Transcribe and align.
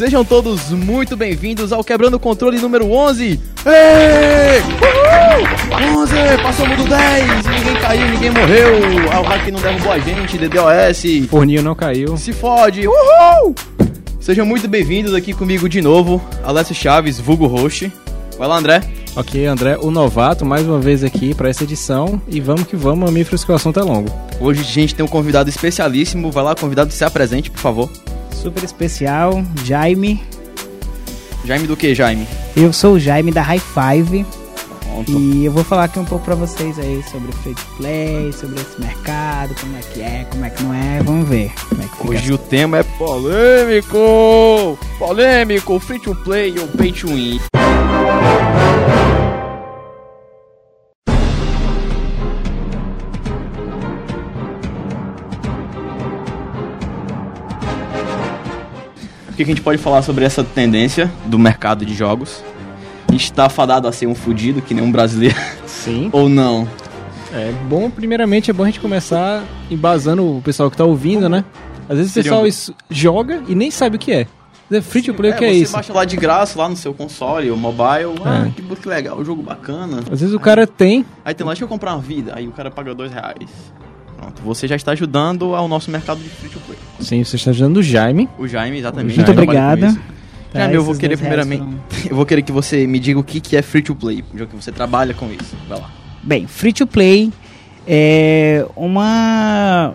Sejam 0.00 0.24
todos 0.24 0.70
muito 0.70 1.14
bem-vindos 1.14 1.74
ao 1.74 1.84
Quebrando 1.84 2.14
o 2.14 2.18
Controle 2.18 2.58
número 2.58 2.90
11. 2.90 3.38
Ei! 3.66 4.60
Uhul! 4.80 6.00
11! 6.00 6.14
Passamos 6.42 6.76
do 6.78 6.84
10! 6.84 7.44
Ninguém 7.44 7.76
caiu, 7.82 8.08
ninguém 8.08 8.30
morreu. 8.30 9.12
Ah, 9.12 9.20
o 9.20 9.24
hack 9.24 9.46
não 9.48 9.60
derrubou 9.60 9.92
a 9.92 9.98
gente, 9.98 10.38
DDoS. 10.38 11.28
Forninho 11.28 11.62
não 11.62 11.74
caiu. 11.74 12.16
Se 12.16 12.32
fode! 12.32 12.88
Uhul! 12.88 13.54
Sejam 14.18 14.46
muito 14.46 14.66
bem-vindos 14.66 15.12
aqui 15.12 15.34
comigo 15.34 15.68
de 15.68 15.82
novo, 15.82 16.18
Alessio 16.42 16.74
Chaves, 16.74 17.20
vulgo 17.20 17.46
host. 17.46 17.92
Vai 18.38 18.48
lá, 18.48 18.56
André. 18.56 18.80
Ok, 19.14 19.44
André, 19.44 19.76
o 19.76 19.90
novato, 19.90 20.46
mais 20.46 20.66
uma 20.66 20.80
vez 20.80 21.04
aqui 21.04 21.34
para 21.34 21.50
essa 21.50 21.64
edição. 21.64 22.18
E 22.26 22.40
vamos 22.40 22.62
que 22.62 22.74
vamos, 22.74 23.04
mamíferos, 23.04 23.44
que 23.44 23.52
o 23.52 23.54
assunto 23.54 23.78
é 23.78 23.82
longo. 23.82 24.10
Hoje 24.40 24.62
a 24.62 24.64
gente 24.64 24.94
tem 24.94 25.04
um 25.04 25.08
convidado 25.08 25.50
especialíssimo. 25.50 26.30
Vai 26.30 26.42
lá, 26.42 26.54
convidado, 26.54 26.90
se 26.90 27.04
apresente, 27.04 27.50
por 27.50 27.60
favor. 27.60 27.90
Super 28.40 28.64
especial, 28.64 29.44
Jaime. 29.64 30.22
Jaime 31.44 31.66
do 31.66 31.76
que, 31.76 31.94
Jaime? 31.94 32.26
Eu 32.56 32.72
sou 32.72 32.94
o 32.94 32.98
Jaime 32.98 33.30
da 33.30 33.42
High 33.42 33.60
Five. 33.60 34.24
Pronto. 34.80 35.12
E 35.12 35.44
eu 35.44 35.52
vou 35.52 35.62
falar 35.62 35.84
aqui 35.84 35.98
um 35.98 36.06
pouco 36.06 36.24
pra 36.24 36.34
vocês 36.34 36.78
aí 36.78 37.02
sobre 37.10 37.28
o 37.28 37.32
free 37.32 37.54
to 37.54 37.66
play, 37.76 38.32
sobre 38.32 38.60
esse 38.60 38.80
mercado, 38.80 39.54
como 39.60 39.76
é 39.76 39.80
que 39.80 40.00
é, 40.00 40.26
como 40.30 40.44
é 40.44 40.50
que 40.50 40.62
não 40.62 40.74
é. 40.74 41.02
Vamos 41.02 41.28
ver 41.28 41.52
é. 41.52 42.08
Hoje 42.08 42.32
o 42.32 42.38
tema 42.38 42.78
é 42.78 42.82
polêmico! 42.82 44.78
Polêmico, 44.98 45.78
free 45.78 45.98
to 45.98 46.14
play 46.14 46.58
ou 46.58 46.66
pay 46.66 46.92
to 46.92 47.08
win. 47.08 47.38
Que 59.40 59.44
que 59.46 59.50
a 59.52 59.54
gente 59.54 59.64
pode 59.64 59.78
falar 59.78 60.02
sobre 60.02 60.24
essa 60.24 60.44
tendência 60.44 61.10
do 61.24 61.38
mercado 61.38 61.84
de 61.86 61.94
jogos? 61.94 62.42
A 63.08 63.12
gente 63.12 63.32
tá 63.32 63.48
fadado 63.48 63.88
a 63.88 63.92
ser 63.92 64.06
um 64.06 64.14
fudido, 64.14 64.60
que 64.60 64.74
nem 64.74 64.84
um 64.84 64.92
brasileiro, 64.92 65.36
Sim. 65.66 66.10
ou 66.12 66.28
não? 66.28 66.68
É 67.32 67.50
bom, 67.68 67.88
primeiramente, 67.88 68.50
é 68.50 68.52
bom 68.52 68.64
a 68.64 68.66
gente 68.66 68.80
começar 68.80 69.42
embasando 69.70 70.38
o 70.38 70.42
pessoal 70.42 70.70
que 70.70 70.76
tá 70.76 70.84
ouvindo, 70.84 71.28
né? 71.28 71.44
Às 71.88 71.96
vezes 71.96 72.12
o 72.12 72.14
pessoal 72.14 72.44
um- 72.44 72.74
joga 72.90 73.42
e 73.48 73.54
nem 73.54 73.70
sabe 73.70 73.96
o 73.96 73.98
que 73.98 74.12
é. 74.12 74.26
É 74.70 74.80
free 74.80 75.02
to 75.02 75.14
play, 75.14 75.32
o 75.32 75.36
que 75.36 75.44
é 75.44 75.48
você 75.48 75.62
isso? 75.62 75.72
baixa 75.72 75.92
lá 75.92 76.04
de 76.04 76.16
graça, 76.16 76.58
lá 76.58 76.68
no 76.68 76.76
seu 76.76 76.92
console, 76.94 77.50
ou 77.50 77.56
mobile. 77.56 78.14
Ah, 78.24 78.48
que, 78.54 78.62
que 78.62 78.88
legal, 78.88 79.18
o 79.18 79.24
jogo 79.24 79.42
bacana. 79.42 80.00
Às 80.12 80.20
vezes 80.20 80.34
o 80.34 80.38
cara 80.38 80.66
tem, 80.66 81.04
Aí 81.24 81.34
tem 81.34 81.44
lá, 81.44 81.52
deixa 81.52 81.64
eu 81.64 81.68
comprar 81.68 81.94
uma 81.94 82.02
vida. 82.02 82.32
Aí 82.36 82.46
o 82.46 82.52
cara 82.52 82.70
paga 82.70 82.94
dois 82.94 83.10
reais. 83.10 83.48
Pronto, 84.30 84.42
você 84.42 84.68
já 84.68 84.76
está 84.76 84.92
ajudando 84.92 85.54
ao 85.54 85.66
nosso 85.66 85.90
mercado 85.90 86.20
de 86.20 86.28
free 86.28 86.48
to 86.48 86.60
play. 86.60 86.78
sim, 87.00 87.22
você 87.24 87.36
está 87.36 87.50
ajudando 87.50 87.78
o 87.78 87.82
Jaime. 87.82 88.28
O 88.38 88.46
Jaime, 88.46 88.78
exatamente. 88.78 89.16
Muito 89.16 89.32
obrigada. 89.32 89.94
Tá, 90.52 90.60
Jaime, 90.60 90.74
eu 90.74 90.84
vou 90.84 90.94
querer 90.94 91.16
primeiramente. 91.16 91.64
Eu 92.08 92.16
vou 92.16 92.24
querer 92.24 92.42
que 92.42 92.50
você 92.50 92.86
me 92.86 92.98
diga 92.98 93.20
o 93.20 93.22
que, 93.22 93.40
que 93.40 93.56
é 93.56 93.62
free 93.62 93.82
to 93.82 93.94
play, 93.94 94.24
já 94.34 94.46
que 94.46 94.56
você 94.56 94.72
trabalha 94.72 95.14
com 95.14 95.30
isso. 95.30 95.54
Vai 95.68 95.78
lá. 95.78 95.90
Bem, 96.22 96.46
free 96.46 96.72
to 96.72 96.86
play 96.86 97.30
é 97.86 98.66
uma 98.74 99.94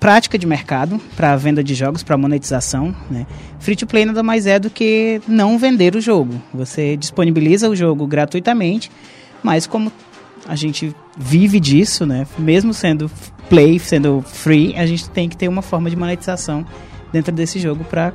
prática 0.00 0.38
de 0.38 0.46
mercado 0.46 1.00
para 1.14 1.36
venda 1.36 1.62
de 1.62 1.74
jogos, 1.74 2.02
para 2.02 2.16
monetização. 2.16 2.94
Né? 3.10 3.26
Free 3.60 3.76
to 3.76 3.86
play 3.86 4.04
nada 4.04 4.22
mais 4.22 4.46
é 4.46 4.58
do 4.58 4.70
que 4.70 5.20
não 5.28 5.58
vender 5.58 5.94
o 5.94 6.00
jogo. 6.00 6.40
Você 6.52 6.96
disponibiliza 6.96 7.68
o 7.68 7.76
jogo 7.76 8.06
gratuitamente, 8.06 8.90
mas 9.42 9.66
como 9.66 9.92
a 10.46 10.56
gente 10.56 10.94
vive 11.16 11.58
disso, 11.58 12.04
né? 12.04 12.26
mesmo 12.38 12.74
sendo 12.74 13.10
play, 13.48 13.78
sendo 13.78 14.22
free, 14.22 14.74
a 14.76 14.86
gente 14.86 15.08
tem 15.10 15.28
que 15.28 15.36
ter 15.36 15.48
uma 15.48 15.62
forma 15.62 15.88
de 15.90 15.96
monetização 15.96 16.64
dentro 17.12 17.32
desse 17.32 17.58
jogo 17.58 17.84
para 17.84 18.12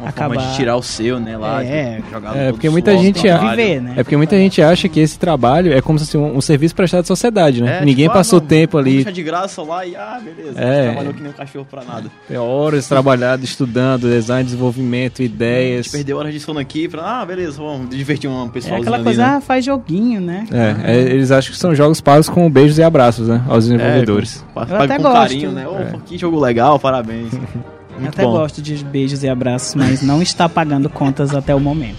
Uma 0.00 0.08
Acabar- 0.08 0.34
forma 0.34 0.50
de 0.50 0.56
tirar 0.56 0.76
o 0.76 0.82
seu, 0.82 1.20
né, 1.20 1.36
lá. 1.36 1.62
É. 1.62 2.00
jogar 2.10 2.36
É, 2.36 2.50
porque 2.52 2.68
o 2.68 2.72
muita 2.72 2.96
gente 2.96 3.20
trabalho. 3.22 3.50
viver, 3.56 3.80
né? 3.82 3.92
É 3.96 4.02
porque 4.02 4.16
muita 4.16 4.36
gente 4.36 4.62
acha 4.62 4.88
que 4.88 4.98
esse 5.00 5.18
trabalho 5.18 5.72
é 5.72 5.80
como 5.82 5.98
se 5.98 6.06
fosse 6.06 6.16
um, 6.16 6.36
um 6.36 6.40
serviço 6.40 6.74
prestado 6.74 7.00
à 7.02 7.04
sociedade, 7.04 7.62
né? 7.62 7.78
É, 7.78 7.84
Ninguém 7.84 8.04
tipo, 8.06 8.12
ah, 8.12 8.14
passou 8.18 8.40
não, 8.40 8.46
tempo 8.46 8.78
ali, 8.78 8.94
deixar 8.96 9.12
de 9.12 9.22
graça 9.22 9.62
lá 9.62 9.84
e, 9.84 9.94
ah, 9.94 10.20
beleza. 10.22 10.58
É. 10.60 10.84
Trabalhou 10.92 11.14
que 11.14 11.20
nem 11.22 11.30
um 11.30 11.34
cachorro 11.34 11.66
pra 11.70 11.84
nada. 11.84 12.10
tem 12.26 12.36
horas 12.38 12.88
trabalhado, 12.88 13.44
estudando, 13.44 14.08
design, 14.08 14.44
desenvolvimento, 14.44 15.22
A 15.22 15.24
ideias. 15.24 15.86
gente 15.86 15.92
perdeu 15.92 16.16
horas 16.18 16.32
de 16.32 16.40
sono 16.40 16.58
aqui 16.58 16.88
pra, 16.88 17.20
ah, 17.20 17.24
beleza, 17.26 17.58
vamos 17.60 17.90
divertir 17.90 18.28
um 18.30 18.46
É 18.46 18.48
pessoal 18.48 18.80
aquela 18.80 19.02
coisa, 19.02 19.26
ah, 19.36 19.40
faz 19.40 19.64
joguinho, 19.64 20.20
né? 20.20 20.46
É, 20.50 20.92
é, 20.92 20.98
eles 21.00 21.30
acham 21.30 21.52
que 21.52 21.58
são 21.58 21.74
jogos 21.74 22.00
pagos 22.00 22.28
com 22.28 22.48
beijos 22.50 22.78
e 22.78 22.82
abraços, 22.82 23.28
né? 23.28 23.42
Aos 23.48 23.64
desenvolvedores. 23.68 24.44
É, 24.56 24.60
Eu 24.60 24.66
paga 24.66 24.84
até 24.84 24.96
com 24.96 25.02
gosto. 25.02 25.14
carinho, 25.16 25.52
né? 25.52 25.66
Ô, 25.68 25.76
É. 25.78 25.94
que 26.06 26.16
jogo 26.16 26.38
legal, 26.40 26.78
parabéns. 26.78 27.30
Eu 28.00 28.04
Muito 28.04 28.14
até 28.14 28.22
bom. 28.24 28.32
gosto 28.32 28.62
de 28.62 28.82
beijos 28.84 29.22
e 29.22 29.28
abraços, 29.28 29.74
mas 29.74 30.00
não 30.02 30.22
está 30.22 30.48
pagando 30.48 30.88
contas 30.88 31.34
até 31.34 31.54
o 31.54 31.60
momento. 31.60 31.98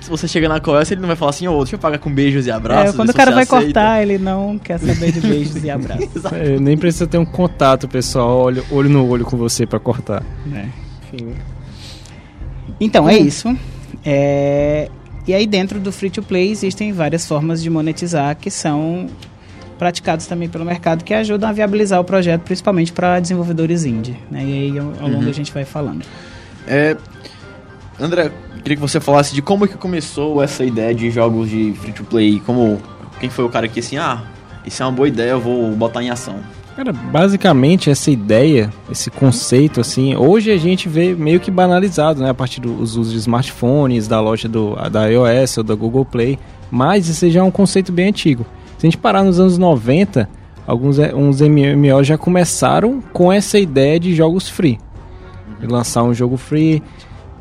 Se 0.00 0.10
você 0.10 0.28
chega 0.28 0.48
na 0.48 0.60
conversa, 0.60 0.94
ele 0.94 1.00
não 1.00 1.08
vai 1.08 1.16
falar 1.16 1.30
assim, 1.30 1.48
ô, 1.48 1.58
deixa 1.58 1.74
eu 1.74 1.78
pagar 1.80 1.98
com 1.98 2.12
beijos 2.12 2.46
e 2.46 2.50
abraços. 2.50 2.94
É, 2.94 2.96
quando 2.96 3.10
o 3.10 3.14
cara 3.14 3.32
vai 3.32 3.42
aceita. 3.42 3.64
cortar, 3.64 4.02
ele 4.02 4.18
não 4.18 4.56
quer 4.58 4.78
saber 4.78 5.10
de 5.10 5.20
beijos 5.20 5.64
e 5.64 5.68
abraços. 5.70 6.24
É, 6.32 6.60
nem 6.60 6.76
precisa 6.76 7.06
ter 7.08 7.18
um 7.18 7.24
contato 7.24 7.88
pessoal, 7.88 8.38
olho, 8.38 8.64
olho 8.70 8.88
no 8.88 9.08
olho 9.08 9.24
com 9.24 9.36
você 9.36 9.66
pra 9.66 9.80
cortar. 9.80 10.22
né? 10.44 10.70
Enfim. 11.12 11.32
Então, 12.78 13.08
é 13.08 13.18
isso. 13.18 13.56
É, 14.04 14.88
E 15.26 15.34
aí 15.34 15.46
dentro 15.46 15.80
do 15.80 15.90
free 15.90 16.10
to 16.10 16.22
play 16.22 16.50
existem 16.52 16.92
várias 16.92 17.26
formas 17.26 17.60
de 17.60 17.68
monetizar 17.68 18.36
que 18.36 18.50
são 18.50 19.08
praticados 19.78 20.26
também 20.26 20.48
pelo 20.48 20.64
mercado 20.64 21.04
que 21.04 21.12
ajudam 21.14 21.48
a 21.48 21.52
viabilizar 21.52 22.00
o 22.00 22.04
projeto, 22.04 22.42
principalmente 22.42 22.92
para 22.92 23.20
desenvolvedores 23.20 23.84
indie. 23.84 24.16
Né? 24.30 24.44
E 24.44 24.52
aí 24.52 24.78
ao, 24.78 24.86
ao 25.00 25.08
longo 25.08 25.24
Uhum. 25.24 25.28
a 25.28 25.32
gente 25.32 25.52
vai 25.52 25.64
falando. 25.64 26.04
É, 26.66 26.96
André, 28.00 28.30
queria 28.62 28.76
que 28.76 28.80
você 28.82 29.00
falasse 29.00 29.34
de 29.34 29.40
como 29.42 29.66
que 29.66 29.76
começou 29.76 30.42
essa 30.42 30.64
ideia 30.64 30.94
de 30.94 31.10
jogos 31.10 31.48
de 31.48 31.72
free 31.80 31.92
to 31.92 32.04
play. 32.04 32.40
Como, 32.44 32.80
quem 33.20 33.30
foi 33.30 33.44
o 33.44 33.48
cara 33.48 33.68
que 33.68 33.80
assim, 33.80 33.96
ah, 33.96 34.22
isso 34.66 34.82
é 34.82 34.86
uma 34.86 34.92
boa 34.92 35.08
ideia, 35.08 35.30
eu 35.30 35.40
vou 35.40 35.70
botar 35.72 36.02
em 36.02 36.10
ação. 36.10 36.36
Cara, 36.74 36.92
basicamente 36.92 37.88
essa 37.88 38.10
ideia, 38.10 38.70
esse 38.90 39.10
conceito, 39.10 39.80
assim, 39.80 40.14
hoje 40.14 40.50
a 40.50 40.58
gente 40.58 40.90
vê 40.90 41.14
meio 41.14 41.40
que 41.40 41.50
banalizado, 41.50 42.20
né? 42.22 42.28
A 42.28 42.34
partir 42.34 42.60
dos 42.60 42.96
usos 42.96 43.12
de 43.14 43.18
smartphones, 43.18 44.06
da 44.06 44.20
loja 44.20 44.46
do, 44.46 44.76
da 44.90 45.06
iOS 45.06 45.56
ou 45.56 45.64
da 45.64 45.74
Google 45.74 46.04
Play. 46.04 46.38
Mas 46.70 47.08
esse 47.08 47.30
já 47.30 47.40
é 47.40 47.42
um 47.42 47.50
conceito 47.50 47.90
bem 47.90 48.08
antigo. 48.08 48.44
Se 48.86 48.88
a 48.88 48.90
gente 48.92 48.98
parar 48.98 49.24
nos 49.24 49.40
anos 49.40 49.58
90, 49.58 50.28
alguns 50.64 51.00
eh, 51.00 51.12
uns 51.12 51.40
MMO 51.40 52.04
já 52.04 52.16
começaram 52.16 53.02
com 53.12 53.32
essa 53.32 53.58
ideia 53.58 53.98
de 53.98 54.14
jogos 54.14 54.48
free. 54.48 54.78
De 55.58 55.66
lançar 55.66 56.04
um 56.04 56.14
jogo 56.14 56.36
free 56.36 56.80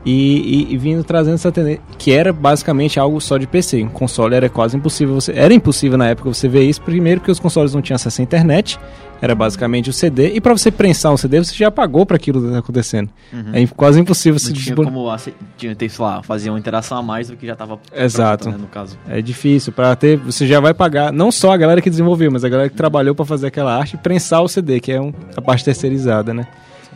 e, 0.03 0.65
e- 0.69 0.73
e 0.73 0.77
vindo 0.77 1.03
trazendo 1.03 1.35
essa 1.35 1.51
tendência, 1.51 1.81
que 1.99 2.11
era 2.11 2.33
basicamente 2.33 2.99
algo 2.99 3.21
só 3.21 3.37
de 3.37 3.45
PC. 3.45 3.83
Um 3.83 3.89
console 3.89 4.33
era 4.33 4.49
quase 4.49 4.75
impossível 4.75 5.13
você. 5.13 5.33
Era 5.35 5.53
impossível 5.53 5.99
na 5.99 6.07
época 6.07 6.33
você 6.33 6.47
ver 6.47 6.63
isso, 6.63 6.81
primeiro 6.81 7.19
porque 7.21 7.31
os 7.31 7.39
consoles 7.39 7.75
não 7.75 7.81
tinham 7.81 7.95
acesso 7.95 8.21
à 8.21 8.23
internet, 8.23 8.79
era 9.21 9.33
basicamente 9.33 9.89
o 9.89 9.93
CD, 9.93 10.33
e 10.35 10.41
para 10.41 10.55
você 10.55 10.69
prensar 10.69 11.11
um 11.13 11.17
CD, 11.17 11.43
você 11.43 11.53
já 11.55 11.71
pagou 11.71 12.05
para 12.05 12.15
aquilo 12.17 12.41
que 12.41 12.51
tá 12.51 12.59
acontecendo. 12.59 13.09
É 13.53 13.61
im- 13.61 13.67
quase 13.67 13.99
impossível 13.99 14.39
se 14.39 14.53
tinha 14.53 14.65
dispor- 14.65 14.85
como 14.85 15.11
ace- 15.13 15.33
tinha 15.57 15.75
sei 15.77 15.89
lá, 15.99 16.21
fazer 16.21 16.49
uma 16.49 16.59
interação 16.59 16.97
a 16.97 17.01
mais 17.03 17.27
do 17.29 17.35
que 17.35 17.45
já 17.47 17.55
tava 17.55 17.79
Exato. 17.95 18.49
né, 18.49 18.57
no 18.59 18.67
caso. 18.67 18.97
É 19.07 19.21
difícil 19.21 19.71
para 19.73 19.95
ter, 19.95 20.17
você 20.17 20.45
já 20.45 20.59
vai 20.59 20.73
pagar 20.73 21.11
não 21.11 21.31
só 21.31 21.51
a 21.51 21.57
galera 21.57 21.81
que 21.81 21.89
desenvolveu, 21.89 22.31
mas 22.31 22.43
a 22.43 22.49
galera 22.49 22.69
que 22.69 22.75
trabalhou 22.75 23.15
para 23.15 23.25
fazer 23.25 23.47
aquela 23.47 23.75
arte 23.75 23.97
prensar 23.97 24.41
o 24.43 24.47
CD, 24.47 24.79
que 24.79 24.91
é 24.91 25.01
um- 25.01 25.13
a 25.35 25.41
parte 25.41 25.63
terceirizada, 25.65 26.33
né? 26.33 26.45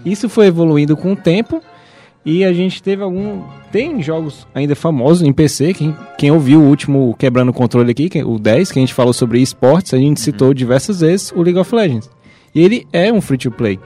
Isso 0.06 0.30
foi 0.30 0.48
evoluindo 0.48 0.96
com 0.96 1.14
o 1.14 1.16
tempo 1.16 1.62
e 2.26 2.44
a 2.44 2.52
gente 2.52 2.84
teve 2.84 3.02
algum 3.02 3.42
tem 3.72 4.02
jogos 4.02 4.48
ainda 4.54 4.76
famosos 4.76 5.22
em 5.22 5.32
PC, 5.32 5.74
quem, 5.74 5.96
quem 6.18 6.32
ouviu 6.32 6.60
o 6.60 6.68
último 6.68 7.16
quebrando 7.18 7.50
o 7.50 7.54
controle 7.54 7.92
aqui, 7.92 8.10
o 8.24 8.38
10, 8.38 8.72
que 8.72 8.80
a 8.80 8.82
gente 8.82 8.94
falou 8.94 9.14
sobre 9.14 9.42
esportes, 9.42 9.94
a 9.94 9.98
gente 9.98 10.20
citou 10.20 10.54
diversas 10.54 11.02
vezes 11.02 11.32
o 11.36 11.42
League 11.42 11.60
of 11.60 11.74
Legends. 11.74 12.10
E 12.54 12.62
ele 12.62 12.88
é 12.92 13.12
um 13.14 13.22
free 13.22 13.38
to 13.38 13.52
play. 13.52 13.80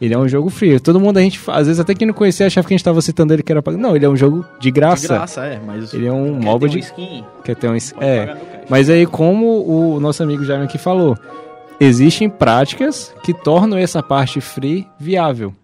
Ele 0.00 0.12
é 0.12 0.18
um 0.18 0.28
jogo 0.28 0.50
free. 0.50 0.78
Todo 0.78 1.00
mundo 1.00 1.16
a 1.16 1.22
gente, 1.22 1.40
às 1.48 1.66
vezes 1.66 1.80
até 1.80 1.94
quem 1.94 2.06
não 2.06 2.14
conhecia 2.14 2.46
achava 2.46 2.66
que 2.66 2.74
a 2.74 2.76
gente 2.76 2.82
estava 2.82 3.00
citando 3.00 3.32
ele 3.32 3.42
que 3.42 3.50
era 3.50 3.62
pago. 3.62 3.78
Não, 3.78 3.96
ele 3.96 4.04
é 4.04 4.08
um 4.08 4.16
jogo 4.16 4.44
de 4.60 4.70
graça. 4.70 5.02
De 5.02 5.08
graça, 5.08 5.46
é, 5.46 5.58
mas... 5.64 5.94
Ele 5.94 6.06
é 6.06 6.12
um 6.12 6.34
MOBA 6.34 6.68
de 6.68 6.80
skin, 6.80 7.24
Quer 7.42 7.56
ter 7.56 7.68
um. 7.68 7.72
pode 7.72 7.94
É. 8.00 8.36
Mas 8.68 8.90
aí, 8.90 9.06
como 9.06 9.64
o 9.66 9.98
nosso 9.98 10.22
amigo 10.22 10.44
Jaime 10.44 10.64
aqui 10.64 10.76
falou, 10.76 11.16
existem 11.80 12.28
práticas 12.28 13.14
que 13.22 13.32
tornam 13.32 13.78
essa 13.78 14.02
parte 14.02 14.40
free 14.40 14.86
viável. 14.98 15.54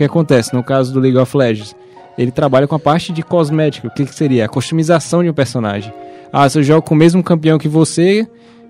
O 0.00 0.02
que 0.02 0.04
acontece 0.04 0.54
no 0.54 0.64
caso 0.64 0.94
do 0.94 0.98
League 0.98 1.18
of 1.18 1.36
Legends? 1.36 1.76
Ele 2.16 2.30
trabalha 2.30 2.66
com 2.66 2.74
a 2.74 2.78
parte 2.78 3.12
de 3.12 3.22
cosmética. 3.22 3.86
O 3.86 3.90
que, 3.90 4.06
que 4.06 4.14
seria? 4.14 4.46
A 4.46 4.48
customização 4.48 5.22
de 5.22 5.28
um 5.28 5.34
personagem. 5.34 5.92
Ah, 6.32 6.48
se 6.48 6.58
eu 6.58 6.62
jogo 6.62 6.80
com 6.80 6.94
o 6.94 6.96
mesmo 6.96 7.22
campeão 7.22 7.58
que 7.58 7.68
você, 7.68 8.26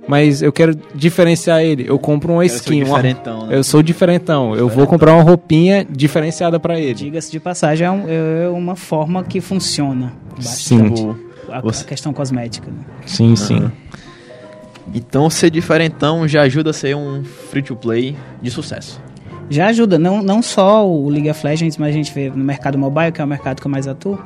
mas 0.08 0.42
eu 0.42 0.50
quero 0.52 0.74
diferenciar 0.92 1.62
ele, 1.62 1.84
eu 1.88 2.00
compro 2.00 2.32
uma 2.32 2.44
skin. 2.46 2.82
uma- 2.82 2.96
diferentão, 2.96 3.46
né? 3.46 3.56
Eu 3.56 3.62
sou 3.62 3.80
diferentão. 3.80 4.56
Eu 4.56 4.68
vou 4.68 4.88
comprar 4.88 5.14
uma 5.14 5.22
roupinha 5.22 5.86
diferenciada 5.88 6.58
pra 6.58 6.80
ele. 6.80 6.94
Diga-se 6.94 7.30
de 7.30 7.38
passagem, 7.38 7.86
é, 7.86 7.90
um- 7.92 8.08
é 8.08 8.48
uma 8.48 8.74
forma 8.74 9.22
que 9.22 9.40
funciona. 9.40 10.12
Sim. 10.40 11.14
A, 11.48 11.58
a 11.58 11.60
Você- 11.60 11.84
questão 11.84 12.12
cosmética. 12.12 12.68
né? 12.68 12.78
Sim, 13.06 13.36
sim. 13.36 13.70
Então 14.92 15.30
ser 15.30 15.50
diferentão 15.50 16.26
já 16.26 16.42
ajuda 16.42 16.70
a 16.70 16.72
ser 16.72 16.96
um 16.96 17.22
free 17.22 17.62
to 17.62 17.76
play 17.76 18.16
de 18.42 18.50
sucesso. 18.50 19.00
Já 19.50 19.66
ajuda. 19.66 19.98
Não, 19.98 20.22
não 20.22 20.40
só 20.40 20.88
o 20.88 21.08
League 21.08 21.28
of 21.28 21.44
Legends, 21.44 21.76
mas 21.76 21.90
a 21.90 21.92
gente 21.92 22.14
vê 22.14 22.30
no 22.30 22.42
mercado 22.44 22.78
mobile, 22.78 23.12
que 23.12 23.20
é 23.20 23.24
o 23.24 23.26
mercado 23.26 23.60
que 23.60 23.66
eu 23.66 23.70
mais 23.70 23.86
atuo, 23.86 24.18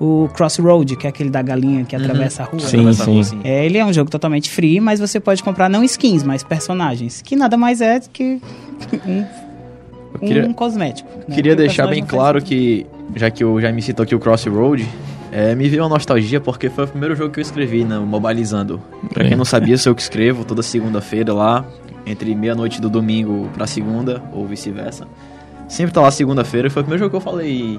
o 0.00 0.28
Crossroad, 0.34 0.96
que 0.96 1.06
é 1.06 1.10
aquele 1.10 1.28
da 1.28 1.42
galinha 1.42 1.84
que 1.84 1.94
atravessa 1.94 2.42
a 2.42 2.46
rua. 2.46 2.60
Sim, 2.60 2.78
Atravessa 2.78 3.02
a 3.02 3.06
rua, 3.06 3.22
sim. 3.24 3.40
É, 3.44 3.66
ele 3.66 3.76
é 3.76 3.84
um 3.84 3.92
jogo 3.92 4.10
totalmente 4.10 4.50
free, 4.50 4.80
mas 4.80 4.98
você 4.98 5.20
pode 5.20 5.42
comprar 5.42 5.68
não 5.68 5.84
skins, 5.84 6.22
mas 6.22 6.42
personagens, 6.42 7.20
que 7.20 7.36
nada 7.36 7.56
mais 7.56 7.82
é 7.82 8.00
do 8.00 8.08
que 8.08 8.40
um, 9.06 9.24
Eu 10.14 10.20
queria, 10.20 10.46
um 10.46 10.52
cosmético. 10.54 11.08
né? 11.28 11.34
queria 11.34 11.54
deixar 11.54 11.86
bem 11.86 12.02
claro 12.02 12.42
que, 12.42 12.86
já 13.14 13.30
que 13.30 13.44
o 13.44 13.60
Jaime 13.60 13.82
citou 13.82 14.04
aqui 14.04 14.14
o 14.14 14.18
Crossroad, 14.18 14.88
é, 15.30 15.54
me 15.54 15.68
veio 15.68 15.82
uma 15.82 15.90
nostalgia 15.90 16.40
porque 16.40 16.70
foi 16.70 16.84
o 16.84 16.88
primeiro 16.88 17.14
jogo 17.14 17.30
que 17.30 17.38
eu 17.38 17.42
escrevi 17.42 17.84
no 17.84 18.04
Mobilizando. 18.06 18.80
Pra 19.12 19.24
quem 19.24 19.36
não 19.36 19.44
sabia, 19.44 19.76
sou 19.76 19.90
eu 19.90 19.94
que 19.94 20.02
escrevo 20.02 20.44
toda 20.46 20.62
segunda-feira 20.62 21.32
lá, 21.34 21.64
entre 22.06 22.34
meia-noite 22.34 22.80
do 22.80 22.88
domingo 22.88 23.48
pra 23.54 23.66
segunda, 23.66 24.22
ou 24.32 24.46
vice-versa. 24.46 25.06
Sempre 25.68 25.92
tá 25.92 26.00
lá 26.00 26.10
segunda-feira 26.10 26.68
foi 26.68 26.82
o 26.82 26.84
primeiro 26.84 27.04
jogo 27.04 27.10
que 27.10 27.16
eu 27.16 27.20
falei. 27.20 27.78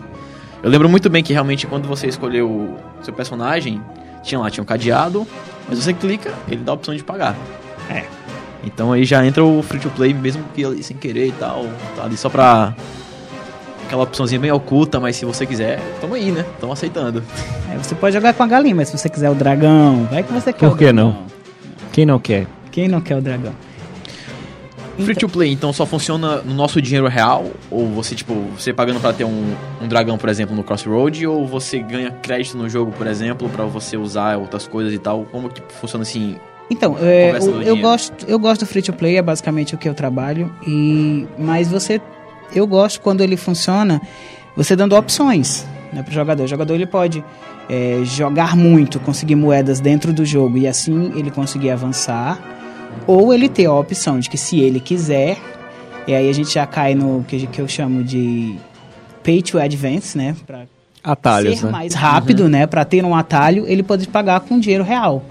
Eu 0.64 0.70
lembro 0.70 0.88
muito 0.88 1.10
bem 1.10 1.24
que 1.24 1.34
realmente 1.34 1.68
quando 1.68 1.88
você 1.88 2.08
escolheu 2.08 2.50
o 2.50 2.78
seu 3.04 3.14
personagem, 3.14 3.82
tinha 4.24 4.40
lá, 4.40 4.50
tinha 4.50 4.62
um 4.62 4.66
cadeado, 4.66 5.28
mas 5.68 5.80
você 5.80 5.94
clica, 5.94 6.34
ele 6.48 6.62
dá 6.64 6.72
a 6.72 6.76
opção 6.76 6.96
de 6.96 7.04
pagar. 7.04 7.36
É. 7.90 8.06
Então 8.64 8.94
aí 8.94 9.04
já 9.04 9.26
entra 9.26 9.44
o 9.44 9.62
free 9.64 9.80
to 9.80 9.90
play, 9.90 10.14
mesmo 10.14 10.44
que 10.54 10.64
ali 10.64 10.84
sem 10.84 10.96
querer 10.96 11.28
e 11.28 11.32
tal, 11.32 11.66
tá 11.96 12.04
ali 12.04 12.16
só 12.16 12.30
pra 12.30 12.76
aquela 13.92 14.04
opçãozinha 14.04 14.40
bem 14.40 14.52
oculta, 14.52 15.00
mas 15.00 15.18
se 15.18 15.26
você 15.26 15.46
quiser, 15.46 15.82
tamo 16.00 16.14
aí, 16.14 16.32
né? 16.32 16.46
Tamo 16.62 16.72
aceitando. 16.72 17.22
É, 17.70 17.78
você 17.78 17.94
pode 17.94 18.14
jogar 18.14 18.34
com 18.34 18.44
a 18.44 18.48
galinha, 18.48 18.76
mas 18.76 18.88
se 18.88 18.98
você 18.98 19.10
quiser 19.10 19.30
o 19.30 19.36
dragão, 19.36 20.08
vai 20.10 20.24
que 20.24 20.32
você 20.32 20.54
quer 20.54 20.70
Por 20.70 20.78
que 20.78 20.94
não? 20.94 21.18
Quem 21.92 22.06
não 22.06 22.18
quer? 22.18 22.48
Quem 22.72 22.88
não 22.88 23.02
quer 23.02 23.18
o 23.18 23.22
dragão? 23.22 23.52
Free 25.00 25.16
to 25.16 25.30
play, 25.30 25.52
então 25.52 25.72
só 25.72 25.86
funciona 25.86 26.42
no 26.42 26.54
nosso 26.54 26.82
dinheiro 26.82 27.08
real? 27.08 27.52
Ou 27.70 27.88
você, 27.88 28.14
tipo, 28.16 28.34
você 28.58 28.74
pagando 28.74 29.00
pra 29.00 29.14
ter 29.14 29.24
um, 29.24 29.56
um 29.82 29.88
dragão, 29.88 30.18
por 30.18 30.30
exemplo, 30.30 30.56
no 30.56 30.64
Crossroad? 30.64 31.26
Ou 31.26 31.48
você 31.48 31.80
ganha 31.80 32.12
crédito 32.12 32.58
no 32.58 32.70
jogo, 32.70 32.92
por 32.92 33.08
exemplo, 33.08 33.50
pra 33.50 33.66
você 33.66 33.98
usar 33.98 34.38
outras 34.38 34.68
coisas 34.68 34.94
e 34.94 35.00
tal? 35.00 35.26
Como 35.32 35.50
que 35.50 35.62
funciona 35.74 36.04
assim? 36.04 36.38
Então, 36.70 36.96
é, 37.00 37.38
eu, 37.66 37.76
gosto, 37.78 38.26
eu 38.28 38.40
gosto 38.40 38.62
do 38.62 38.68
free 38.68 38.82
to 38.82 38.94
play, 38.94 39.18
é 39.18 39.22
basicamente 39.22 39.76
o 39.76 39.78
que 39.78 39.90
eu 39.90 39.94
trabalho. 39.94 40.54
E 40.66 41.28
mas 41.38 41.70
você, 41.70 42.00
eu 42.54 42.66
gosto 42.66 43.02
quando 43.02 43.22
ele 43.22 43.36
funciona, 43.36 44.02
você 44.56 44.76
dando 44.76 44.96
opções 44.96 45.66
né, 45.92 46.02
para 46.02 46.12
o 46.12 46.14
jogador. 46.14 46.44
O 46.44 46.48
jogador 46.48 46.74
ele 46.74 46.86
pode 46.86 47.24
é, 47.70 48.02
jogar 48.04 48.56
muito, 48.56 49.00
conseguir 49.00 49.36
moedas 49.36 49.80
dentro 49.80 50.14
do 50.14 50.26
jogo 50.26 50.58
e 50.58 50.68
assim 50.68 51.12
ele 51.16 51.32
conseguir 51.32 51.72
avançar, 51.72 52.40
ou 53.08 53.34
ele 53.34 53.50
ter 53.50 53.66
a 53.66 53.74
opção 53.74 54.20
de 54.20 54.30
que 54.30 54.38
se 54.38 54.60
ele 54.60 54.80
quiser, 54.80 55.38
e 56.08 56.14
aí 56.14 56.30
a 56.30 56.34
gente 56.34 56.54
já 56.54 56.66
cai 56.66 56.96
no 56.96 57.24
que, 57.28 57.48
que 57.48 57.62
eu 57.62 57.68
chamo 57.68 58.04
de 58.04 58.56
pay 59.24 59.42
to 59.42 59.60
advance, 59.60 60.18
né? 60.18 60.36
Pra 60.46 60.66
Atalhos, 61.04 61.60
ser 61.60 61.66
né? 61.66 61.72
mais 61.72 61.94
rápido, 61.94 62.48
né, 62.48 62.68
para 62.68 62.86
ter 62.86 63.04
um 63.04 63.16
atalho, 63.16 63.66
ele 63.68 63.82
pode 63.82 64.08
pagar 64.08 64.40
com 64.42 64.60
dinheiro 64.60 64.84
real, 64.84 65.24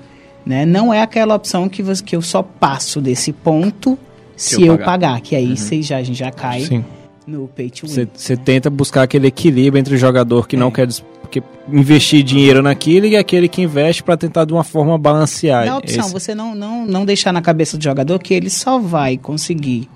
né? 0.44 0.66
Não 0.66 0.92
é 0.92 1.00
aquela 1.00 1.34
opção 1.34 1.68
que 1.68 1.82
você, 1.82 2.02
que 2.02 2.16
eu 2.16 2.22
só 2.22 2.42
passo 2.42 3.00
desse 3.00 3.32
ponto 3.32 3.96
se, 4.36 4.62
eu 4.62 4.72
eu 4.72 4.78
pagar. 4.78 4.84
pagar, 5.12 5.20
que 5.20 5.36
aí 5.36 5.56
você 5.56 5.80
já 5.80 5.98
a 5.98 6.02
gente 6.02 6.18
já 6.18 6.30
cai 6.32 6.62
Sim. 6.62 6.84
No 7.30 7.48
pay 7.48 7.70
to 7.70 7.86
win. 7.86 8.08
Você 8.14 8.36
tenta 8.36 8.68
buscar 8.68 9.02
aquele 9.02 9.28
equilíbrio 9.28 9.80
entre 9.80 9.94
o 9.94 9.98
jogador 9.98 10.46
que 10.48 10.56
não 10.56 10.68
É. 10.68 10.70
quer 10.72 10.86
des- 10.86 11.04
que 11.30 11.40
investir 11.72 12.24
dinheiro 12.24 12.60
naquilo 12.60 13.06
e 13.06 13.16
aquele 13.16 13.48
que 13.48 13.62
investe 13.62 14.02
pra 14.02 14.16
tentar 14.16 14.44
de 14.44 14.52
uma 14.52 14.64
forma 14.64 14.98
balancear. 14.98 15.64
É 15.64 15.68
a 15.68 15.76
opção, 15.78 16.04
Esse- 16.04 16.12
você 16.12 16.34
não, 16.34 16.54
não, 16.56 16.84
não 16.84 17.04
deixar 17.04 17.32
na 17.32 17.40
cabeça 17.40 17.78
do 17.78 17.84
jogador 17.84 18.18
que 18.18 18.34
ele 18.34 18.50
só 18.50 18.78
vai 18.80 19.16
conseguir 19.16 19.88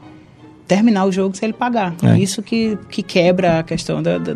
terminar 0.69 1.05
o 1.07 1.13
jogo 1.13 1.37
se 1.37 1.45
ele 1.45 1.53
pagar. 1.53 1.95
É. 2.03 2.17
Isso 2.19 2.41
que, 2.43 2.79
que 2.89 3.03
quebra 3.03 3.59
a 3.59 3.63
questão 3.65 4.01
da, 4.03 4.17
da, 4.19 4.33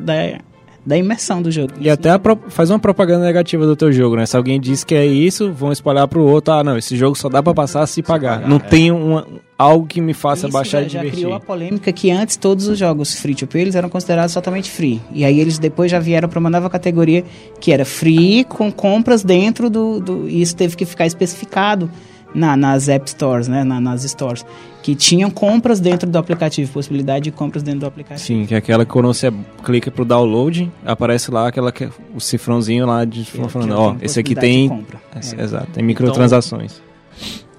da, 0.84 0.96
imersão 0.98 1.40
do 1.40 1.50
jogo. 1.52 1.72
E 1.80 1.88
até 1.88 2.10
a 2.10 2.18
pro- 2.18 2.38
faz 2.48 2.68
uma 2.70 2.78
propaganda 2.78 3.24
negativa 3.24 3.64
do 3.64 3.76
teu 3.76 3.92
jogo, 3.92 4.16
né? 4.16 4.26
Se 4.26 4.36
alguém 4.36 4.60
diz 4.60 4.82
que 4.84 4.94
é 4.94 5.06
isso, 5.06 5.52
vão 5.52 5.70
espalhar 5.70 6.08
pro 6.08 6.22
outro, 6.22 6.52
ah, 6.52 6.64
não, 6.64 6.76
esse 6.76 6.96
jogo 6.96 7.14
só 7.16 7.28
dá 7.28 7.42
pra 7.42 7.54
passar 7.54 7.86
se 7.86 8.02
pagar. 8.02 8.38
pagar, 8.40 8.48
não 8.48 8.56
é. 8.56 8.60
tem 8.60 8.90
uma, 8.90 9.24
algo 9.58 9.86
que 9.86 10.00
me 10.00 10.14
faça 10.14 10.46
Isso 10.46 10.52
baixar 10.52 10.82
já, 10.82 10.86
e 10.86 10.88
já 10.88 10.98
divertir. 11.00 11.20
criou 11.24 11.34
a 11.34 11.40
polêmica 11.40 11.92
que 11.92 12.10
antes 12.12 12.36
todos 12.36 12.68
os 12.68 12.78
jogos 12.78 13.14
free 13.16 13.34
to 13.34 13.44
play 13.46 13.64
eles 13.64 13.74
eram 13.74 13.88
considerados 13.88 14.32
totalmente 14.32 14.70
free. 14.70 15.00
E 15.12 15.24
aí 15.24 15.40
eles 15.40 15.58
depois 15.58 15.90
já 15.90 15.98
vieram 15.98 16.28
para 16.28 16.38
uma 16.38 16.48
nova 16.48 16.70
categoria 16.70 17.24
que 17.60 17.72
era 17.72 17.84
free 17.84 18.44
com 18.44 18.70
compras 18.70 19.24
dentro 19.24 19.68
do, 19.68 19.98
do 19.98 20.28
e 20.28 20.40
isso 20.40 20.54
teve 20.54 20.76
que 20.76 20.84
ficar 20.86 21.06
especificado 21.06 21.90
na, 22.34 22.56
nas 22.56 22.88
app 22.88 23.08
stores, 23.10 23.48
né, 23.48 23.64
na- 23.64 23.80
nas 23.80 24.02
stores, 24.04 24.44
que 24.82 24.94
tinham 24.94 25.30
compras 25.30 25.80
dentro 25.80 26.08
do 26.08 26.18
aplicativo, 26.18 26.70
possibilidade 26.70 27.24
de 27.24 27.30
compras 27.32 27.62
dentro 27.62 27.80
do 27.80 27.86
aplicativo. 27.86 28.24
Sim, 28.24 28.44
que 28.46 28.54
é 28.54 28.58
aquela 28.58 28.84
que 28.84 28.92
quando 28.92 29.06
você 29.06 29.32
clica 29.64 29.90
pro 29.90 30.04
download, 30.04 30.70
aparece 30.84 31.30
lá 31.30 31.48
aquela 31.48 31.72
que, 31.72 31.88
o 32.14 32.20
cifrãozinho 32.20 32.86
lá 32.86 33.04
de 33.04 33.22
Que- 33.24 33.48
falando, 33.48 33.68
que 33.70 33.74
ó, 33.74 33.90
tem 33.94 33.98
esse 34.04 34.20
aqui 34.20 34.34
tem, 34.34 34.64
de 34.64 34.68
compra. 34.68 35.00
É, 35.14 35.40
É. 35.40 35.44
exato, 35.44 35.68
tem 35.72 35.82
microtransações. 35.82 36.82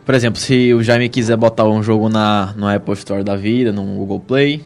Por 0.10 0.16
exemplo, 0.16 0.42
se 0.42 0.74
o 0.74 0.82
Jaime 0.82 1.08
quiser 1.08 1.38
botar 1.38 1.66
um 1.70 1.84
jogo 1.84 2.10
na, 2.10 2.52
no 2.58 2.68
Apple 2.68 2.96
Store 2.96 3.24
da 3.24 3.36
vida, 3.36 3.72
no 3.72 3.84
Google 3.84 4.20
Play, 4.20 4.64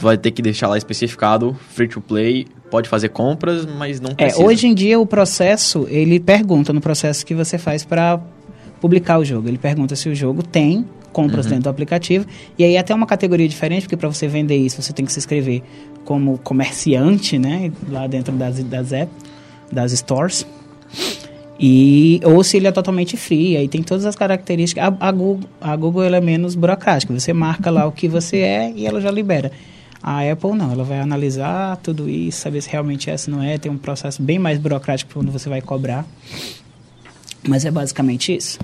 vai 0.00 0.16
ter 0.16 0.30
que 0.30 0.40
deixar 0.40 0.68
lá 0.68 0.78
especificado 0.78 1.58
free 1.70 1.88
to 1.88 2.00
play, 2.00 2.46
pode 2.70 2.88
fazer 2.88 3.08
compras, 3.08 3.66
mas 3.66 4.00
não 4.00 4.10
É, 4.12 4.14
precisa. 4.14 4.44
hoje 4.44 4.68
em 4.68 4.74
dia 4.74 5.00
o 5.00 5.04
processo, 5.04 5.84
ele 5.90 6.20
pergunta 6.20 6.72
no 6.72 6.80
processo 6.80 7.26
que 7.26 7.34
você 7.34 7.58
faz 7.58 7.84
para 7.84 8.20
publicar 8.80 9.18
o 9.18 9.24
jogo. 9.24 9.48
Ele 9.48 9.58
pergunta 9.58 9.96
se 9.96 10.08
o 10.08 10.14
jogo 10.14 10.44
tem 10.44 10.84
compras 11.12 11.46
Uhum. 11.46 11.50
dentro 11.50 11.64
do 11.64 11.70
aplicativo. 11.70 12.24
E 12.56 12.62
aí 12.62 12.78
até 12.78 12.94
uma 12.94 13.04
categoria 13.04 13.48
diferente, 13.48 13.82
porque 13.82 13.96
para 13.96 14.08
você 14.08 14.28
vender 14.28 14.58
isso, 14.58 14.80
você 14.80 14.92
tem 14.92 15.04
que 15.04 15.12
se 15.12 15.18
inscrever 15.18 15.60
como 16.04 16.38
comerciante, 16.38 17.36
né, 17.36 17.72
lá 17.90 18.06
dentro 18.06 18.32
das 18.32 18.62
das 18.62 18.92
apps, 18.92 19.12
das 19.72 19.90
stores. 19.90 20.46
E 21.58 22.20
ou 22.24 22.44
se 22.44 22.56
ele 22.56 22.68
é 22.68 22.72
totalmente 22.72 23.16
free, 23.16 23.56
aí 23.56 23.66
tem 23.66 23.82
todas 23.82 24.06
as 24.06 24.14
características. 24.14 24.84
A, 24.84 25.08
a 25.08 25.12
Google, 25.12 25.48
a 25.60 25.74
Google 25.74 26.04
é 26.04 26.20
menos 26.20 26.54
burocrática. 26.54 27.12
Você 27.18 27.32
marca 27.32 27.70
lá 27.70 27.86
o 27.86 27.92
que 27.92 28.06
você 28.06 28.38
é 28.38 28.72
e 28.74 28.86
ela 28.86 29.00
já 29.00 29.10
libera. 29.10 29.50
A 30.00 30.20
Apple 30.30 30.52
não, 30.52 30.70
ela 30.70 30.84
vai 30.84 31.00
analisar 31.00 31.76
tudo 31.78 32.08
isso, 32.08 32.40
saber 32.40 32.60
se 32.60 32.70
realmente 32.70 33.10
é, 33.10 33.16
se 33.16 33.28
não 33.28 33.42
é. 33.42 33.58
Tem 33.58 33.70
um 33.70 33.76
processo 33.76 34.22
bem 34.22 34.38
mais 34.38 34.58
burocrático 34.58 35.12
quando 35.12 35.32
você 35.32 35.48
vai 35.48 35.60
cobrar. 35.60 36.06
Mas 37.46 37.64
é 37.64 37.70
basicamente 37.70 38.36
isso. 38.36 38.58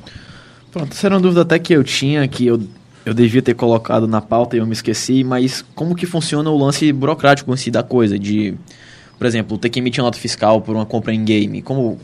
Pronto, 0.70 0.92
essa 0.92 1.06
era 1.08 1.16
uma 1.16 1.20
dúvida 1.20 1.42
até 1.42 1.58
que 1.58 1.72
eu 1.72 1.82
tinha, 1.82 2.26
que 2.28 2.46
eu, 2.46 2.60
eu 3.04 3.12
devia 3.14 3.42
ter 3.42 3.54
colocado 3.54 4.06
na 4.06 4.20
pauta 4.20 4.56
e 4.56 4.60
eu 4.60 4.66
me 4.66 4.72
esqueci, 4.72 5.24
mas 5.24 5.64
como 5.74 5.94
que 5.94 6.06
funciona 6.06 6.48
o 6.50 6.56
lance 6.56 6.92
burocrático 6.92 7.52
em 7.52 7.56
si 7.56 7.70
da 7.70 7.82
coisa? 7.82 8.18
De, 8.18 8.54
por 9.18 9.26
exemplo, 9.26 9.58
ter 9.58 9.70
que 9.70 9.80
emitir 9.80 10.02
nota 10.02 10.18
fiscal 10.18 10.60
por 10.60 10.76
uma 10.76 10.86
compra 10.86 11.12
em 11.12 11.24
game, 11.24 11.62
como... 11.62 11.98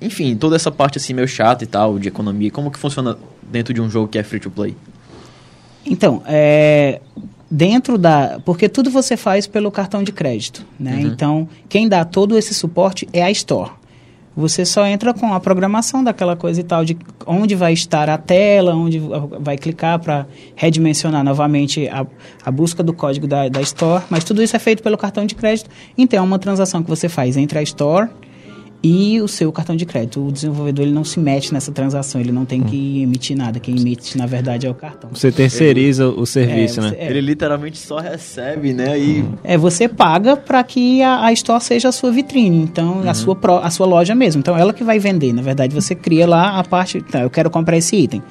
Enfim, 0.00 0.36
toda 0.36 0.56
essa 0.56 0.70
parte 0.70 0.98
assim 0.98 1.14
meio 1.14 1.28
chata 1.28 1.64
e 1.64 1.66
tal, 1.66 1.98
de 1.98 2.08
economia, 2.08 2.50
como 2.50 2.70
que 2.70 2.78
funciona 2.78 3.16
dentro 3.42 3.72
de 3.72 3.80
um 3.80 3.88
jogo 3.88 4.08
que 4.08 4.18
é 4.18 4.22
free 4.22 4.40
to 4.40 4.50
play? 4.50 4.76
Então, 5.86 6.22
é, 6.26 7.00
dentro 7.50 7.96
da. 7.96 8.40
Porque 8.44 8.68
tudo 8.68 8.90
você 8.90 9.16
faz 9.16 9.46
pelo 9.46 9.70
cartão 9.70 10.02
de 10.02 10.12
crédito. 10.12 10.64
Né? 10.78 10.94
Uhum. 10.94 11.00
Então, 11.00 11.48
quem 11.68 11.88
dá 11.88 12.04
todo 12.04 12.36
esse 12.36 12.54
suporte 12.54 13.08
é 13.12 13.22
a 13.22 13.30
Store. 13.30 13.70
Você 14.36 14.64
só 14.64 14.84
entra 14.84 15.14
com 15.14 15.32
a 15.32 15.38
programação 15.38 16.02
daquela 16.02 16.34
coisa 16.34 16.60
e 16.60 16.64
tal, 16.64 16.84
de 16.84 16.96
onde 17.24 17.54
vai 17.54 17.72
estar 17.72 18.10
a 18.10 18.18
tela, 18.18 18.74
onde 18.74 19.00
vai 19.38 19.56
clicar 19.56 20.00
para 20.00 20.26
redimensionar 20.56 21.22
novamente 21.22 21.86
a, 21.86 22.04
a 22.44 22.50
busca 22.50 22.82
do 22.82 22.92
código 22.92 23.28
da, 23.28 23.48
da 23.48 23.60
Store. 23.60 24.02
Mas 24.10 24.24
tudo 24.24 24.42
isso 24.42 24.56
é 24.56 24.58
feito 24.58 24.82
pelo 24.82 24.98
cartão 24.98 25.24
de 25.24 25.36
crédito. 25.36 25.70
Então, 25.96 26.18
é 26.18 26.22
uma 26.22 26.38
transação 26.38 26.82
que 26.82 26.90
você 26.90 27.08
faz 27.08 27.36
entre 27.36 27.60
a 27.60 27.62
Store 27.62 28.08
e 28.86 29.18
o 29.22 29.26
seu 29.26 29.50
cartão 29.50 29.74
de 29.74 29.86
crédito. 29.86 30.24
O 30.26 30.30
desenvolvedor 30.30 30.84
ele 30.84 30.92
não 30.94 31.02
se 31.04 31.18
mete 31.18 31.52
nessa 31.54 31.72
transação, 31.72 32.20
ele 32.20 32.30
não 32.30 32.44
tem 32.44 32.62
que 32.62 33.02
emitir 33.02 33.34
nada. 33.36 33.58
Quem 33.58 33.76
emite, 33.76 34.18
na 34.18 34.26
verdade, 34.26 34.66
é 34.66 34.70
o 34.70 34.74
cartão. 34.74 35.08
Você 35.12 35.32
terceiriza 35.32 36.06
o 36.08 36.26
serviço, 36.26 36.80
É, 36.80 36.82
né? 36.82 36.88
você- 36.90 36.96
É. 36.96 37.10
Ele 37.10 37.20
literalmente 37.22 37.78
só 37.78 37.98
recebe, 37.98 38.74
né? 38.74 38.98
E 38.98 39.24
É, 39.42 39.56
você 39.56 39.88
paga 39.88 40.36
para 40.36 40.62
que 40.62 41.00
a, 41.02 41.24
a 41.24 41.32
store 41.32 41.64
seja 41.64 41.88
a 41.88 41.92
sua 41.92 42.12
vitrine, 42.12 42.58
então 42.58 42.98
Uhum. 43.00 43.08
a, 43.08 43.14
sua 43.14 43.34
pró- 43.34 43.60
a 43.64 43.70
sua 43.70 43.86
loja 43.86 44.14
mesmo. 44.14 44.40
Então 44.40 44.56
ela 44.56 44.72
que 44.74 44.84
vai 44.84 44.98
vender. 44.98 45.32
Na 45.32 45.40
verdade, 45.40 45.74
você 45.74 45.94
cria 45.94 46.26
lá 46.26 46.58
a 46.58 46.62
parte. 46.64 47.00
Tá, 47.00 47.20
eu 47.22 47.30
quero 47.30 47.48
comprar 47.48 47.78
esse 47.78 47.96
item. 47.96 48.22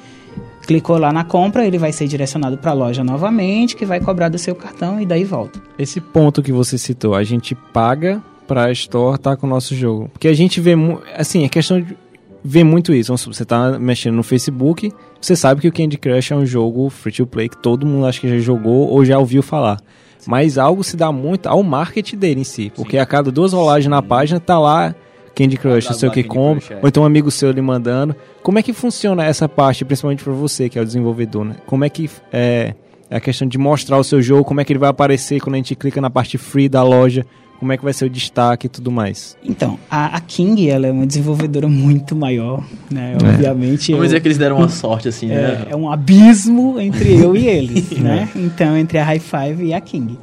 Clicou 0.66 0.96
lá 0.96 1.12
na 1.12 1.24
compra, 1.24 1.66
ele 1.66 1.76
vai 1.76 1.92
ser 1.92 2.06
direcionado 2.08 2.56
para 2.56 2.70
a 2.70 2.74
loja 2.74 3.04
novamente, 3.04 3.76
que 3.76 3.84
vai 3.84 4.00
cobrar 4.00 4.30
do 4.30 4.38
seu 4.38 4.54
cartão 4.54 4.98
e 4.98 5.04
daí 5.04 5.22
volta. 5.24 5.60
Esse 5.78 6.00
ponto 6.00 6.42
que 6.42 6.52
você 6.52 6.78
citou, 6.78 7.14
a 7.14 7.22
gente 7.22 7.54
paga 7.54 8.22
pra 8.46 8.70
Store 8.72 9.16
estar 9.16 9.36
com 9.36 9.46
o 9.46 9.50
nosso 9.50 9.74
jogo. 9.74 10.08
Porque 10.12 10.28
a 10.28 10.34
gente 10.34 10.60
vê, 10.60 10.74
assim, 11.16 11.44
é 11.44 11.48
questão 11.48 11.80
de 11.80 11.96
ver 12.44 12.64
muito 12.64 12.92
isso. 12.92 13.16
Supor, 13.16 13.34
Você 13.34 13.44
tá 13.44 13.78
mexendo 13.78 14.16
no 14.16 14.22
Facebook, 14.22 14.92
você 15.20 15.34
sabe 15.34 15.62
que 15.62 15.68
o 15.68 15.72
Candy 15.72 15.96
Crush 15.96 16.32
é 16.32 16.36
um 16.36 16.44
jogo 16.44 16.90
free 16.90 17.12
to 17.12 17.26
play 17.26 17.48
que 17.48 17.56
todo 17.56 17.86
mundo 17.86 18.06
acho 18.06 18.20
que 18.20 18.28
já 18.28 18.38
jogou 18.38 18.88
ou 18.88 19.04
já 19.04 19.18
ouviu 19.18 19.42
falar. 19.42 19.80
Mas 20.26 20.58
algo 20.58 20.82
se 20.82 20.96
dá 20.96 21.10
muito 21.12 21.46
ao 21.46 21.62
marketing 21.62 22.16
dele 22.16 22.40
em 22.40 22.44
si. 22.44 22.72
Porque 22.74 22.98
a 22.98 23.06
cada 23.06 23.30
duas 23.30 23.52
rolagens 23.52 23.90
na 23.90 24.02
página 24.02 24.40
tá 24.40 24.58
lá 24.58 24.94
Candy 25.34 25.56
Crush, 25.56 25.86
não 25.86 25.94
sei 25.94 26.08
o 26.08 26.12
que 26.12 26.22
compra, 26.22 26.60
Crush, 26.60 26.72
é. 26.72 26.78
ou 26.80 26.88
então 26.88 27.02
um 27.02 27.06
amigo 27.06 27.30
seu 27.30 27.50
lhe 27.50 27.60
mandando. 27.60 28.14
Como 28.42 28.58
é 28.58 28.62
que 28.62 28.72
funciona 28.72 29.24
essa 29.24 29.48
parte, 29.48 29.84
principalmente 29.84 30.22
para 30.22 30.32
você 30.32 30.68
que 30.68 30.78
é 30.78 30.82
o 30.82 30.84
desenvolvedor, 30.84 31.44
né? 31.44 31.56
Como 31.66 31.84
é 31.84 31.88
que 31.88 32.08
é, 32.32 32.74
É 33.10 33.16
a 33.16 33.20
questão 33.20 33.46
de 33.46 33.58
mostrar 33.58 33.98
o 33.98 34.04
seu 34.04 34.22
jogo, 34.22 34.44
como 34.44 34.60
é 34.60 34.64
que 34.64 34.72
ele 34.72 34.78
vai 34.78 34.88
aparecer 34.88 35.40
quando 35.40 35.54
a 35.54 35.58
gente 35.58 35.74
clica 35.74 36.00
na 36.00 36.08
parte 36.08 36.38
free 36.38 36.68
da 36.68 36.82
loja, 36.82 37.26
como 37.58 37.72
é 37.72 37.76
que 37.76 37.84
vai 37.84 37.92
ser 37.92 38.04
o 38.04 38.10
destaque 38.10 38.66
e 38.66 38.68
tudo 38.68 38.90
mais. 38.90 39.36
Então, 39.42 39.78
a, 39.90 40.16
a 40.16 40.20
King, 40.20 40.68
ela 40.68 40.86
é 40.86 40.92
uma 40.92 41.06
desenvolvedora 41.06 41.66
muito 41.68 42.14
maior, 42.14 42.62
né? 42.90 43.16
É. 43.20 43.26
Obviamente. 43.26 43.92
Vamos 43.92 44.04
eu- 44.04 44.08
dizer 44.08 44.20
que 44.20 44.28
eles 44.28 44.38
deram 44.38 44.56
uma 44.58 44.68
sorte, 44.70 45.08
assim, 45.08 45.26
né? 45.26 45.66
é, 45.68 45.72
é 45.72 45.76
um 45.76 45.90
abismo 45.90 46.78
entre 46.80 47.14
eu 47.14 47.34
e 47.36 47.46
eles, 47.46 47.90
né? 47.98 48.28
Então, 48.36 48.76
entre 48.76 48.98
a 48.98 49.04
High 49.04 49.20
Five 49.20 49.64
e 49.64 49.72
a 49.72 49.80
King, 49.80 50.18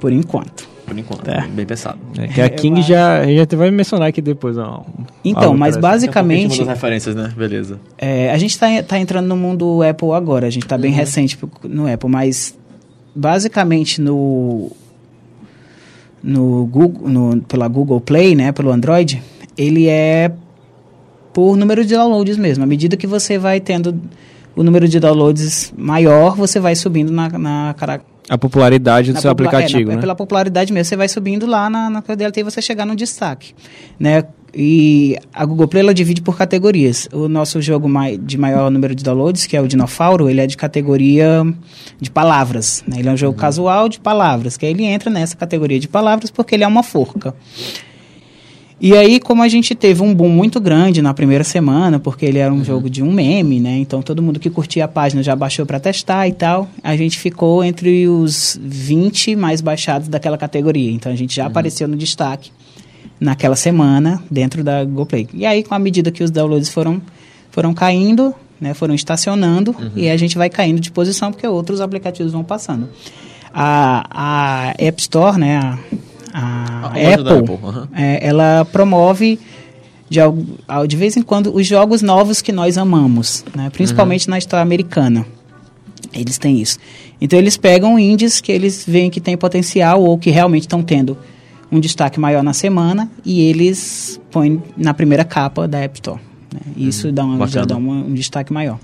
por 0.00 0.12
enquanto. 0.12 0.66
Por 0.86 0.98
enquanto, 0.98 1.22
Tá. 1.24 1.46
bem 1.52 1.66
pensado. 1.66 1.98
É, 2.16 2.28
que 2.28 2.40
a 2.40 2.44
É, 2.46 2.48
King 2.48 2.80
já, 2.80 3.18
a 3.20 3.26
gente 3.26 3.54
vai 3.54 3.70
mencionar 3.70 4.08
aqui 4.08 4.22
depois. 4.22 4.56
Ó, 4.56 4.84
Então, 5.22 5.54
mas 5.54 5.74
gente 5.74 5.82
basicamente, 5.82 6.58
manda 6.60 6.62
as 6.62 6.68
referências, 6.78 7.14
né? 7.14 7.30
Beleza. 7.36 7.78
é, 7.98 8.30
a 8.30 8.38
gente 8.38 8.52
está 8.52 8.68
tá 8.82 8.98
entrando 8.98 9.26
no 9.26 9.36
mundo 9.36 9.82
Apple 9.82 10.12
agora, 10.12 10.46
a 10.46 10.50
gente 10.50 10.62
está 10.64 10.76
Uhum. 10.76 10.80
bem 10.82 10.92
recente 10.92 11.38
no 11.64 11.92
Apple, 11.92 12.08
mas 12.08 12.56
basicamente 13.14 14.00
no 14.00 14.70
no 16.22 16.66
Google, 16.66 17.08
no, 17.08 17.40
pela 17.42 17.68
Google 17.68 18.00
Play, 18.00 18.34
né, 18.34 18.52
pelo 18.52 18.70
Android, 18.70 19.22
ele 19.56 19.88
é 19.88 20.30
por 21.32 21.56
número 21.56 21.84
de 21.84 21.94
downloads 21.94 22.36
mesmo. 22.36 22.64
À 22.64 22.66
medida 22.66 22.96
que 22.96 23.06
você 23.06 23.38
vai 23.38 23.60
tendo 23.60 24.00
o 24.56 24.62
número 24.62 24.88
de 24.88 24.98
downloads 24.98 25.72
maior, 25.76 26.34
você 26.36 26.58
vai 26.58 26.74
subindo 26.74 27.12
na, 27.12 27.28
na, 27.28 27.74
A 28.28 28.36
popularidade 28.36 29.12
do 29.12 29.14
na 29.14 29.20
seu 29.20 29.30
popula- 29.30 29.48
aplicativo, 29.50 29.82
é, 29.82 29.84
na- 29.86 29.92
é 29.92 29.96
né? 29.96 30.00
pela 30.00 30.14
popularidade 30.14 30.72
mesmo, 30.72 30.84
você 30.88 30.96
vai 30.96 31.08
subindo 31.08 31.46
lá 31.46 31.70
na, 31.70 31.88
na 31.88 32.00
dela 32.00 32.28
até 32.30 32.42
você 32.42 32.60
chegar 32.60 32.84
no 32.84 32.96
destaque, 32.96 33.54
né? 33.98 34.24
E 34.60 35.16
a 35.32 35.44
Google 35.44 35.68
Play 35.68 35.82
ela 35.84 35.94
divide 35.94 36.20
por 36.20 36.36
categorias. 36.36 37.08
O 37.12 37.28
nosso 37.28 37.62
jogo 37.62 37.88
mai- 37.88 38.16
de 38.18 38.36
maior 38.36 38.68
número 38.72 38.92
de 38.92 39.04
downloads, 39.04 39.46
que 39.46 39.56
é 39.56 39.60
o 39.62 39.68
Dinofauro, 39.68 40.28
ele 40.28 40.40
é 40.40 40.48
de 40.48 40.56
categoria 40.56 41.46
de 42.00 42.10
palavras. 42.10 42.82
né? 42.84 42.96
Ele 42.98 43.08
é 43.08 43.12
um 43.12 43.16
jogo 43.16 43.38
casual 43.38 43.88
de 43.88 44.00
palavras, 44.00 44.56
que 44.56 44.66
aí 44.66 44.72
ele 44.72 44.82
entra 44.82 45.08
nessa 45.10 45.36
categoria 45.36 45.78
de 45.78 45.86
palavras 45.86 46.28
porque 46.32 46.56
ele 46.56 46.64
é 46.64 46.66
uma 46.66 46.82
forca. 46.82 47.36
E 48.80 48.96
aí, 48.96 49.18
como 49.18 49.42
a 49.42 49.48
gente 49.48 49.74
teve 49.74 50.02
um 50.02 50.14
boom 50.14 50.28
muito 50.28 50.60
grande 50.60 51.02
na 51.02 51.12
primeira 51.12 51.42
semana, 51.42 51.98
porque 51.98 52.24
ele 52.24 52.38
era 52.38 52.52
um 52.54 52.64
jogo 52.64 52.88
de 52.88 53.02
um 53.02 53.10
meme, 53.12 53.58
né? 53.60 53.76
Então 53.78 54.00
todo 54.02 54.22
mundo 54.22 54.38
que 54.38 54.48
curtia 54.48 54.84
a 54.84 54.88
página 54.88 55.20
já 55.22 55.34
baixou 55.34 55.66
para 55.66 55.80
testar 55.80 56.28
e 56.28 56.32
tal. 56.32 56.68
A 56.82 56.96
gente 56.96 57.18
ficou 57.18 57.62
entre 57.64 58.06
os 58.08 58.58
20 58.62 59.34
mais 59.34 59.60
baixados 59.60 60.06
daquela 60.08 60.38
categoria. 60.38 60.92
Então 60.92 61.10
a 61.10 61.16
gente 61.16 61.34
já 61.34 61.46
apareceu 61.46 61.88
no 61.88 61.96
destaque 61.96 62.50
naquela 63.20 63.56
semana 63.56 64.22
dentro 64.30 64.62
da 64.62 64.84
Google 64.84 65.06
Play. 65.06 65.28
E 65.34 65.44
aí, 65.44 65.62
com 65.62 65.74
a 65.74 65.78
medida 65.78 66.10
que 66.10 66.22
os 66.22 66.30
downloads 66.30 66.68
foram, 66.68 67.00
foram 67.50 67.74
caindo, 67.74 68.34
né, 68.60 68.74
foram 68.74 68.94
estacionando, 68.94 69.74
e 69.94 70.08
a 70.08 70.16
gente 70.16 70.36
vai 70.36 70.48
caindo 70.50 70.80
de 70.80 70.90
posição 70.90 71.30
porque 71.32 71.46
outros 71.46 71.80
aplicativos 71.80 72.32
vão 72.32 72.44
passando. 72.44 72.88
A, 73.52 74.04
a 74.10 74.74
App 74.78 75.00
Store, 75.00 75.38
né, 75.38 75.58
a, 75.58 75.78
a 76.32 76.86
A 76.86 77.14
Apple, 77.14 77.38
Apple, 77.38 77.58
aham. 77.64 77.88
é, 77.94 78.26
ela 78.26 78.64
promove 78.64 79.38
de, 80.08 80.20
de 80.86 80.96
vez 80.96 81.16
em 81.16 81.22
quando 81.22 81.54
os 81.54 81.66
jogos 81.66 82.02
novos 82.02 82.40
que 82.40 82.52
nós 82.52 82.78
amamos, 82.78 83.44
né, 83.54 83.70
principalmente 83.70 84.28
na 84.28 84.38
história 84.38 84.62
americana. 84.62 85.26
Eles 86.12 86.38
têm 86.38 86.60
isso. 86.60 86.78
Então 87.20 87.38
eles 87.38 87.56
pegam 87.56 87.98
indies 87.98 88.40
que 88.40 88.50
eles 88.50 88.84
veem 88.86 89.10
que 89.10 89.20
tem 89.20 89.36
potencial 89.36 90.02
ou 90.02 90.16
que 90.16 90.30
realmente 90.30 90.62
estão 90.62 90.82
tendo 90.82 91.18
um 91.70 91.78
destaque 91.80 92.18
maior 92.18 92.42
na 92.42 92.52
semana 92.52 93.10
e 93.24 93.40
eles 93.42 94.20
põem 94.30 94.62
na 94.76 94.94
primeira 94.94 95.24
capa 95.24 95.66
da 95.68 95.78
App 95.78 95.96
Store. 95.96 96.20
né? 96.52 96.60
Isso 96.76 97.12
dá, 97.12 97.24
uma, 97.24 97.46
já 97.46 97.64
dá 97.64 97.76
uma- 97.76 98.04
um 98.04 98.14
destaque 98.14 98.52
maior. 98.52 98.78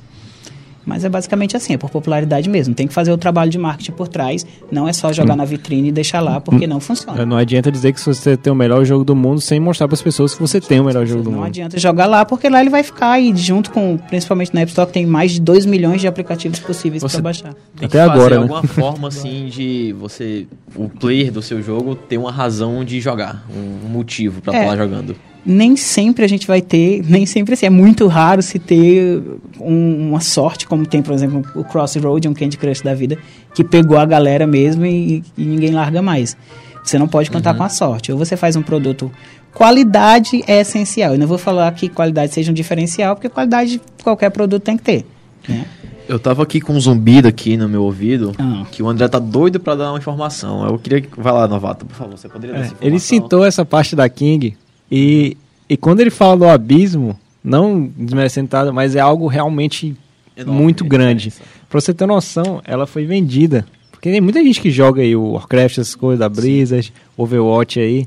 Mas 0.86 1.04
é 1.04 1.08
basicamente 1.08 1.56
assim, 1.56 1.74
é 1.74 1.78
por 1.78 1.90
popularidade 1.90 2.48
mesmo. 2.48 2.74
Tem 2.74 2.86
que 2.86 2.92
fazer 2.94 3.12
o 3.12 3.16
trabalho 3.18 3.50
de 3.50 3.58
marketing 3.58 3.92
por 3.92 4.08
trás. 4.08 4.46
Não 4.70 4.86
é 4.88 4.92
só 4.92 5.12
jogar 5.12 5.34
na 5.36 5.44
vitrine 5.44 5.88
e 5.88 5.92
deixar 5.92 6.20
lá, 6.20 6.40
porque 6.40 6.66
não 6.66 6.80
funciona. 6.80 7.24
Não 7.24 7.36
adianta 7.36 7.70
dizer 7.70 7.92
que 7.92 8.00
você 8.00 8.36
tem 8.36 8.52
o 8.52 8.56
melhor 8.56 8.84
jogo 8.84 9.04
do 9.04 9.14
mundo 9.16 9.40
sem 9.40 9.58
mostrar 9.58 9.88
para 9.88 9.94
as 9.94 10.02
pessoas 10.02 10.34
que 10.34 10.40
você 10.40 10.60
tem 10.60 10.80
o 10.80 10.84
melhor 10.84 11.06
jogo 11.06 11.22
do 11.22 11.30
Não 11.30 11.38
mundo. 11.38 11.46
adianta 11.46 11.78
jogar 11.78 12.06
lá, 12.06 12.24
porque 12.24 12.48
lá 12.48 12.60
ele 12.60 12.70
vai 12.70 12.82
ficar 12.82 13.18
e 13.20 13.34
junto 13.36 13.70
com, 13.70 13.96
principalmente 13.96 14.52
na 14.54 14.60
App 14.60 14.70
Store, 14.70 14.86
que 14.86 14.92
tem 14.94 15.06
mais 15.06 15.32
de 15.32 15.40
2 15.40 15.64
milhões 15.66 16.00
de 16.00 16.06
aplicativos 16.06 16.58
possíveis 16.60 17.02
para 17.02 17.20
baixar. 17.20 17.54
Tem 17.76 17.86
Até 17.86 17.88
que 17.88 17.96
fazer 17.98 18.10
agora, 18.10 18.34
né? 18.36 18.42
alguma 18.42 18.62
forma, 18.66 19.08
assim, 19.08 19.46
de 19.46 19.94
você... 19.98 20.46
O 20.76 20.88
player 20.88 21.30
do 21.30 21.40
seu 21.40 21.62
jogo 21.62 21.94
ter 21.94 22.18
uma 22.18 22.32
razão 22.32 22.84
de 22.84 23.00
jogar. 23.00 23.44
Um 23.54 23.88
motivo 23.88 24.40
pra 24.42 24.52
É. 24.54 24.56
estar 24.62 24.70
lá 24.70 24.76
jogando. 24.76 25.16
Nem 25.46 25.76
sempre 25.76 26.24
a 26.24 26.28
gente 26.28 26.46
vai 26.46 26.60
ter, 26.62 27.02
nem 27.08 27.26
sempre 27.26 27.54
assim, 27.54 27.66
é 27.66 27.70
muito 27.70 28.06
raro 28.06 28.40
se 28.42 28.58
ter 28.58 29.22
um- 29.60 30.08
uma 30.10 30.20
sorte, 30.20 30.66
como 30.66 30.86
tem, 30.86 31.02
por 31.02 31.12
exemplo, 31.12 31.42
o 31.54 31.62
Crossroad, 31.64 32.26
um 32.28 32.34
Candy 32.34 32.56
Crush 32.56 32.82
da 32.82 32.94
vida, 32.94 33.18
que 33.54 33.62
pegou 33.62 33.98
a 33.98 34.06
galera 34.06 34.46
mesmo 34.46 34.86
e, 34.86 35.22
e 35.36 35.44
ninguém 35.44 35.70
larga 35.70 36.00
mais. 36.00 36.36
Você 36.82 36.98
não 36.98 37.08
pode 37.08 37.30
contar 37.30 37.54
com 37.54 37.62
a 37.62 37.68
sorte. 37.68 38.12
Ou 38.12 38.18
você 38.18 38.36
faz 38.36 38.56
um 38.56 38.62
produto. 38.62 39.10
Qualidade 39.54 40.42
é 40.46 40.60
essencial. 40.60 41.12
Eu 41.12 41.18
não 41.18 41.26
vou 41.26 41.38
falar 41.38 41.72
que 41.72 41.88
qualidade 41.88 42.34
seja 42.34 42.50
um 42.50 42.54
diferencial, 42.54 43.14
porque 43.14 43.28
qualidade 43.28 43.80
qualquer 44.02 44.28
produto 44.30 44.62
tem 44.62 44.76
que 44.76 44.82
ter. 44.82 45.06
Né? 45.48 45.64
Eu 46.06 46.18
tava 46.18 46.42
aqui 46.42 46.60
com 46.60 46.74
um 46.74 46.80
zumbido 46.80 47.26
aqui 47.28 47.56
no 47.56 47.66
meu 47.68 47.82
ouvido, 47.84 48.32
Ah. 48.38 48.64
que 48.70 48.82
o 48.82 48.88
André 48.88 49.08
tá 49.08 49.18
doido 49.18 49.58
pra 49.58 49.74
dar 49.74 49.90
uma 49.92 49.98
informação. 49.98 50.66
Eu 50.66 50.78
queria 50.78 51.00
que... 51.00 51.08
Vai 51.18 51.32
lá, 51.32 51.48
Novato, 51.48 51.86
por 51.86 51.94
favor, 51.96 52.18
você 52.18 52.28
poderia 52.28 52.52
dar 52.54 52.58
É, 52.58 52.62
essa 52.64 52.72
informação? 52.74 52.88
ele 52.92 53.00
citou 53.00 53.44
essa 53.46 53.64
parte 53.64 53.96
da 53.96 54.06
King 54.08 54.54
e, 54.90 55.36
e 55.68 55.76
quando 55.76 56.00
ele 56.00 56.10
fala 56.10 56.36
do 56.36 56.44
abismo, 56.48 57.18
não 57.42 57.90
desmerecendo 57.96 58.48
nada, 58.52 58.72
mas 58.72 58.96
é 58.96 59.00
algo 59.00 59.26
realmente 59.26 59.96
Enorme, 60.36 60.62
muito 60.62 60.84
é 60.84 60.88
grande. 60.88 61.32
Pra 61.68 61.80
você 61.80 61.92
ter 61.92 62.06
noção, 62.06 62.60
ela 62.64 62.86
foi 62.86 63.04
vendida. 63.04 63.66
Porque 63.90 64.10
tem 64.10 64.20
muita 64.20 64.42
gente 64.42 64.60
que 64.60 64.70
joga 64.70 65.02
aí 65.02 65.16
o 65.16 65.32
Warcraft, 65.32 65.78
essas 65.78 65.94
coisas 65.94 66.18
da 66.18 66.28
Blizzard, 66.28 66.92
Overwatch 67.16 67.80
aí. 67.80 68.06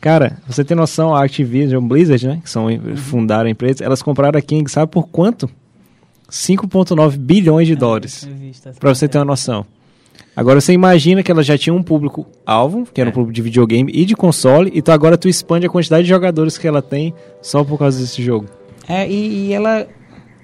Cara, 0.00 0.38
você 0.46 0.64
tem 0.64 0.76
noção, 0.76 1.14
a 1.14 1.24
Activision, 1.24 1.86
Blizzard, 1.86 2.26
né? 2.26 2.40
Que 2.42 2.48
são, 2.48 2.66
fundaram 2.96 3.48
a 3.48 3.50
empresa, 3.50 3.84
elas 3.84 4.00
compraram 4.00 4.38
a 4.38 4.42
King, 4.42 4.70
sabe 4.70 4.90
por 4.90 5.08
quanto? 5.08 5.50
5,9 6.30 7.16
bilhões 7.16 7.66
de 7.66 7.74
dólares. 7.74 8.28
Pra 8.78 8.94
você 8.94 9.08
ter 9.08 9.18
uma 9.18 9.24
noção. 9.24 9.66
Agora 10.36 10.60
você 10.60 10.72
imagina 10.72 11.22
que 11.22 11.30
ela 11.32 11.42
já 11.42 11.58
tinha 11.58 11.74
um 11.74 11.82
público 11.82 12.26
alvo, 12.46 12.86
que 12.92 13.00
era 13.00 13.08
um 13.08 13.12
É. 13.12 13.14
público 13.14 13.32
de 13.32 13.42
videogame 13.42 13.90
e 13.94 14.04
de 14.04 14.14
console, 14.14 14.70
então 14.74 14.94
agora 14.94 15.16
tu 15.18 15.28
expande 15.28 15.66
a 15.66 15.68
quantidade 15.68 16.04
de 16.04 16.08
jogadores 16.08 16.56
que 16.56 16.66
ela 16.66 16.80
tem 16.80 17.12
só 17.42 17.64
por 17.64 17.78
causa 17.78 17.98
desse 18.00 18.22
jogo. 18.22 18.46
É, 18.88 19.08
e, 19.08 19.48
e 19.48 19.52
ela. 19.52 19.86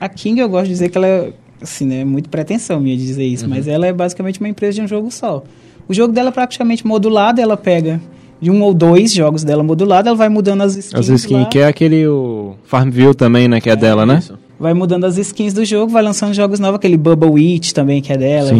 A 0.00 0.08
King 0.08 0.40
eu 0.40 0.48
gosto 0.48 0.64
de 0.66 0.70
dizer 0.72 0.88
que 0.90 0.98
ela 0.98 1.06
é. 1.06 1.32
Assim, 1.62 1.86
né? 1.86 2.04
Muito 2.04 2.28
pretensão 2.28 2.78
minha 2.80 2.96
de 2.96 3.06
dizer 3.06 3.24
isso, 3.24 3.48
mas 3.48 3.66
ela 3.66 3.86
é 3.86 3.92
basicamente 3.92 4.38
uma 4.40 4.48
empresa 4.48 4.74
de 4.74 4.82
um 4.82 4.88
jogo 4.88 5.10
só. 5.10 5.42
O 5.88 5.94
jogo 5.94 6.12
dela 6.12 6.28
é 6.28 6.32
praticamente 6.32 6.86
modulado, 6.86 7.40
ela 7.40 7.56
pega 7.56 8.00
de 8.40 8.50
um 8.50 8.60
ou 8.62 8.74
dois 8.74 9.12
jogos 9.14 9.44
dela 9.44 9.62
modulado, 9.62 10.08
ela 10.08 10.16
vai 10.16 10.28
mudando 10.28 10.60
as 10.62 10.76
skins. 10.76 10.98
As 11.00 11.08
skins, 11.08 11.40
lá, 11.40 11.46
que 11.46 11.58
é 11.60 11.66
aquele 11.66 12.06
o 12.06 12.54
Farmville 12.64 13.14
também, 13.14 13.48
né? 13.48 13.60
Que 13.62 13.70
é, 13.70 13.76
dela, 13.76 14.04
né? 14.04 14.18
Isso. 14.18 14.38
Vai 14.58 14.72
mudando 14.72 15.04
as 15.04 15.18
skins 15.18 15.52
do 15.52 15.64
jogo, 15.64 15.90
vai 15.92 16.02
lançando 16.02 16.32
jogos 16.32 16.60
novos, 16.60 16.76
aquele 16.76 16.96
Bubble 16.96 17.28
Witch 17.30 17.72
também, 17.72 18.00
que 18.00 18.12
é 18.12 18.16
dela. 18.16 18.50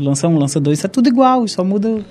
Lança 0.00 0.26
um, 0.28 0.36
lança 0.36 0.58
dois, 0.60 0.84
é 0.84 0.88
tudo 0.88 1.08
igual, 1.08 1.46
só 1.46 1.62
muda. 1.62 2.04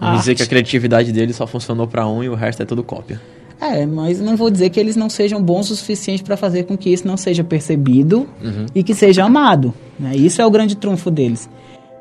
a 0.00 0.16
dizer 0.16 0.34
que 0.34 0.42
a 0.42 0.46
criatividade 0.46 1.12
dele 1.12 1.32
só 1.32 1.46
funcionou 1.46 1.86
pra 1.86 2.06
um 2.08 2.22
e 2.24 2.28
o 2.28 2.34
resto 2.34 2.62
é 2.62 2.66
tudo 2.66 2.82
cópia. 2.82 3.20
É, 3.60 3.84
mas 3.84 4.18
não 4.18 4.34
vou 4.38 4.50
dizer 4.50 4.70
que 4.70 4.80
eles 4.80 4.96
não 4.96 5.10
sejam 5.10 5.42
bons 5.42 5.70
o 5.70 5.76
suficiente 5.76 6.22
para 6.22 6.34
fazer 6.34 6.62
com 6.62 6.78
que 6.78 6.88
isso 6.90 7.06
não 7.06 7.18
seja 7.18 7.44
percebido 7.44 8.26
Uhum. 8.42 8.64
e 8.74 8.82
que 8.82 8.94
seja 8.94 9.24
amado. 9.24 9.74
Né? 9.98 10.16
Isso 10.16 10.40
é 10.40 10.46
o 10.46 10.50
grande 10.50 10.74
trunfo 10.76 11.10
deles. 11.10 11.46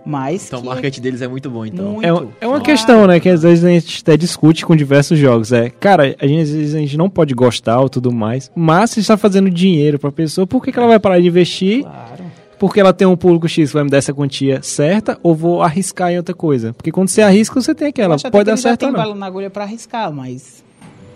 Mas 0.06 0.48
Então 0.48 0.62
que 0.62 0.68
o 0.68 0.70
marketing 0.70 1.02
deles 1.02 1.22
é 1.22 1.28
muito 1.28 1.50
bom, 1.50 1.66
então. 1.66 1.94
Muito. 1.94 2.06
É, 2.06 2.08
é 2.08 2.14
uma 2.14 2.30
Claro. 2.60 2.64
questão, 2.64 3.06
né? 3.08 3.20
Que 3.20 3.30
às 3.30 3.44
vezes 3.44 3.64
a 3.64 3.70
gente 3.70 4.02
até 4.02 4.16
discute 4.18 4.66
com 4.66 4.76
diversos 4.76 5.20
jogos. 5.20 5.52
É, 5.52 5.70
cara, 5.70 6.16
a 6.20 6.26
gente, 6.28 6.42
às 6.42 6.52
vezes 6.52 6.76
a 6.76 6.80
gente 6.80 6.98
não 6.98 7.10
pode 7.10 7.34
gostar 7.34 7.80
ou 7.80 7.90
tudo 7.90 8.12
mais, 8.12 8.50
mas 8.56 8.92
se 8.92 9.00
está 9.02 9.18
fazendo 9.18 9.50
dinheiro 9.50 10.00
pra 10.00 10.12
pessoa, 10.12 10.48
por 10.48 10.64
que, 10.64 10.72
que 10.72 10.80
ela 10.80 10.88
vai 10.88 11.00
parar 11.00 11.20
de 11.20 11.28
investir? 11.28 11.84
Claro. 11.84 12.24
Porque 12.58 12.80
ela 12.80 12.92
tem 12.92 13.08
um 13.08 13.16
público 13.16 13.48
X 13.48 13.70
que 13.70 13.74
vai 13.74 13.84
me 13.86 13.90
dar 13.90 13.98
essa 13.98 14.14
quantia 14.14 14.60
certa 14.62 15.18
ou 15.24 15.34
vou 15.34 15.62
arriscar 15.62 16.12
em 16.12 16.18
outra 16.18 16.36
coisa? 16.36 16.74
Porque 16.74 16.92
quando 16.92 17.08
você 17.08 17.22
arrisca, 17.22 17.60
você 17.62 17.74
tem 17.74 17.88
aquela. 17.88 18.18
Pode 18.18 18.44
dar 18.46 18.58
certo 18.58 18.84
ou 18.88 18.92
não. 18.92 19.00
bala 19.00 19.16
na 19.16 19.26
agulha 19.26 19.50
para 19.50 19.64
arriscar, 19.64 20.12
mas 20.12 20.62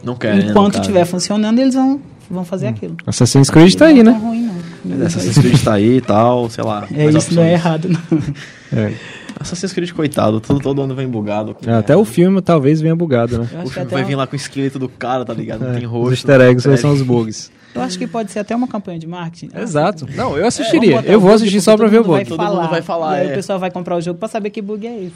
Não 0.04 0.16
quer, 0.16 0.36
né, 0.38 0.46
enquanto 0.52 0.76
estiver 0.76 1.04
funcionando, 1.06 1.60
eles 1.60 1.74
vão, 1.76 2.00
vão 2.30 2.46
fazer 2.46 2.68
aquilo. 2.68 2.96
Assassin's 3.06 3.50
Creed 3.50 3.74
tá 3.76 3.88
aí, 3.88 4.04
não 4.04 4.12
é 4.14 4.16
né? 4.16 4.22
ruim, 4.26 4.42
não. 4.44 4.54
Mas 4.86 5.02
Assassin's 5.02 5.38
Creed 5.38 5.62
tá 5.64 5.74
aí 5.74 5.98
e 5.98 6.02
tal, 6.02 6.50
sei 6.50 6.64
lá. 6.64 6.88
É, 6.94 7.06
isso 7.10 7.34
não 7.36 7.44
é 7.44 7.48
opções. 7.48 7.54
errado, 7.54 7.90
não. 7.90 8.02
É. 8.76 8.94
Assassin's 9.40 9.74
Creed, 9.74 9.92
coitado, 9.92 10.40
todo, 10.40 10.60
todo 10.60 10.82
ano 10.82 10.96
vem 10.96 11.08
bugado. 11.08 11.56
É, 11.66 11.74
Até 11.74 11.96
o 11.98 12.06
filme 12.06 12.42
talvez 12.42 12.80
venha 12.82 12.96
bugado, 12.96 13.40
né? 13.40 13.48
O 13.64 13.70
filme 13.70 13.90
vai 13.90 14.04
um- 14.04 14.06
vir 14.06 14.16
lá 14.16 14.26
com 14.28 14.34
o 14.34 14.36
esqueleto 14.36 14.78
do 14.80 14.88
cara, 14.88 15.26
tá 15.26 15.34
ligado? 15.34 15.62
Não 15.62 15.72
É, 15.72 15.78
tem 15.80 15.86
rosto. 15.86 16.08
os 16.08 16.14
easter 16.14 16.42
eggs 16.42 16.78
são 16.80 16.94
os 16.94 17.02
bugs. 17.02 17.52
eu 17.76 17.82
acho 17.82 17.98
que 17.98 18.06
pode 18.08 18.32
ser 18.32 18.40
até 18.40 18.56
uma 18.56 18.68
campanha 18.68 19.00
de 19.00 19.08
marketing. 19.08 19.50
Exato. 19.58 20.06
Não, 20.16 20.38
eu 20.38 20.46
assistiria. 20.48 20.98
botar 20.98 21.12
eu 21.12 21.20
vou 21.20 21.34
assistir 21.34 21.60
só 21.62 21.76
pra 21.76 21.88
ver 21.88 21.98
o 21.98 22.02
mundo 22.02 22.12
vai 22.12 22.24
bug. 22.24 22.38
Todo 22.38 22.56
mundo 22.56 22.70
vai 22.70 22.82
falar, 22.82 23.18
E 23.18 23.22
aí 23.22 23.28
é. 23.30 23.32
o 23.32 23.36
pessoal 23.36 23.60
vai 23.60 23.72
comprar 23.72 23.96
o 23.98 24.02
jogo 24.02 24.20
pra 24.20 24.28
saber 24.30 24.50
que 24.52 24.62
bug 24.62 24.86
é 24.88 24.96
esse. 25.06 25.14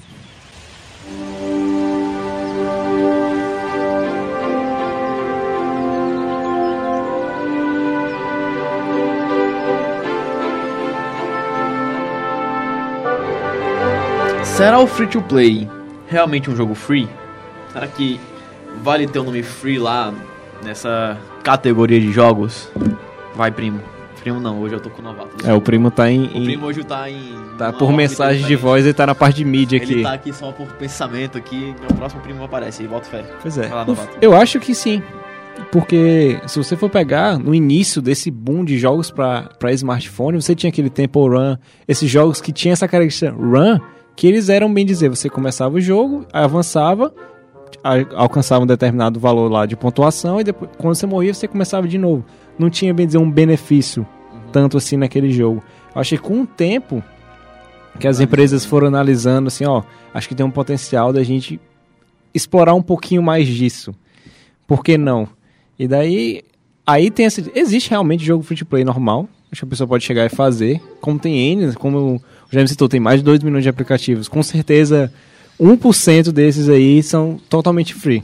Será 14.58 14.80
o 14.80 14.88
free 14.88 15.06
to 15.06 15.22
play 15.22 15.70
realmente 16.08 16.50
um 16.50 16.56
jogo 16.56 16.74
free? 16.74 17.08
Será 17.72 17.86
que 17.86 18.20
vale 18.82 19.06
ter 19.06 19.20
o 19.20 19.22
um 19.22 19.26
nome 19.26 19.44
free 19.44 19.78
lá 19.78 20.12
nessa 20.64 21.16
categoria 21.44 22.00
de 22.00 22.12
jogos? 22.12 22.68
Vai, 23.36 23.52
primo. 23.52 23.80
Primo 24.20 24.40
não, 24.40 24.60
hoje 24.60 24.74
eu 24.74 24.80
tô 24.80 24.90
com 24.90 25.00
o 25.00 25.06
novato. 25.06 25.48
É, 25.48 25.54
o 25.54 25.62
primo 25.62 25.92
tá 25.92 26.10
em. 26.10 26.26
O 26.26 26.44
primo 26.44 26.66
hoje 26.66 26.84
tá 26.84 27.08
em. 27.08 27.36
Tá 27.56 27.72
por 27.72 27.94
mensagem 27.94 28.48
de 28.48 28.56
voz, 28.56 28.84
ele 28.84 28.96
tá 28.96 29.06
na 29.06 29.14
parte 29.14 29.36
de 29.36 29.46
mídia 29.46 29.78
aqui. 29.78 29.94
Ele 29.94 30.02
tá 30.02 30.14
aqui 30.14 30.34
só 30.34 30.52
por 30.52 30.66
pensamento 30.70 31.38
aqui. 31.38 31.76
Meu 31.80 31.90
próximo 31.96 32.24
primo 32.24 32.44
aparece 32.44 32.82
e 32.82 32.88
volta 32.88 33.06
fé. 33.06 33.26
Pois 33.40 33.60
é. 33.60 33.68
Lá, 33.68 33.86
eu 34.20 34.36
acho 34.36 34.60
que 34.60 34.74
sim. 34.74 35.04
Porque 35.72 36.42
se 36.48 36.58
você 36.58 36.76
for 36.76 36.90
pegar 36.90 37.38
no 37.38 37.54
início 37.54 38.02
desse 38.02 38.32
boom 38.32 38.66
de 38.66 38.80
jogos 38.80 39.12
para 39.12 39.72
smartphone, 39.74 40.42
você 40.42 40.56
tinha 40.56 40.70
aquele 40.70 40.90
Temple 40.90 41.30
Run, 41.30 41.58
esses 41.88 42.10
jogos 42.10 42.42
que 42.42 42.52
tinha 42.52 42.74
essa 42.74 42.88
característica 42.88 43.32
Run, 43.32 43.80
que 44.18 44.26
eles 44.26 44.50
eram 44.50 44.74
bem 44.74 44.84
dizer, 44.84 45.10
você 45.10 45.30
começava 45.30 45.76
o 45.76 45.80
jogo, 45.80 46.26
avançava, 46.34 47.14
alcançava 48.16 48.64
um 48.64 48.68
determinado 48.68 49.20
valor 49.20 49.48
lá 49.48 49.68
de 49.68 49.76
pontuação 49.76 50.42
e 50.42 50.44
depois 50.44 50.72
quando 50.76 50.96
você 50.96 51.06
morria 51.06 51.34
você 51.36 51.48
começava 51.48 51.88
de 51.88 52.00
novo. 52.00 52.26
Não 52.58 52.68
tinha 52.68 52.92
bem 52.92 53.06
dizer 53.06 53.20
um 53.20 53.30
benefício 53.30 54.02
uhum. 54.34 54.40
tanto 54.52 54.76
assim 54.76 54.98
naquele 54.98 55.32
jogo. 55.32 55.64
Eu 55.94 56.02
achei 56.02 56.18
que 56.18 56.24
com 56.24 56.42
o 56.42 56.48
tempo 56.48 57.04
que 58.00 58.08
as 58.08 58.20
empresas 58.20 58.66
foram 58.66 58.88
analisando 58.88 59.50
assim, 59.50 59.66
ó, 59.66 59.84
acho 60.12 60.28
que 60.28 60.34
tem 60.34 60.44
um 60.44 60.52
potencial 60.52 61.14
da 61.14 61.22
gente 61.22 61.60
explorar 62.34 62.74
um 62.74 62.82
pouquinho 62.82 63.22
mais 63.22 63.48
disso. 63.48 63.94
Por 64.66 64.84
que 64.84 64.98
não? 64.98 65.30
E 65.78 65.88
daí, 65.88 66.42
aí 66.88 67.12
tem 67.12 67.28
esse, 67.28 67.52
existe 67.54 67.92
realmente 67.92 68.26
jogo 68.26 68.44
free 68.44 68.58
to 68.58 68.66
play 68.66 68.84
normal, 68.84 69.30
acho 69.52 69.62
que 69.62 69.66
a 69.66 69.70
pessoa 69.70 69.88
pode 69.88 70.04
chegar 70.04 70.26
e 70.26 70.30
fazer, 70.30 70.82
como 71.00 71.20
tem 71.20 71.52
N, 71.52 71.74
como 71.76 72.20
o 72.51 72.54
James 72.54 72.72
citou, 72.72 72.88
tem 72.88 73.00
mais 73.00 73.20
de 73.20 73.25
2 73.25 73.44
milhões 73.44 73.63
de 73.63 73.70
aplicativos, 73.70 74.27
com 74.27 74.42
certeza 74.42 75.12
1% 75.60 76.32
desses 76.32 76.70
aí 76.70 77.01
são 77.04 77.39
totalmente 77.50 77.94
free. 77.94 78.24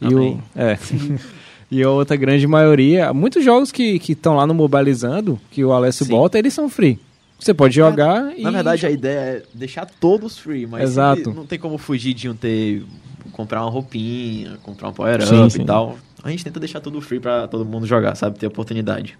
E 0.00 0.14
o, 0.14 0.38
é. 0.54 0.78
e 1.70 1.82
a 1.82 1.90
outra 1.90 2.16
grande 2.16 2.46
maioria, 2.46 3.12
muitos 3.12 3.44
jogos 3.44 3.72
que 3.72 4.00
estão 4.08 4.36
lá 4.36 4.46
no 4.46 4.54
Mobilizando, 4.54 5.40
que 5.50 5.64
o 5.64 5.72
Alessio 5.72 6.04
Sim. 6.04 6.12
bota, 6.12 6.38
eles 6.38 6.52
são 6.52 6.68
free. 6.68 6.98
Você 7.38 7.52
pode 7.52 7.74
jogar 7.74 8.24
na, 8.24 8.34
e... 8.34 8.42
Na 8.42 8.50
verdade, 8.50 8.86
a 8.86 8.90
ideia 8.90 9.18
é 9.18 9.42
deixar 9.52 9.86
todos 9.86 10.38
free, 10.38 10.66
mas 10.66 10.82
Exato. 10.82 11.32
não 11.34 11.46
tem 11.46 11.58
como 11.58 11.78
fugir 11.78 12.14
de 12.14 12.28
um 12.28 12.34
ter... 12.34 12.84
Comprar 13.32 13.60
uma 13.62 13.70
roupinha, 13.70 14.56
comprar 14.62 14.88
um 14.88 14.92
power-up 14.92 15.60
e 15.60 15.64
tal. 15.64 15.98
A 16.24 16.30
gente 16.30 16.42
tenta 16.42 16.58
deixar 16.58 16.80
tudo 16.80 17.02
free 17.02 17.20
para 17.20 17.46
todo 17.46 17.66
mundo 17.66 17.86
jogar, 17.86 18.14
sabe? 18.14 18.38
Ter 18.38 18.46
oportunidade. 18.46 19.18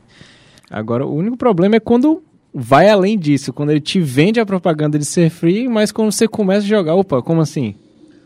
Agora, 0.70 1.04
o 1.04 1.14
único 1.14 1.36
problema 1.36 1.76
é 1.76 1.80
quando 1.80 2.22
vai 2.58 2.88
além 2.88 3.18
disso, 3.18 3.52
quando 3.52 3.68
ele 3.68 3.82
te 3.82 4.00
vende 4.00 4.40
a 4.40 4.46
propaganda 4.46 4.98
de 4.98 5.04
ser 5.04 5.28
free, 5.28 5.68
mas 5.68 5.92
quando 5.92 6.10
você 6.10 6.26
começa 6.26 6.64
a 6.64 6.68
jogar, 6.68 6.94
opa, 6.94 7.20
como 7.20 7.42
assim? 7.42 7.74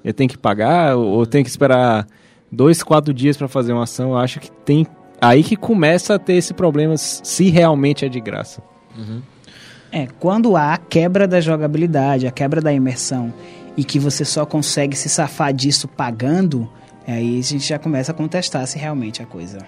Eu 0.04 0.14
tenho 0.14 0.30
que 0.30 0.38
pagar 0.38 0.96
ou 0.96 1.26
tenho 1.26 1.42
que 1.42 1.50
esperar 1.50 2.06
dois, 2.50 2.80
quatro 2.80 3.12
dias 3.12 3.36
para 3.36 3.48
fazer 3.48 3.72
uma 3.72 3.82
ação? 3.82 4.10
Eu 4.10 4.18
acho 4.18 4.38
que 4.38 4.48
tem 4.48 4.86
aí 5.20 5.42
que 5.42 5.56
começa 5.56 6.14
a 6.14 6.18
ter 6.18 6.34
esse 6.34 6.54
problema 6.54 6.96
se 6.96 7.50
realmente 7.50 8.04
é 8.04 8.08
de 8.08 8.20
graça. 8.20 8.62
Uhum. 8.96 9.20
É, 9.90 10.06
quando 10.20 10.56
há 10.56 10.74
a 10.74 10.78
quebra 10.78 11.26
da 11.26 11.40
jogabilidade, 11.40 12.28
a 12.28 12.30
quebra 12.30 12.60
da 12.60 12.72
imersão 12.72 13.34
e 13.76 13.82
que 13.82 13.98
você 13.98 14.24
só 14.24 14.46
consegue 14.46 14.96
se 14.96 15.08
safar 15.08 15.52
disso 15.52 15.88
pagando, 15.88 16.70
aí 17.04 17.40
a 17.40 17.42
gente 17.42 17.66
já 17.66 17.80
começa 17.80 18.12
a 18.12 18.14
contestar 18.14 18.64
se 18.68 18.78
realmente 18.78 19.20
a 19.20 19.26
coisa 19.26 19.58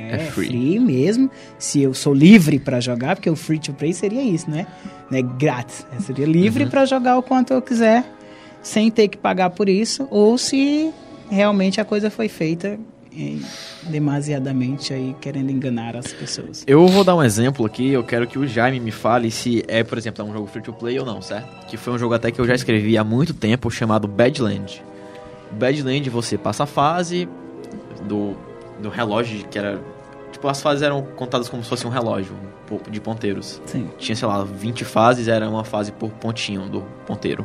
é, 0.00 0.14
é 0.14 0.18
free. 0.30 0.48
free. 0.48 0.78
mesmo. 0.78 1.30
Se 1.58 1.82
eu 1.82 1.94
sou 1.94 2.14
livre 2.14 2.58
para 2.58 2.80
jogar, 2.80 3.16
porque 3.16 3.30
o 3.30 3.36
free 3.36 3.58
to 3.58 3.72
play 3.72 3.92
seria 3.92 4.22
isso, 4.22 4.50
né? 4.50 4.66
né? 5.10 5.22
Grátis. 5.22 5.86
Eu 5.92 6.00
seria 6.00 6.26
livre 6.26 6.64
uhum. 6.64 6.70
para 6.70 6.84
jogar 6.84 7.18
o 7.18 7.22
quanto 7.22 7.52
eu 7.52 7.60
quiser, 7.60 8.04
sem 8.62 8.90
ter 8.90 9.08
que 9.08 9.16
pagar 9.16 9.50
por 9.50 9.68
isso, 9.68 10.06
ou 10.10 10.36
se 10.38 10.90
realmente 11.30 11.80
a 11.80 11.84
coisa 11.84 12.10
foi 12.10 12.28
feita 12.28 12.78
demasiadamente 13.82 14.92
aí 14.94 15.14
querendo 15.20 15.50
enganar 15.50 15.96
as 15.96 16.12
pessoas. 16.12 16.64
Eu 16.66 16.86
vou 16.86 17.02
dar 17.02 17.16
um 17.16 17.22
exemplo 17.22 17.66
aqui, 17.66 17.90
eu 17.90 18.04
quero 18.04 18.26
que 18.26 18.38
o 18.38 18.46
Jaime 18.46 18.78
me 18.78 18.92
fale 18.92 19.30
se 19.30 19.64
é, 19.66 19.82
por 19.82 19.98
exemplo, 19.98 20.24
um 20.24 20.32
jogo 20.32 20.46
free 20.46 20.62
to 20.62 20.72
play 20.72 20.98
ou 20.98 21.04
não, 21.04 21.20
certo? 21.20 21.66
Que 21.66 21.76
foi 21.76 21.92
um 21.92 21.98
jogo 21.98 22.14
até 22.14 22.30
que 22.30 22.40
eu 22.40 22.46
já 22.46 22.54
escrevi 22.54 22.96
há 22.96 23.02
muito 23.02 23.34
tempo 23.34 23.70
chamado 23.70 24.06
Badland. 24.06 24.82
Badland 25.52 26.08
você 26.08 26.38
passa 26.38 26.62
a 26.62 26.66
fase 26.66 27.28
do 28.06 28.36
do 28.80 28.88
relógio 28.88 29.46
que 29.48 29.58
era. 29.58 29.80
Tipo, 30.32 30.48
as 30.48 30.62
fases 30.62 30.82
eram 30.82 31.02
contadas 31.02 31.48
como 31.48 31.62
se 31.62 31.68
fosse 31.68 31.86
um 31.86 31.90
relógio 31.90 32.34
de 32.88 33.00
ponteiros. 33.00 33.60
Sim. 33.66 33.90
Tinha, 33.98 34.14
sei 34.14 34.28
lá, 34.28 34.44
20 34.44 34.84
fases, 34.84 35.26
era 35.26 35.48
uma 35.48 35.64
fase 35.64 35.90
por 35.90 36.10
pontinho 36.10 36.68
do 36.68 36.82
ponteiro. 37.04 37.44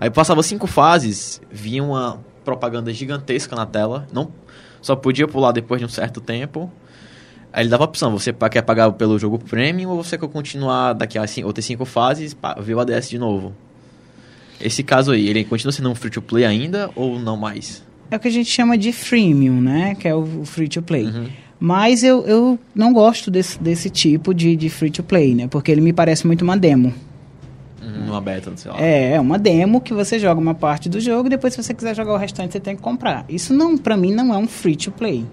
Aí 0.00 0.10
passava 0.10 0.42
cinco 0.42 0.66
fases, 0.66 1.40
via 1.50 1.82
uma 1.82 2.18
propaganda 2.44 2.92
gigantesca 2.92 3.54
na 3.54 3.64
tela. 3.64 4.06
Não 4.12 4.30
só 4.86 4.94
podia 4.94 5.26
pular 5.26 5.50
depois 5.50 5.80
de 5.80 5.84
um 5.84 5.88
certo 5.88 6.20
tempo. 6.20 6.70
Aí 7.52 7.62
ele 7.62 7.70
dava 7.70 7.84
a 7.84 7.86
opção, 7.86 8.12
você 8.12 8.32
quer 8.32 8.62
pagar 8.62 8.92
pelo 8.92 9.18
jogo 9.18 9.38
premium 9.38 9.90
ou 9.90 10.02
você 10.02 10.16
quer 10.18 10.28
continuar 10.28 10.92
daqui 10.92 11.18
a 11.18 11.24
outras 11.44 11.64
cinco 11.64 11.84
fases, 11.84 12.36
ver 12.60 12.74
o 12.74 12.80
ADS 12.80 13.08
de 13.08 13.18
novo? 13.18 13.54
Esse 14.60 14.82
caso 14.82 15.12
aí, 15.12 15.28
ele 15.28 15.44
continua 15.44 15.72
sendo 15.72 15.90
um 15.90 15.94
free 15.94 16.10
to 16.10 16.22
play 16.22 16.44
ainda 16.44 16.90
ou 16.94 17.18
não 17.18 17.36
mais? 17.36 17.84
É 18.10 18.16
o 18.16 18.20
que 18.20 18.28
a 18.28 18.30
gente 18.30 18.50
chama 18.50 18.76
de 18.76 18.92
freemium, 18.92 19.60
né? 19.60 19.94
Que 19.94 20.08
é 20.08 20.14
o 20.14 20.44
free 20.44 20.68
to 20.68 20.82
play. 20.82 21.06
Uhum. 21.06 21.26
Mas 21.58 22.02
eu, 22.02 22.24
eu 22.26 22.58
não 22.74 22.92
gosto 22.92 23.30
desse, 23.30 23.58
desse 23.58 23.88
tipo 23.88 24.34
de, 24.34 24.54
de 24.56 24.68
free 24.68 24.90
to 24.90 25.02
play, 25.02 25.34
né? 25.34 25.46
Porque 25.46 25.72
ele 25.72 25.80
me 25.80 25.92
parece 25.92 26.26
muito 26.26 26.42
uma 26.42 26.56
demo. 26.56 26.92
Uhum, 27.82 28.10
uma 28.10 28.20
beta, 28.20 28.50
não 28.50 28.56
sei 28.56 28.70
lá. 28.70 28.80
É, 28.80 29.12
é 29.14 29.20
uma 29.20 29.38
demo 29.38 29.80
que 29.80 29.94
você 29.94 30.18
joga 30.18 30.40
uma 30.40 30.54
parte 30.54 30.88
do 30.88 31.00
jogo 31.00 31.28
e 31.28 31.30
depois 31.30 31.54
se 31.54 31.62
você 31.62 31.72
quiser 31.72 31.94
jogar 31.94 32.12
o 32.12 32.16
restante 32.16 32.52
você 32.52 32.60
tem 32.60 32.76
que 32.76 32.82
comprar. 32.82 33.24
Isso 33.28 33.54
não, 33.54 33.78
para 33.78 33.96
mim 33.96 34.12
não 34.12 34.34
é 34.34 34.36
um 34.36 34.46
free 34.46 34.76
to 34.76 34.90
play 34.90 35.24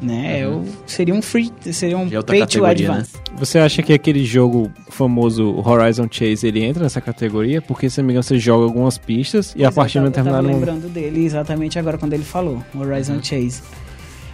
né? 0.00 0.46
Uhum. 0.46 0.64
Eu, 0.64 0.74
seria 0.86 1.14
um 1.14 1.22
free, 1.22 1.52
seria 1.72 1.98
um 1.98 2.08
pay 2.08 2.46
to 2.46 2.64
advance. 2.64 3.16
Né? 3.16 3.22
Você 3.36 3.58
acha 3.58 3.82
que 3.82 3.92
aquele 3.92 4.24
jogo 4.24 4.70
famoso 4.88 5.62
Horizon 5.64 6.08
Chase 6.10 6.46
ele 6.46 6.64
entra 6.64 6.82
nessa 6.82 7.00
categoria? 7.00 7.60
Porque 7.60 7.90
se 7.90 8.00
não 8.00 8.06
me 8.06 8.12
engano 8.12 8.22
você 8.22 8.38
joga 8.38 8.64
algumas 8.64 8.98
pistas 8.98 9.54
e 9.54 9.60
Exato, 9.60 9.72
a 9.72 9.82
partir 9.82 10.00
do 10.00 10.06
determinado 10.06 10.48
eu 10.48 10.54
lembrando 10.54 10.88
dele 10.88 11.24
exatamente 11.24 11.78
agora 11.78 11.98
quando 11.98 12.12
ele 12.12 12.24
falou 12.24 12.62
Horizon 12.74 13.14
uhum. 13.14 13.22
Chase. 13.22 13.62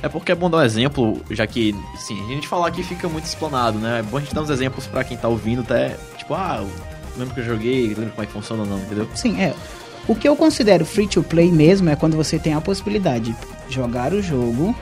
É 0.03 0.09
porque 0.09 0.33
é 0.33 0.35
bom 0.35 0.50
dar 0.50 0.59
um 0.59 0.62
exemplo, 0.62 1.18
já 1.31 1.46
que, 1.46 1.74
sim, 1.96 2.22
a 2.27 2.29
gente 2.29 2.46
falar 2.46 2.68
aqui 2.68 2.83
fica 2.83 3.09
muito 3.09 3.24
explanado, 3.24 3.79
né? 3.79 4.00
É 4.00 4.03
bom 4.03 4.18
a 4.18 4.20
gente 4.20 4.35
dar 4.35 4.42
uns 4.42 4.50
exemplos 4.50 4.87
para 4.87 5.03
quem 5.03 5.16
tá 5.16 5.29
ouvindo, 5.29 5.62
até, 5.62 5.96
tipo, 6.18 6.35
ah, 6.35 6.62
lembro 7.16 7.33
que 7.33 7.40
eu 7.40 7.44
joguei, 7.44 7.87
lembro 7.88 8.11
como 8.11 8.22
é 8.22 8.27
que 8.27 8.33
funciona 8.33 8.64
ou 8.64 8.68
não, 8.68 8.79
entendeu? 8.81 9.09
Sim, 9.14 9.40
é. 9.40 9.55
O 10.07 10.14
que 10.14 10.29
eu 10.29 10.37
considero 10.37 10.85
free 10.85 11.09
to 11.09 11.22
play 11.22 11.50
mesmo 11.50 11.88
é 11.88 11.96
quando 11.96 12.18
você 12.18 12.38
tem 12.38 12.53
a 12.53 12.61
possibilidade 12.61 13.35
de 13.66 13.74
jogar 13.74 14.12
o 14.12 14.20
jogo 14.20 14.77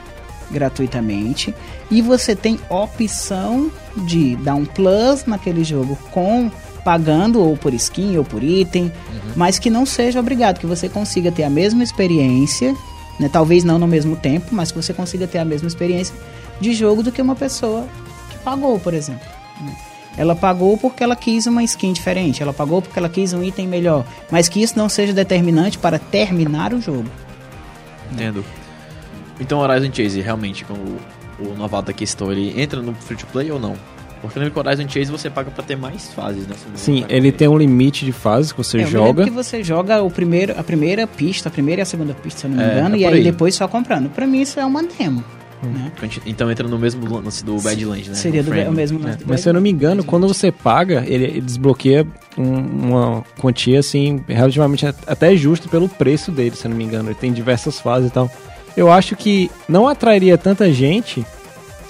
gratuitamente 0.53 1.55
e 1.91 2.01
você 2.01 2.37
tem 2.37 2.61
opção 2.69 3.71
de 3.97 4.37
dar 4.37 4.55
um 4.55 4.65
plus 4.65 5.25
naquele 5.27 5.65
jogo 5.65 5.99
com 6.11 6.51
pagando 6.85 7.41
ou 7.41 7.57
por 7.57 7.73
skin 7.75 8.17
ou 8.17 8.25
por 8.25 8.43
item, 8.43 8.85
uhum. 8.85 9.33
mas 9.37 9.59
que 9.59 9.71
não 9.71 9.87
seja 9.87 10.21
obrigado, 10.21 10.59
que 10.59 10.67
você 10.67 10.89
consiga 10.89 11.31
ter 11.31 11.45
a 11.45 11.51
mesma 11.51 11.83
experiência, 11.83 12.75
né? 13.19 13.29
talvez 13.33 13.65
não 13.65 13.79
no 13.79 13.87
mesmo 13.87 14.17
tempo, 14.17 14.49
mas 14.53 14.71
que 14.71 14.77
você 14.77 14.93
consiga 14.93 15.27
ter 15.27 15.39
a 15.39 15.45
mesma 15.45 15.69
experiência 15.69 16.15
de 16.61 16.75
jogo 16.75 17.03
do 17.03 17.13
que 17.13 17.23
uma 17.23 17.37
pessoa 17.37 17.87
que 18.31 18.39
pagou, 18.39 18.79
por 18.79 18.95
exemplo. 18.95 19.27
Né? 19.61 19.77
Ela 20.17 20.37
pagou 20.37 20.77
porque 20.77 21.03
ela 21.03 21.17
quis 21.17 21.47
uma 21.47 21.63
skin 21.65 21.93
diferente, 21.93 22.43
ela 22.43 22.53
pagou 22.53 22.83
porque 22.83 22.99
ela 22.99 23.09
quis 23.09 23.33
um 23.33 23.43
item 23.43 23.67
melhor, 23.67 24.05
mas 24.31 24.49
que 24.49 24.63
isso 24.63 24.77
não 24.77 24.89
seja 24.89 25.13
determinante 25.13 25.79
para 25.79 25.99
terminar 25.99 26.75
o 26.75 26.81
jogo. 26.81 27.09
Entendo. 28.13 28.45
Então 29.43 29.59
Horizon 29.59 29.93
Chase, 29.93 30.21
realmente, 30.21 30.65
como 30.65 30.99
o 31.39 31.55
novato 31.57 31.91
aqui 31.91 32.05
estou, 32.05 32.33
ele 32.33 32.61
entra 32.61 32.81
no 32.81 32.95
free 32.95 33.17
to 33.17 33.27
play 33.27 33.51
ou 33.51 33.59
não? 33.59 33.75
Porque 34.21 34.39
no 34.39 34.53
Horizon 34.55 34.89
Chase 34.89 35.11
você 35.11 35.29
paga 35.29 35.51
pra 35.51 35.65
ter 35.65 35.77
mais 35.77 36.13
fases, 36.15 36.47
né? 36.47 36.55
Sim, 36.77 37.05
ele 37.09 37.33
tem 37.33 37.49
um 37.49 37.59
limite 37.59 38.05
de 38.05 38.13
fases 38.13 38.53
que 38.53 38.59
você 38.59 38.83
é, 38.83 38.87
joga. 38.87 39.25
que 39.25 39.31
você 39.31 39.65
joga 39.65 40.01
o 40.01 40.09
primeiro, 40.09 40.55
a 40.57 40.63
primeira 40.63 41.09
pista, 41.09 41.49
a 41.49 41.53
primeira 41.53 41.81
e 41.81 41.83
a 41.83 41.85
segunda 41.85 42.15
pista, 42.15 42.41
se 42.41 42.47
eu 42.47 42.51
não 42.51 42.57
me 42.57 42.63
é, 42.63 42.79
engano, 42.79 42.95
é 42.95 42.99
e 43.01 43.05
aí, 43.05 43.15
aí, 43.15 43.25
depois 43.25 43.57
só 43.57 43.67
comprando. 43.67 44.09
Pra 44.11 44.29
mim 44.29 44.41
isso 44.41 44.61
é 44.61 44.65
uma 44.65 44.81
demo. 44.85 45.25
Hum. 45.65 45.71
Né? 45.71 45.93
Então 46.25 46.49
entra 46.49 46.69
no 46.69 46.79
mesmo 46.79 47.05
lance 47.19 47.45
do 47.45 47.61
Badlands, 47.61 48.09
né? 48.09 48.15
Seria 48.15 48.45
do, 48.45 48.53
o 48.53 48.73
mesmo 48.73 49.01
lance 49.01 49.23
é. 49.23 49.27
Mas 49.27 49.41
se 49.41 49.49
eu 49.49 49.53
não 49.53 49.61
me 49.61 49.71
engano, 49.71 50.05
quando 50.05 50.29
você 50.29 50.53
paga, 50.53 51.03
ele, 51.05 51.25
ele 51.25 51.41
desbloqueia 51.41 52.07
um, 52.39 52.55
uma 52.89 53.25
quantia 53.41 53.81
assim, 53.81 54.23
relativamente 54.29 54.87
até 54.87 55.35
justa 55.35 55.69
pelo 55.69 55.89
preço 55.89 56.31
dele, 56.31 56.55
se 56.55 56.65
eu 56.65 56.71
não 56.71 56.77
me 56.77 56.85
engano. 56.85 57.09
Ele 57.09 57.17
tem 57.17 57.33
diversas 57.33 57.81
fases 57.81 58.09
e 58.09 58.13
tal 58.13 58.31
eu 58.77 58.91
acho 58.91 59.17
que 59.17 59.51
não 59.69 59.89
atrairia 59.89 60.37
tanta 60.39 60.73
gente 60.73 61.25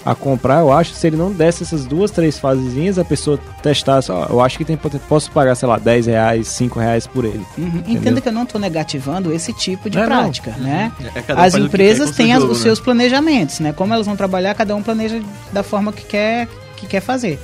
a 0.04 0.14
comprar, 0.14 0.60
eu 0.60 0.72
acho, 0.72 0.94
se 0.94 1.06
ele 1.06 1.16
não 1.16 1.30
desse 1.32 1.62
essas 1.62 1.84
duas, 1.84 2.10
três 2.10 2.38
fasezinhas, 2.38 2.98
a 2.98 3.04
pessoa 3.04 3.38
testasse, 3.62 4.10
ó, 4.10 4.26
eu 4.28 4.40
acho 4.40 4.58
que 4.58 4.64
tem 4.64 4.76
posso 4.76 5.30
pagar, 5.30 5.54
sei 5.54 5.68
lá, 5.68 5.78
10 5.78 6.06
reais, 6.06 6.48
5 6.48 6.80
reais 6.80 7.06
por 7.06 7.24
ele. 7.24 7.44
Uhum. 7.56 7.82
Entenda 7.86 8.20
que 8.20 8.28
eu 8.28 8.32
não 8.32 8.42
estou 8.42 8.60
negativando 8.60 9.32
esse 9.32 9.52
tipo 9.52 9.88
de 9.88 9.98
prática, 9.98 10.54
não. 10.58 10.64
né? 10.64 10.92
Uhum. 10.98 11.06
É, 11.14 11.34
um 11.34 11.38
As 11.40 11.54
empresas 11.54 12.10
têm 12.10 12.34
jogo, 12.34 12.50
os 12.50 12.58
né? 12.58 12.62
seus 12.64 12.80
planejamentos, 12.80 13.60
né? 13.60 13.72
Como 13.72 13.94
elas 13.94 14.06
vão 14.06 14.16
trabalhar, 14.16 14.54
cada 14.54 14.74
um 14.74 14.82
planeja 14.82 15.20
da 15.52 15.62
forma 15.62 15.92
que 15.92 16.04
quer, 16.04 16.48
que 16.76 16.86
quer 16.86 17.00
fazer. 17.00 17.38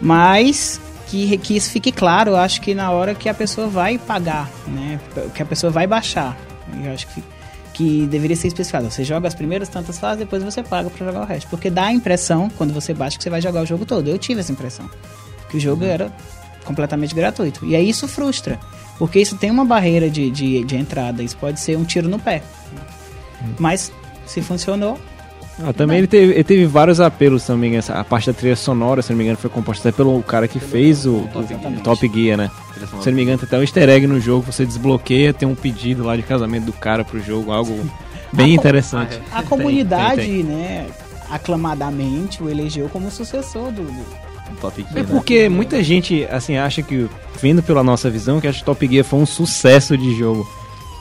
Mas 0.00 0.80
que, 1.08 1.36
que 1.38 1.56
isso 1.56 1.70
fique 1.70 1.90
claro, 1.90 2.30
eu 2.30 2.36
acho 2.36 2.60
que 2.60 2.74
na 2.74 2.90
hora 2.90 3.14
que 3.14 3.28
a 3.28 3.34
pessoa 3.34 3.66
vai 3.66 3.98
pagar, 3.98 4.48
né? 4.68 5.00
Que 5.34 5.42
a 5.42 5.46
pessoa 5.46 5.70
vai 5.70 5.86
baixar. 5.86 6.36
Eu 6.82 6.92
acho 6.92 7.06
que, 7.08 7.22
que 7.72 8.06
deveria 8.06 8.36
ser 8.36 8.48
especificado. 8.48 8.90
Você 8.90 9.04
joga 9.04 9.28
as 9.28 9.34
primeiras 9.34 9.68
tantas 9.68 9.98
fases, 9.98 10.18
depois 10.18 10.42
você 10.42 10.62
paga 10.62 10.90
para 10.90 11.06
jogar 11.06 11.22
o 11.22 11.24
resto. 11.24 11.48
Porque 11.48 11.70
dá 11.70 11.86
a 11.86 11.92
impressão, 11.92 12.50
quando 12.56 12.72
você 12.72 12.92
baixa, 12.92 13.16
que 13.16 13.24
você 13.24 13.30
vai 13.30 13.40
jogar 13.40 13.62
o 13.62 13.66
jogo 13.66 13.84
todo. 13.84 14.08
Eu 14.08 14.18
tive 14.18 14.40
essa 14.40 14.52
impressão. 14.52 14.88
Que 15.48 15.56
o 15.56 15.60
jogo 15.60 15.84
era 15.84 16.12
completamente 16.64 17.14
gratuito. 17.14 17.64
E 17.66 17.74
aí 17.74 17.88
isso 17.88 18.06
frustra. 18.06 18.58
Porque 18.98 19.20
isso 19.20 19.36
tem 19.36 19.50
uma 19.50 19.64
barreira 19.64 20.08
de, 20.10 20.30
de, 20.30 20.64
de 20.64 20.76
entrada. 20.76 21.22
Isso 21.22 21.36
pode 21.36 21.60
ser 21.60 21.76
um 21.76 21.84
tiro 21.84 22.08
no 22.08 22.18
pé. 22.18 22.42
Mas 23.58 23.90
se 24.26 24.40
funcionou, 24.40 24.98
ah, 25.64 25.72
também 25.72 25.98
ele 25.98 26.06
teve, 26.06 26.32
ele 26.32 26.44
teve 26.44 26.66
vários 26.66 27.00
apelos 27.00 27.44
também. 27.44 27.76
Essa, 27.76 27.94
a 27.94 28.04
parte 28.04 28.26
da 28.26 28.32
trilha 28.32 28.56
sonora, 28.56 29.02
se 29.02 29.10
não 29.10 29.18
me 29.18 29.24
engano, 29.24 29.38
foi 29.38 29.50
composta 29.50 29.88
até 29.88 29.96
pelo 29.96 30.22
cara 30.22 30.48
que 30.48 30.58
fez 30.58 31.06
o, 31.06 31.16
o 31.16 31.80
Top 31.82 32.10
Gear, 32.12 32.36
né? 32.36 32.50
Se 33.00 33.10
não 33.10 33.16
me 33.16 33.22
engano, 33.22 33.38
tem 33.38 33.46
até 33.46 33.58
um 33.58 33.60
easter 33.60 33.88
egg 33.88 34.06
no 34.06 34.18
jogo, 34.18 34.50
você 34.50 34.66
desbloqueia, 34.66 35.32
tem 35.32 35.48
um 35.48 35.54
pedido 35.54 36.02
lá 36.02 36.16
de 36.16 36.22
casamento 36.22 36.64
do 36.64 36.72
cara 36.72 37.04
pro 37.04 37.20
jogo, 37.20 37.52
algo 37.52 37.78
bem 38.32 38.54
interessante. 38.54 39.20
A 39.30 39.42
comunidade, 39.42 40.22
tem, 40.22 40.44
tem, 40.44 40.44
tem. 40.44 40.56
né, 40.56 40.86
aclamadamente 41.30 42.42
o 42.42 42.50
elegeu 42.50 42.88
como 42.88 43.10
sucessor 43.10 43.70
do, 43.70 43.84
do 43.84 44.56
Top 44.60 44.80
Gear. 44.82 44.98
É 44.98 45.04
porque 45.04 45.44
né? 45.44 45.48
muita 45.48 45.82
gente, 45.82 46.24
assim, 46.30 46.56
acha 46.56 46.82
que, 46.82 47.08
vendo 47.40 47.62
pela 47.62 47.84
nossa 47.84 48.10
visão, 48.10 48.40
que 48.40 48.48
acha 48.48 48.58
que 48.58 48.64
Top 48.64 48.86
Gear 48.86 49.04
foi 49.04 49.20
um 49.20 49.26
sucesso 49.26 49.96
de 49.96 50.14
jogo. 50.16 50.48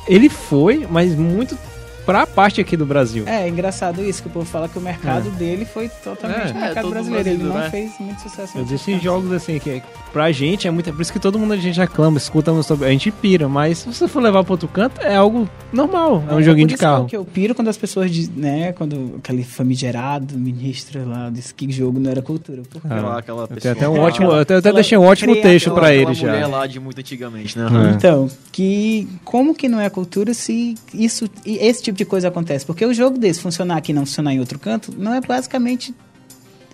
Ele 0.08 0.30
foi, 0.30 0.88
mas 0.90 1.16
muito 1.16 1.58
pra 2.06 2.26
parte 2.26 2.62
aqui 2.62 2.78
do 2.78 2.86
Brasil. 2.86 3.24
É, 3.28 3.48
engraçado 3.48 4.04
isso, 4.04 4.22
que 4.22 4.28
o 4.28 4.32
povo 4.32 4.46
fala 4.46 4.68
que 4.68 4.78
o 4.78 4.82
mercado 4.82 5.30
é. 5.30 5.32
dele 5.32 5.66
foi 5.66 5.90
totalmente 5.90 6.52
é. 6.52 6.54
mercado 6.54 6.88
é, 6.88 6.90
brasileiro. 6.90 7.24
Brasil, 7.24 7.42
ele 7.42 7.44
não 7.44 7.58
né? 7.58 7.70
fez 7.70 7.92
muito 8.00 8.22
sucesso. 8.22 8.58
Existem 8.60 9.00
jogos 9.00 9.32
assim 9.32 9.60
que 9.60 9.82
pra 10.12 10.32
gente 10.32 10.68
é 10.68 10.72
muito. 10.72 10.92
Por 10.92 11.02
isso 11.02 11.14
que 11.14 11.20
todo 11.20 11.40
mundo 11.40 11.54
a 11.54 11.58
gente 11.58 11.80
aclama, 11.82 12.18
escuta 12.18 12.52
a 12.52 12.90
gente 12.90 13.12
pira, 13.12 13.48
mas 13.48 13.80
se 13.80 13.88
você 13.88 14.08
for 14.08 14.22
levar 14.22 14.44
pra 14.44 14.54
outro 14.54 14.68
canto, 14.68 15.02
é 15.02 15.16
algo 15.16 15.50
normal. 15.72 16.24
É 16.30 16.34
um 16.34 16.40
é, 16.40 16.44
joguinho 16.44 16.68
de 16.68 16.78
carro. 16.78 17.06
Que 17.06 17.18
eu 17.18 17.26
piro 17.26 17.56
quando 17.56 17.70
as 17.70 17.78
pessoas 17.78 18.12
dizem, 18.12 18.34
né, 18.36 18.72
quando 18.74 19.16
aquele 19.18 19.44
famigerado 19.44 20.38
ministro 20.38 21.08
lá 21.08 21.30
disse 21.30 21.54
que 21.54 21.72
jogo 21.72 22.00
não 22.00 22.12
era 22.12 22.22
cultura. 22.22 22.62
Porque 22.70 22.88
ah, 22.90 23.18
aquela 23.18 23.48
pessoa. 23.48 23.72
até 23.74 23.88
um 23.88 24.00
ótimo, 24.00 24.32
eu 24.32 24.40
até, 24.40 24.56
até 24.56 24.74
deixei 24.74 24.98
um 24.98 25.06
ótimo 25.06 25.36
texto 25.36 25.72
pra 25.72 25.94
ele 25.94 26.14
já. 26.14 26.28
mulher 26.28 26.48
lá 26.48 26.68
de 26.68 26.80
muito 26.80 27.00
antigamente, 27.00 27.58
né? 27.58 27.66
É. 27.66 27.96
Então, 27.96 28.30
que 28.52 29.08
como 29.24 29.56
que 29.56 29.68
não 29.68 29.80
é 29.80 29.90
cultura 29.90 30.34
se 30.34 30.76
isso 30.94 31.30
esse 31.46 31.82
tipo 31.82 31.91
de 31.98 32.06
coisa 32.06 32.28
acontece? 32.28 32.66
Porque 32.66 32.86
o 32.86 32.94
jogo 32.94 33.18
desse 33.18 33.42
funcionar 33.42 33.78
aqui 33.78 33.92
e 33.92 33.96
não 33.96 34.06
funcionar 34.06 34.34
em 34.34 34.40
outro 34.40 34.60
canto, 34.60 34.94
não 34.98 35.14
é 35.14 35.22
basicamente 35.22 35.94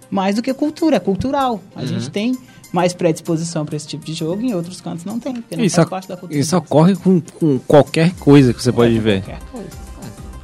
mais 0.10 0.36
do 0.36 0.42
que 0.42 0.54
cultura, 0.54 0.98
é 0.98 1.00
cultural. 1.00 1.62
A 1.76 1.82
uhum. 1.82 1.88
gente 1.88 2.10
tem 2.10 2.38
mais 2.72 2.94
predisposição 2.94 3.66
para 3.66 3.76
esse 3.76 3.88
tipo 3.88 4.06
de 4.06 4.14
jogo, 4.14 4.42
em 4.42 4.54
outros 4.54 4.82
cantos 4.82 5.06
não 5.06 5.20
tem, 5.20 5.34
porque 5.34 5.56
não 5.56 5.64
isso 5.64 5.78
faz 5.78 5.90
parte 5.90 6.08
da 6.08 6.18
cultura. 6.18 6.40
Isso 6.40 6.56
ocorre 6.58 6.96
com, 6.96 7.22
com 7.22 7.60
qualquer 7.60 8.14
coisa 8.16 8.54
que 8.54 8.62
você 8.62 8.70
é, 8.70 8.74
pode 8.74 9.00
ver. 9.00 9.22
Qualquer 9.22 9.42
coisa. 9.52 9.88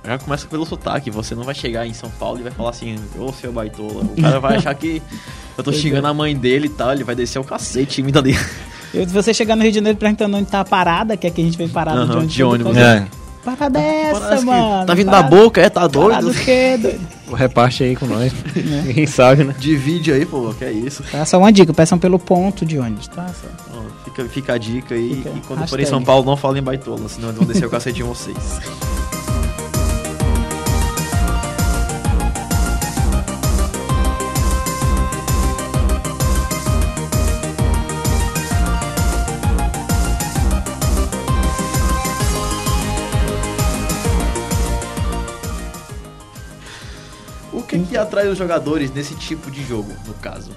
Já 0.05 0.17
começa 0.17 0.45
pelo 0.47 0.65
sotaque, 0.65 1.09
você 1.09 1.33
não 1.33 1.43
vai 1.43 1.55
chegar 1.55 1.87
em 1.87 1.93
São 1.93 2.09
Paulo 2.09 2.39
e 2.39 2.43
vai 2.43 2.51
falar 2.51 2.71
assim, 2.71 2.95
ô 3.17 3.31
seu 3.31 3.53
baitola. 3.53 4.03
O 4.03 4.21
cara 4.21 4.37
vai 4.37 4.57
achar 4.57 4.73
que 4.75 5.01
eu 5.57 5.63
tô 5.63 5.71
xingando 5.71 6.07
a 6.07 6.13
mãe 6.13 6.35
dele 6.35 6.67
e 6.67 6.69
tal, 6.69 6.91
ele 6.91 7.05
vai 7.05 7.15
descer 7.15 7.39
o 7.39 7.43
cacete 7.43 8.01
em 8.01 8.03
mim 8.03 8.11
dali. 8.11 8.35
Se 8.91 9.05
você 9.05 9.33
chegar 9.33 9.55
no 9.55 9.63
Rio 9.63 9.71
de 9.71 9.77
Janeiro 9.77 9.97
perguntando 9.97 10.37
onde 10.37 10.47
tá 10.47 10.59
a 10.59 10.65
parada, 10.65 11.15
que 11.15 11.25
é 11.25 11.31
que 11.31 11.41
a 11.41 11.43
gente 11.43 11.57
vem 11.57 11.69
parado 11.69 12.01
uhum, 12.01 12.05
de 12.05 12.13
ônibus. 12.13 12.33
De 12.33 12.43
ônibus, 12.43 12.77
é. 12.77 13.07
Parada 13.43 13.79
é 13.79 14.03
essa, 14.03 14.41
mano? 14.41 14.85
Tá 14.85 14.93
vindo 14.93 15.11
da 15.11 15.21
boca, 15.21 15.61
é? 15.61 15.69
Tá 15.69 15.85
doido? 15.87 16.29
o 16.29 16.33
quê, 16.33 16.77
doido? 16.77 16.99
Reparte 17.35 17.83
aí 17.83 17.95
com 17.95 18.05
nós. 18.05 18.31
É. 18.87 18.93
Quem 18.93 19.07
sabe, 19.07 19.43
né? 19.43 19.55
Divide 19.57 20.11
aí, 20.11 20.25
pô, 20.25 20.53
que 20.53 20.63
é 20.63 20.71
isso. 20.71 21.03
Tá, 21.11 21.25
só 21.25 21.37
uma 21.37 21.51
dica, 21.51 21.73
peçam 21.73 21.97
pelo 21.97 22.19
ponto 22.19 22.65
de 22.65 22.77
ônibus, 22.77 23.07
tá? 23.07 23.27
fica, 24.05 24.25
fica 24.25 24.53
a 24.53 24.57
dica 24.57 24.95
aí. 24.95 25.15
Fica. 25.15 25.29
E 25.29 25.41
quando 25.41 25.67
for 25.67 25.79
em 25.79 25.85
São 25.85 26.03
Paulo, 26.03 26.25
não 26.25 26.37
falem 26.37 26.61
baitola, 26.61 27.09
senão 27.09 27.29
eles 27.29 27.37
vão 27.37 27.47
descer 27.47 27.65
o 27.65 27.69
cacete 27.69 28.01
em 28.01 28.03
vocês. 28.03 28.37
atrai 48.13 48.27
os 48.27 48.37
jogadores 48.37 48.93
nesse 48.93 49.15
tipo 49.15 49.49
de 49.49 49.63
jogo, 49.63 49.91
no 50.05 50.13
caso? 50.15 50.51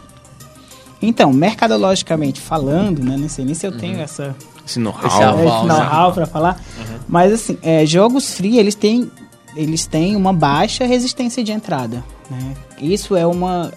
Então, 1.00 1.32
mercadologicamente 1.32 2.40
falando, 2.40 3.02
né? 3.02 3.16
Não 3.16 3.28
sei 3.28 3.44
nem 3.44 3.54
se 3.54 3.66
eu 3.66 3.76
tenho 3.76 3.96
uhum. 3.96 4.02
essa 4.02 4.36
esse 4.66 4.78
know-how, 4.78 5.04
esse 5.04 5.66
know-how 5.66 6.12
para 6.12 6.26
falar, 6.26 6.60
uhum. 6.78 6.98
mas 7.08 7.32
assim, 7.32 7.56
é, 7.62 7.86
jogos 7.86 8.34
free 8.34 8.58
eles 8.58 8.74
têm 8.74 9.10
eles 9.54 9.86
têm 9.86 10.16
uma 10.16 10.32
baixa 10.32 10.84
resistência 10.84 11.42
de 11.42 11.52
entrada, 11.52 12.04
né? 12.30 12.54
Isso 12.78 13.16
é 13.16 13.26
uma 13.26 13.72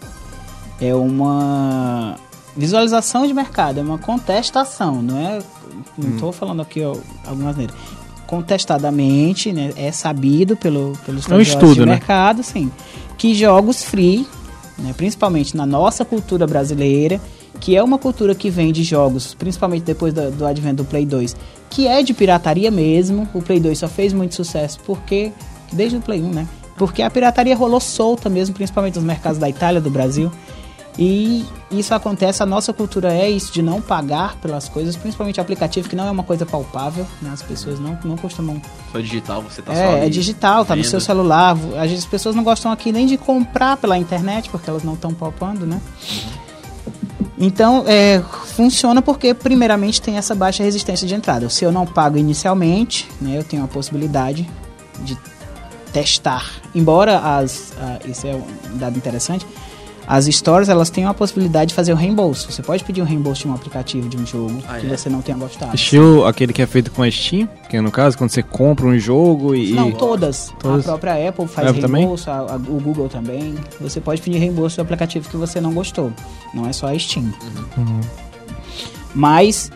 é 0.82 0.94
uma 0.96 2.16
visualização 2.58 3.28
de 3.28 3.34
mercado, 3.34 3.80
é 3.80 3.84
uma 3.84 3.98
contestação, 3.98 5.02
não 5.02 5.18
é? 5.18 5.40
Não 5.98 6.16
estou 6.16 6.30
hum. 6.30 6.34
falando 6.34 6.62
aqui 6.62 6.84
ó, 6.84 6.96
algumas 7.26 7.56
maneiras. 7.56 7.76
Contestadamente, 8.26 9.52
né? 9.52 9.72
É 9.76 9.92
sabido 9.92 10.56
pelo, 10.56 10.94
pelos 11.06 11.30
é 11.30 11.34
um 11.34 11.42
estudo, 11.42 11.74
de 11.76 11.80
né? 11.82 11.94
mercado, 11.94 12.44
sim 12.44 12.72
que 13.20 13.36
jogos 13.36 13.84
free, 13.84 14.26
né, 14.78 14.94
principalmente 14.96 15.56
na 15.56 15.66
nossa 15.66 16.06
cultura 16.06 16.48
brasileira, 16.48 17.20
que 17.60 17.76
é 17.76 17.84
uma 17.84 17.98
cultura 17.98 18.34
que 18.34 18.50
vem 18.50 18.72
de 18.72 18.82
jogos, 18.82 19.34
principalmente 19.34 19.84
depois 19.84 20.14
do, 20.14 20.32
do 20.32 20.46
advento 20.46 20.84
do 20.84 20.86
Play 20.86 21.06
2, 21.06 21.36
que 21.70 21.86
é 21.86 22.02
de 22.02 22.14
pirataria 22.14 22.72
mesmo. 22.72 23.28
O 23.34 23.42
Play 23.42 23.60
2 23.60 23.78
só 23.78 23.90
fez 23.90 24.14
muito 24.14 24.34
sucesso 24.36 24.80
porque, 24.86 25.34
desde 25.74 25.98
o 25.98 26.02
Play 26.02 26.22
1, 26.22 26.30
né? 26.30 26.48
Porque 26.78 27.02
a 27.02 27.10
pirataria 27.10 27.58
rolou 27.58 27.82
solta 27.82 28.30
mesmo, 28.30 28.56
principalmente 28.56 28.96
nos 28.96 29.04
mercados 29.04 29.38
da 29.38 29.50
Itália, 29.50 29.82
do 29.82 29.90
Brasil. 29.90 30.32
E 31.02 31.46
isso 31.72 31.96
acontece, 31.96 32.44
a 32.44 32.46
nossa 32.46 32.74
cultura 32.74 33.14
é 33.14 33.30
isso, 33.30 33.54
de 33.54 33.62
não 33.62 33.80
pagar 33.80 34.36
pelas 34.36 34.68
coisas, 34.68 34.98
principalmente 34.98 35.40
aplicativo, 35.40 35.88
que 35.88 35.96
não 35.96 36.06
é 36.06 36.12
uma 36.12 36.24
coisa 36.24 36.46
palpável, 36.46 37.08
né? 37.22 37.30
As 37.32 37.42
pessoas 37.42 37.80
não, 37.80 37.98
não 38.04 38.18
costumam... 38.18 38.62
Só 38.92 39.00
digital, 39.00 39.42
você 39.42 39.62
tá 39.62 39.72
é, 39.72 39.76
só 39.76 39.98
É 40.04 40.10
digital, 40.10 40.66
tá 40.66 40.76
vendo. 40.76 40.84
no 40.84 40.90
seu 40.90 41.00
celular. 41.00 41.56
Às 41.78 41.90
vezes 41.90 42.00
as 42.00 42.06
pessoas 42.06 42.36
não 42.36 42.44
gostam 42.44 42.70
aqui 42.70 42.92
nem 42.92 43.08
de 43.08 43.16
comprar 43.16 43.78
pela 43.78 43.98
internet, 43.98 44.50
porque 44.50 44.70
elas 44.70 44.84
não 44.84 44.96
estão 44.96 45.14
palpando, 45.14 45.66
né? 45.66 45.80
Então, 47.38 47.86
é, 47.88 48.22
funciona 48.48 49.02
porque, 49.02 49.34
primeiramente, 49.34 50.02
tem 50.02 50.18
essa 50.18 50.36
baixa 50.36 50.64
resistência 50.64 51.08
de 51.08 51.16
entrada. 51.16 51.50
Se 51.50 51.64
eu 51.64 51.72
não 51.72 51.86
pago 51.86 52.18
inicialmente, 52.18 53.08
né, 53.22 53.38
eu 53.38 53.44
tenho 53.46 53.64
a 53.64 53.68
possibilidade 53.70 54.50
de 55.00 55.18
testar. 55.94 56.46
Embora 56.76 57.20
as... 57.20 57.72
Isso 58.06 58.28
é 58.28 58.36
um 58.36 58.78
dado 58.78 58.98
interessante 58.98 59.48
as 60.10 60.26
stores, 60.26 60.70
elas 60.70 60.90
têm 60.90 61.06
a 61.06 61.14
possibilidade 61.14 61.70
de 61.70 61.76
fazer 61.76 61.94
o 61.94 61.96
reembolso. 61.96 62.52
Você 62.52 62.64
pode 62.64 62.84
pedir 62.84 63.00
um 63.00 63.06
reembolso 63.06 63.44
de 63.44 63.48
um 63.48 63.54
aplicativo 63.54 64.10
de 64.10 64.18
um 64.18 64.26
jogo 64.26 64.60
ah, 64.68 64.80
que 64.80 64.88
é? 64.88 64.98
você 64.98 65.08
não 65.08 65.22
tenha 65.22 65.38
gostado. 65.38 65.76
Estilo 65.76 66.26
aquele 66.26 66.52
que 66.52 66.64
é 66.64 66.66
feito 66.66 66.90
com 66.90 67.04
a 67.04 67.12
Steam, 67.12 67.48
que 67.70 67.78
é 67.78 67.82
no 67.82 67.92
caso, 67.92 68.18
quando 68.18 68.32
você 68.32 68.42
compra 68.42 68.88
um 68.88 68.98
jogo 68.98 69.54
e... 69.54 69.74
Não, 69.74 69.92
todas. 69.92 70.52
todas. 70.60 70.80
A 70.80 70.98
própria 70.98 71.30
Apple 71.30 71.48
faz 71.48 71.68
Apple 71.68 71.82
reembolso, 71.82 72.32
a, 72.32 72.38
a, 72.38 72.56
o 72.56 72.82
Google 72.82 73.08
também. 73.08 73.54
Você 73.80 74.02
pode 74.02 74.20
pedir 74.20 74.40
reembolso 74.40 74.78
do 74.78 74.82
aplicativo 74.82 75.30
que 75.30 75.38
você 75.38 75.62
não 75.62 75.74
gostou. 75.74 76.12
Não 76.56 76.68
é 76.68 76.74
só 76.74 76.88
a 76.88 76.98
Steam. 76.98 77.26
Uhum. 77.78 77.84
Uhum. 77.84 78.02
Mas, 79.14 79.72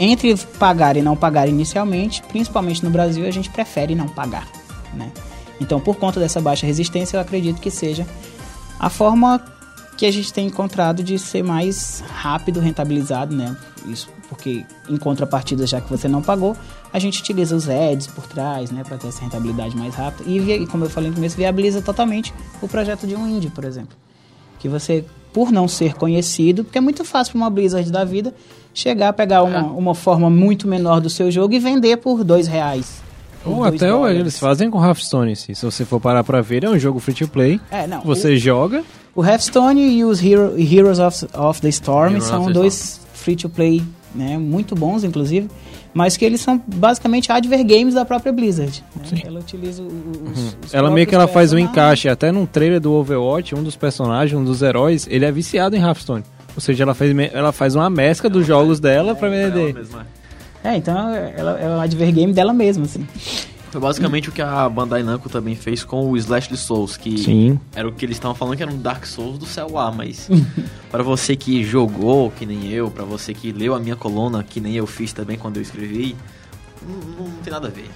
entre 0.00 0.34
pagar 0.58 0.96
e 0.96 1.02
não 1.02 1.14
pagar 1.14 1.46
inicialmente, 1.46 2.22
principalmente 2.22 2.82
no 2.82 2.88
Brasil, 2.88 3.26
a 3.26 3.30
gente 3.30 3.50
prefere 3.50 3.94
não 3.94 4.08
pagar, 4.08 4.48
né? 4.94 5.12
Então, 5.60 5.78
por 5.78 5.96
conta 5.96 6.18
dessa 6.18 6.40
baixa 6.40 6.66
resistência, 6.66 7.18
eu 7.18 7.20
acredito 7.20 7.60
que 7.60 7.70
seja 7.70 8.06
a 8.78 8.88
forma 8.90 9.38
que 9.96 10.06
a 10.06 10.10
gente 10.10 10.32
tem 10.32 10.46
encontrado 10.46 11.02
de 11.02 11.18
ser 11.18 11.42
mais 11.42 12.02
rápido, 12.08 12.60
rentabilizado, 12.60 13.34
né? 13.34 13.56
Isso 13.86 14.08
porque 14.28 14.64
em 14.88 14.96
contrapartida, 14.96 15.66
já 15.66 15.80
que 15.80 15.88
você 15.90 16.08
não 16.08 16.22
pagou, 16.22 16.56
a 16.92 16.98
gente 16.98 17.20
utiliza 17.20 17.54
os 17.54 17.68
ads 17.68 18.06
por 18.08 18.26
trás, 18.26 18.70
né, 18.70 18.82
para 18.82 18.96
ter 18.96 19.08
essa 19.08 19.22
rentabilidade 19.22 19.76
mais 19.76 19.94
rápida. 19.94 20.28
E, 20.28 20.66
como 20.66 20.84
eu 20.84 20.90
falei 20.90 21.10
no 21.10 21.16
começo, 21.16 21.36
viabiliza 21.36 21.80
totalmente 21.82 22.32
o 22.60 22.68
projeto 22.68 23.06
de 23.06 23.14
um 23.14 23.26
indie, 23.26 23.50
por 23.50 23.64
exemplo. 23.64 23.96
Que 24.58 24.68
você, 24.68 25.04
por 25.32 25.52
não 25.52 25.68
ser 25.68 25.94
conhecido, 25.94 26.64
porque 26.64 26.78
é 26.78 26.80
muito 26.80 27.04
fácil 27.04 27.32
para 27.32 27.38
uma 27.38 27.50
Blizzard 27.50 27.90
da 27.90 28.04
vida 28.04 28.34
chegar, 28.72 29.12
pegar 29.12 29.42
uma, 29.42 29.58
é. 29.58 29.62
uma 29.62 29.94
forma 29.94 30.28
muito 30.30 30.66
menor 30.66 31.00
do 31.00 31.10
seu 31.10 31.30
jogo 31.30 31.54
e 31.54 31.58
vender 31.58 31.98
por 31.98 32.24
dois 32.24 32.46
reais. 32.46 33.02
Ou 33.44 33.62
até 33.62 33.88
dólares. 33.88 34.18
eles 34.18 34.38
fazem 34.38 34.70
com 34.70 34.82
Hearthstone, 34.82 35.36
se 35.36 35.54
você 35.54 35.84
for 35.84 36.00
parar 36.00 36.24
para 36.24 36.40
ver, 36.40 36.64
é 36.64 36.70
um 36.70 36.78
jogo 36.78 36.98
free 36.98 37.14
to 37.14 37.28
play. 37.28 37.60
É, 37.70 37.86
não. 37.86 38.00
Você 38.00 38.32
o... 38.32 38.36
joga 38.38 38.82
o 39.14 39.24
Hearthstone 39.24 39.80
e 39.80 40.04
os 40.04 40.22
Hero, 40.22 40.54
Heroes 40.58 40.98
of, 40.98 41.26
of 41.34 41.60
the 41.60 41.68
Storm 41.68 42.12
Heroes 42.12 42.24
são 42.24 42.50
dois 42.50 43.00
free-to-play 43.14 43.82
né, 44.14 44.38
muito 44.38 44.74
bons, 44.74 45.02
inclusive, 45.02 45.48
mas 45.92 46.16
que 46.16 46.24
eles 46.24 46.40
são 46.40 46.60
basicamente 46.66 47.30
adver 47.32 47.64
games 47.64 47.94
da 47.94 48.04
própria 48.04 48.32
Blizzard. 48.32 48.84
Né? 48.96 49.22
Ela 49.24 49.40
utiliza 49.40 49.82
os, 49.82 49.92
uhum. 49.92 50.32
os 50.64 50.74
Ela 50.74 50.90
meio 50.90 51.06
que 51.06 51.14
ela 51.14 51.26
faz 51.26 51.52
um 51.52 51.58
encaixe, 51.58 52.08
até 52.08 52.30
num 52.30 52.46
trailer 52.46 52.80
do 52.80 52.92
Overwatch, 52.92 53.54
um 53.54 53.62
dos 53.62 53.76
personagens, 53.76 54.38
um 54.38 54.44
dos 54.44 54.62
heróis, 54.62 55.06
ele 55.10 55.24
é 55.24 55.32
viciado 55.32 55.74
em 55.76 55.80
Hearthstone. 55.80 56.22
Ou 56.54 56.60
seja, 56.60 56.84
ela 56.84 56.94
faz, 56.94 57.12
me- 57.12 57.30
ela 57.32 57.50
faz 57.50 57.74
uma 57.74 57.90
mescla 57.90 58.30
dos 58.30 58.46
jogos 58.46 58.78
dela 58.78 59.14
pra 59.14 59.28
vender. 59.28 59.74
mesma. 59.74 60.06
É, 60.62 60.76
então 60.76 60.96
ela 61.36 61.58
é 61.58 61.68
um 61.68 61.80
advergame 61.80 62.32
dela 62.32 62.52
mesma, 62.52 62.84
assim. 62.84 63.06
Foi 63.74 63.80
basicamente 63.80 64.28
o 64.28 64.32
que 64.32 64.40
a 64.40 64.68
Bandai 64.68 65.02
Namco 65.02 65.28
também 65.28 65.56
fez 65.56 65.82
com 65.82 66.08
o 66.08 66.16
Slash 66.16 66.56
Souls, 66.56 66.96
que 66.96 67.18
Sim. 67.18 67.58
era 67.74 67.88
o 67.88 67.90
que 67.90 68.06
eles 68.06 68.16
estavam 68.16 68.32
falando 68.32 68.56
que 68.56 68.62
era 68.62 68.70
um 68.70 68.80
Dark 68.80 69.04
Souls 69.04 69.36
do 69.36 69.46
celular, 69.46 69.92
mas 69.92 70.28
para 70.92 71.02
você 71.02 71.34
que 71.34 71.64
jogou, 71.64 72.30
que 72.30 72.46
nem 72.46 72.68
eu, 72.68 72.88
para 72.88 73.04
você 73.04 73.34
que 73.34 73.50
leu 73.50 73.74
a 73.74 73.80
minha 73.80 73.96
coluna, 73.96 74.44
que 74.44 74.60
nem 74.60 74.74
eu 74.74 74.86
fiz 74.86 75.12
também 75.12 75.36
quando 75.36 75.56
eu 75.56 75.62
escrevi, 75.62 76.14
não, 76.88 77.26
não 77.26 77.32
tem 77.42 77.52
nada 77.52 77.66
a 77.66 77.70
ver. 77.72 77.90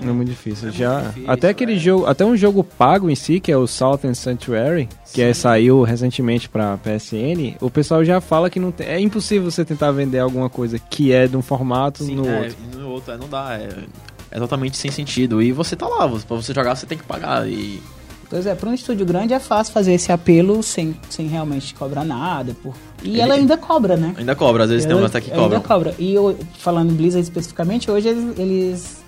Não 0.00 0.12
é 0.12 0.12
muito 0.14 0.30
difícil. 0.30 0.70
É 0.70 0.72
Já, 0.72 0.94
muito 0.94 1.06
difícil, 1.08 1.30
até 1.30 1.48
aquele 1.50 1.74
é. 1.74 1.78
jogo, 1.78 2.06
até 2.06 2.24
um 2.24 2.34
jogo 2.34 2.64
pago 2.64 3.10
em 3.10 3.14
si, 3.14 3.38
que 3.38 3.52
é 3.52 3.56
o 3.58 3.66
Southern 3.66 4.14
Sanctuary, 4.14 4.88
que 5.12 5.20
é, 5.20 5.34
saiu 5.34 5.82
recentemente 5.82 6.48
pra 6.48 6.78
PSN, 6.78 7.58
o 7.60 7.68
pessoal 7.68 8.02
já 8.02 8.18
fala 8.18 8.48
que 8.48 8.58
não 8.58 8.72
tem, 8.72 8.86
é 8.86 8.98
impossível 8.98 9.50
você 9.50 9.62
tentar 9.62 9.92
vender 9.92 10.20
alguma 10.20 10.48
coisa 10.48 10.78
que 10.78 11.12
é 11.12 11.26
de 11.26 11.36
um 11.36 11.42
formato 11.42 12.02
Sim, 12.04 12.14
no 12.14 12.26
é, 12.26 12.40
outro. 12.40 12.56
no 12.80 12.88
outro 12.88 13.12
é, 13.12 13.18
não 13.18 13.28
dá, 13.28 13.58
é, 14.30 14.38
totalmente 14.38 14.76
sem 14.76 14.90
sentido. 14.90 15.42
E 15.42 15.52
você 15.52 15.74
tá 15.76 15.86
lá, 15.86 16.08
pra 16.08 16.36
você 16.36 16.52
jogar 16.54 16.74
você 16.74 16.86
tem 16.86 16.98
que 16.98 17.04
pagar. 17.04 17.48
E 17.48 17.80
Pois 18.30 18.44
é, 18.44 18.54
para 18.54 18.68
um 18.68 18.74
estúdio 18.74 19.06
grande 19.06 19.32
é 19.32 19.40
fácil 19.40 19.72
fazer 19.72 19.94
esse 19.94 20.12
apelo 20.12 20.62
sem, 20.62 20.94
sem 21.08 21.26
realmente 21.28 21.74
cobrar 21.74 22.04
nada. 22.04 22.54
Por... 22.62 22.74
E 23.02 23.08
Ele- 23.12 23.20
ela 23.22 23.34
ainda 23.34 23.56
cobra, 23.56 23.96
né? 23.96 24.14
ainda 24.18 24.36
cobra, 24.36 24.64
às 24.64 24.70
vezes 24.70 24.84
tem 24.84 24.92
Ela 24.92 25.00
umas 25.00 25.10
até 25.10 25.22
que 25.22 25.30
ainda 25.30 25.42
cobram. 25.42 25.60
cobra. 25.62 25.94
E 25.98 26.12
eu, 26.12 26.38
falando 26.58 26.92
em 26.92 26.94
Blizzard 26.94 27.22
especificamente, 27.22 27.90
hoje 27.90 28.08
eles, 28.08 28.38
eles 28.38 29.04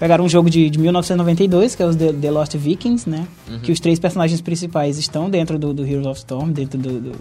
pegaram 0.00 0.24
um 0.24 0.28
jogo 0.28 0.50
de, 0.50 0.68
de 0.68 0.80
1992, 0.80 1.76
que 1.76 1.82
é 1.84 1.86
os 1.86 1.94
The, 1.94 2.12
The 2.12 2.30
Lost 2.32 2.56
Vikings, 2.56 3.08
né? 3.08 3.24
Uhum. 3.48 3.60
Que 3.60 3.70
os 3.70 3.78
três 3.78 4.00
personagens 4.00 4.40
principais 4.40 4.98
estão 4.98 5.30
dentro 5.30 5.56
do, 5.56 5.72
do 5.72 5.86
Heroes 5.86 6.06
of 6.08 6.18
Storm, 6.18 6.50
dentro 6.50 6.76
do, 6.76 7.00
do, 7.00 7.12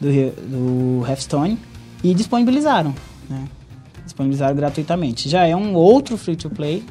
do, 0.00 0.32
do 1.00 1.06
Hearthstone, 1.06 1.56
e 2.02 2.12
disponibilizaram, 2.12 2.92
né? 3.30 3.44
Disponibilizaram 4.08 4.56
gratuitamente. 4.56 5.28
Já 5.28 5.46
é 5.46 5.54
um 5.54 5.74
outro 5.74 6.16
free-to-play, 6.16 6.84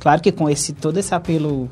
claro 0.00 0.20
que 0.20 0.30
com 0.32 0.48
esse 0.50 0.72
todo 0.72 0.98
esse 0.98 1.14
apelo 1.14 1.70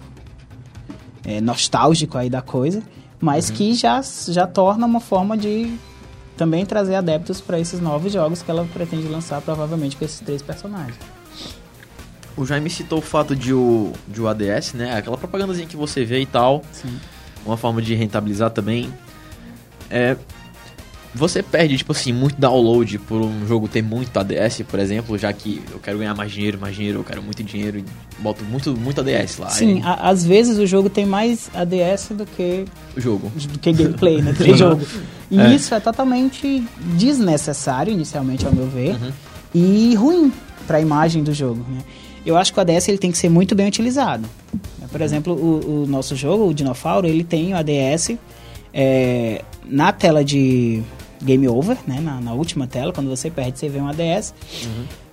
é, 1.24 1.40
nostálgico 1.40 2.16
aí 2.16 2.30
da 2.30 2.40
coisa, 2.40 2.82
mas 3.20 3.48
Uhum. 3.50 3.56
que 3.56 3.74
já, 3.74 4.00
já 4.28 4.46
torna 4.46 4.86
uma 4.86 5.00
forma 5.00 5.36
de 5.36 5.74
também 6.36 6.64
trazer 6.64 6.94
adeptos 6.94 7.40
para 7.40 7.58
esses 7.60 7.80
novos 7.80 8.12
jogos 8.12 8.42
que 8.42 8.50
ela 8.50 8.66
pretende 8.72 9.06
lançar, 9.08 9.40
provavelmente 9.42 9.96
com 9.96 10.04
esses 10.04 10.20
três 10.20 10.40
personagens. 10.42 10.96
O 12.36 12.46
Jaime 12.46 12.70
citou 12.70 13.00
o 13.00 13.02
fato 13.02 13.36
de 13.36 13.52
o, 13.52 13.92
de 14.08 14.20
o 14.22 14.26
ADS, 14.26 14.72
né? 14.72 14.96
Aquela 14.96 15.18
propagandazinha 15.18 15.66
que 15.66 15.76
você 15.76 16.04
vê 16.04 16.20
e 16.20 16.26
tal. 16.26 16.62
Sim. 16.72 16.98
Uma 17.44 17.56
forma 17.58 17.82
de 17.82 17.94
rentabilizar 17.94 18.50
também. 18.50 18.92
É. 19.90 20.16
Você 21.14 21.42
perde, 21.42 21.76
tipo 21.76 21.92
assim, 21.92 22.10
muito 22.10 22.40
download 22.40 22.98
por 23.00 23.20
um 23.20 23.46
jogo 23.46 23.68
ter 23.68 23.82
muito 23.82 24.16
ADS, 24.18 24.62
por 24.66 24.80
exemplo, 24.80 25.18
já 25.18 25.30
que 25.30 25.62
eu 25.70 25.78
quero 25.78 25.98
ganhar 25.98 26.14
mais 26.14 26.32
dinheiro, 26.32 26.58
mais 26.58 26.74
dinheiro, 26.74 27.00
eu 27.00 27.04
quero 27.04 27.22
muito 27.22 27.42
dinheiro 27.44 27.78
e 27.80 27.84
boto 28.18 28.42
muito, 28.44 28.74
muito 28.74 28.98
ADS 29.02 29.36
lá. 29.38 29.50
Sim, 29.50 29.82
a- 29.84 30.08
às 30.08 30.24
vezes 30.24 30.56
o 30.58 30.66
jogo 30.66 30.88
tem 30.88 31.04
mais 31.04 31.50
ADS 31.54 32.08
do 32.14 32.24
que, 32.24 32.64
o 32.96 33.00
jogo. 33.00 33.30
do 33.34 33.58
que 33.58 33.72
gameplay, 33.72 34.22
né? 34.22 34.32
Do 34.32 34.56
jogo. 34.56 34.80
E 35.30 35.38
É. 35.38 35.54
isso 35.54 35.74
é 35.74 35.80
totalmente 35.80 36.64
desnecessário, 36.96 37.92
inicialmente, 37.92 38.46
ao 38.46 38.52
meu 38.54 38.66
ver, 38.66 38.92
Uhum. 38.94 39.10
e 39.54 39.94
ruim 39.94 40.32
para 40.66 40.78
a 40.78 40.80
imagem 40.80 41.22
do 41.22 41.34
jogo, 41.34 41.60
né? 41.68 41.82
Eu 42.24 42.38
acho 42.38 42.52
que 42.54 42.58
o 42.58 42.62
ADS 42.62 42.88
ele 42.88 42.98
tem 42.98 43.10
que 43.10 43.18
ser 43.18 43.28
muito 43.28 43.54
bem 43.54 43.66
utilizado. 43.66 44.24
Por 44.90 45.00
exemplo, 45.02 45.34
o, 45.34 45.82
o 45.82 45.86
nosso 45.86 46.14
jogo, 46.16 46.46
o 46.48 46.54
Dinofauro, 46.54 47.06
ele 47.06 47.24
tem 47.24 47.52
o 47.52 47.56
ADS 47.56 48.16
é, 48.72 49.42
na 49.64 49.92
tela 49.92 50.24
de 50.24 50.82
Game 51.22 51.46
Over, 51.48 51.78
né? 51.86 52.00
Na, 52.00 52.20
na 52.20 52.32
última 52.32 52.66
tela, 52.66 52.92
quando 52.92 53.08
você 53.08 53.30
perde, 53.30 53.58
você 53.58 53.68
vê 53.68 53.80
um 53.80 53.88
ADS. 53.88 54.34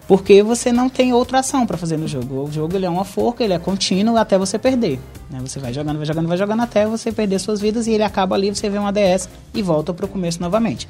Porque 0.07 0.41
você 0.41 0.71
não 0.71 0.89
tem 0.89 1.13
outra 1.13 1.37
ação 1.39 1.67
para 1.67 1.77
fazer 1.77 1.95
no 1.95 2.07
jogo. 2.07 2.43
O 2.43 2.51
jogo 2.51 2.75
ele 2.75 2.85
é 2.85 2.89
uma 2.89 3.05
forca, 3.05 3.43
ele 3.43 3.53
é 3.53 3.59
contínuo 3.59 4.17
até 4.17 4.39
você 4.39 4.57
perder. 4.57 4.99
né? 5.29 5.39
Você 5.45 5.59
vai 5.59 5.71
jogando, 5.71 5.97
vai 5.97 6.05
jogando, 6.07 6.27
vai 6.27 6.37
jogando 6.37 6.61
até 6.63 6.87
você 6.87 7.11
perder 7.11 7.37
suas 7.37 7.61
vidas 7.61 7.85
e 7.85 7.91
ele 7.91 8.01
acaba 8.01 8.35
ali, 8.35 8.49
você 8.49 8.67
vê 8.71 8.79
um 8.79 8.87
ADS 8.87 9.29
e 9.53 9.61
volta 9.61 9.93
para 9.93 10.07
o 10.07 10.09
começo 10.09 10.41
novamente. 10.41 10.89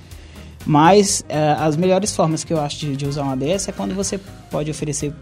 Mas 0.65 1.23
eh, 1.27 1.55
as 1.59 1.75
melhores 1.75 2.15
formas 2.15 2.45
que 2.45 2.53
eu 2.53 2.61
acho 2.61 2.79
de, 2.79 2.95
de 2.95 3.05
usar 3.05 3.23
um 3.23 3.31
ADS 3.31 3.67
é 3.67 3.71
quando 3.73 3.93
você 3.93 4.17
pode 4.49 4.71
oferecer 4.71 5.13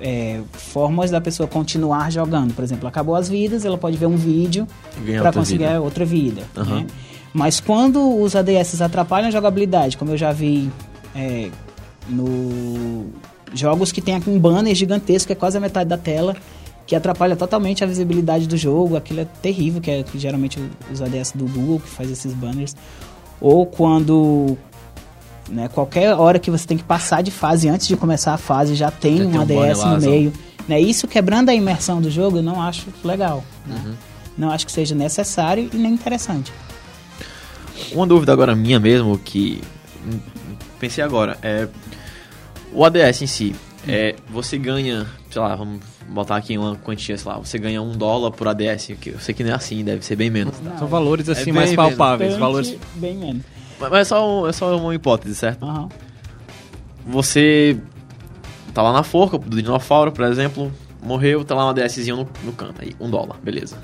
eh, 0.00 0.40
formas 0.52 1.10
da 1.10 1.20
pessoa 1.20 1.48
continuar 1.48 2.10
jogando. 2.12 2.54
Por 2.54 2.62
exemplo, 2.62 2.86
acabou 2.86 3.16
as 3.16 3.28
vidas, 3.28 3.64
ela 3.64 3.78
pode 3.78 3.96
ver 3.96 4.06
um 4.06 4.16
vídeo 4.16 4.68
para 5.20 5.32
conseguir 5.32 5.66
vida. 5.66 5.80
outra 5.80 6.04
vida. 6.04 6.42
Aham. 6.56 6.80
né? 6.82 6.86
Mas 7.36 7.60
quando 7.60 8.18
os 8.18 8.34
ADS 8.34 8.80
atrapalham 8.80 9.28
a 9.28 9.30
jogabilidade, 9.30 9.98
como 9.98 10.12
eu 10.12 10.16
já 10.16 10.32
vi 10.32 10.70
eh, 11.14 11.50
no 12.08 13.10
jogos 13.52 13.92
que 13.92 14.00
tem 14.00 14.18
um 14.26 14.38
banner 14.38 14.74
gigantesco, 14.74 15.26
que 15.26 15.34
é 15.34 15.36
quase 15.36 15.58
a 15.58 15.60
metade 15.60 15.86
da 15.86 15.98
tela, 15.98 16.34
que 16.86 16.96
atrapalha 16.96 17.36
totalmente 17.36 17.84
a 17.84 17.86
visibilidade 17.86 18.46
do 18.46 18.56
jogo, 18.56 18.96
aquilo 18.96 19.20
é 19.20 19.26
terrível, 19.42 19.82
que 19.82 19.90
é 19.90 20.02
que 20.02 20.18
geralmente 20.18 20.58
os 20.90 21.02
ADS 21.02 21.32
do 21.34 21.44
Google 21.44 21.78
que 21.80 21.90
faz 21.90 22.10
esses 22.10 22.32
banners. 22.32 22.74
Ou 23.38 23.66
quando 23.66 24.56
né, 25.50 25.68
qualquer 25.68 26.14
hora 26.14 26.38
que 26.38 26.50
você 26.50 26.66
tem 26.66 26.78
que 26.78 26.84
passar 26.84 27.22
de 27.22 27.30
fase 27.30 27.68
antes 27.68 27.86
de 27.86 27.98
começar 27.98 28.32
a 28.32 28.38
fase 28.38 28.74
já 28.74 28.90
tem 28.90 29.18
Já 29.18 29.24
um 29.24 29.46
tem 29.46 29.58
um 29.58 29.62
ADS 29.62 29.78
lá, 29.80 29.98
no 29.98 30.00
meio. 30.00 30.32
Né, 30.66 30.80
isso 30.80 31.06
quebrando 31.06 31.50
a 31.50 31.54
imersão 31.54 32.00
do 32.00 32.10
jogo, 32.10 32.38
eu 32.38 32.42
não 32.42 32.62
acho 32.62 32.86
legal. 33.04 33.44
né? 33.66 33.78
Uhum. 33.84 33.94
Não 34.38 34.50
acho 34.50 34.64
que 34.64 34.72
seja 34.72 34.94
necessário 34.94 35.68
e 35.70 35.76
nem 35.76 35.92
interessante. 35.92 36.50
Uma 37.92 38.06
dúvida 38.06 38.32
agora 38.32 38.54
minha 38.54 38.80
mesmo, 38.80 39.18
que 39.18 39.60
hum, 40.04 40.18
pensei 40.78 41.02
agora, 41.02 41.38
é 41.42 41.68
o 42.72 42.84
ADS 42.84 43.22
em 43.22 43.26
si, 43.26 43.54
é, 43.88 44.16
você 44.28 44.58
ganha, 44.58 45.06
sei 45.30 45.40
lá, 45.40 45.54
vamos 45.54 45.80
botar 46.08 46.36
aqui 46.36 46.58
uma 46.58 46.76
quantia, 46.76 47.16
sei 47.16 47.30
lá, 47.30 47.38
você 47.38 47.58
ganha 47.58 47.80
um 47.80 47.96
dólar 47.96 48.32
por 48.32 48.48
ADS, 48.48 48.92
que 49.00 49.10
eu 49.10 49.20
sei 49.20 49.34
que 49.34 49.44
não 49.44 49.52
é 49.52 49.54
assim, 49.54 49.84
deve 49.84 50.04
ser 50.04 50.16
bem 50.16 50.28
menos. 50.28 50.56
tá? 50.58 50.78
São 50.78 50.88
valores 50.88 51.28
assim 51.28 51.50
É 51.50 51.52
mais 51.52 51.74
palpáveis, 51.74 52.32
Bastante 52.32 52.40
valores 52.40 52.76
Bem 52.96 53.16
menos. 53.16 53.42
Mas 53.78 53.90
mas 53.90 54.00
é 54.00 54.04
só, 54.04 54.48
é 54.48 54.52
só 54.52 54.76
uma 54.76 54.94
hipótese, 54.94 55.34
certo? 55.34 55.64
Aham. 55.64 55.88
Você 57.06 57.78
tá 58.74 58.82
lá 58.82 58.92
na 58.92 59.02
forca 59.02 59.38
do 59.38 59.56
dinossauro, 59.56 60.10
por 60.10 60.24
exemplo, 60.24 60.72
morreu, 61.02 61.44
tá 61.44 61.54
lá 61.54 61.66
um 61.66 61.68
ADSzinho 61.68 62.16
no, 62.16 62.28
no 62.42 62.52
canto, 62.52 62.82
aí, 62.82 62.92
um 62.98 63.08
dólar, 63.08 63.36
beleza. 63.42 63.78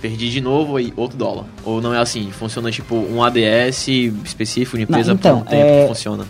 Perdi 0.00 0.30
de 0.30 0.40
novo, 0.40 0.76
aí 0.76 0.92
outro 0.96 1.16
dólar. 1.18 1.44
Ou 1.64 1.80
não 1.80 1.92
é 1.92 1.98
assim, 1.98 2.30
funciona 2.30 2.70
tipo 2.70 2.94
um 2.94 3.22
ADS 3.22 3.88
específico 4.24 4.76
de 4.76 4.84
empresa 4.84 5.08
Não, 5.08 5.14
então, 5.18 5.36
por 5.40 5.46
um 5.46 5.50
tempo 5.50 5.62
é- 5.66 5.82
que 5.82 5.88
funciona. 5.88 6.24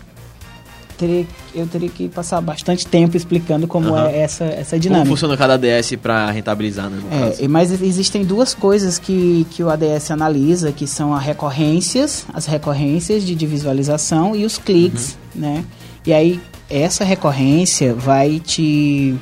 Teria- 0.97 1.27
eu 1.55 1.65
teria 1.69 1.89
que 1.89 2.09
passar 2.09 2.41
bastante 2.41 2.85
tempo 2.85 3.17
explicando 3.17 3.69
como 3.69 3.95
Aham. 3.95 4.09
é 4.09 4.19
essa, 4.19 4.45
essa 4.47 4.71
Como 4.71 4.81
dinâmica. 4.81 5.09
funciona 5.11 5.37
cada 5.37 5.55
ADS 5.55 5.95
pra 6.03 6.29
rentabilizar, 6.33 6.91
né? 6.91 6.99
É, 7.39 7.45
e- 7.45 7.47
mas 7.47 7.71
existem 7.81 8.25
duas 8.25 8.53
coisas 8.53 8.99
que, 8.99 9.47
que 9.53 9.63
o 9.63 9.71
ADS 9.71 10.11
analisa, 10.11 10.73
que 10.73 10.89
são 10.89 11.15
as 11.15 11.23
recorrências, 11.25 12.27
as 12.35 12.47
recorrências 12.47 13.23
de, 13.23 13.37
de 13.37 13.47
visualização 13.47 14.35
e 14.35 14.45
os 14.45 14.59
cliques, 14.59 15.17
né? 15.35 15.65
E 16.05 16.13
aí, 16.13 16.41
essa 16.69 17.05
recorrência 17.05 17.95
vai 17.95 18.41
te, 18.41 19.15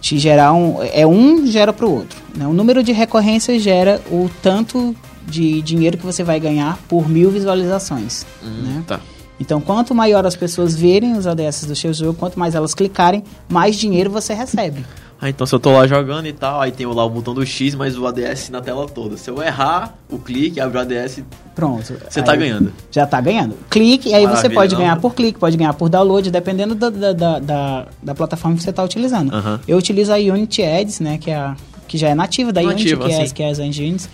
te 0.00 0.18
gerar 0.18 0.52
um... 0.52 0.76
É 0.92 1.06
um 1.06 1.46
gera 1.46 1.72
para 1.72 1.86
o 1.86 1.90
outro. 1.94 2.23
Né? 2.36 2.46
O 2.46 2.52
número 2.52 2.82
de 2.82 2.92
recorrências 2.92 3.62
gera 3.62 4.00
o 4.10 4.30
tanto 4.42 4.94
de 5.26 5.62
dinheiro 5.62 5.96
que 5.96 6.04
você 6.04 6.22
vai 6.22 6.38
ganhar 6.38 6.78
por 6.88 7.08
mil 7.08 7.30
visualizações, 7.30 8.26
Hum, 8.42 8.62
né? 8.62 8.84
Tá. 8.86 9.00
Então, 9.40 9.60
quanto 9.60 9.94
maior 9.94 10.24
as 10.24 10.36
pessoas 10.36 10.76
verem 10.76 11.16
os 11.16 11.26
ADS 11.26 11.64
do 11.64 11.74
seu 11.74 11.92
jogo, 11.92 12.14
quanto 12.14 12.38
mais 12.38 12.54
elas 12.54 12.72
clicarem, 12.72 13.24
mais 13.48 13.76
dinheiro 13.76 14.08
você 14.08 14.32
recebe. 14.32 14.84
Ah, 15.20 15.28
então 15.28 15.46
se 15.46 15.54
eu 15.54 15.58
tô 15.58 15.72
lá 15.72 15.86
jogando 15.86 16.26
e 16.26 16.32
tal, 16.32 16.60
aí 16.60 16.70
tem 16.70 16.86
lá 16.86 17.04
o 17.04 17.08
botão 17.08 17.32
do 17.32 17.44
X, 17.46 17.74
mas 17.74 17.96
o 17.96 18.06
ADS 18.06 18.50
na 18.50 18.60
tela 18.60 18.86
toda. 18.86 19.16
Se 19.16 19.30
eu 19.30 19.42
errar 19.42 19.96
o 20.10 20.18
clique, 20.18 20.60
abre 20.60 20.76
o 20.76 20.80
ADS, 20.82 21.22
Pronto. 21.54 21.94
você 22.08 22.22
tá 22.22 22.36
ganhando. 22.36 22.72
Já 22.90 23.06
tá 23.06 23.20
ganhando. 23.20 23.56
Clique, 23.70 24.10
e 24.10 24.14
aí 24.14 24.22
você 24.22 24.28
Maravilha, 24.28 24.54
pode 24.54 24.74
não? 24.74 24.80
ganhar 24.82 24.96
por 25.00 25.14
clique, 25.14 25.38
pode 25.38 25.56
ganhar 25.56 25.72
por 25.72 25.88
download, 25.88 26.30
dependendo 26.30 26.74
da, 26.74 26.90
da, 26.90 27.38
da, 27.38 27.86
da, 28.02 28.14
plataforma 28.14 28.56
que 28.56 28.62
você 28.62 28.72
tá 28.72 28.84
utilizando. 28.84 29.32
Eu 29.66 29.78
utilizo 29.78 30.12
a 30.12 30.16
Unity 30.16 30.62
Ads, 30.62 31.00
né, 31.00 31.16
que, 31.16 31.30
é 31.30 31.36
a, 31.36 31.56
que 31.94 31.98
já 31.98 32.08
é 32.08 32.14
nativa 32.14 32.52
da 32.52 32.60
Unity, 32.60 32.96
que 32.96 33.12
é, 33.12 33.26
que 33.28 33.42
é 33.44 33.50
as 33.50 33.60
engines. 33.60 34.10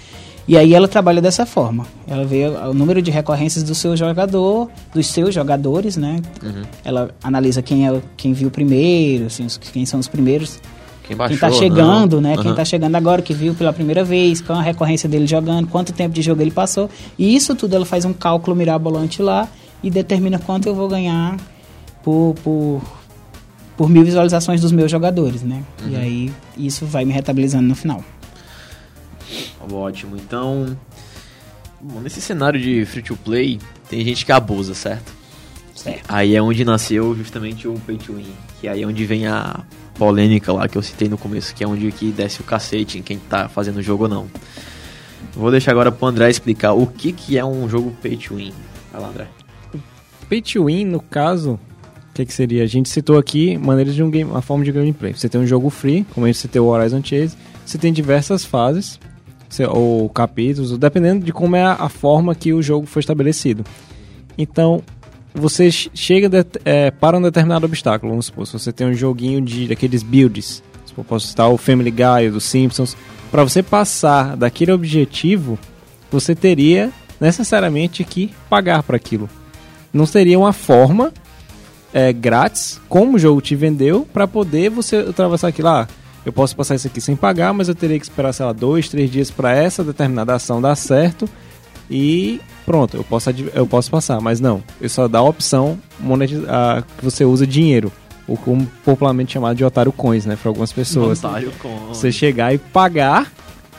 E 0.47 0.55
aí 0.55 0.75
ela 0.75 0.87
trabalha 0.87 1.23
dessa 1.23 1.47
forma. 1.47 1.87
Ela 2.07 2.27
vê 2.27 2.47
o 2.47 2.75
número 2.75 3.01
de 3.01 3.11
recorrências 3.11 3.65
do 3.65 3.75
seu 3.75 3.97
jogador, 3.97 4.69
dos 4.93 5.07
seus 5.07 5.35
jogadores, 5.35 5.97
né? 5.97 6.21
Uhum. 6.43 6.63
Ela 6.85 7.11
analisa 7.23 7.63
quem 7.63 7.89
é 7.89 8.03
quem 8.19 8.35
viu 8.35 8.51
primeiro, 8.51 9.27
assim, 9.27 9.47
quem 9.73 9.87
são 9.87 9.99
os 9.99 10.09
primeiros 10.09 10.61
Quem 11.05 11.17
baixou, 11.17 11.39
quem 11.39 11.49
tá 11.49 11.57
chegando, 11.57 12.21
não. 12.21 12.29
né? 12.29 12.37
Quem 12.37 12.49
Aham. 12.49 12.55
tá 12.55 12.67
chegando 12.67 12.97
agora, 12.97 13.23
que 13.23 13.33
viu 13.33 13.55
pela 13.55 13.73
primeira 13.73 14.05
vez, 14.05 14.43
qual 14.43 14.59
a 14.59 14.63
recorrência 14.63 15.09
dele 15.09 15.27
jogando, 15.27 15.67
quanto 15.67 15.91
tempo 15.91 16.15
de 16.15 16.21
jogo 16.21 16.43
ele 16.43 16.51
passou. 16.51 16.91
E 17.19 17.35
isso 17.35 17.55
tudo 17.55 17.77
ela 17.77 17.87
faz 17.87 18.05
um 18.05 18.13
cálculo 18.13 18.55
mirabolante 18.55 19.23
lá 19.23 19.49
e 19.83 19.89
determina 19.91 20.39
quanto 20.39 20.69
eu 20.69 20.75
vou 20.75 20.87
ganhar 20.87 21.39
por, 22.03 22.35
por, 22.45 22.83
por 23.81 23.89
mil 23.89 24.05
visualizações 24.05 24.61
dos 24.61 24.73
meus 24.73 24.91
jogadores, 24.91 25.43
né? 25.43 25.65
E 25.87 25.95
Uhum. 25.95 25.97
aí 25.99 26.33
isso 26.55 26.85
vai 26.85 27.03
me 27.07 27.15
rentabilizando 27.15 27.67
no 27.67 27.75
final. 27.75 28.05
Ótimo, 29.73 30.19
então. 30.19 30.77
Bom, 31.81 31.99
nesse 32.01 32.21
cenário 32.21 32.61
de 32.61 32.85
free 32.85 33.03
to 33.03 33.17
play, 33.17 33.59
tem 33.89 34.05
gente 34.05 34.27
que 34.27 34.33
abusa, 34.33 34.75
certo? 34.75 35.11
Certo. 35.75 36.03
Aí 36.11 36.37
é 36.37 36.43
onde 36.43 36.63
nasceu 36.63 37.17
justamente 37.17 37.67
o 37.67 37.73
pay 37.87 37.97
to 37.97 38.13
win, 38.13 38.27
que 38.61 38.69
aí 38.69 38.83
é 38.83 38.87
onde 38.87 39.07
vem 39.07 39.27
a 39.27 39.61
polêmica 39.95 40.53
lá 40.53 40.69
que 40.69 40.77
eu 40.77 40.83
citei 40.83 41.09
no 41.09 41.17
começo, 41.17 41.55
que 41.55 41.65
é 41.65 41.67
onde 41.67 41.91
que 41.91 42.13
desce 42.13 42.43
o 42.43 42.45
cacete 42.45 42.99
em 42.99 43.03
quem 43.03 43.19
tá 43.19 43.49
fazendo 43.49 43.79
o 43.79 43.83
jogo 43.83 44.03
ou 44.05 44.11
não. 44.11 44.27
Vou 45.33 45.51
deixar 45.51 45.71
agora 45.71 45.91
pro 45.91 46.07
André 46.07 46.29
explicar 46.29 46.75
o 46.75 46.87
que 46.87 47.15
que 47.15 47.39
é 47.39 47.45
um 47.47 47.67
jogo 47.67 47.97
pay 48.03 48.15
to 48.19 48.35
win. 48.35 48.53
Vai 48.93 49.01
lá, 49.01 49.09
André. 49.09 49.27
Pay 50.29 50.43
to 50.43 50.67
win, 50.67 50.85
no 50.85 51.01
caso, 51.01 51.59
que, 52.21 52.27
que 52.27 52.33
seria? 52.35 52.63
A 52.63 52.67
gente 52.67 52.89
citou 52.89 53.19
aqui 53.19 53.57
maneiras 53.59 53.95
de 53.95 54.03
um 54.03 54.11
game, 54.11 54.31
uma 54.31 54.43
forma 54.43 54.65
de 54.65 54.73
gameplay. 54.73 55.13
Você 55.13 55.29
tem 55.29 55.41
um 55.41 55.47
jogo 55.47 55.69
free, 55.71 56.07
como 56.15 56.27
a 56.27 56.29
gente 56.29 56.39
citou 56.39 56.67
o 56.67 56.71
Horizon 56.71 57.03
Chase, 57.03 57.37
você 57.65 57.79
tem 57.79 57.93
diversas 57.93 58.45
fases, 58.45 58.99
ou 59.69 60.09
capítulos, 60.09 60.77
dependendo 60.79 61.25
de 61.25 61.33
como 61.33 61.57
é 61.57 61.63
a, 61.65 61.73
a 61.75 61.89
forma 61.89 62.35
que 62.35 62.53
o 62.53 62.63
jogo 62.63 62.87
foi 62.87 63.01
estabelecido. 63.01 63.65
Então, 64.39 64.83
você 65.35 65.71
ch- 65.71 65.91
chega 65.93 66.29
de- 66.29 66.61
é, 66.65 66.91
para 66.91 67.19
um 67.19 67.23
determinado 67.23 67.67
obstáculo. 67.67 68.13
Vamos 68.13 68.27
supor, 68.27 68.47
se 68.47 68.53
você 68.53 68.73
tem 68.73 68.87
um 68.87 68.95
joguinho 68.95 69.41
de 69.41 69.67
daqueles 69.69 70.03
builds, 70.03 70.63
posso 71.09 71.29
citar 71.29 71.49
o 71.51 71.57
Family 71.57 71.91
Guy, 71.91 72.31
dos 72.31 72.45
Simpsons, 72.45 72.97
para 73.31 73.43
você 73.43 73.63
passar 73.63 74.37
daquele 74.37 74.71
objetivo, 74.71 75.59
você 76.11 76.35
teria 76.35 76.93
necessariamente 77.21 78.05
que 78.05 78.31
pagar 78.51 78.83
para 78.83 78.97
aquilo. 78.97 79.29
Não 79.93 80.05
seria 80.05 80.39
uma 80.39 80.53
forma 80.53 81.13
é, 81.93 82.13
grátis, 82.13 82.81
como 82.89 83.17
o 83.17 83.19
jogo 83.19 83.41
te 83.41 83.55
vendeu, 83.57 84.07
para 84.13 84.27
poder 84.27 84.71
você 84.71 85.03
ultrapassar 85.03 85.49
aquilo. 85.49 85.69
Ah, 85.69 85.89
eu 86.25 86.33
posso 86.33 86.55
passar 86.55 86.75
isso 86.75 86.87
aqui 86.87 87.01
sem 87.01 87.17
pagar, 87.17 87.53
mas 87.53 87.69
eu 87.69 87.75
teria 87.75 87.99
que 87.99 88.05
esperar, 88.05 88.33
sei 88.33 88.45
lá, 88.47 88.53
dois, 88.53 88.89
três 88.89 89.11
dias 89.11 89.31
para 89.31 89.53
essa 89.55 89.83
determinada 89.83 90.35
ação 90.35 90.61
dar 90.61 90.75
certo 90.77 91.29
e 91.91 92.41
pronto, 92.65 92.97
eu 92.97 93.03
posso, 93.05 93.31
eu 93.55 93.67
posso 93.67 93.91
passar. 93.91 94.21
Mas 94.21 94.39
não, 94.41 94.63
eu 94.81 94.89
só 94.89 95.09
dá 95.09 95.19
a 95.19 95.23
opção 95.23 95.79
monetiz- 95.99 96.45
a- 96.49 96.83
que 96.99 97.05
você 97.05 97.25
usa 97.25 97.47
dinheiro, 97.47 97.91
ou 98.29 98.37
como 98.37 98.65
popularmente 98.85 99.33
chamado 99.33 99.57
de 99.57 99.65
otário 99.65 99.91
coins, 99.91 100.25
né, 100.27 100.37
para 100.41 100.51
algumas 100.51 100.73
pessoas. 100.73 101.19
Otário 101.25 101.51
com... 101.61 101.69
Você 101.89 102.13
chegar 102.13 102.55
e 102.55 102.59
pagar 102.59 103.33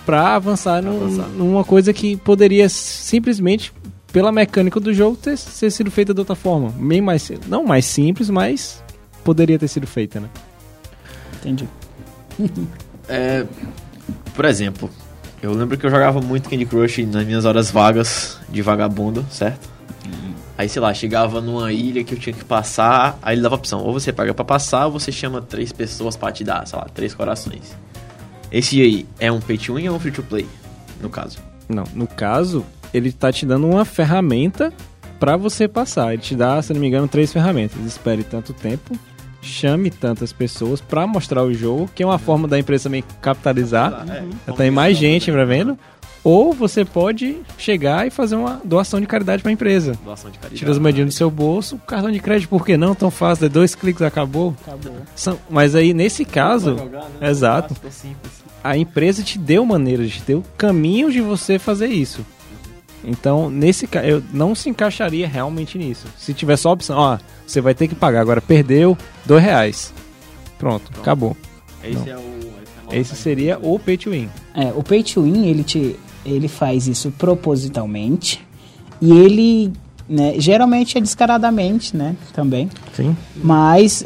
pra 0.05 0.35
avançar, 0.35 0.81
num- 0.81 1.05
Avançar. 1.05 1.27
numa 1.29 1.63
coisa 1.63 1.93
que 1.93 2.17
poderia 2.17 2.67
simplesmente, 2.67 3.71
pela 4.11 4.31
mecânica 4.31 4.79
do 4.79 4.93
jogo, 4.93 5.15
ter, 5.15 5.37
ter 5.37 5.71
sido 5.71 5.89
feita 5.89 6.13
de 6.13 6.19
outra 6.19 6.35
forma. 6.35 6.69
Bem 6.69 7.01
mais, 7.01 7.31
não 7.47 7.63
mais 7.63 7.85
simples, 7.85 8.29
mas 8.29 8.83
poderia 9.23 9.57
ter 9.57 9.67
sido 9.67 9.87
feita, 9.87 10.19
né? 10.19 10.29
Entendi. 11.39 11.67
É, 13.09 13.45
por 14.35 14.45
exemplo, 14.45 14.89
eu 15.41 15.51
lembro 15.53 15.77
que 15.77 15.85
eu 15.85 15.89
jogava 15.89 16.21
muito 16.21 16.47
Candy 16.47 16.65
Crush 16.65 17.03
nas 17.07 17.25
minhas 17.25 17.43
horas 17.43 17.69
vagas 17.69 18.39
de 18.47 18.61
vagabundo, 18.61 19.25
certo? 19.29 19.67
Aí, 20.57 20.69
sei 20.69 20.79
lá, 20.79 20.93
chegava 20.93 21.41
numa 21.41 21.73
ilha 21.73 22.03
que 22.03 22.13
eu 22.13 22.19
tinha 22.19 22.33
que 22.33 22.45
passar, 22.45 23.17
aí 23.21 23.33
ele 23.33 23.41
dava 23.41 23.55
a 23.55 23.57
opção, 23.57 23.81
ou 23.81 23.91
você 23.91 24.13
paga 24.13 24.31
pra 24.31 24.45
passar, 24.45 24.85
ou 24.85 24.91
você 24.91 25.11
chama 25.11 25.41
três 25.41 25.71
pessoas 25.71 26.15
pra 26.15 26.31
te 26.31 26.43
dar, 26.43 26.67
sei 26.67 26.77
lá, 26.77 26.85
três 26.93 27.15
corações. 27.15 27.75
Esse 28.51 28.79
aí 28.79 29.07
é 29.19 29.31
um 29.31 29.39
pay 29.41 29.57
to 29.57 29.73
win 29.73 29.89
ou 29.89 29.95
um 29.95 29.99
free 29.99 30.11
to 30.11 30.21
play, 30.21 30.47
no 31.01 31.09
caso? 31.09 31.39
Não, 31.67 31.83
no 31.95 32.05
caso, 32.05 32.63
ele 32.93 33.11
tá 33.11 33.31
te 33.31 33.45
dando 33.45 33.67
uma 33.67 33.85
ferramenta 33.85 34.71
pra 35.19 35.37
você 35.37 35.67
passar. 35.67 36.13
Ele 36.13 36.21
te 36.21 36.35
dá, 36.35 36.61
se 36.61 36.73
não 36.73 36.81
me 36.81 36.87
engano, 36.87 37.07
três 37.07 37.31
ferramentas. 37.31 37.79
Espere 37.85 38.23
tanto 38.23 38.53
tempo, 38.53 38.97
chame 39.41 39.89
tantas 39.89 40.31
pessoas 40.33 40.81
pra 40.81 41.05
mostrar 41.07 41.43
o 41.43 41.53
jogo, 41.53 41.89
que 41.93 42.03
é 42.03 42.05
uma 42.05 42.19
forma 42.19 42.47
da 42.47 42.57
empresa 42.59 42.83
também 42.85 43.03
capitalizar. 43.21 44.05
Já 44.47 44.53
tem 44.53 44.71
mais 44.71 44.97
gente 44.97 45.31
pra 45.31 45.45
vendo. 45.45 45.77
Ou 46.23 46.53
você 46.53 46.85
pode 46.85 47.37
chegar 47.57 48.05
e 48.05 48.11
fazer 48.11 48.35
uma 48.35 48.61
doação 48.63 49.01
de 49.01 49.07
caridade 49.07 49.41
pra 49.41 49.51
empresa. 49.51 49.97
Doação 50.05 50.29
de 50.29 50.37
caridade. 50.37 50.59
Tira 50.59 50.69
as 50.69 50.77
moedinhas 50.77 51.07
do 51.09 51.11
seu 51.17 51.31
bolso, 51.31 51.79
cartão 51.87 52.11
de 52.11 52.19
crédito, 52.19 52.47
por 52.47 52.63
que 52.63 52.77
não? 52.77 52.93
Tão 52.93 53.09
fácil, 53.09 53.47
de 53.49 53.53
dois 53.53 53.73
cliques 53.73 54.03
acabou. 54.03 54.55
Acabou. 54.61 54.93
São- 55.15 55.39
mas 55.49 55.73
aí, 55.73 55.95
nesse 55.95 56.23
caso, 56.23 56.75
exato, 57.19 57.75
a 58.63 58.77
empresa 58.77 59.23
te 59.23 59.39
deu 59.39 59.65
maneiras, 59.65 60.11
te 60.11 60.21
deu 60.21 60.43
caminhos 60.59 61.11
de 61.11 61.21
você 61.21 61.57
fazer 61.57 61.87
isso. 61.87 62.23
Então, 63.03 63.49
nesse 63.49 63.87
caso, 63.87 64.05
eu 64.05 64.23
não 64.31 64.53
se 64.53 64.69
encaixaria 64.69 65.27
realmente 65.27 65.77
nisso. 65.77 66.07
Se 66.17 66.33
tiver 66.33 66.55
só 66.55 66.69
a 66.69 66.73
opção, 66.73 66.97
ó, 66.97 67.17
você 67.45 67.59
vai 67.59 67.73
ter 67.73 67.87
que 67.87 67.95
pagar. 67.95 68.21
Agora, 68.21 68.41
perdeu, 68.41 68.97
dois 69.25 69.43
reais. 69.43 69.93
Pronto, 70.59 70.91
acabou. 70.99 71.35
Esse 71.83 72.09
é 72.09 72.17
o... 72.17 72.41
Esse 72.91 73.15
seria 73.15 73.57
o 73.61 73.79
pay 73.79 73.97
to 73.97 74.11
win. 74.11 74.29
É, 74.53 74.71
o 74.75 74.83
pay 74.83 75.01
to 75.01 75.23
win, 75.23 75.47
ele, 75.47 75.63
te, 75.63 75.95
ele 76.25 76.47
faz 76.47 76.87
isso 76.87 77.09
propositalmente 77.17 78.45
e 79.01 79.11
ele, 79.11 79.71
né, 80.09 80.33
geralmente 80.37 80.97
é 80.97 81.01
descaradamente, 81.01 81.95
né, 81.95 82.15
também. 82.33 82.69
Sim. 82.93 83.15
Mas 83.35 84.05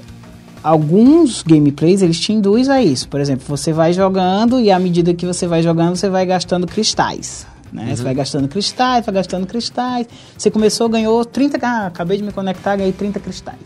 alguns 0.63 1.41
gameplays 1.41 2.03
eles 2.03 2.19
te 2.19 2.31
induzem 2.31 2.73
a 2.73 2.81
isso. 2.81 3.09
Por 3.09 3.19
exemplo, 3.19 3.43
você 3.47 3.73
vai 3.73 3.91
jogando 3.91 4.59
e 4.59 4.71
à 4.71 4.77
medida 4.77 5.15
que 5.15 5.25
você 5.25 5.47
vai 5.47 5.63
jogando, 5.63 5.95
você 5.95 6.07
vai 6.07 6.25
gastando 6.25 6.67
cristais. 6.67 7.47
Né? 7.75 7.93
Você 7.93 8.01
vai 8.01 8.13
gastando 8.13 8.47
cristais, 8.47 9.05
vai 9.05 9.13
gastando 9.13 9.45
cristais. 9.45 10.07
Você 10.37 10.49
começou, 10.49 10.87
ganhou 10.87 11.25
30. 11.25 11.59
Ah, 11.61 11.87
acabei 11.87 12.17
de 12.17 12.23
me 12.23 12.31
conectar, 12.31 12.77
ganhei 12.77 12.93
30 12.93 13.19
cristais. 13.19 13.59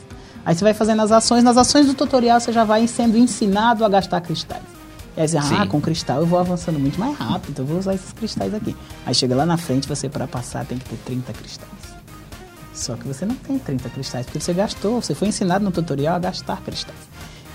Aí 0.44 0.56
você 0.56 0.64
vai 0.64 0.74
fazendo 0.74 1.02
as 1.02 1.12
ações. 1.12 1.44
Nas 1.44 1.58
ações 1.58 1.86
do 1.86 1.94
tutorial 1.94 2.40
você 2.40 2.52
já 2.52 2.64
vai 2.64 2.88
sendo 2.88 3.18
ensinado 3.18 3.86
a 3.86 3.90
gastar 3.90 4.20
cristais. 4.22 4.64
E 5.16 5.22
aí 5.22 5.28
você, 5.28 5.38
ah, 5.38 5.68
com 5.68 5.80
cristal 5.80 6.22
eu 6.22 6.26
vou 6.26 6.40
avançando 6.40 6.80
muito 6.80 7.00
mais 7.00 7.16
rápido, 7.18 7.52
então 7.52 7.66
eu 7.66 7.70
vou 7.70 7.78
usar 7.78 7.94
esses 7.94 8.12
cristais 8.14 8.54
aqui. 8.54 8.76
Aí 9.06 9.14
chega 9.14 9.36
lá 9.36 9.46
na 9.46 9.58
frente, 9.58 9.88
você 9.88 10.10
para 10.10 10.28
passar 10.28 10.66
tem 10.66 10.78
que 10.78 10.86
ter 10.86 10.98
30 11.06 11.34
cristais. 11.34 11.70
Só 12.74 12.96
que 12.96 13.06
você 13.06 13.26
não 13.26 13.36
tem 13.36 13.60
30 13.60 13.90
cristais, 13.90 14.26
porque 14.26 14.40
você 14.40 14.54
gastou, 14.54 15.02
você 15.02 15.14
foi 15.14 15.28
ensinado 15.28 15.64
no 15.64 15.72
tutorial 15.72 16.16
a 16.16 16.20
gastar 16.20 16.62
cristais. 16.62 16.98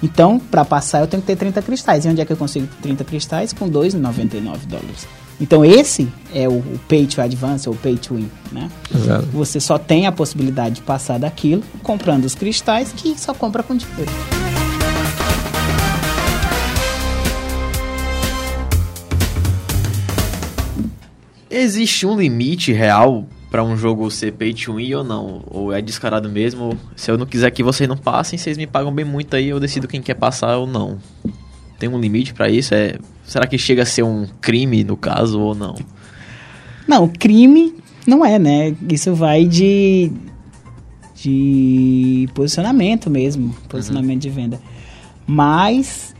Então, 0.02 0.38
para 0.38 0.64
passar, 0.64 1.00
eu 1.00 1.06
tenho 1.06 1.22
que 1.22 1.26
ter 1.26 1.36
30 1.36 1.62
cristais. 1.62 2.04
E 2.04 2.08
onde 2.08 2.20
é 2.20 2.24
que 2.26 2.32
eu 2.32 2.36
consigo 2.36 2.68
30 2.82 3.04
cristais? 3.04 3.54
Com 3.54 3.70
2,99 3.70 4.66
dólares. 4.66 5.06
Então, 5.40 5.64
esse 5.64 6.08
é 6.32 6.48
o, 6.48 6.58
o 6.58 6.80
Pay 6.88 7.06
to 7.06 7.20
Advance, 7.20 7.68
ou 7.68 7.74
Pay 7.74 7.96
to 7.96 8.14
Win, 8.14 8.30
né? 8.52 8.70
Exato. 8.94 9.26
Você 9.32 9.58
só 9.58 9.78
tem 9.78 10.06
a 10.06 10.12
possibilidade 10.12 10.76
de 10.76 10.82
passar 10.82 11.18
daquilo 11.18 11.62
comprando 11.82 12.24
os 12.24 12.34
cristais, 12.34 12.92
que 12.92 13.18
só 13.18 13.34
compra 13.34 13.62
com 13.62 13.76
dinheiro. 13.76 14.10
Existe 21.50 22.04
um 22.04 22.16
limite 22.16 22.72
real 22.72 23.26
pra 23.48 23.62
um 23.62 23.76
jogo 23.76 24.10
ser 24.10 24.32
pay 24.32 24.52
to 24.52 24.74
win 24.74 24.94
ou 24.94 25.04
não? 25.04 25.44
Ou 25.46 25.72
é 25.72 25.80
descarado 25.80 26.28
mesmo? 26.28 26.76
Se 26.96 27.08
eu 27.08 27.16
não 27.16 27.24
quiser 27.24 27.48
que 27.52 27.62
vocês 27.62 27.88
não 27.88 27.96
passem, 27.96 28.36
vocês 28.36 28.58
me 28.58 28.66
pagam 28.66 28.92
bem 28.92 29.04
muito 29.04 29.36
aí, 29.36 29.48
eu 29.48 29.60
decido 29.60 29.86
quem 29.86 30.02
quer 30.02 30.14
passar 30.14 30.56
ou 30.56 30.66
não. 30.66 30.98
Tem 31.78 31.88
um 31.88 31.98
limite 31.98 32.32
pra 32.34 32.48
isso? 32.48 32.74
É, 32.74 32.98
será 33.24 33.46
que 33.46 33.58
chega 33.58 33.82
a 33.82 33.86
ser 33.86 34.02
um 34.02 34.26
crime 34.40 34.84
no 34.84 34.96
caso 34.96 35.40
ou 35.40 35.54
não? 35.54 35.74
Não, 36.86 37.08
crime 37.08 37.74
não 38.06 38.24
é, 38.24 38.38
né? 38.38 38.74
Isso 38.88 39.14
vai 39.14 39.44
de 39.44 40.12
de 41.14 42.28
posicionamento 42.34 43.08
mesmo, 43.08 43.54
posicionamento 43.68 44.20
de 44.20 44.28
venda. 44.28 44.60
Mas 45.26 46.14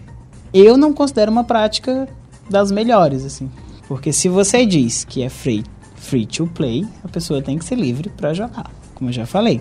eu 0.52 0.78
não 0.78 0.94
considero 0.94 1.30
uma 1.30 1.44
prática 1.44 2.08
das 2.48 2.72
melhores, 2.72 3.24
assim. 3.24 3.50
Porque 3.86 4.12
se 4.12 4.28
você 4.30 4.64
diz 4.64 5.04
que 5.04 5.22
é 5.22 5.28
free, 5.28 5.62
free 5.96 6.24
to 6.24 6.46
play, 6.46 6.86
a 7.02 7.08
pessoa 7.08 7.42
tem 7.42 7.58
que 7.58 7.64
ser 7.64 7.74
livre 7.74 8.08
para 8.08 8.32
jogar, 8.32 8.70
como 8.94 9.10
eu 9.10 9.14
já 9.14 9.26
falei. 9.26 9.60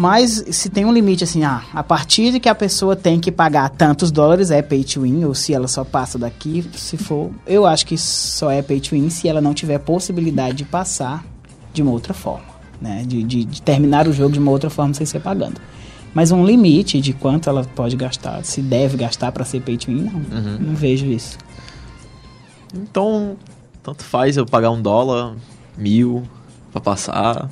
Mas 0.00 0.42
se 0.52 0.70
tem 0.70 0.86
um 0.86 0.92
limite 0.94 1.24
assim, 1.24 1.44
ah, 1.44 1.62
a 1.74 1.82
partir 1.82 2.32
de 2.32 2.40
que 2.40 2.48
a 2.48 2.54
pessoa 2.54 2.96
tem 2.96 3.20
que 3.20 3.30
pagar 3.30 3.68
tantos 3.68 4.10
dólares 4.10 4.50
é 4.50 4.62
pay 4.62 4.82
to 4.82 5.02
win, 5.02 5.26
ou 5.26 5.34
se 5.34 5.52
ela 5.52 5.68
só 5.68 5.84
passa 5.84 6.18
daqui, 6.18 6.64
se 6.72 6.96
for, 6.96 7.30
eu 7.46 7.66
acho 7.66 7.84
que 7.84 7.98
só 7.98 8.50
é 8.50 8.62
pay 8.62 8.80
to 8.80 8.92
win 8.92 9.10
se 9.10 9.28
ela 9.28 9.42
não 9.42 9.52
tiver 9.52 9.76
possibilidade 9.76 10.56
de 10.56 10.64
passar 10.64 11.22
de 11.70 11.82
uma 11.82 11.90
outra 11.90 12.14
forma, 12.14 12.46
né? 12.80 13.04
De, 13.06 13.22
de, 13.22 13.44
de 13.44 13.60
terminar 13.60 14.08
o 14.08 14.12
jogo 14.14 14.32
de 14.32 14.38
uma 14.38 14.50
outra 14.50 14.70
forma 14.70 14.94
sem 14.94 15.04
ser 15.04 15.20
pagando. 15.20 15.60
Mas 16.14 16.30
um 16.30 16.46
limite 16.46 16.98
de 16.98 17.12
quanto 17.12 17.50
ela 17.50 17.62
pode 17.62 17.94
gastar, 17.94 18.42
se 18.42 18.62
deve 18.62 18.96
gastar 18.96 19.30
para 19.32 19.44
ser 19.44 19.60
pay 19.60 19.76
to 19.76 19.88
win, 19.88 20.04
não. 20.04 20.18
Não 20.60 20.74
vejo 20.74 21.04
isso. 21.04 21.36
Então, 22.74 23.36
tanto 23.82 24.02
faz 24.02 24.38
eu 24.38 24.46
pagar 24.46 24.70
um 24.70 24.80
dólar, 24.80 25.36
mil, 25.76 26.22
pra 26.72 26.80
passar. 26.80 27.50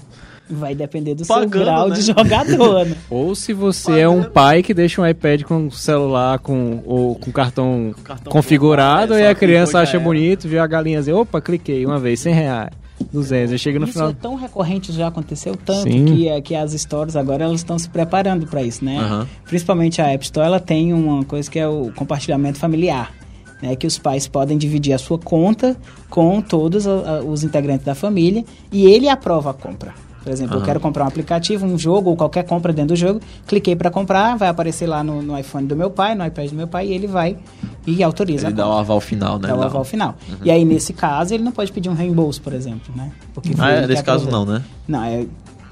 Vai 0.51 0.74
depender 0.74 1.14
do 1.14 1.26
Pagando, 1.26 1.53
seu 1.53 1.61
grau 1.64 1.88
né? 1.88 1.94
de 1.96 2.03
jogador, 2.03 2.86
né? 2.86 2.96
Ou 3.11 3.34
se 3.34 3.53
você 3.53 4.01
é 4.01 4.09
um 4.09 4.22
pai 4.24 4.62
que 4.62 4.72
deixa 4.72 5.01
um 5.03 5.07
iPad 5.07 5.42
com 5.42 5.70
celular 5.70 6.38
com, 6.38 6.80
ou 6.86 7.14
com 7.16 7.30
cartão, 7.30 7.94
cartão 8.03 8.32
configurado 8.32 9.09
popular, 9.09 9.20
e 9.20 9.24
é, 9.24 9.28
a 9.28 9.34
criança 9.34 9.78
acha 9.78 9.96
era. 9.99 10.05
bonito, 10.05 10.49
vê 10.49 10.59
a 10.59 10.66
galinha 10.66 10.99
dizer, 11.01 11.12
opa, 11.12 11.40
cliquei 11.40 11.84
uma 11.84 11.99
vez, 11.99 12.20
100 12.20 12.32
reais, 12.34 12.70
200, 13.12 13.53
aí 13.53 13.59
chega 13.59 13.78
no 13.78 13.84
isso 13.84 13.92
final... 13.92 14.09
é 14.11 14.14
tão 14.14 14.34
recorrente, 14.36 14.90
já 14.90 15.09
aconteceu 15.09 15.55
tanto 15.55 15.82
Sim. 15.90 16.05
que, 16.07 16.28
é- 16.28 16.40
que 16.40 16.55
as 16.55 16.72
stores 16.72 17.14
agora 17.14 17.44
elas 17.44 17.61
estão 17.61 17.78
se 17.78 17.88
preparando 17.90 18.46
para 18.46 18.62
isso, 18.62 18.82
né? 18.84 18.96
Aham. 18.99 19.28
Principalmente 19.44 20.01
a 20.01 20.07
App 20.07 20.24
Store, 20.24 20.46
ela 20.46 20.61
tem 20.61 20.92
uma 20.94 21.24
coisa 21.24 21.51
que 21.51 21.59
é 21.59 21.68
o 21.68 21.92
compartilhamento 21.94 22.59
familiar. 22.59 23.12
né, 23.61 23.74
que 23.74 23.88
os 23.88 23.99
pais 23.99 24.28
podem 24.28 24.57
dividir 24.57 24.92
a 24.92 24.99
sua 24.99 25.18
conta 25.18 25.76
com 26.09 26.40
todos 26.40 26.86
a- 26.86 26.92
a- 27.18 27.20
os 27.24 27.42
integrantes 27.42 27.84
da 27.84 27.92
família 27.92 28.44
e 28.70 28.86
ele 28.86 29.09
aprova 29.09 29.51
a 29.51 29.53
compra. 29.53 29.92
Por 30.29 30.33
exemplo, 30.35 30.57
eu 30.57 30.59
Aham. 30.59 30.66
quero 30.66 30.79
comprar 30.81 31.05
um 31.05 31.09
aplicativo, 31.09 31.64
um 31.64 31.79
jogo 31.79 32.11
ou 32.11 32.16
qualquer 32.16 32.45
compra 32.45 32.70
dentro 32.70 32.89
do 32.95 32.97
jogo, 32.97 33.18
cliquei 33.47 33.74
para 33.74 33.91
comprar, 33.91 34.37
vai 34.37 34.49
aparecer 34.51 34.87
lá 34.87 35.03
no, 35.03 35.22
no 35.22 35.39
iPhone 35.39 35.66
do 35.66 35.74
meu 35.74 35.89
pai, 35.91 36.14
no 36.14 36.22
iPad 36.26 36.51
do 36.51 36.55
meu 36.55 36.68
pai 36.68 36.89
e 36.89 36.93
ele 36.93 37.07
vai 37.07 37.39
e 37.87 38.03
autoriza 38.03 38.49
Ele 38.49 38.53
a 38.53 38.57
dá 38.57 38.68
o 38.68 38.72
aval 38.72 39.01
final, 39.01 39.39
né? 39.39 39.49
Dá 39.49 39.57
o 39.57 39.62
aval 39.62 39.85
final. 39.85 40.16
E 40.45 40.51
aí, 40.51 40.66
nesse 40.66 40.93
caso, 40.93 41.33
ele 41.33 41.43
não 41.43 41.51
pode 41.51 41.72
pedir 41.72 41.89
um 41.89 41.95
reembolso, 41.95 42.43
por 42.43 42.53
exemplo, 42.53 42.95
né? 42.95 43.11
Porque 43.33 43.55
Ah, 43.59 43.70
é, 43.70 43.87
nesse 43.87 44.05
caso 44.05 44.31
não, 44.31 44.45
né? 44.45 44.62
Não, 44.87 45.03
é... 45.03 45.24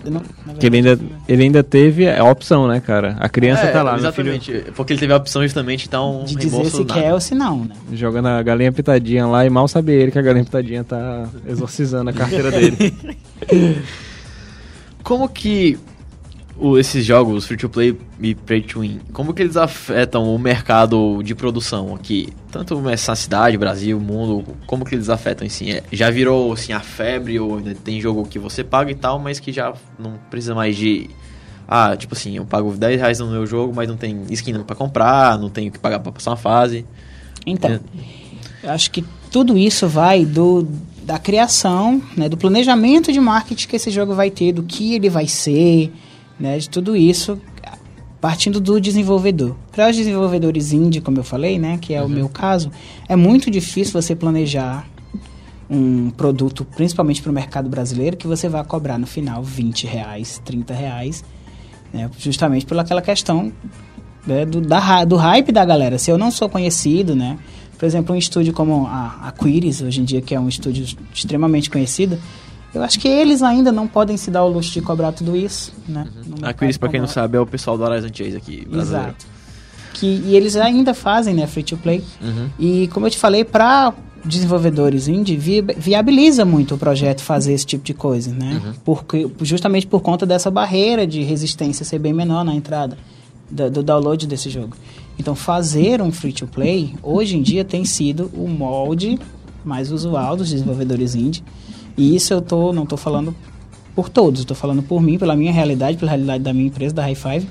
eu 0.02 0.10
não- 0.10 0.22
ele 0.62 0.76
ainda, 0.78 0.98
ele 1.28 1.42
ainda 1.42 1.62
teve 1.62 2.08
a 2.08 2.24
opção, 2.24 2.66
né, 2.66 2.80
cara? 2.80 3.14
A 3.20 3.28
criança 3.28 3.66
É, 3.66 3.72
tá 3.72 3.82
lá, 3.82 3.98
meu 3.98 4.10
filho, 4.10 4.30
Exatamente. 4.32 4.72
Porque 4.72 4.94
ele 4.94 5.00
teve 5.00 5.12
a 5.12 5.16
opção 5.16 5.42
justamente, 5.42 5.86
então. 5.86 6.22
de 6.24 6.34
dizer 6.34 6.64
se 6.70 6.78
nada. 6.82 6.94
quer 6.94 7.12
ou 7.12 7.20
se 7.20 7.34
não, 7.34 7.64
né? 7.66 7.74
jogando 7.92 8.28
a 8.28 8.42
galinha 8.42 8.72
pitadinha 8.72 9.26
lá 9.26 9.44
e 9.44 9.50
mal 9.50 9.68
sabe 9.68 9.92
ele 9.92 10.10
que 10.10 10.18
a 10.18 10.22
galinha 10.22 10.44
pitadinha 10.44 10.82
tá 10.82 11.28
exorcizando 11.46 12.08
a 12.08 12.12
carteira 12.14 12.50
dele. 12.50 12.94
Como 15.06 15.28
que 15.28 15.78
o- 16.58 16.76
esses 16.76 17.04
jogos 17.04 17.46
free 17.46 17.56
to 17.56 17.68
play 17.68 17.96
e 18.20 18.34
pay 18.34 18.60
to 18.60 18.80
win, 18.80 18.98
como 19.12 19.32
que 19.32 19.40
eles 19.40 19.56
afetam 19.56 20.34
o 20.34 20.36
mercado 20.36 21.22
de 21.22 21.32
produção 21.32 21.94
aqui? 21.94 22.30
Tanto 22.50 22.80
nessa 22.80 23.14
cidade, 23.14 23.56
Brasil, 23.56 24.00
mundo, 24.00 24.42
como 24.66 24.84
que 24.84 24.96
eles 24.96 25.08
afetam 25.08 25.46
assim? 25.46 25.70
É, 25.70 25.84
já 25.92 26.10
virou 26.10 26.52
assim 26.52 26.72
a 26.72 26.80
febre 26.80 27.38
ou 27.38 27.58
ainda 27.58 27.72
tem 27.72 28.00
jogo 28.00 28.26
que 28.26 28.36
você 28.36 28.64
paga 28.64 28.90
e 28.90 28.96
tal, 28.96 29.18
mas 29.20 29.38
que 29.38 29.52
já 29.52 29.72
não 29.96 30.14
precisa 30.28 30.56
mais 30.56 30.76
de 30.76 31.08
ah, 31.68 31.96
tipo 31.96 32.14
assim, 32.14 32.36
eu 32.36 32.44
pago 32.44 32.72
10 32.76 32.98
reais 33.00 33.18
no 33.20 33.28
meu 33.30 33.46
jogo, 33.46 33.72
mas 33.74 33.88
não 33.88 33.96
tem 33.96 34.22
skin 34.30 34.60
pra 34.64 34.74
comprar, 34.74 35.38
não 35.38 35.48
tenho 35.50 35.70
que 35.70 35.78
pagar 35.78 36.00
pra 36.00 36.10
passar 36.10 36.30
uma 36.32 36.36
fase. 36.36 36.84
Então, 37.46 37.70
É. 37.70 37.80
eu 38.64 38.70
acho 38.70 38.90
que 38.90 39.04
tudo 39.30 39.56
isso 39.58 39.86
vai 39.86 40.24
do 40.24 40.66
da 41.06 41.18
criação, 41.18 42.02
né, 42.16 42.28
do 42.28 42.36
planejamento 42.36 43.12
de 43.12 43.20
marketing 43.20 43.68
que 43.68 43.76
esse 43.76 43.90
jogo 43.90 44.12
vai 44.14 44.28
ter, 44.28 44.52
do 44.52 44.64
que 44.64 44.94
ele 44.94 45.08
vai 45.08 45.28
ser, 45.28 45.92
né, 46.38 46.58
de 46.58 46.68
tudo 46.68 46.96
isso 46.96 47.40
partindo 48.20 48.58
do 48.58 48.80
desenvolvedor. 48.80 49.54
Para 49.70 49.88
os 49.88 49.96
desenvolvedores 49.96 50.72
indie, 50.72 51.00
como 51.00 51.18
eu 51.18 51.22
falei, 51.22 51.60
né, 51.60 51.78
que 51.80 51.94
é 51.94 52.02
o 52.02 52.08
meu 52.08 52.28
caso, 52.28 52.72
é 53.08 53.14
muito 53.14 53.48
difícil 53.48 53.92
você 53.92 54.16
planejar 54.16 54.84
um 55.70 56.10
produto, 56.10 56.64
principalmente 56.64 57.22
para 57.22 57.30
o 57.30 57.32
mercado 57.32 57.68
brasileiro, 57.68 58.16
que 58.16 58.26
você 58.26 58.48
vai 58.48 58.64
cobrar 58.64 58.98
no 58.98 59.06
final 59.06 59.44
20 59.44 59.86
reais, 59.86 60.42
30 60.44 60.74
reais, 60.74 61.24
né, 61.92 62.10
justamente 62.18 62.66
por 62.66 62.76
aquela 62.76 63.00
questão 63.00 63.52
né, 64.26 64.44
do, 64.44 64.60
da, 64.60 65.04
do 65.04 65.14
hype 65.14 65.52
da 65.52 65.64
galera. 65.64 65.96
Se 65.96 66.10
eu 66.10 66.18
não 66.18 66.32
sou 66.32 66.48
conhecido, 66.48 67.14
né? 67.14 67.38
Por 67.78 67.84
exemplo, 67.84 68.14
um 68.14 68.18
estúdio 68.18 68.52
como 68.52 68.86
a, 68.86 69.28
a 69.28 69.32
Quiris, 69.32 69.82
hoje 69.82 70.00
em 70.00 70.04
dia, 70.04 70.20
que 70.22 70.34
é 70.34 70.40
um 70.40 70.48
estúdio 70.48 70.86
extremamente 71.14 71.68
conhecido, 71.70 72.18
eu 72.74 72.82
acho 72.82 72.98
que 72.98 73.06
eles 73.08 73.42
ainda 73.42 73.70
não 73.72 73.86
podem 73.86 74.16
se 74.16 74.30
dar 74.30 74.44
o 74.44 74.48
luxo 74.48 74.72
de 74.72 74.80
cobrar 74.80 75.12
tudo 75.12 75.36
isso, 75.36 75.72
né? 75.88 76.06
no 76.26 76.34
A 76.34 76.38
mercado 76.40 76.54
Quiris, 76.58 76.76
pra 76.78 76.88
quem 76.88 77.00
não 77.00 77.06
sabe, 77.08 77.36
é 77.36 77.40
o 77.40 77.46
pessoal 77.46 77.76
do 77.78 77.84
Horizon 77.84 78.08
Chase 78.12 78.36
aqui, 78.36 78.66
brasileiro. 78.66 79.08
Exato. 79.08 79.26
Que, 79.94 80.06
e 80.06 80.36
eles 80.36 80.56
ainda 80.56 80.92
fazem, 80.92 81.34
né, 81.34 81.46
free 81.46 81.62
to 81.62 81.76
play. 81.78 82.02
Uhum. 82.20 82.50
E 82.58 82.88
como 82.88 83.06
eu 83.06 83.10
te 83.10 83.16
falei, 83.18 83.44
para 83.44 83.94
desenvolvedores 84.24 85.08
indie, 85.08 85.36
vi- 85.36 85.62
viabiliza 85.76 86.44
muito 86.44 86.74
o 86.74 86.78
projeto 86.78 87.22
fazer 87.22 87.52
esse 87.54 87.64
tipo 87.64 87.84
de 87.84 87.94
coisa, 87.94 88.30
né? 88.32 88.60
Uhum. 88.64 88.72
Porque, 88.84 89.26
justamente 89.42 89.86
por 89.86 90.00
conta 90.00 90.26
dessa 90.26 90.50
barreira 90.50 91.06
de 91.06 91.22
resistência 91.22 91.84
ser 91.84 91.98
bem 91.98 92.12
menor 92.12 92.44
na 92.44 92.54
entrada 92.54 92.98
da- 93.50 93.68
do, 93.68 93.82
download 93.82 94.26
desse 94.26 94.50
jogo. 94.50 94.76
Então, 95.18 95.34
fazer 95.34 96.02
um 96.02 96.12
free 96.12 96.32
to 96.32 96.46
play, 96.46 96.94
hoje 97.02 97.36
em 97.36 97.42
dia, 97.42 97.64
tem 97.64 97.84
sido 97.84 98.30
o 98.34 98.48
molde 98.48 99.18
mais 99.64 99.90
usual 99.90 100.36
dos 100.36 100.50
desenvolvedores 100.50 101.14
indie. 101.14 101.42
E 101.96 102.14
isso 102.14 102.32
eu 102.32 102.40
tô, 102.40 102.72
não 102.72 102.84
estou 102.84 102.98
falando 102.98 103.34
por 103.96 104.10
todos, 104.10 104.40
estou 104.40 104.54
falando 104.54 104.82
por 104.82 105.00
mim, 105.00 105.18
pela 105.18 105.34
minha 105.34 105.50
realidade, 105.50 105.96
pela 105.96 106.10
realidade 106.10 106.44
da 106.44 106.52
minha 106.52 106.66
empresa, 106.66 106.94
da 106.94 107.02
High 107.02 107.14
Five, 107.14 107.48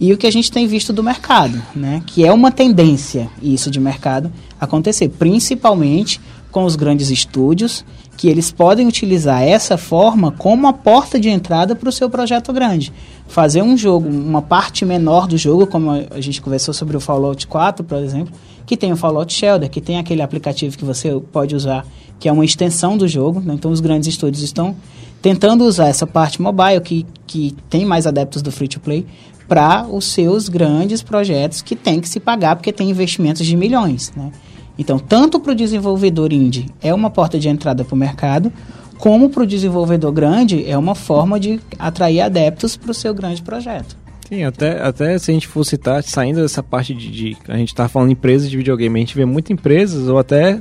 e 0.00 0.12
o 0.12 0.18
que 0.18 0.26
a 0.26 0.32
gente 0.32 0.50
tem 0.50 0.66
visto 0.66 0.92
do 0.92 1.00
mercado, 1.00 1.62
né? 1.76 2.02
Que 2.04 2.26
é 2.26 2.32
uma 2.32 2.50
tendência 2.50 3.30
isso 3.40 3.70
de 3.70 3.78
mercado 3.78 4.32
acontecer, 4.60 5.08
principalmente 5.10 6.20
com 6.50 6.64
os 6.64 6.74
grandes 6.74 7.10
estúdios, 7.10 7.84
que 8.16 8.28
eles 8.28 8.50
podem 8.50 8.88
utilizar 8.88 9.42
essa 9.42 9.76
forma 9.76 10.32
como 10.32 10.64
uma 10.64 10.72
porta 10.72 11.20
de 11.20 11.28
entrada 11.28 11.76
para 11.76 11.88
o 11.88 11.92
seu 11.92 12.10
projeto 12.10 12.52
grande. 12.52 12.92
Fazer 13.28 13.62
um 13.62 13.76
jogo, 13.76 14.08
uma 14.08 14.40
parte 14.40 14.84
menor 14.84 15.26
do 15.26 15.36
jogo, 15.36 15.66
como 15.66 15.90
a 15.90 16.20
gente 16.20 16.40
conversou 16.40 16.72
sobre 16.72 16.96
o 16.96 17.00
Fallout 17.00 17.46
4, 17.46 17.84
por 17.84 17.98
exemplo, 17.98 18.32
que 18.64 18.76
tem 18.76 18.92
o 18.92 18.96
Fallout 18.96 19.32
Shelter, 19.32 19.68
que 19.68 19.80
tem 19.80 19.98
aquele 19.98 20.22
aplicativo 20.22 20.76
que 20.76 20.84
você 20.84 21.20
pode 21.32 21.54
usar, 21.54 21.84
que 22.18 22.28
é 22.28 22.32
uma 22.32 22.44
extensão 22.44 22.96
do 22.96 23.06
jogo. 23.06 23.40
né? 23.40 23.54
Então, 23.54 23.70
os 23.70 23.80
grandes 23.80 24.08
estúdios 24.08 24.42
estão 24.42 24.76
tentando 25.20 25.64
usar 25.64 25.88
essa 25.88 26.06
parte 26.06 26.40
mobile, 26.40 26.80
que, 26.80 27.06
que 27.26 27.54
tem 27.68 27.84
mais 27.84 28.06
adeptos 28.06 28.42
do 28.42 28.52
free-to-play, 28.52 29.06
para 29.48 29.86
os 29.86 30.06
seus 30.06 30.48
grandes 30.48 31.02
projetos 31.02 31.62
que 31.62 31.76
tem 31.76 32.00
que 32.00 32.08
se 32.08 32.18
pagar, 32.18 32.56
porque 32.56 32.72
tem 32.72 32.90
investimentos 32.90 33.46
de 33.46 33.56
milhões. 33.56 34.12
Né? 34.16 34.32
Então, 34.78 34.98
tanto 34.98 35.40
para 35.40 35.52
o 35.52 35.54
desenvolvedor 35.54 36.32
indie 36.32 36.66
é 36.82 36.92
uma 36.92 37.10
porta 37.10 37.38
de 37.38 37.48
entrada 37.48 37.84
para 37.84 37.94
o 37.94 37.98
mercado, 37.98 38.52
como 38.98 39.28
para 39.30 39.42
o 39.42 39.46
desenvolvedor 39.46 40.12
grande 40.12 40.68
é 40.68 40.76
uma 40.76 40.94
forma 40.94 41.38
de 41.38 41.60
atrair 41.78 42.20
adeptos 42.20 42.76
para 42.76 42.90
o 42.90 42.94
seu 42.94 43.12
grande 43.14 43.42
projeto. 43.42 43.96
Sim, 44.28 44.42
até, 44.42 44.82
até 44.82 45.18
se 45.18 45.30
a 45.30 45.34
gente 45.34 45.46
for 45.46 45.62
citar, 45.64 46.02
saindo 46.02 46.42
dessa 46.42 46.62
parte 46.62 46.92
de, 46.94 47.10
de- 47.10 47.36
A 47.46 47.56
gente 47.56 47.74
tá 47.74 47.88
falando 47.88 48.10
empresas 48.10 48.50
de 48.50 48.56
videogame, 48.56 48.98
a 48.98 49.00
gente 49.00 49.14
vê 49.16 49.24
muitas 49.24 49.50
empresas, 49.52 50.08
ou 50.08 50.18
até 50.18 50.60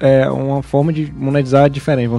é, 0.00 0.28
uma 0.28 0.60
forma 0.62 0.92
de 0.92 1.12
monetizar 1.16 1.70
diferente. 1.70 2.10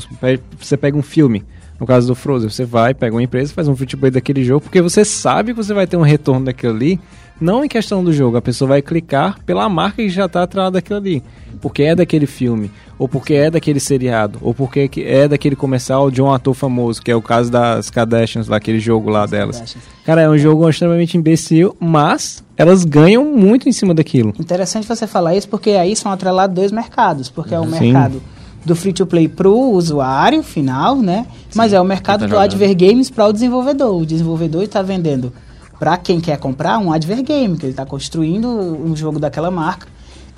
Você 0.60 0.78
pega 0.78 0.98
um 0.98 1.02
filme, 1.02 1.44
no 1.80 1.86
caso 1.86 2.08
do 2.08 2.16
Frozen, 2.16 2.50
você 2.50 2.66
vai, 2.66 2.94
pega 2.94 3.16
uma 3.16 3.24
empresa, 3.24 3.54
faz 3.54 3.68
um 3.68 3.76
free 3.76 3.88
to 3.88 3.98
play 3.98 4.12
daquele 4.12 4.44
jogo, 4.44 4.62
porque 4.62 4.82
você 4.82 5.04
sabe 5.04 5.54
que 5.54 5.58
você 5.64 5.74
vai 5.74 5.86
ter 5.86 5.98
um 5.98 6.02
retorno 6.02 6.46
daquilo 6.46 6.74
ali, 6.74 7.00
não 7.40 7.66
em 7.66 7.68
questão 7.68 8.02
do 8.04 8.14
jogo, 8.14 8.38
a 8.38 8.42
pessoa 8.42 8.70
vai 8.70 8.82
clicar 8.82 9.38
pela 9.46 9.68
marca 9.68 9.98
que 9.98 10.10
já 10.10 10.26
está 10.26 10.44
atrás 10.44 10.72
daquilo 10.72 10.98
ali. 11.00 11.24
Porque 11.62 11.84
é 11.84 11.96
daquele 11.96 12.26
filme, 12.28 12.70
ou 13.00 13.08
porque 13.10 13.34
é 13.34 13.50
daquele 13.50 13.80
seriado, 13.80 14.38
ou 14.42 14.54
porque 14.54 14.88
que- 14.88 15.04
é 15.04 15.28
daquele 15.28 15.56
comercial 15.56 16.12
de 16.12 16.22
um 16.22 16.32
ator 16.32 16.54
famoso, 16.54 17.02
que 17.02 17.10
é 17.12 17.16
o 17.16 17.22
caso 17.22 17.52
das 17.52 17.90
Kardashians, 17.90 18.48
lá, 18.48 18.58
aquele 18.58 18.80
jogo 18.80 19.10
lá 19.10 19.26
delas. 19.26 19.76
Cara, 20.06 20.22
é 20.22 20.30
um 20.30 20.38
jogo 20.38 20.70
extremamente 20.70 21.18
imbecil, 21.18 21.76
mas 21.80 22.44
elas 22.56 22.86
ganham 22.86 23.26
muito 23.26 23.68
em 23.68 23.72
cima 23.72 23.94
daquilo. 23.94 24.34
Interessante 24.40 24.88
você 24.88 25.08
falar 25.08 25.36
isso, 25.36 25.50
porque 25.50 25.72
aí 25.72 25.96
são 25.96 26.12
atrelados 26.12 26.56
dois 26.56 26.72
mercados, 26.72 27.30
porque 27.30 27.54
é 27.56 27.60
o 27.60 27.64
Sim. 27.64 27.92
mercado 27.92 28.22
do 28.66 28.76
free 28.76 28.92
to 28.92 29.06
play 29.06 29.28
pro 29.28 29.56
usuário 29.56 30.42
final, 30.42 30.96
né? 30.96 31.28
Mas 31.54 31.72
é 31.72 31.80
o 31.80 31.86
mercado 31.86 32.22
tá 32.22 32.26
do 32.26 32.30
jogando. 32.32 32.44
adver 32.46 32.76
games 32.76 33.10
para 33.10 33.28
o 33.28 33.32
desenvolvedor. 33.32 34.02
O 34.02 34.06
desenvolvedor 34.06 34.64
está 34.64 34.82
vendendo 34.82 35.32
para 35.80 35.98
quem 35.98 36.20
quer 36.20 36.38
comprar 36.38 36.80
um 36.80 36.92
adver 36.92 37.22
game, 37.22 37.58
que 37.58 37.66
ele 37.66 37.74
está 37.74 37.86
construindo 37.86 38.48
um 38.48 38.96
jogo 38.96 39.20
daquela 39.20 39.52
marca. 39.52 39.88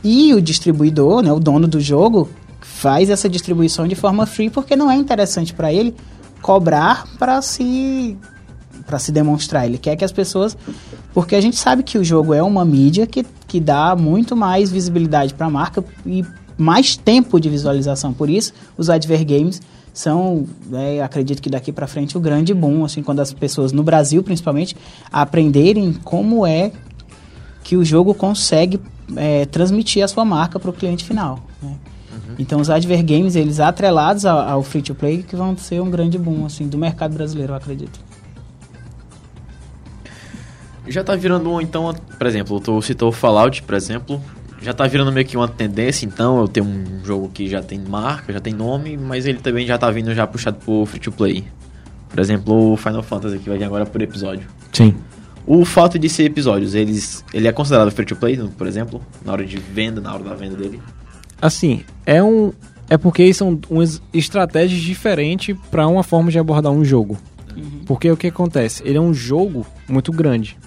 E 0.03 0.33
o 0.33 0.41
distribuidor, 0.41 1.21
né, 1.21 1.31
o 1.31 1.39
dono 1.39 1.67
do 1.67 1.79
jogo, 1.79 2.29
faz 2.59 3.09
essa 3.09 3.29
distribuição 3.29 3.87
de 3.87 3.95
forma 3.95 4.25
free, 4.25 4.49
porque 4.49 4.75
não 4.75 4.91
é 4.91 4.95
interessante 4.95 5.53
para 5.53 5.71
ele 5.71 5.95
cobrar 6.41 7.07
para 7.17 7.41
se 7.41 8.17
para 8.85 8.99
se 8.99 9.11
demonstrar. 9.11 9.65
Ele 9.65 9.77
quer 9.77 9.95
que 9.95 10.05
as 10.05 10.11
pessoas. 10.11 10.57
Porque 11.13 11.35
a 11.35 11.41
gente 11.41 11.57
sabe 11.57 11.83
que 11.83 11.97
o 11.97 12.03
jogo 12.03 12.33
é 12.33 12.41
uma 12.41 12.63
mídia 12.63 13.05
que, 13.07 13.25
que 13.47 13.59
dá 13.59 13.95
muito 13.95 14.35
mais 14.35 14.71
visibilidade 14.71 15.33
para 15.33 15.47
a 15.47 15.49
marca 15.49 15.83
e 16.05 16.23
mais 16.57 16.97
tempo 16.97 17.39
de 17.39 17.49
visualização. 17.49 18.13
Por 18.13 18.29
isso, 18.29 18.53
os 18.77 18.89
adver 18.89 19.25
games 19.25 19.61
são, 19.93 20.45
né, 20.67 21.01
acredito 21.01 21.41
que 21.41 21.49
daqui 21.49 21.71
para 21.71 21.87
frente, 21.87 22.17
o 22.17 22.19
grande 22.19 22.53
boom, 22.53 22.85
assim, 22.85 23.01
quando 23.01 23.19
as 23.19 23.33
pessoas, 23.33 23.71
no 23.71 23.83
Brasil 23.83 24.21
principalmente, 24.21 24.75
aprenderem 25.11 25.93
como 26.03 26.45
é 26.45 26.71
que 27.63 27.75
o 27.75 27.83
jogo 27.83 28.13
consegue 28.13 28.79
é, 29.15 29.45
transmitir 29.45 30.03
a 30.03 30.07
sua 30.07 30.23
marca 30.23 30.59
para 30.59 30.69
o 30.69 30.73
cliente 30.73 31.03
final. 31.03 31.39
né? 31.61 31.75
Então, 32.39 32.59
os 32.61 32.69
adver 32.69 33.03
games, 33.03 33.35
eles 33.35 33.59
atrelados 33.59 34.25
ao, 34.25 34.37
ao 34.37 34.63
free-to-play, 34.63 35.23
que 35.23 35.35
vão 35.35 35.57
ser 35.57 35.81
um 35.81 35.89
grande 35.89 36.17
boom, 36.17 36.45
assim, 36.45 36.67
do 36.67 36.77
mercado 36.77 37.13
brasileiro, 37.13 37.53
eu 37.53 37.57
acredito. 37.57 37.99
Já 40.87 41.03
tá 41.03 41.15
virando, 41.15 41.49
um, 41.49 41.59
então, 41.59 41.93
por 42.17 42.27
exemplo, 42.27 42.59
tu 42.61 42.81
citou 42.81 43.09
o 43.09 43.11
Fallout, 43.11 43.63
por 43.63 43.75
exemplo. 43.75 44.21
Já 44.61 44.73
tá 44.73 44.87
virando 44.87 45.11
meio 45.11 45.25
que 45.25 45.37
uma 45.37 45.47
tendência, 45.47 46.05
então, 46.05 46.39
eu 46.39 46.47
tenho 46.47 46.65
um 46.65 47.05
jogo 47.05 47.29
que 47.29 47.47
já 47.47 47.61
tem 47.61 47.79
marca, 47.79 48.33
já 48.33 48.39
tem 48.39 48.53
nome, 48.53 48.97
mas 48.97 49.25
ele 49.25 49.39
também 49.39 49.65
já 49.65 49.77
tá 49.77 49.89
vindo 49.91 50.13
já 50.13 50.25
puxado 50.25 50.57
pro 50.57 50.85
free 50.85 50.99
to 50.99 51.11
play. 51.11 51.43
Por 52.09 52.19
exemplo, 52.19 52.73
o 52.73 52.77
Final 52.77 53.03
Fantasy, 53.03 53.37
que 53.39 53.49
vai 53.49 53.57
vir 53.57 53.65
agora 53.65 53.85
por 53.85 54.01
episódio. 54.01 54.47
Sim. 54.73 54.95
O 55.45 55.63
fato 55.63 55.97
de 55.99 56.09
ser 56.09 56.23
episódios, 56.23 56.75
eles, 56.75 57.23
ele 57.33 57.47
é 57.47 57.51
considerado 57.51 57.91
free 57.91 58.05
to 58.05 58.15
play, 58.15 58.37
por 58.57 58.67
exemplo, 58.67 59.01
na 59.23 59.31
hora 59.31 59.45
de 59.45 59.57
venda, 59.57 60.01
na 60.01 60.13
hora 60.13 60.23
da 60.23 60.33
venda 60.33 60.55
dele? 60.55 60.81
Assim, 61.41 61.83
é 62.05 62.21
um. 62.21 62.51
É 62.89 62.97
porque 62.97 63.31
são 63.33 63.59
umas 63.69 64.01
estratégias 64.13 64.81
diferentes 64.81 65.55
para 65.69 65.87
uma 65.87 66.03
forma 66.03 66.31
de 66.31 66.39
abordar 66.39 66.71
um 66.71 66.83
jogo. 66.83 67.17
Porque 67.85 68.09
o 68.09 68.17
que 68.17 68.27
acontece? 68.27 68.81
Ele 68.85 68.97
é 68.97 69.01
um 69.01 69.13
jogo 69.13 69.65
muito 69.87 70.11
grande. 70.11 70.57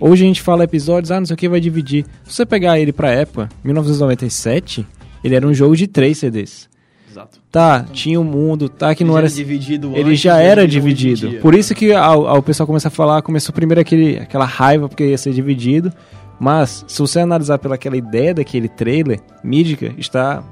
Hoje 0.00 0.24
a 0.24 0.26
gente 0.26 0.40
fala 0.40 0.64
episódios, 0.64 1.10
ah, 1.10 1.20
não 1.20 1.26
sei 1.26 1.34
o 1.34 1.36
que, 1.36 1.48
vai 1.48 1.60
dividir. 1.60 2.06
Se 2.24 2.34
você 2.34 2.46
pegar 2.46 2.78
ele 2.80 2.92
pra 2.92 3.10
época, 3.10 3.50
1997, 3.62 4.86
ele 5.22 5.34
era 5.34 5.46
um 5.46 5.52
jogo 5.52 5.76
de 5.76 5.86
três 5.86 6.18
CDs. 6.18 6.70
Exato. 7.10 7.40
Tá, 7.50 7.84
tinha 7.92 8.18
o 8.18 8.22
um 8.22 8.24
mundo, 8.24 8.68
tá, 8.68 8.94
que 8.94 9.04
não 9.04 9.18
era... 9.18 9.28
dividido 9.28 9.92
Ele 9.94 10.14
já 10.14 10.38
era 10.38 10.62
hoje 10.62 10.78
em 10.78 10.80
dividido. 10.80 11.28
dia. 11.28 11.40
Por 11.40 11.54
isso 11.54 11.74
que 11.74 11.92
ao, 11.92 12.26
ao 12.26 12.42
pessoal 12.42 12.66
começar 12.66 12.88
a 12.88 12.92
falar, 12.92 13.20
começou 13.20 13.52
primeiro 13.52 13.80
aquele, 13.80 14.18
aquela 14.18 14.44
raiva 14.44 14.88
porque 14.88 15.04
ia 15.04 15.18
ser 15.18 15.32
dividido. 15.32 15.92
Mas, 16.38 16.84
se 16.88 16.98
você 16.98 17.20
analisar 17.20 17.58
pelaquela 17.58 17.96
ideia 17.96 18.32
daquele 18.32 18.68
trailer, 18.68 19.20
Mídica 19.44 19.92
está, 19.98 20.42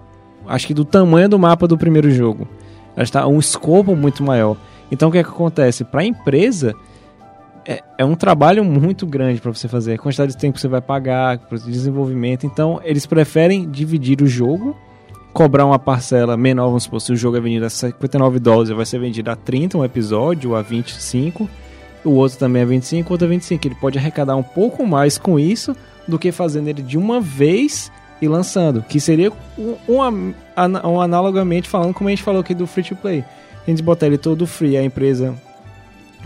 acho 0.47 0.67
que 0.67 0.75
do 0.75 0.85
tamanho 0.85 1.31
do 1.31 1.39
mapa 1.39 1.67
do 1.67 1.79
primeiro 1.79 2.11
jogo. 2.11 2.47
Ela 2.95 3.05
está 3.05 3.27
um 3.27 3.39
escopo 3.39 3.97
muito 3.97 4.23
maior. 4.23 4.57
Então, 4.91 5.09
o 5.09 5.13
que 5.13 5.19
é 5.19 5.23
que 5.23 5.31
acontece? 5.31 5.85
Para 5.85 6.03
a 6.03 6.05
empresa, 6.05 6.75
é, 7.69 7.83
é 7.99 8.05
um 8.05 8.15
trabalho 8.15 8.65
muito 8.65 9.07
grande 9.07 9.43
para 9.43 9.53
você 9.53 9.69
fazer. 9.69 9.93
A 9.93 9.99
quantidade 9.99 10.33
de 10.33 10.39
tempo 10.39 10.55
que 10.55 10.61
você 10.61 10.69
vai 10.69 10.81
pagar, 10.81 11.39
para 11.39 11.59
desenvolvimento. 11.59 12.47
Então, 12.47 12.81
eles 12.83 13.05
preferem 13.05 13.71
dividir 13.71 14.23
o 14.23 14.27
jogo, 14.27 14.75
cobrar 15.35 15.67
uma 15.67 15.79
parcela 15.79 16.35
menor, 16.35 16.69
vamos 16.69 16.85
supor, 16.85 16.99
se 17.03 17.13
o 17.13 17.17
jogo 17.17 17.37
é 17.37 17.41
vendido 17.41 17.67
a 17.67 17.71
59 17.71 18.39
dólares, 18.39 18.71
vai 18.71 18.87
ser 18.87 18.99
vendido 18.99 19.31
a 19.31 19.37
30 19.37 19.77
um 19.77 19.85
episódio, 19.85 20.51
ou 20.51 20.57
a 20.57 20.63
25. 20.63 21.47
O 22.05 22.13
outro 22.13 22.39
também 22.39 22.63
é 22.63 22.65
25, 22.65 23.11
o 23.11 23.13
outro 23.13 23.27
é 23.27 23.31
25. 23.31 23.69
Ele 23.69 23.75
pode 23.75 23.99
arrecadar 23.99 24.35
um 24.35 24.43
pouco 24.43 24.87
mais 24.87 25.19
com 25.19 25.39
isso 25.39 25.77
do 26.07 26.19
que 26.19 26.33
fazendo 26.33 26.69
ele 26.69 26.81
de 26.81 26.97
uma 26.97 27.21
vez 27.21 27.93
e 28.23 28.27
lançando. 28.27 28.83
Que 28.83 28.99
seria 28.99 29.31
um, 29.59 29.77
um, 29.87 30.35
um 30.89 31.01
analogamente 31.03 31.69
falando, 31.69 31.93
como 31.93 32.09
a 32.09 32.13
gente 32.13 32.23
falou 32.23 32.41
aqui 32.41 32.55
do 32.55 32.67
free 32.67 32.83
to 32.83 32.97
play. 32.97 33.23
A 33.67 33.71
gente 33.71 33.83
botar 33.83 34.07
ele 34.07 34.17
todo 34.17 34.47
free, 34.47 34.79
a 34.79 34.83
empresa 34.83 35.35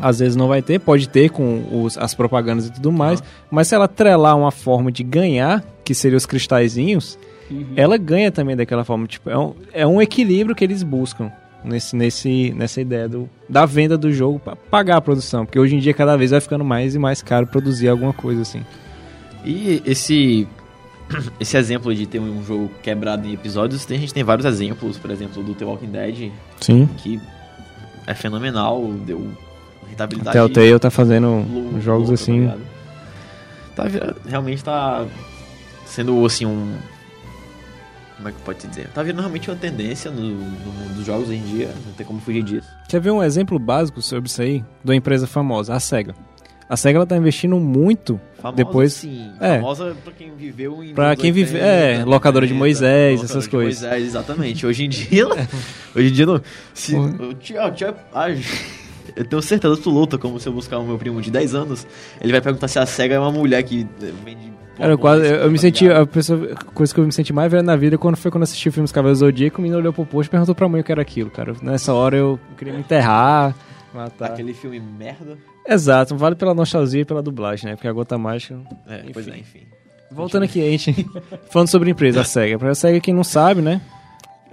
às 0.00 0.18
vezes 0.20 0.36
não 0.36 0.48
vai 0.48 0.62
ter, 0.62 0.78
pode 0.80 1.08
ter 1.08 1.30
com 1.30 1.82
os- 1.84 1.98
as 1.98 2.14
propagandas 2.14 2.66
e 2.66 2.72
tudo 2.72 2.90
mais, 2.92 3.22
mas 3.50 3.68
se 3.68 3.74
ela 3.74 3.86
trelar 3.88 4.34
uma 4.34 4.50
forma 4.50 4.90
de 4.90 5.02
ganhar, 5.02 5.62
que 5.84 5.94
seria 5.94 6.16
os 6.16 6.26
cristalzinhos, 6.26 7.18
ela 7.76 7.96
ganha 7.98 8.30
também 8.32 8.56
daquela 8.56 8.84
forma. 8.84 9.06
Tipo, 9.06 9.28
é 9.30 9.38
um, 9.38 9.54
é 9.72 9.86
um 9.86 10.00
equilíbrio 10.00 10.54
que 10.56 10.64
eles 10.64 10.82
buscam 10.82 11.30
nesse, 11.62 11.94
nesse, 11.94 12.52
nessa 12.56 12.80
ideia 12.80 13.08
do, 13.08 13.28
da 13.48 13.66
venda 13.66 13.96
do 13.98 14.10
jogo 14.12 14.38
para 14.38 14.56
pagar 14.56 14.96
a 14.96 15.00
produção, 15.00 15.44
porque 15.44 15.58
hoje 15.58 15.76
em 15.76 15.78
dia 15.78 15.92
cada 15.92 16.16
vez 16.16 16.30
vai 16.30 16.40
ficando 16.40 16.64
mais 16.64 16.94
e 16.94 16.98
mais 16.98 17.20
caro 17.22 17.46
produzir 17.46 17.88
alguma 17.88 18.12
coisa 18.12 18.42
assim. 18.42 18.62
E 19.44 19.82
esse 19.84 20.48
esse 21.38 21.56
exemplo 21.56 21.94
de 21.94 22.06
ter 22.06 22.20
um 22.20 22.42
jogo 22.42 22.70
quebrado 22.82 23.26
em 23.28 23.34
episódios, 23.34 23.84
tem, 23.84 23.98
a 23.98 24.00
gente 24.00 24.14
tem 24.14 24.24
vários 24.24 24.46
exemplos, 24.46 24.96
por 24.96 25.10
exemplo, 25.10 25.42
do 25.42 25.54
The 25.54 25.64
Walking 25.64 25.90
Dead, 25.90 26.30
Sim. 26.60 26.88
que 26.96 27.20
é 28.06 28.14
fenomenal, 28.14 28.82
deu 29.04 29.20
rentabilidade. 29.92 30.36
A 30.36 30.40
Telltale 30.40 30.78
tá 30.78 30.90
fazendo 30.90 31.46
lou- 31.48 31.80
jogos 31.80 32.08
louca, 32.08 32.14
assim. 32.14 32.48
Tá? 33.74 33.84
Tá 33.84 33.90
realmente 34.28 34.62
tá 34.64 35.04
sendo 35.86 36.24
assim 36.26 36.44
um 36.46 36.74
como 38.16 38.28
é 38.28 38.32
que 38.32 38.40
pode 38.42 38.66
dizer? 38.68 38.86
Tá 38.88 39.02
virando 39.02 39.20
realmente 39.20 39.50
uma 39.50 39.56
tendência 39.56 40.08
no, 40.10 40.20
no 40.22 40.72
mundo 40.72 40.94
dos 40.94 41.04
jogos 41.04 41.28
hoje 41.28 41.38
em 41.38 41.42
dia, 41.56 41.70
não 41.86 41.92
tem 41.94 42.06
como 42.06 42.20
fugir 42.20 42.42
disso. 42.44 42.68
Quer 42.88 43.00
ver 43.00 43.10
um 43.10 43.20
exemplo 43.22 43.58
básico 43.58 44.00
sobre 44.00 44.28
isso 44.30 44.40
aí? 44.40 44.60
De 44.84 44.90
uma 44.90 44.94
empresa 44.94 45.26
famosa, 45.26 45.74
a 45.74 45.80
SEGA. 45.80 46.14
A 46.68 46.76
SEGA 46.76 46.98
ela 46.98 47.06
tá 47.06 47.16
investindo 47.16 47.58
muito 47.58 48.20
Famosa, 48.40 48.56
Depois- 48.56 48.92
sim. 48.92 49.32
é. 49.40 49.56
Famosa 49.56 49.96
pra 50.04 50.12
quem 50.12 50.34
viveu 50.36 50.82
em 50.84 50.94
Pra 50.94 51.16
quem 51.16 51.32
vive- 51.32 51.54
80, 51.56 51.66
é, 51.66 52.04
locadora 52.04 52.46
de 52.46 52.52
90, 52.52 52.58
Moisés, 52.64 53.12
locadora 53.20 53.24
essas 53.32 53.44
de 53.44 53.50
coisas. 53.50 53.82
Moisés, 53.82 54.04
exatamente. 54.06 54.66
Hoje 54.66 54.84
em 54.84 54.88
dia, 54.88 55.26
hoje 55.96 56.08
em 56.08 56.12
dia 56.12 56.26
não. 56.26 56.40
Se, 56.72 56.94
eu, 56.94 57.34
tinha- 57.34 57.72
eu 59.16 59.24
tenho 59.24 59.42
certeza 59.42 59.74
absoluta, 59.74 60.18
como 60.18 60.38
se 60.38 60.48
eu 60.48 60.52
buscar 60.52 60.78
o 60.78 60.84
meu 60.84 60.98
primo 60.98 61.20
de 61.20 61.30
10 61.30 61.54
anos, 61.54 61.86
ele 62.20 62.32
vai 62.32 62.40
perguntar 62.40 62.68
se 62.68 62.78
a 62.78 62.86
SEGA 62.86 63.14
é 63.14 63.18
uma 63.18 63.32
mulher 63.32 63.62
que 63.62 63.86
eh, 64.02 64.12
vende. 64.24 64.52
Cara, 64.76 64.92
eu, 64.92 64.98
quase, 64.98 65.26
eu, 65.26 65.34
eu 65.36 65.50
me 65.50 65.58
senti. 65.58 65.88
A 65.88 66.06
pessoa, 66.06 66.54
coisa 66.74 66.92
que 66.94 66.98
eu 66.98 67.04
me 67.04 67.12
senti 67.12 67.32
mais 67.32 67.50
velho 67.50 67.62
na 67.62 67.76
vida 67.76 67.98
quando 67.98 68.16
foi 68.16 68.30
quando 68.30 68.44
assisti 68.44 68.68
o 68.68 68.72
filme 68.72 68.84
Os 68.84 68.92
Cavaleiros 68.92 69.18
do 69.20 69.26
Zodíaco, 69.26 69.58
o 69.58 69.62
menino 69.62 69.78
olhou 69.78 69.92
pro 69.92 70.06
posto 70.06 70.28
e 70.28 70.30
perguntou 70.30 70.54
pra 70.54 70.68
mãe 70.68 70.80
o 70.80 70.84
que 70.84 70.90
era 70.90 71.02
aquilo, 71.02 71.30
cara. 71.30 71.54
Nessa 71.62 71.92
hora 71.92 72.16
eu 72.16 72.40
queria 72.56 72.72
me 72.72 72.80
enterrar, 72.80 73.54
matar. 73.94 74.30
Aquele 74.30 74.54
filme 74.54 74.80
merda. 74.80 75.36
Exato, 75.66 76.16
vale 76.16 76.34
pela 76.34 76.54
nostalgia 76.54 77.02
e 77.02 77.04
pela 77.04 77.22
dublagem, 77.22 77.70
né? 77.70 77.76
Porque 77.76 77.86
a 77.86 77.92
gota 77.92 78.18
mágica. 78.18 78.58
É, 78.88 79.04
pois 79.12 79.28
é, 79.28 79.32
Enfim. 79.32 79.58
enfim. 79.58 79.66
Voltando 80.10 80.42
aqui, 80.44 80.60
a 80.60 80.70
gente. 80.70 81.06
falando 81.50 81.68
sobre 81.68 81.88
a 81.88 81.92
empresa, 81.92 82.20
a 82.20 82.24
SEGA. 82.24 82.58
Pra 82.58 82.74
SEGA, 82.74 83.00
quem 83.00 83.14
não 83.14 83.24
sabe, 83.24 83.62
né? 83.62 83.80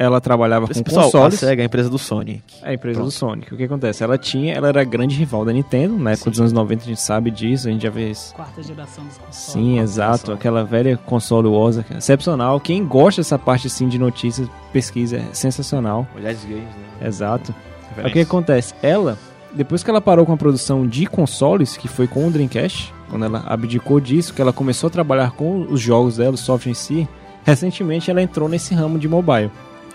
Ela 0.02 0.22
trabalhava 0.22 0.66
com 0.66 0.82
Pessoal, 0.82 1.06
consoles. 1.12 1.34
a 1.43 1.47
SEGA 1.47 1.62
é 1.62 1.64
a 1.64 1.66
empresa 1.66 1.89
do 1.89 1.97
Sony. 2.00 2.41
É 2.64 2.70
a 2.70 2.74
empresa 2.74 3.00
Pronto. 3.00 3.10
do 3.10 3.12
Sonic. 3.12 3.54
O 3.54 3.58
que 3.58 3.66
acontece? 3.66 4.02
Ela 4.02 4.18
tinha, 4.18 4.54
ela 4.54 4.70
era 4.70 4.80
a 4.80 4.84
grande 4.86 5.14
rival 5.14 5.43
da 5.43 5.52
Nintendo, 5.52 6.00
na 6.00 6.12
época 6.12 6.30
dos 6.30 6.39
anos 6.39 6.54
90 6.54 6.84
a 6.84 6.88
gente 6.88 7.02
sabe 7.02 7.30
disso, 7.30 7.68
a 7.68 7.72
gente 7.72 7.84
já 7.84 7.89
vê 7.89 8.10
isso. 8.10 8.34
Quarta 8.34 8.64
geração 8.64 9.04
dos 9.04 9.18
consoles. 9.18 9.36
Sim, 9.36 9.80
exato. 9.80 10.12
geração. 10.20 10.36
Aquela 10.36 10.64
velha 10.64 10.95
console 10.95 11.50
que 11.86 11.93
é 11.93 11.97
excepcional. 11.97 12.62
Quem 12.62 12.86
gosta 12.86 13.20
dessa 13.20 13.38
parte 13.38 13.68
assim 13.68 13.89
de 13.89 14.00
notícias, 14.00 14.47
pesquisa, 14.72 15.18
é 15.18 15.26
sensacional. 15.34 16.08
Olhares 16.16 16.45
Games, 16.45 16.64
né? 16.64 17.08
Exato. 17.08 17.54
Aí 17.97 18.10
O 18.10 18.14
que 18.14 18.22
acontece? 18.22 18.74
Ela, 18.82 19.18
depois 19.54 19.84
que 19.84 19.89
ela 19.89 20.00
parou 20.00 20.26
com 20.26 20.32
a 20.32 20.38
produção 20.38 20.88
de 20.88 21.08
consoles, 21.08 21.76
que 21.76 21.89
foi 21.89 22.08
com 22.08 22.26
o 22.26 22.32
Dreamcast, 22.32 22.93
quando 23.10 23.26
ela 23.26 23.43
abdicou 23.45 24.00
disso, 24.00 24.34
que 24.34 24.41
ela 24.41 24.54
começou 24.54 24.88
a 24.88 24.91
trabalhar 24.91 25.32
com 25.32 25.64
os 25.70 25.82
jogos 25.82 26.16
dela, 26.16 26.36
o 26.36 26.38
software 26.38 26.72
em 26.72 26.74
si, 26.76 27.06
recentemente 27.43 28.10
ela 28.10 28.22
entrou 28.22 28.47
nesse 28.47 28.74
ramo 28.74 28.97
de 28.97 29.10
mobile. 29.10 29.52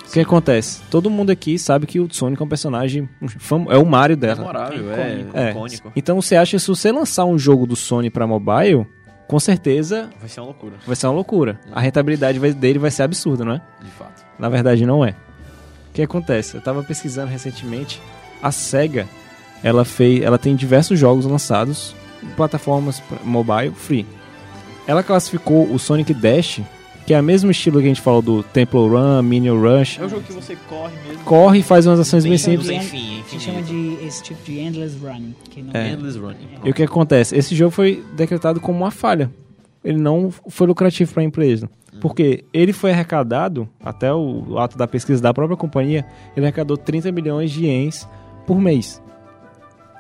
O 0.07 0.13
que 0.15 0.21
acontece? 0.21 0.81
Todo 0.91 1.11
mundo 1.11 1.31
aqui 1.31 1.59
sabe 1.59 1.87
que 1.87 1.99
o 1.99 2.09
Sonic 2.13 2.41
é 2.41 2.45
um 2.45 2.49
personagem 2.49 3.09
famo- 3.39 3.73
é 3.73 3.77
o 3.79 3.85
Mario 3.87 4.17
dela. 4.17 4.37
Memorável, 4.37 4.93
É 4.93 5.01
é, 5.01 5.11
icônico. 5.21 5.37
É. 5.39 5.51
icônico. 5.51 5.93
Então 5.97 6.21
você 6.23 6.37
acha 6.37 6.53
que 6.57 6.61
se 6.61 6.69
você 6.69 6.93
lançar 6.93 7.25
um 7.25 7.39
jogo 7.39 7.67
do 7.67 7.75
Sony 7.75 8.11
pra 8.11 8.27
mobile, 8.27 8.87
com 9.27 9.41
certeza 9.41 10.11
Vai 10.21 10.29
ser 10.29 10.41
uma 10.41 10.47
loucura, 10.49 10.75
vai 10.87 10.95
ser 10.95 11.07
uma 11.07 11.15
loucura. 11.15 11.59
A 11.73 11.81
rentabilidade 11.81 12.39
dele 12.55 12.79
vai 12.79 12.91
ser 12.91 13.03
absurda, 13.03 13.45
não 13.45 13.55
é? 13.55 13.61
de 13.83 13.91
fato. 13.93 14.25
Na 14.39 14.49
verdade, 14.49 14.85
não 14.87 15.05
é. 15.05 15.11
O 15.91 15.95
que 15.95 16.03
acontece? 16.03 16.55
Eu 16.57 16.61
tava 16.61 16.83
pesquisando 16.83 17.31
recentemente. 17.31 18.01
A 18.43 18.53
SEGA, 18.53 19.09
ela, 19.63 19.85
fez, 19.85 20.23
ela 20.23 20.39
tem 20.39 20.55
diversos 20.55 20.99
jogos 20.99 21.25
lançados 21.25 21.95
em 22.23 22.27
plataformas 22.37 23.03
mobile 23.25 23.73
free. 23.75 24.07
Ela 24.87 25.03
classificou 25.03 25.73
o 25.73 25.79
Sonic 25.79 26.13
Dash, 26.13 26.61
que 27.07 27.13
é 27.13 27.21
o 27.21 27.23
mesmo 27.23 27.51
estilo 27.51 27.79
que 27.79 27.85
a 27.85 27.89
gente 27.89 28.01
falou 28.01 28.23
do 28.23 28.43
Temple 28.43 28.89
Run, 28.89 29.23
Minion 29.23 29.61
Rush. 29.61 29.99
É 30.01 30.05
o 30.05 30.09
jogo 30.09 30.23
que 30.23 30.33
você 30.33 30.57
corre 30.69 30.95
mesmo. 31.07 31.25
Corre 31.25 31.59
e 31.59 31.63
faz 31.63 31.87
umas 31.87 32.01
ações 32.01 32.25
bem 32.25 32.39
simples. 32.39 32.67
sem 32.67 32.81
fim, 32.81 33.23
Se 33.29 33.39
chama 33.39 33.63
de 33.63 33.99
esse 34.03 34.23
tipo 34.23 34.43
de 34.45 34.59
endless 34.61 34.97
running. 34.99 35.35
Que 35.51 35.63
não 35.63 35.73
É. 35.75 35.91
Endless 35.91 36.19
Running. 36.19 36.49
E 36.65 36.71
o 36.71 36.75
que 36.75 36.83
acontece? 36.83 37.37
Esse 37.37 37.55
jogo 37.55 37.71
foi 37.71 38.03
decretado 38.17 38.61
como 38.61 38.79
uma 38.79 38.91
falha. 38.91 39.31
Ele 39.85 39.99
não 39.99 40.31
foi 40.49 40.67
lucrativo 40.67 41.13
para 41.13 41.23
a 41.23 41.27
empresa. 41.27 41.69
Porque 42.01 42.45
ele 42.53 42.73
foi 42.73 42.91
arrecadado, 42.91 43.69
até 43.83 44.13
o 44.13 44.59
ato 44.59 44.77
da 44.77 44.87
pesquisa 44.87 45.23
da 45.23 45.33
própria 45.33 45.57
companhia, 45.57 46.05
ele 46.37 46.47
arrecadou 46.47 46.77
30 46.77 47.13
milhões 47.13 47.51
de 47.51 47.67
ienes 47.67 48.09
por 48.47 48.59
mês. 48.59 49.01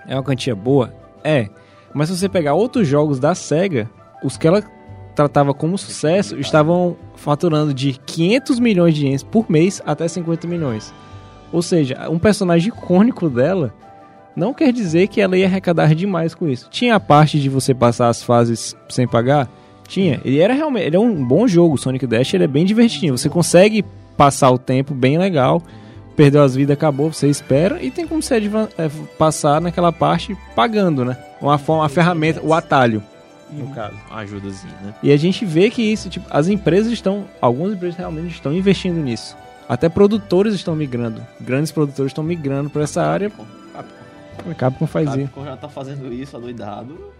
É 0.06 0.16
uma 0.16 0.22
quantia 0.22 0.54
boa? 0.54 0.92
É. 1.22 1.48
Mas 1.92 2.08
se 2.08 2.16
você 2.16 2.28
pegar 2.28 2.54
outros 2.54 2.88
jogos 2.88 3.20
da 3.20 3.34
SEGA, 3.34 3.88
os 4.22 4.36
que 4.36 4.46
ela 4.48 4.62
tratava 5.14 5.54
como 5.54 5.78
sucesso 5.78 6.38
estavam 6.38 6.96
faturando 7.14 7.72
de 7.72 7.92
500 8.06 8.58
milhões 8.58 8.94
de 8.94 9.06
ienes 9.06 9.22
por 9.22 9.50
mês 9.50 9.80
até 9.86 10.06
50 10.08 10.46
milhões. 10.46 10.92
Ou 11.52 11.62
seja, 11.62 12.08
um 12.10 12.18
personagem 12.18 12.68
icônico 12.68 13.30
dela 13.30 13.72
não 14.34 14.52
quer 14.52 14.72
dizer 14.72 15.06
que 15.06 15.20
ela 15.20 15.36
ia 15.36 15.46
arrecadar 15.46 15.94
demais 15.94 16.34
com 16.34 16.48
isso. 16.48 16.68
Tinha 16.70 16.96
a 16.96 17.00
parte 17.00 17.38
de 17.38 17.48
você 17.48 17.72
passar 17.72 18.08
as 18.08 18.22
fases 18.22 18.76
sem 18.88 19.06
pagar? 19.06 19.48
Tinha. 19.86 20.20
Ele 20.24 20.40
era 20.40 20.52
realmente, 20.54 20.86
ele 20.86 20.96
é 20.96 21.00
um 21.00 21.24
bom 21.24 21.46
jogo, 21.46 21.78
Sonic 21.78 22.06
Dash, 22.06 22.34
ele 22.34 22.44
é 22.44 22.48
bem 22.48 22.64
divertidinho. 22.64 23.16
Você 23.16 23.28
consegue 23.28 23.84
passar 24.16 24.50
o 24.50 24.58
tempo 24.58 24.94
bem 24.94 25.18
legal. 25.18 25.62
Perdeu 26.16 26.42
as 26.42 26.54
vidas, 26.54 26.74
acabou, 26.74 27.12
você 27.12 27.28
espera 27.28 27.82
e 27.82 27.90
tem 27.90 28.06
como 28.06 28.22
você 28.22 28.36
é, 28.36 28.88
passar 29.18 29.60
naquela 29.60 29.92
parte 29.92 30.36
pagando, 30.54 31.04
né? 31.04 31.16
Uma 31.40 31.58
forma, 31.58 31.84
a 31.84 31.88
ferramenta, 31.88 32.40
o 32.40 32.54
atalho, 32.54 33.02
no 33.50 33.68
caso. 33.74 33.96
Uma 34.10 34.20
ajudazinha, 34.20 34.74
né? 34.82 34.94
E 35.02 35.12
a 35.12 35.16
gente 35.16 35.44
vê 35.44 35.70
que 35.70 35.82
isso, 35.82 36.08
tipo, 36.08 36.26
as 36.30 36.48
empresas 36.48 36.92
estão, 36.92 37.24
algumas 37.40 37.72
empresas 37.72 37.96
realmente 37.96 38.32
estão 38.32 38.52
investindo 38.52 39.00
nisso. 39.00 39.36
Até 39.68 39.88
produtores 39.88 40.54
estão 40.54 40.76
migrando. 40.76 41.22
Grandes 41.40 41.72
produtores 41.72 42.10
estão 42.10 42.22
migrando 42.22 42.68
para 42.70 42.82
essa 42.82 43.02
área. 43.02 43.32
A 43.74 44.54
Capcom 44.54 44.86
faz 44.86 45.08
isso. 45.10 45.18
Capcom 45.20 45.44
já 45.44 45.56
tá 45.56 45.68
fazendo 45.68 46.12
isso, 46.12 46.36
adoidado. 46.36 47.12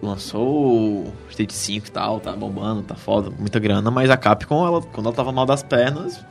Lançou 0.00 1.06
o 1.06 1.12
State 1.28 1.52
5 1.52 1.88
e 1.88 1.90
tal, 1.90 2.20
tá 2.20 2.32
bombando, 2.32 2.82
tá 2.82 2.94
foda, 2.94 3.30
muita 3.36 3.58
grana, 3.58 3.90
mas 3.90 4.08
a 4.10 4.16
Capcom, 4.16 4.64
ela, 4.64 4.80
quando 4.80 5.06
ela 5.06 5.14
tava 5.14 5.32
mal 5.32 5.44
das 5.44 5.60
pernas, 5.60 6.24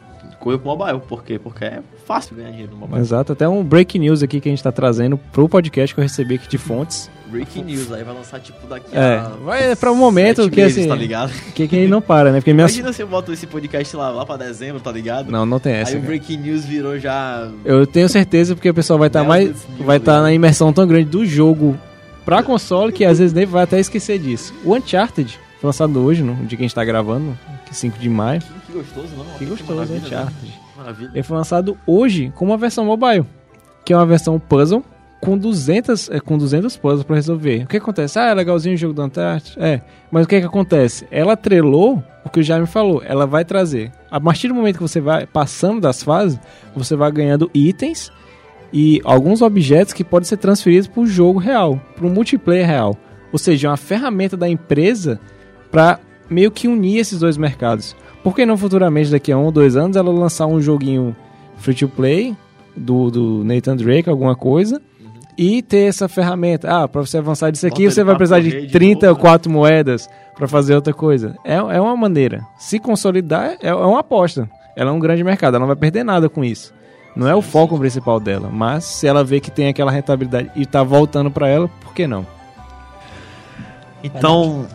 correu 0.48 0.60
pro 0.60 0.78
mobile. 0.78 1.00
Por 1.08 1.24
quê? 1.24 1.38
Porque 1.38 1.66
é 1.66 1.80
fácil 2.06 2.36
ganhar 2.36 2.52
dinheiro 2.52 2.72
no 2.72 2.78
mobile. 2.78 3.00
Exato, 3.00 3.34
até 3.34 3.48
um 3.48 3.64
break 3.64 4.00
news 4.00 4.24
aqui 4.24 4.40
que 4.40 4.48
a 4.48 4.52
gente 4.52 4.64
tá 4.64 4.72
trazendo 4.72 5.18
pro 5.18 5.50
podcast 5.50 5.94
que 5.94 6.00
eu 6.00 6.04
recebi 6.04 6.36
aqui 6.36 6.48
de 6.48 6.58
fontes. 6.58 7.10
Breaking 7.28 7.64
news, 7.64 7.92
aí 7.92 8.06
vai 8.06 8.16
lançar 8.16 8.40
tipo 8.40 8.66
daqui 8.68 8.88
É, 8.94 9.18
a. 9.18 9.32
vai 9.44 9.76
pra 9.76 9.92
um 9.92 9.96
momento 9.96 10.50
que, 10.50 10.62
meses, 10.62 10.78
assim, 10.78 10.88
Tá 10.88 10.96
ligado? 10.96 11.34
Que, 11.54 11.68
que 11.68 11.86
não 11.86 12.02
para, 12.02 12.32
né? 12.32 12.40
Porque 12.40 12.54
minha... 12.54 12.64
Imagina 12.64 12.94
se 12.94 13.02
eu 13.02 13.08
boto 13.08 13.34
esse 13.34 13.46
podcast 13.46 13.98
lá, 13.98 14.10
lá 14.10 14.26
pra 14.26 14.38
dezembro, 14.38 14.80
tá 14.80 14.92
ligado? 14.92 15.30
Não, 15.30 15.46
não 15.46 15.60
tem 15.60 15.74
essa. 15.74 15.92
aí 15.92 15.98
o. 15.98 16.02
Breaking 16.02 16.38
News 16.38 16.64
virou 16.64 16.98
já. 16.98 17.50
Eu 17.66 17.86
tenho 17.86 18.08
certeza 18.08 18.56
porque 18.56 18.70
o 18.70 18.74
pessoal 18.74 18.98
vai 18.98 19.08
estar 19.08 19.20
Mel 19.20 19.28
mais 19.28 19.68
vai 19.80 19.98
estar 19.98 20.18
né? 20.18 20.22
na 20.22 20.34
imersão 20.34 20.72
tão 20.72 20.88
grande 20.88 21.10
do 21.10 21.26
jogo 21.26 21.78
pra 22.24 22.42
console, 22.42 22.94
que 22.94 23.04
às 23.04 23.20
vezes 23.20 23.34
nem 23.34 23.46
vai 23.46 23.64
até 23.64 23.78
esquecer 23.78 24.20
disso. 24.20 24.54
O 24.64 24.74
Uncharted, 24.74 25.38
lançado 25.62 26.02
hoje, 26.02 26.24
no 26.24 26.34
dia 26.46 26.58
que 26.58 26.64
a 26.64 26.68
gente 26.68 26.76
tá 26.76 26.86
gravando, 26.86 27.38
5 27.78 27.98
de 28.00 28.10
maio. 28.10 28.42
Que 28.66 28.74
gostoso, 28.74 29.08
não? 29.16 29.26
Que 29.38 29.46
gostoso, 29.46 29.74
maravilha, 29.74 30.00
Uncharted. 30.00 30.46
né? 30.48 30.54
Maravilha. 30.78 31.12
Ele 31.14 31.24
foi 31.24 31.38
lançado 31.38 31.78
hoje 31.86 32.32
com 32.36 32.46
uma 32.46 32.58
versão 32.58 32.86
mobile, 32.86 33.26
que 33.86 33.94
é 33.94 33.96
uma 33.98 34.06
versão 34.06 34.40
puzzle 34.40 34.84
com 35.22 35.38
200, 35.38 36.10
é, 36.12 36.20
com 36.20 36.38
200 36.38 36.78
puzzles 36.78 37.04
pra 37.04 37.16
resolver. 37.16 37.64
O 37.64 37.68
que 37.68 37.78
acontece? 37.78 38.20
Ah, 38.20 38.28
é 38.30 38.34
legalzinho 38.34 38.76
o 38.76 38.78
jogo 38.78 38.94
do 38.94 39.04
Uncharted? 39.04 39.56
É. 39.60 39.82
Mas 40.12 40.26
o 40.26 40.30
que 40.30 40.40
que 40.40 40.46
acontece? 40.46 41.08
Ela 41.10 41.34
atrelou 41.34 42.04
o 42.24 42.30
que 42.30 42.40
o 42.40 42.44
Jaime 42.44 42.68
falou. 42.68 43.02
Ela 43.04 43.26
vai 43.26 43.44
trazer. 43.44 43.92
A 44.12 44.20
partir 44.20 44.48
do 44.48 44.56
momento 44.56 44.76
que 44.76 44.82
você 44.82 45.02
vai 45.02 45.26
passando 45.26 45.82
das 45.82 46.04
fases, 46.04 46.40
você 46.76 46.96
vai 46.96 47.12
ganhando 47.12 47.50
itens 47.54 48.12
e 48.72 49.02
alguns 49.04 49.42
objetos 49.42 49.94
que 49.94 50.04
podem 50.04 50.28
ser 50.28 50.38
transferidos 50.38 50.88
para 50.88 51.02
o 51.02 51.08
jogo 51.08 51.40
real, 51.40 51.80
para 51.96 52.06
o 52.06 52.10
multiplayer 52.10 52.68
real. 52.68 52.96
Ou 53.32 53.40
seja, 53.40 53.68
é 53.68 53.72
uma 53.72 53.78
ferramenta 53.78 54.38
da 54.38 54.48
empresa 54.48 55.20
para 55.72 56.00
meio 56.30 56.52
que 56.52 56.68
unir 56.68 57.00
esses 57.00 57.20
dois 57.20 57.38
mercados. 57.38 57.96
Por 58.24 58.36
que 58.36 58.46
não 58.46 58.58
futuramente, 58.58 59.12
daqui 59.12 59.32
a 59.32 59.38
um 59.38 59.46
ou 59.46 59.52
dois 59.52 59.76
anos, 59.76 59.96
ela 59.96 60.12
lançar 60.12 60.48
um 60.48 60.62
joguinho 60.62 61.16
free 61.58 61.74
to 61.74 61.88
play 61.88 62.36
do, 62.76 63.10
do 63.10 63.44
Nathan 63.44 63.76
Drake, 63.76 64.10
alguma 64.10 64.36
coisa, 64.36 64.82
e 65.38 65.62
ter 65.62 65.88
essa 65.88 66.08
ferramenta. 66.08 66.70
Ah, 66.70 66.88
para 66.88 67.02
você 67.02 67.18
avançar 67.18 67.52
disso 67.52 67.68
aqui, 67.68 67.84
Bota 67.84 67.96
você 67.96 68.04
vai 68.04 68.16
precisar 68.16 68.40
de 68.40 68.68
de 68.68 68.72
30 68.72 69.08
ou 69.08 69.12
novo, 69.12 69.24
né? 69.24 69.30
4 69.30 69.52
moedas 69.52 70.10
para 70.36 70.48
fazer 70.48 70.76
outra 70.76 70.94
coisa. 70.94 71.36
É, 71.44 71.56
é 71.56 71.82
uma 71.82 71.96
maneira. 71.96 72.46
Se 72.58 72.80
consolidar, 72.80 73.58
é, 73.62 73.70
é 73.70 73.74
uma 73.74 74.00
aposta. 74.00 74.50
Ela 74.76 74.92
é 74.92 74.94
um 74.94 75.00
grande 75.00 75.24
mercado, 75.24 75.56
ela 75.56 75.60
não 75.60 75.68
vai 75.68 75.76
perder 75.76 76.04
nada 76.04 76.30
com 76.30 76.44
isso. 76.44 76.74
Não 77.16 77.28
é 77.28 77.34
o 77.34 77.42
foco 77.42 77.80
principal 77.80 78.20
dela, 78.20 78.48
mas 78.52 78.84
se 78.84 79.08
ela 79.08 79.24
vê 79.24 79.40
que 79.40 79.50
tem 79.50 79.68
aquela 79.68 79.92
rentabilidade 79.92 80.52
e 80.56 80.68
tá 80.68 80.84
voltando 80.84 81.32
para 81.32 81.48
ela, 81.48 81.68
por 81.82 81.94
que 81.94 82.06
não? 82.06 82.28
Então, 84.04 84.68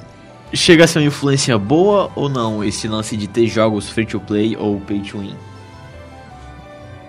chega 0.55 0.85
a 0.85 0.87
ser 0.87 0.99
uma 1.01 1.07
influência 1.07 1.57
boa 1.59 2.11
ou 2.15 2.29
não 2.29 2.63
esse 2.63 2.87
lance 2.89 3.17
de 3.17 3.27
ter 3.27 3.47
jogos 3.47 3.89
free 3.89 4.07
to 4.07 4.21
play 4.21 4.57
ou 4.57 4.81
pay 4.81 5.01
to 5.01 5.19
win? 5.19 5.35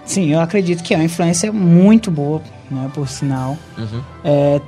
Sim, 0.06 0.32
eu 0.34 0.40
acredito 0.40 0.84
que 0.84 0.94
é 0.94 0.98
uma 0.98 1.06
influência 1.06 1.52
muito 1.52 2.12
boa, 2.12 2.42
né, 2.70 2.90
por 2.94 3.08
sinal. 3.08 3.58
Uhum. 3.78 4.02
É, 4.24 4.62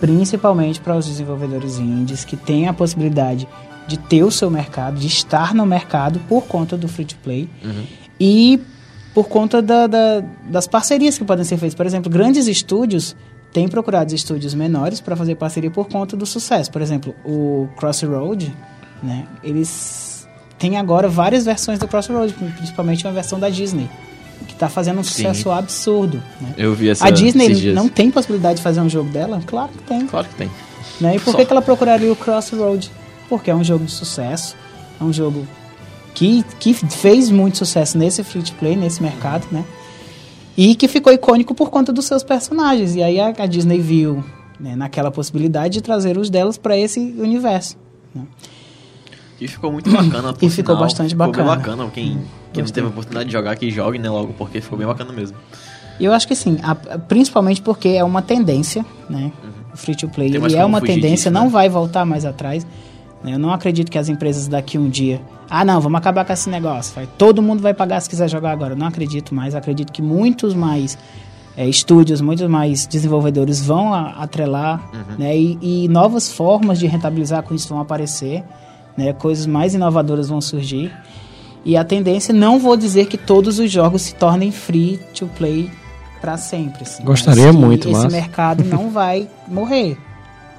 principalmente 0.00 0.80
para 0.80 0.96
os 0.96 1.06
desenvolvedores 1.06 1.78
indies 1.78 2.24
que 2.24 2.36
têm 2.36 2.68
a 2.68 2.72
possibilidade 2.72 3.46
de 3.86 3.96
ter 3.98 4.22
o 4.24 4.30
seu 4.30 4.50
mercado, 4.50 4.98
de 4.98 5.06
estar 5.06 5.54
no 5.54 5.64
mercado 5.64 6.18
por 6.28 6.44
conta 6.46 6.76
do 6.76 6.88
free 6.88 7.04
to 7.04 7.16
play 7.22 7.48
Uhum. 7.64 7.84
e 8.18 8.60
por 9.14 9.28
conta 9.28 9.62
da- 9.62 9.86
da- 9.86 10.22
das 10.48 10.66
parcerias 10.66 11.16
que 11.16 11.24
podem 11.24 11.44
ser 11.44 11.56
feitas. 11.56 11.74
Por 11.74 11.86
exemplo, 11.86 12.10
grandes 12.10 12.46
estúdios 12.46 13.14
têm 13.56 13.66
procurado 13.66 14.14
estúdios 14.14 14.52
menores 14.52 15.00
para 15.00 15.16
fazer 15.16 15.34
parceria 15.34 15.70
por 15.70 15.88
conta 15.88 16.14
do 16.14 16.26
sucesso. 16.26 16.70
Por 16.70 16.82
exemplo, 16.82 17.14
o 17.24 17.66
Crossroad, 17.78 18.54
né, 19.02 19.26
eles 19.42 20.28
têm 20.58 20.76
agora 20.76 21.08
várias 21.08 21.46
versões 21.46 21.78
do 21.78 21.88
Crossroad, 21.88 22.34
principalmente 22.34 23.06
uma 23.06 23.14
versão 23.14 23.40
da 23.40 23.48
Disney, 23.48 23.88
que 24.46 24.52
está 24.52 24.68
fazendo 24.68 25.00
um 25.00 25.02
Sim. 25.02 25.22
sucesso 25.22 25.50
absurdo. 25.50 26.22
Né? 26.38 26.52
Eu 26.58 26.74
vi 26.74 26.90
essa 26.90 27.06
A 27.06 27.10
Disney 27.10 27.72
não 27.72 27.88
tem 27.88 28.10
possibilidade 28.10 28.56
de 28.56 28.62
fazer 28.62 28.82
um 28.82 28.90
jogo 28.90 29.08
dela? 29.08 29.40
Claro 29.46 29.72
que 29.72 29.82
tem. 29.84 30.06
Claro 30.06 30.28
que 30.28 30.34
tem. 30.34 30.50
Né? 31.00 31.16
E 31.16 31.18
por 31.18 31.30
Só. 31.30 31.38
que, 31.38 31.46
que 31.46 31.50
ela 31.50 31.62
procuraria 31.62 32.12
o 32.12 32.16
Crossroad? 32.16 32.90
Porque 33.26 33.50
é 33.50 33.54
um 33.54 33.64
jogo 33.64 33.86
de 33.86 33.92
sucesso, 33.92 34.54
é 35.00 35.02
um 35.02 35.14
jogo 35.14 35.48
que, 36.14 36.44
que 36.60 36.74
fez 36.74 37.30
muito 37.30 37.56
sucesso 37.56 37.96
nesse 37.96 38.22
free 38.22 38.42
to 38.42 38.52
play, 38.56 38.76
nesse 38.76 39.02
mercado, 39.02 39.46
né? 39.50 39.64
E 40.56 40.74
que 40.74 40.88
ficou 40.88 41.12
icônico 41.12 41.54
por 41.54 41.70
conta 41.70 41.92
dos 41.92 42.06
seus 42.06 42.22
personagens. 42.22 42.94
E 42.96 43.02
aí 43.02 43.20
a, 43.20 43.28
a 43.38 43.46
Disney 43.46 43.78
viu 43.78 44.24
né, 44.58 44.74
naquela 44.74 45.10
possibilidade 45.10 45.74
de 45.74 45.80
trazer 45.82 46.16
os 46.16 46.30
delas 46.30 46.56
para 46.56 46.76
esse 46.76 46.98
universo. 47.18 47.76
né? 48.14 48.22
E 49.40 49.46
ficou 49.46 49.70
muito 49.70 49.90
bacana. 49.90 50.34
E 50.40 50.48
ficou 50.48 50.76
bastante 50.78 51.10
ficou 51.10 51.26
bacana. 51.26 51.50
bem 51.50 51.56
bacana. 51.58 51.90
Quem, 51.90 52.18
quem 52.54 52.62
não 52.64 52.70
teve 52.70 52.86
a 52.86 52.90
oportunidade 52.90 53.26
de 53.26 53.32
jogar, 53.34 53.54
que 53.56 53.70
jogue, 53.70 53.98
né, 53.98 54.08
logo, 54.08 54.32
porque 54.32 54.60
ficou 54.62 54.78
bem 54.78 54.86
bacana 54.86 55.12
mesmo. 55.12 55.36
E 56.00 56.04
eu 56.06 56.12
acho 56.12 56.26
que 56.26 56.34
sim, 56.34 56.58
a- 56.62 56.74
principalmente 56.74 57.60
porque 57.60 57.88
é 57.88 58.02
uma 58.04 58.22
tendência, 58.22 58.84
né? 59.10 59.30
O 59.72 59.76
free 59.76 59.94
to 59.94 60.08
play 60.08 60.28
ele 60.28 60.56
é 60.56 60.64
uma 60.64 60.80
tendência, 60.80 61.10
disso, 61.10 61.30
né? 61.30 61.38
não 61.38 61.50
vai 61.50 61.68
voltar 61.68 62.06
mais 62.06 62.24
atrás. 62.24 62.66
Eu 63.24 63.38
não 63.38 63.50
acredito 63.52 63.90
que 63.90 63.98
as 63.98 64.08
empresas 64.08 64.46
daqui 64.46 64.78
um 64.78 64.88
dia, 64.88 65.20
ah 65.50 65.64
não, 65.64 65.80
vamos 65.80 65.98
acabar 65.98 66.24
com 66.24 66.32
esse 66.32 66.48
negócio, 66.48 66.94
vai, 66.94 67.06
todo 67.18 67.42
mundo 67.42 67.60
vai 67.60 67.74
pagar 67.74 68.00
se 68.00 68.08
quiser 68.08 68.28
jogar 68.28 68.52
agora. 68.52 68.74
Eu 68.74 68.76
não 68.78 68.86
acredito 68.86 69.34
mais, 69.34 69.54
acredito 69.54 69.92
que 69.92 70.00
muitos 70.02 70.54
mais 70.54 70.96
é, 71.56 71.66
estúdios, 71.66 72.20
muitos 72.20 72.46
mais 72.48 72.86
desenvolvedores 72.86 73.64
vão 73.64 73.92
a- 73.94 74.10
atrelar, 74.22 74.80
Uhum. 74.92 75.16
né? 75.18 75.36
E, 75.36 75.58
e 75.84 75.88
novas 75.88 76.30
formas 76.30 76.78
de 76.78 76.86
rentabilizar 76.86 77.42
com 77.42 77.54
isso 77.54 77.68
vão 77.68 77.80
aparecer, 77.80 78.44
né? 78.96 79.12
Coisas 79.14 79.46
mais 79.46 79.74
inovadoras 79.74 80.28
vão 80.28 80.40
surgir. 80.40 80.92
E 81.64 81.76
a 81.76 81.82
tendência, 81.82 82.32
não 82.34 82.58
vou 82.60 82.76
dizer 82.76 83.06
que 83.06 83.16
todos 83.16 83.58
os 83.58 83.72
jogos 83.72 84.02
se 84.02 84.14
tornem 84.14 84.52
free 84.52 85.00
to 85.14 85.26
play 85.36 85.68
para 86.20 86.36
sempre. 86.36 86.82
assim, 86.82 87.02
Gostaria 87.02 87.46
mas 87.46 87.56
muito, 87.56 87.88
Esse 87.88 88.02
mas- 88.02 88.12
mercado 88.12 88.62
não 88.62 88.90
vai 88.90 89.26
morrer. 89.48 89.96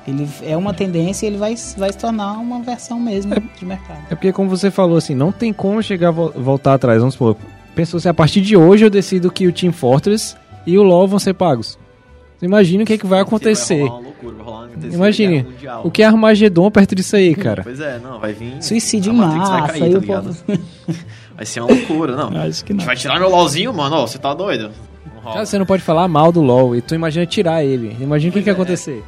Ele 0.07 0.27
é 0.41 0.55
uma 0.55 0.73
tendência 0.73 1.25
e 1.25 1.29
ele 1.29 1.37
vai, 1.37 1.53
vai 1.77 1.91
se 1.91 1.97
tornar 1.97 2.33
uma 2.33 2.61
versão 2.61 2.99
mesmo 2.99 3.35
de 3.59 3.65
mercado. 3.65 3.99
É 4.09 4.15
porque, 4.15 4.31
como 4.31 4.49
você 4.49 4.71
falou, 4.71 4.97
assim, 4.97 5.13
não 5.13 5.31
tem 5.31 5.51
como 5.51 5.83
chegar 5.83 6.11
voltar 6.11 6.75
atrás. 6.75 6.99
Vamos 6.99 7.15
supor, 7.15 7.35
pensou 7.75 7.97
assim, 7.97 8.07
a 8.07 8.13
partir 8.13 8.39
de 8.41 8.55
hoje 8.55 8.85
eu 8.85 8.89
decido 8.89 9.29
que 9.29 9.45
o 9.45 9.51
Team 9.51 9.73
Fortress 9.73 10.35
e 10.65 10.77
o 10.77 10.83
LoL 10.83 11.07
vão 11.07 11.19
ser 11.19 11.33
pagos. 11.33 11.77
Imagina 12.41 12.83
o 12.83 12.85
que, 12.85 12.93
é 12.93 12.97
que 12.97 13.05
vai 13.07 13.19
acontecer. 13.19 13.79
Vai 13.79 13.87
rolar 13.87 13.99
uma 13.99 14.05
loucura, 14.07 14.35
vai 14.35 14.45
rolar 14.45 14.67
uma 14.67 14.93
Imagine, 14.95 15.43
mundial. 15.43 15.81
o 15.83 15.91
que 15.91 16.03
é 16.03 16.05
Armagedon 16.05 16.69
perto 16.71 16.93
disso 16.95 17.15
aí, 17.15 17.35
cara? 17.35 17.63
Pois 17.63 17.79
é, 17.79 17.99
não, 17.99 18.19
vai 18.19 18.31
vir... 18.31 18.61
Suicídio 18.63 19.11
em 19.11 19.15
Matrix 19.17 19.49
vai 19.49 19.61
massa, 19.61 19.73
cair, 19.73 19.91
tá 19.91 19.97
o 19.97 20.01
ligado? 20.01 20.35
povo... 20.45 20.59
Vai 21.35 21.45
ser 21.45 21.59
uma 21.61 21.69
loucura, 21.71 22.15
não. 22.15 22.35
Acho 22.41 22.65
que 22.65 22.71
A 22.71 22.75
não. 22.75 22.79
gente 22.79 22.87
vai 22.87 22.95
tirar 22.95 23.19
meu 23.19 23.29
LOLzinho, 23.29 23.71
mano, 23.71 23.97
ó, 23.97 24.07
você 24.07 24.17
tá 24.17 24.33
doido? 24.33 24.71
Não 25.13 25.21
rola. 25.21 25.33
Cara, 25.35 25.45
você 25.45 25.59
não 25.59 25.67
pode 25.67 25.83
falar 25.83 26.07
mal 26.07 26.31
do 26.31 26.41
LoL 26.41 26.75
e 26.75 26.81
tu 26.81 26.95
imagina 26.95 27.27
tirar 27.27 27.63
ele. 27.63 27.95
Imagina 27.99 28.31
o 28.31 28.33
que, 28.33 28.41
que 28.41 28.49
ia 28.49 28.53
acontecer. 28.53 29.03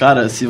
Cara, 0.00 0.28
se, 0.30 0.48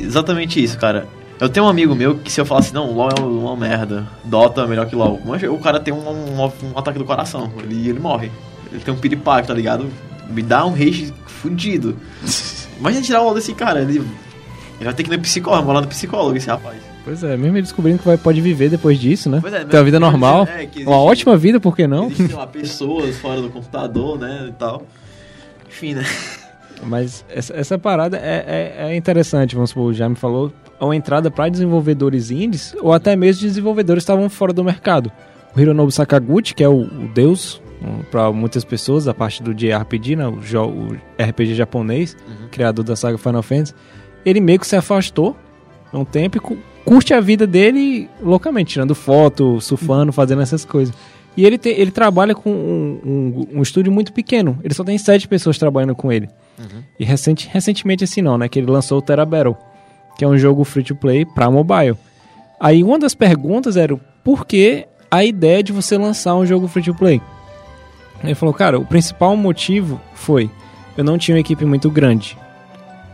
exatamente 0.00 0.62
isso, 0.62 0.76
cara. 0.76 1.06
Eu 1.40 1.48
tenho 1.48 1.64
um 1.64 1.68
amigo 1.68 1.94
meu 1.94 2.16
que 2.18 2.30
se 2.30 2.40
eu 2.40 2.44
falar 2.44 2.60
assim, 2.60 2.74
não, 2.74 2.92
LoL 2.92 3.08
é 3.16 3.20
uma 3.20 3.56
merda, 3.56 4.04
Dota 4.24 4.62
é 4.62 4.66
melhor 4.66 4.86
que 4.86 4.94
LoL. 4.96 5.18
Mas 5.24 5.40
o 5.44 5.56
cara 5.58 5.78
tem 5.80 5.94
um, 5.94 5.96
um- 6.10 6.42
um 6.44 6.76
ataque 6.78 6.98
do 6.98 7.04
coração, 7.04 7.50
ele, 7.62 7.88
ele 7.88 8.00
morre. 8.00 8.30
Ele 8.70 8.80
tem 8.82 8.92
um 8.92 8.96
piripaque, 8.98 9.46
tá 9.48 9.54
ligado? 9.54 9.86
Me 10.28 10.42
dá 10.42 10.66
um 10.66 10.72
rage 10.72 11.14
fudido. 11.26 11.96
Imagina 12.80 13.02
tirar 13.02 13.20
o 13.22 13.26
LoL 13.26 13.34
desse 13.34 13.54
cara, 13.54 13.80
ele, 13.80 13.98
ele 13.98 14.84
vai 14.84 14.92
ter 14.92 15.04
que 15.04 15.08
ir 15.12 15.16
no 15.16 15.22
psicólogo, 15.22 15.66
morar 15.68 15.80
no 15.82 15.86
psicólogo 15.88 16.36
esse 16.36 16.48
rapaz. 16.48 16.76
Pois 17.04 17.22
é, 17.22 17.36
mesmo 17.36 17.56
ele 17.56 17.62
descobrindo 17.62 17.98
que 18.00 18.04
vai, 18.04 18.18
pode 18.18 18.40
viver 18.42 18.68
depois 18.68 18.98
disso, 18.98 19.30
né? 19.30 19.38
Pois 19.40 19.54
é, 19.54 19.64
Ter 19.64 19.76
uma 19.78 19.84
vida 19.84 19.98
normal. 20.00 20.42
é, 20.52 20.66
que 20.66 20.82
Uma 20.82 20.96
existe- 20.96 21.10
ótima 21.10 21.36
vida, 21.36 21.58
por 21.60 21.74
que 21.76 21.86
não? 21.86 22.08
Existem 22.08 22.36
lá 22.36 22.44
pessoas 22.48 23.16
fora 23.18 23.40
do 23.40 23.48
computador, 23.50 24.18
né, 24.18 24.46
e 24.48 24.52
tal. 24.52 24.82
Enfim, 25.68 25.94
né? 25.94 26.04
Mas 26.82 27.24
essa, 27.28 27.54
essa 27.56 27.78
parada 27.78 28.16
é, 28.16 28.74
é, 28.78 28.92
é 28.92 28.96
interessante, 28.96 29.54
vamos 29.54 29.70
supor, 29.70 29.92
já 29.92 30.08
me 30.08 30.16
falou, 30.16 30.52
uma 30.80 30.96
entrada 30.96 31.30
para 31.30 31.48
desenvolvedores 31.48 32.30
indies, 32.30 32.74
ou 32.80 32.92
até 32.92 33.14
mesmo 33.14 33.42
desenvolvedores 33.42 34.02
estavam 34.02 34.28
fora 34.30 34.52
do 34.52 34.64
mercado. 34.64 35.12
O 35.54 35.60
Hironobu 35.60 35.90
Sakaguchi, 35.90 36.54
que 36.54 36.64
é 36.64 36.68
o, 36.68 36.82
o 36.82 37.08
deus 37.12 37.60
para 38.10 38.30
muitas 38.32 38.64
pessoas, 38.64 39.08
a 39.08 39.14
parte 39.14 39.42
do 39.42 39.54
JRPG, 39.54 40.16
né, 40.16 40.26
o, 40.26 40.36
jo- 40.40 40.64
o 40.68 40.96
RPG 41.22 41.54
japonês, 41.54 42.16
criador 42.50 42.84
da 42.84 42.94
saga 42.96 43.16
Final 43.18 43.42
Fantasy, 43.42 43.74
ele 44.24 44.40
meio 44.40 44.58
que 44.60 44.66
se 44.66 44.76
afastou 44.76 45.36
um 45.92 46.04
tempo 46.04 46.36
e 46.36 46.40
cu- 46.40 46.58
curte 46.84 47.12
a 47.14 47.20
vida 47.20 47.46
dele 47.46 48.08
loucamente, 48.22 48.72
tirando 48.74 48.94
foto, 48.94 49.60
surfando, 49.60 50.12
fazendo 50.12 50.40
essas 50.42 50.64
coisas. 50.64 50.94
E 51.36 51.44
ele, 51.46 51.56
te- 51.58 51.68
ele 51.70 51.90
trabalha 51.90 52.34
com 52.34 52.50
um, 52.50 53.00
um, 53.04 53.58
um 53.58 53.62
estúdio 53.62 53.90
muito 53.92 54.12
pequeno, 54.12 54.58
ele 54.62 54.74
só 54.74 54.84
tem 54.84 54.96
sete 54.98 55.26
pessoas 55.28 55.56
trabalhando 55.58 55.94
com 55.94 56.12
ele. 56.12 56.28
E 56.98 57.04
recente, 57.04 57.48
recentemente 57.50 58.04
assim 58.04 58.22
não, 58.22 58.36
né? 58.38 58.48
Que 58.48 58.58
ele 58.58 58.70
lançou 58.70 58.98
o 58.98 59.02
Terra 59.02 59.24
Battle, 59.24 59.56
que 60.16 60.24
é 60.24 60.28
um 60.28 60.36
jogo 60.36 60.64
free 60.64 60.84
to 60.84 60.94
play 60.94 61.24
para 61.24 61.50
mobile. 61.50 61.96
Aí 62.58 62.82
uma 62.82 62.98
das 62.98 63.14
perguntas 63.14 63.76
era 63.76 63.96
por 64.22 64.46
que 64.46 64.86
a 65.10 65.24
ideia 65.24 65.62
de 65.62 65.72
você 65.72 65.96
lançar 65.96 66.34
um 66.36 66.44
jogo 66.44 66.68
free 66.68 66.82
to 66.82 66.94
play? 66.94 67.20
Ele 68.22 68.34
falou, 68.34 68.54
cara, 68.54 68.78
o 68.78 68.84
principal 68.84 69.34
motivo 69.36 70.00
foi 70.14 70.50
eu 70.96 71.04
não 71.04 71.16
tinha 71.16 71.34
uma 71.34 71.40
equipe 71.40 71.64
muito 71.64 71.90
grande. 71.90 72.36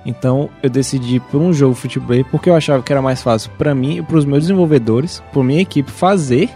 Então 0.05 0.51
eu 0.62 0.70
decidi 0.70 1.20
por 1.20 1.40
um 1.40 1.53
jogo 1.53 1.74
free 1.74 1.90
to 1.90 2.01
play 2.01 2.24
porque 2.24 2.51
eu 2.51 2.57
achava 2.57 2.82
que 2.82 2.92
era 2.92 3.03
mais 3.03 3.22
fácil 3.22 3.51
para 3.57 3.74
mim 3.74 3.99
e 3.99 4.03
para 4.03 4.16
os 4.16 4.24
meus 4.24 4.42
desenvolvedores, 4.42 5.22
por 5.32 5.44
minha 5.44 5.61
equipe 5.61 5.90
fazer 5.90 6.51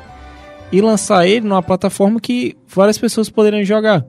e 0.72 0.80
lançar 0.80 1.26
ele 1.26 1.46
numa 1.46 1.62
plataforma 1.62 2.20
que 2.20 2.56
várias 2.66 2.98
pessoas 2.98 3.28
poderiam 3.28 3.64
jogar, 3.64 4.04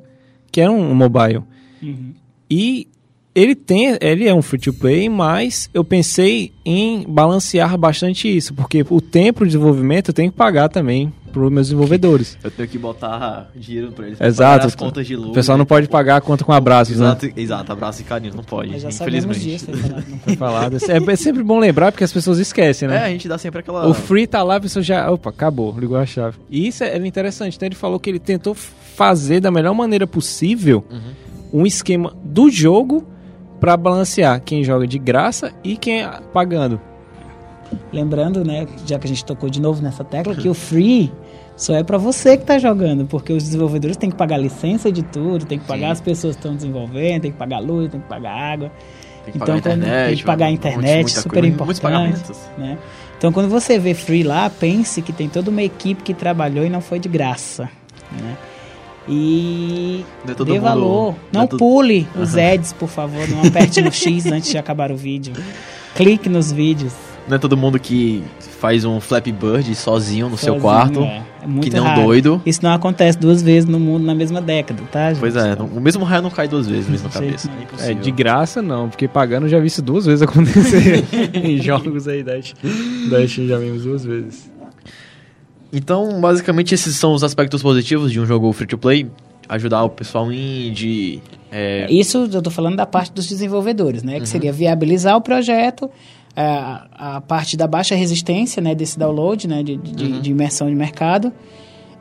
que 0.51 0.61
era 0.61 0.71
um 0.71 0.93
mobile. 0.93 1.43
Uhum. 1.82 2.13
E 2.52 2.86
ele 3.34 3.56
tem, 3.56 3.97
ele 4.02 4.28
é 4.28 4.34
um 4.34 4.41
free 4.41 4.60
to 4.60 4.74
play, 4.74 5.08
mas 5.08 5.70
eu 5.74 5.86
pensei 5.86 6.52
em 6.66 7.06
balancear 7.08 7.78
bastante 7.78 8.28
isso, 8.28 8.54
porque 8.54 8.86
o 8.89 8.99
tempo 8.99 9.45
de 9.45 9.52
desenvolvimento 9.52 10.10
eu 10.10 10.14
tenho 10.14 10.30
que 10.30 10.38
pagar 10.38 10.68
também 10.68 11.14
para 11.32 11.41
os 11.43 11.49
meus 11.49 11.68
desenvolvedores. 11.68 12.38
Eu 12.43 12.52
tenho 12.52 12.68
que 12.68 12.78
botar 12.78 13.49
dinheiro 13.56 13.93
pra 13.93 14.06
eles. 14.06 14.20
Exato. 14.20 14.68
As 14.68 14.76
contas 14.76 15.08
de 15.08 15.16
luz. 15.16 15.30
O 15.30 15.34
pessoal 15.34 15.58
não 15.58 15.64
né? 15.64 15.68
pode 15.70 15.88
pagar 15.88 16.18
a 16.18 16.22
conta 16.22 16.43
com 16.43 16.52
abraços, 16.52 16.99
né? 16.99 17.06
Exato, 17.06 17.30
exato, 17.38 17.72
abraço 17.72 18.02
e 18.02 18.04
carinho, 18.04 18.34
não 18.36 18.43
pode, 18.43 18.70
Mas 18.70 18.82
já 18.82 18.91
sabemos 18.91 19.38
infelizmente. 19.38 19.66
disso. 19.66 20.12
foi 20.26 20.36
falado, 20.36 20.74
né? 20.74 20.80
Foi 20.80 20.89
falado. 20.89 21.10
É, 21.10 21.14
é 21.14 21.16
sempre 21.16 21.41
bom 21.41 21.58
lembrar 21.58 21.93
porque 21.93 22.04
as 22.04 22.12
pessoas 22.12 22.38
esquecem, 22.38 22.86
É, 22.89 22.91
né? 22.91 23.06
a 23.06 23.08
gente 23.08 23.30
dá 23.30 23.38
sempre 23.38 23.62
aquela. 23.62 23.88
O 23.88 23.93
free 23.93 24.28
tá 24.28 24.43
lá, 24.43 24.58
a 24.58 24.60
pessoa 24.60 24.84
já. 24.84 25.10
Opa, 25.10 25.30
acabou, 25.30 25.74
ligou 25.80 25.95
a 25.95 26.06
chave. 26.06 26.38
E 26.49 26.68
isso 26.68 26.84
é 26.84 26.97
interessante. 27.08 27.56
Então 27.56 27.66
ele 27.66 27.76
falou 27.76 27.97
que 27.97 28.10
ele 28.10 28.20
tentou 28.20 28.54
fazer 28.54 29.39
da 29.39 29.49
melhor 29.49 29.74
maneira 29.74 30.06
possível 30.06 30.84
Uhum. 30.91 30.99
Um 31.54 31.66
esquema 31.66 32.14
do 32.24 32.49
jogo 32.49 33.06
pra 33.60 33.76
balancear 33.78 34.41
quem 34.41 34.64
joga 34.64 34.88
de 34.88 34.97
graça 34.97 35.52
e 35.64 35.78
quem 35.78 36.04
é 36.04 36.10
pagando. 36.34 36.80
Lembrando, 37.91 38.43
né, 38.43 38.68
já 38.86 38.99
que 38.99 39.06
a 39.06 39.10
gente 39.10 39.24
tocou 39.24 39.49
de 39.49 39.62
novo 39.62 39.82
nessa 39.82 40.04
tecla, 40.04 40.36
que 40.36 40.49
o 40.49 40.54
free 40.54 41.12
só 41.56 41.74
é 41.76 41.84
pra 41.84 41.97
você 41.97 42.36
que 42.38 42.43
tá 42.45 42.58
jogando, 42.60 43.06
porque 43.06 43.32
os 43.32 43.43
desenvolvedores 43.43 43.95
têm 43.95 44.10
que 44.10 44.16
pagar 44.16 44.38
licença 44.38 44.91
de 44.91 45.04
tudo, 45.04 45.45
tem 45.45 45.58
que 45.60 45.66
pagar 45.66 45.88
Sim. 45.88 45.91
as 45.93 46.02
pessoas 46.02 46.36
que 46.36 46.39
estão 46.39 46.56
desenvolvendo, 46.56 47.22
tem 47.22 47.32
que 47.32 47.38
pagar 47.38 47.60
luz, 47.60 47.89
tem 47.91 47.99
que 48.02 48.08
pagar 48.08 48.32
água, 48.32 48.72
Tem 49.24 49.34
que 49.34 49.38
Então, 49.38 49.47
pagar 49.56 49.60
a 49.60 49.62
quando- 49.62 49.78
internet. 49.84 50.08
tem 50.08 50.18
que 50.18 50.24
pagar 50.26 50.45
a 50.47 50.52
internet, 50.52 51.02
muita 51.04 51.22
super 51.22 51.39
coisa, 51.41 51.47
importante. 51.47 52.32
né? 52.58 52.78
Então 53.18 53.32
quando 53.32 53.49
você 53.49 53.78
vê 53.78 53.93
free 53.93 54.24
lá, 54.24 54.49
pense 54.49 54.99
que 55.04 55.14
tem 55.14 55.30
toda 55.30 55.52
uma 55.52 55.62
equipe 55.62 56.02
que 56.02 56.12
trabalhou 56.16 56.66
e 56.66 56.70
não 56.72 56.82
foi 56.82 56.97
de 56.97 57.08
graça, 57.08 57.70
né? 58.20 58.36
E 59.08 60.06
Não 60.26 60.32
é 60.32 60.36
todo 60.36 60.47
dê 60.47 60.54
mundo- 60.54 60.64
valor. 60.64 61.08
Não, 61.12 61.16
não 61.34 61.41
é 61.43 61.47
todo- 61.47 61.60
pule 61.60 62.08
os 62.20 62.36
ads, 62.38 62.74
por 62.74 62.88
favor. 62.89 63.28
Não 63.28 63.41
aperte 63.47 63.82
no 63.82 63.91
X 63.91 64.26
antes 64.32 64.49
de 64.49 64.58
acabar 64.58 64.91
o 64.91 64.95
vídeo. 64.95 65.34
Clique 65.95 66.30
nos 66.30 66.52
vídeos. 66.52 66.93
Não 67.28 67.36
é 67.36 67.39
todo 67.39 67.56
mundo 67.58 67.80
que 67.80 68.24
faz 68.60 68.84
um 68.86 68.99
Flappy 68.99 69.32
Bird 69.32 69.74
sozinho 69.76 70.30
no 70.30 70.38
seu 70.38 70.54
sozinho, 70.54 70.62
quarto. 70.62 71.02
é. 71.02 71.24
É 71.43 71.47
muito 71.47 71.72
que 71.72 71.80
um 71.80 71.84
raro. 71.84 72.04
doido. 72.04 72.39
Isso 72.45 72.60
não 72.62 72.72
acontece 72.72 73.18
duas 73.18 73.41
vezes 73.41 73.68
no 73.68 73.80
mundo 73.80 74.06
na 74.06 74.14
mesma 74.14 74.39
década, 74.39 74.84
tá? 74.91 75.10
gente? 75.10 75.20
Pois 75.20 75.36
é, 75.36 75.56
o 75.60 75.82
mesmo 75.82 76.04
raio 76.06 76.22
não 76.22 76.30
cai 76.30 76.47
duas 76.47 76.68
vezes 76.68 76.86
na 76.86 76.91
mesma 76.91 77.08
Não 77.12 77.14
cabeça. 77.14 77.49
não. 77.49 77.84
É 77.88 77.91
É, 77.91 77.93
de 77.95 78.12
graça 78.12 78.62
não, 78.62 78.88
porque 78.88 79.08
pagando 79.08 79.47
eu 79.47 79.49
já 79.49 79.60
vi 79.60 79.66
isso 79.66 79.82
duas 79.82 80.06
vezes 80.06 80.22
acontecer 80.24 81.04
em 81.34 81.58
jogos 81.58 82.08
aí 82.08 82.22
da 82.22 82.39
Steam. 82.39 83.10
Da 83.10 83.28
Steam 83.28 83.47
já 83.47 83.58
vimos 83.58 83.82
duas 83.84 84.06
vezes. 84.06 84.52
Então, 85.74 86.19
basicamente, 86.19 86.74
esses 86.76 86.95
são 86.95 87.13
os 87.13 87.24
aspectos 87.24 87.61
positivos 87.61 88.11
de 88.11 88.19
um 88.19 88.26
jogo 88.26 88.51
free 88.51 88.67
to 88.67 88.78
play. 88.78 89.09
Ajudar 89.47 89.84
o 89.84 89.89
pessoal 89.89 90.32
indie. 90.32 91.22
É, 91.51 91.88
Isso 91.89 92.30
eu 92.32 92.41
tô 92.41 92.49
falando 92.49 92.76
da 92.76 92.86
parte 92.86 93.11
dos 93.11 93.28
desenvolvedores, 93.28 94.03
né? 94.03 94.19
Que 94.19 94.28
seria 94.28 94.51
viabilizar 94.51 95.17
o 95.17 95.22
projeto, 95.22 95.89
a, 96.36 97.15
a 97.17 97.22
parte 97.22 97.57
da 97.57 97.67
baixa 97.67 97.95
resistência, 97.95 98.61
né? 98.61 98.74
Desse 98.74 98.97
download, 98.97 99.47
né? 99.47 99.63
De, 99.63 99.76
de, 99.78 100.22
de 100.22 100.32
imersão 100.32 100.69
de 100.69 100.76
mercado. 100.76 101.32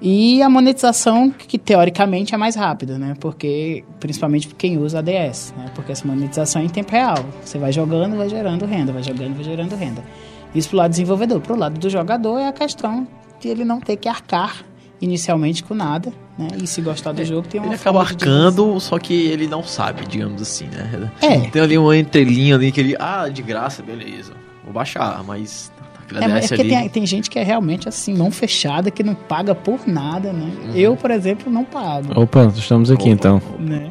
E 0.03 0.41
a 0.43 0.49
monetização, 0.49 1.31
que 1.31 1.59
teoricamente 1.59 2.35
é 2.35 2.39
mais 2.39 2.55
rápida, 2.55 2.99
né? 2.99 3.15
Porque, 3.21 3.85
principalmente 3.99 4.49
quem 4.55 4.79
usa 4.79 5.01
ADS, 5.01 5.53
né? 5.57 5.67
Porque 5.75 5.93
essa 5.93 6.07
monetização 6.07 6.63
é 6.63 6.65
em 6.65 6.69
tempo 6.69 6.93
real. 6.93 7.19
Você 7.45 7.59
vai 7.59 7.73
jogando, 7.73 8.17
vai 8.17 8.29
gerando 8.29 8.65
renda, 8.65 8.93
vai 8.93 9.03
jogando, 9.03 9.35
vai 9.35 9.45
gerando 9.45 9.77
renda. 9.77 10.03
Isso 10.55 10.69
pro 10.69 10.79
lado 10.79 10.91
do 10.91 10.93
desenvolvedor. 10.93 11.41
Pro 11.41 11.57
lado 11.57 11.79
do 11.79 11.91
jogador 11.91 12.39
é 12.39 12.49
a 12.49 12.53
questão 12.53 13.07
ele 13.49 13.65
não 13.65 13.81
ter 13.81 13.97
que 13.97 14.09
arcar 14.09 14.65
inicialmente 15.01 15.65
com 15.65 15.75
nada, 15.75 16.13
né? 16.39 16.49
E 16.63 16.67
se 16.67 16.81
gostar 16.83 17.13
do 17.13 17.25
jogo, 17.25 17.49
tem 17.49 17.61
uma 17.61 17.69
ele 17.69 17.75
acaba 17.75 18.01
arcando, 18.01 18.79
só 18.81 18.99
que 18.99 19.15
ele 19.15 19.47
não 19.47 19.63
sabe, 19.63 20.07
digamos 20.07 20.43
assim, 20.43 20.67
né? 20.67 21.11
É. 21.23 21.39
Tem 21.49 21.63
ali 21.63 21.79
uma 21.79 21.97
entrelinha 21.97 22.55
ali 22.55 22.71
que 22.71 22.81
ele. 22.81 22.97
Ah, 22.99 23.29
de 23.29 23.43
graça, 23.43 23.83
beleza. 23.83 24.33
Vou 24.65 24.73
baixar, 24.73 25.23
mas. 25.25 25.73
É, 26.13 26.25
é 26.25 26.41
porque 26.41 26.61
ali. 26.61 26.71
tem, 26.71 26.89
tem 26.89 27.07
gente 27.07 27.31
que 27.31 27.39
é 27.39 27.43
realmente 27.45 27.89
assim, 27.89 28.15
mão 28.15 28.33
fechada, 28.33 28.91
que 28.91 29.03
não 29.03 29.15
paga 29.15 29.55
por 29.55 29.87
nada, 29.87 30.33
né? 30.33 30.51
Eu, 30.75 30.97
por 30.97 31.11
exemplo, 31.11 31.53
não 31.53 31.65
pago. 31.65 32.21
Opa, 32.21 32.53
estamos 32.57 32.91
aqui 32.91 33.05
Opa, 33.05 33.13
então. 33.13 33.43
Né? 33.61 33.91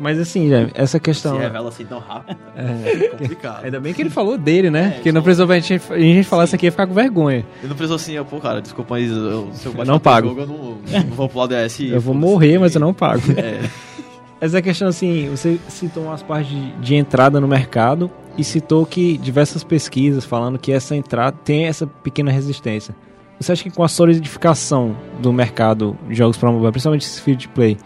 Mas 0.00 0.18
assim, 0.18 0.48
já, 0.48 0.68
essa 0.74 0.96
Se 0.96 1.00
questão. 1.00 1.36
revela 1.38 1.68
assim 1.68 1.84
tão 1.84 1.98
rápido. 1.98 2.38
É, 2.56 3.04
É 3.04 3.08
complicado. 3.08 3.64
ainda 3.64 3.78
bem 3.78 3.92
que 3.94 4.00
ele 4.02 4.10
falou 4.10 4.36
dele, 4.38 4.70
né? 4.70 4.86
É, 4.88 4.90
Porque 4.92 5.12
não 5.12 5.22
precisou 5.22 5.50
a 5.50 5.58
gente, 5.60 5.80
a 5.92 5.98
gente 5.98 6.24
falar 6.26 6.44
isso 6.44 6.54
aqui 6.54 6.66
ia 6.66 6.70
ficar 6.72 6.86
com 6.86 6.94
vergonha. 6.94 7.44
Ele 7.60 7.68
não 7.68 7.76
precisou 7.76 7.96
assim, 7.96 8.22
pô, 8.24 8.38
cara, 8.40 8.60
desculpa, 8.60 8.94
mas 8.94 9.10
eu, 9.10 9.50
se 9.52 9.66
eu 9.66 9.84
não 9.84 10.00
pago. 10.00 10.28
Jogo, 10.28 10.40
eu 10.40 10.46
não, 10.46 10.56
não 11.04 11.14
vou 11.14 11.28
pular 11.28 11.46
DS. 11.46 11.80
Eu 11.80 12.00
vou 12.00 12.14
morrer, 12.14 12.58
mas 12.58 12.74
eu 12.74 12.80
não 12.80 12.92
pago. 12.94 13.22
É. 13.36 13.60
Essa 14.40 14.62
questão 14.62 14.88
assim, 14.88 15.28
você 15.28 15.58
citou 15.68 16.04
umas 16.04 16.22
partes 16.22 16.50
de, 16.50 16.72
de 16.76 16.94
entrada 16.94 17.38
no 17.38 17.46
mercado 17.46 18.10
e 18.38 18.42
citou 18.42 18.86
que 18.86 19.18
diversas 19.18 19.62
pesquisas 19.62 20.24
falando 20.24 20.58
que 20.58 20.72
essa 20.72 20.96
entrada 20.96 21.36
tem 21.44 21.66
essa 21.66 21.86
pequena 21.86 22.30
resistência. 22.30 22.94
Você 23.38 23.52
acha 23.52 23.62
que 23.62 23.70
com 23.70 23.82
a 23.84 23.88
solidificação 23.88 24.96
do 25.20 25.30
mercado 25.32 25.96
de 26.08 26.14
jogos 26.14 26.36
para 26.38 26.50
mobile, 26.50 26.70
principalmente 26.72 27.02
esse 27.06 27.20
free 27.20 27.36
to 27.36 27.48
play, 27.50 27.76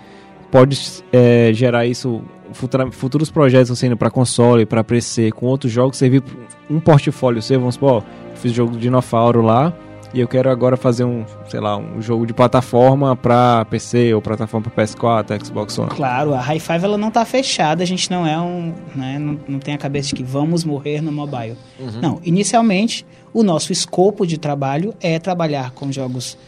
pode 0.54 0.80
é, 1.12 1.50
gerar 1.52 1.84
isso 1.84 2.22
futura- 2.52 2.88
futuros 2.92 3.28
projetos 3.28 3.76
sendo 3.76 3.96
para 3.96 4.08
console, 4.08 4.64
para 4.64 4.84
PC, 4.84 5.32
com 5.32 5.46
outros 5.46 5.72
jogos 5.72 5.96
servir 5.96 6.22
um 6.70 6.78
portfólio 6.78 7.42
seu, 7.42 7.58
vamos 7.58 7.74
supor, 7.74 7.90
ó, 7.90 8.36
fiz 8.36 8.52
jogo 8.52 8.70
de 8.70 8.78
Dinofauro 8.78 9.42
lá 9.42 9.72
e 10.14 10.20
eu 10.20 10.28
quero 10.28 10.48
agora 10.48 10.76
fazer 10.76 11.02
um, 11.02 11.24
sei 11.48 11.58
lá, 11.58 11.76
um 11.76 12.00
jogo 12.00 12.24
de 12.24 12.32
plataforma 12.32 13.16
para 13.16 13.64
PC 13.64 14.14
ou 14.14 14.22
plataforma 14.22 14.70
para 14.70 14.84
PS4, 14.84 15.44
Xbox 15.44 15.76
One. 15.76 15.90
Claro, 15.90 16.32
a 16.32 16.40
High 16.40 16.60
Five 16.60 16.84
ela 16.84 16.96
não 16.96 17.10
tá 17.10 17.24
fechada, 17.24 17.82
a 17.82 17.86
gente 17.86 18.08
não 18.08 18.24
é 18.24 18.38
um. 18.40 18.72
Né, 18.94 19.18
não, 19.18 19.36
não 19.48 19.58
tem 19.58 19.74
a 19.74 19.78
cabeça 19.78 20.10
de 20.10 20.14
que 20.14 20.22
vamos 20.22 20.62
morrer 20.62 21.00
no 21.00 21.10
mobile. 21.10 21.56
Não, 22.00 22.20
inicialmente, 22.22 23.04
o 23.32 23.42
nosso 23.42 23.72
escopo 23.72 24.24
de 24.24 24.38
trabalho 24.38 24.94
é 25.00 25.18
trabalhar 25.18 25.72
com 25.72 25.90
jogos 25.90 26.38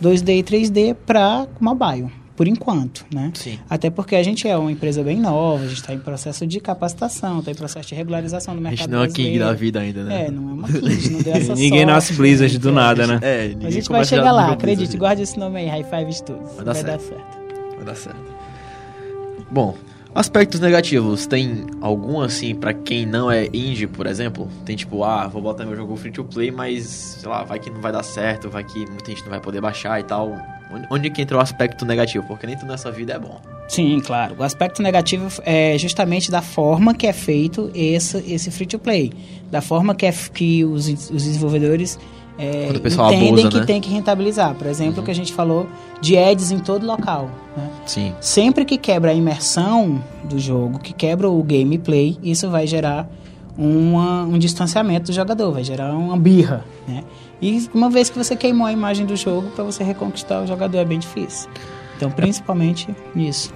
2D 0.00 0.38
e 0.38 0.42
3D 0.44 0.96
para 1.04 1.48
mobile, 1.58 2.12
por 2.36 2.46
enquanto, 2.46 3.06
né? 3.12 3.32
Sim. 3.34 3.58
Até 3.68 3.88
porque 3.88 4.14
a 4.14 4.22
gente 4.22 4.46
é 4.46 4.56
uma 4.56 4.70
empresa 4.70 5.02
bem 5.02 5.18
nova, 5.18 5.64
a 5.64 5.68
gente 5.68 5.80
está 5.80 5.94
em 5.94 5.98
processo 5.98 6.46
de 6.46 6.60
capacitação, 6.60 7.38
está 7.38 7.50
em 7.50 7.54
processo 7.54 7.88
de 7.88 7.94
regularização 7.94 8.54
do 8.54 8.58
A 8.58 8.62
mercado 8.62 8.78
gente 8.78 8.90
não 8.90 9.02
é 9.02 9.08
king 9.08 9.38
da 9.38 9.52
vida 9.54 9.80
ainda, 9.80 10.04
né? 10.04 10.26
É, 10.26 10.30
não 10.30 10.50
é 10.50 10.52
uma 10.52 10.68
king, 10.68 11.10
não 11.10 11.22
deu 11.22 11.32
essa 11.32 11.54
Ninguém 11.56 11.70
sorte, 11.80 11.86
nasce 11.86 12.12
Blizzard 12.12 12.52
né? 12.52 12.58
do 12.60 12.68
É, 12.68 12.72
nada, 12.72 13.06
né? 13.06 13.18
É, 13.22 13.56
A 13.66 13.70
gente 13.70 13.88
vai 13.88 14.04
chegar 14.04 14.32
lá, 14.32 14.52
acredite, 14.52 14.76
Blizzard. 14.76 14.98
guarde 14.98 15.22
esse 15.22 15.38
nome 15.38 15.60
aí, 15.60 15.68
High 15.68 15.84
Five 15.84 16.12
Studios. 16.12 16.52
Vai 16.56 16.64
dar 16.64 16.72
vai 16.74 16.82
dar 16.84 16.98
certo. 16.98 17.08
certo. 17.08 17.76
Vai 17.76 17.84
dar 17.84 17.94
certo. 17.96 18.36
Bom, 19.50 19.74
aspectos 20.14 20.60
negativos. 20.60 21.26
Tem 21.26 21.66
algum 21.80 22.20
assim 22.20 22.54
pra 22.54 22.74
quem 22.74 23.06
não 23.06 23.30
é 23.30 23.46
indie, 23.46 23.86
por 23.86 24.06
exemplo? 24.06 24.48
Tem 24.64 24.76
tipo, 24.76 25.04
ah, 25.04 25.26
vou 25.26 25.40
botar 25.40 25.64
meu 25.64 25.76
jogo 25.76 25.96
free 25.96 26.12
to 26.12 26.24
play, 26.24 26.50
mas 26.50 26.84
sei 27.20 27.28
lá, 27.28 27.44
vai 27.44 27.58
que 27.58 27.70
não 27.70 27.80
vai 27.80 27.92
dar 27.92 28.02
certo, 28.02 28.50
vai 28.50 28.64
que 28.64 28.78
muita 28.90 29.10
gente 29.10 29.22
não 29.22 29.30
vai 29.30 29.40
poder 29.40 29.60
baixar 29.60 29.98
e 30.00 30.02
tal. 30.02 30.36
Onde, 30.90 31.10
que 31.10 31.22
entra 31.22 31.36
o 31.36 31.40
aspecto 31.40 31.84
negativo? 31.84 32.24
Porque 32.26 32.46
nem 32.46 32.56
tudo 32.56 32.68
nessa 32.68 32.90
vida 32.90 33.14
é 33.14 33.18
bom. 33.18 33.40
Sim, 33.68 34.00
claro. 34.00 34.36
O 34.38 34.42
aspecto 34.42 34.82
negativo 34.82 35.40
é 35.44 35.76
justamente 35.78 36.30
da 36.30 36.42
forma 36.42 36.94
que 36.94 37.06
é 37.06 37.12
feito 37.12 37.70
esse, 37.74 38.18
esse 38.32 38.50
free 38.50 38.66
to 38.66 38.78
play. 38.78 39.12
Da 39.50 39.60
forma 39.60 39.94
que, 39.94 40.06
é, 40.06 40.12
que 40.12 40.64
os, 40.64 40.88
os 40.88 41.24
desenvolvedores 41.24 41.98
é, 42.38 42.68
entendem 42.68 43.28
abusa, 43.28 43.48
que 43.48 43.60
né? 43.60 43.66
tem 43.66 43.80
que 43.80 43.90
rentabilizar. 43.90 44.54
Por 44.54 44.66
exemplo, 44.66 45.02
o 45.02 45.04
que 45.04 45.10
a 45.10 45.14
gente 45.14 45.32
falou 45.32 45.68
de 46.00 46.16
ads 46.18 46.50
em 46.50 46.58
todo 46.58 46.86
local. 46.86 47.30
né? 47.56 47.70
Sim. 47.86 48.14
Sempre 48.20 48.64
que 48.64 48.76
quebra 48.76 49.10
a 49.10 49.14
imersão 49.14 50.02
do 50.24 50.38
jogo, 50.38 50.78
que 50.78 50.92
quebra 50.92 51.28
o 51.28 51.42
gameplay, 51.42 52.18
isso 52.22 52.50
vai 52.50 52.66
gerar 52.66 53.08
uma- 53.56 54.22
um 54.24 54.38
distanciamento 54.38 55.06
do 55.06 55.12
jogador, 55.14 55.52
vai 55.52 55.64
gerar 55.64 55.92
uma 55.92 56.16
birra, 56.16 56.64
né? 56.86 57.04
E 57.40 57.68
uma 57.74 57.90
vez 57.90 58.08
que 58.10 58.16
você 58.16 58.34
queimou 58.36 58.66
a 58.66 58.72
imagem 58.72 59.04
do 59.06 59.16
jogo, 59.16 59.48
para 59.50 59.64
você 59.64 59.84
reconquistar 59.84 60.42
o 60.42 60.46
jogador 60.46 60.78
é 60.78 60.84
bem 60.84 60.98
difícil. 60.98 61.48
Então, 61.96 62.10
principalmente 62.10 62.88
nisso. 63.14 63.50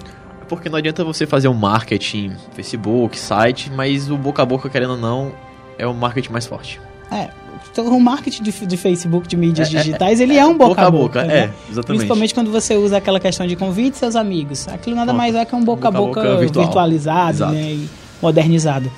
Porque 0.47 0.69
não 0.69 0.77
adianta 0.77 1.03
você 1.03 1.25
fazer 1.25 1.47
um 1.47 1.53
marketing, 1.53 2.33
Facebook, 2.53 3.17
site, 3.17 3.71
mas 3.75 4.09
o 4.11 4.17
boca 4.17 4.41
a 4.41 4.45
boca, 4.45 4.69
querendo 4.69 4.91
ou 4.91 4.97
não, 4.97 5.31
é 5.77 5.87
o 5.87 5.93
marketing 5.93 6.31
mais 6.31 6.45
forte. 6.45 6.79
É, 7.11 7.29
então, 7.71 7.85
o 7.87 7.99
marketing 8.01 8.43
de, 8.43 8.51
de 8.65 8.77
Facebook, 8.77 9.27
de 9.27 9.37
mídias 9.37 9.67
É, 9.73 9.77
é, 9.77 9.79
digitais, 9.83 10.19
ele 10.19 10.37
é, 10.37 10.45
um 10.45 10.57
boca 10.57 10.81
a 10.81 10.91
boca. 10.91 11.23
né? 11.23 11.33
é, 11.33 11.43
exatamente. 11.69 11.85
Principalmente 11.85 12.33
quando 12.33 12.51
você 12.51 12.75
usa 12.75 12.97
aquela 12.97 13.19
questão 13.19 13.47
de 13.47 13.55
convite 13.55 13.97
seus 13.97 14.15
amigos. 14.15 14.67
Aquilo 14.67 14.95
nada 14.95 15.07
Pronto. 15.07 15.17
mais 15.17 15.35
é 15.35 15.45
que 15.45 15.55
um 15.55 15.63
boca 15.63 15.87
a 15.87 15.91
Boca 15.91 16.03
a 16.03 16.07
boca, 16.07 16.21
boca 16.29 16.37
virtual. 16.39 16.65
virtualizado 16.65 17.45
né, 17.47 17.61
e 17.73 17.89
modernizado. 18.21 18.91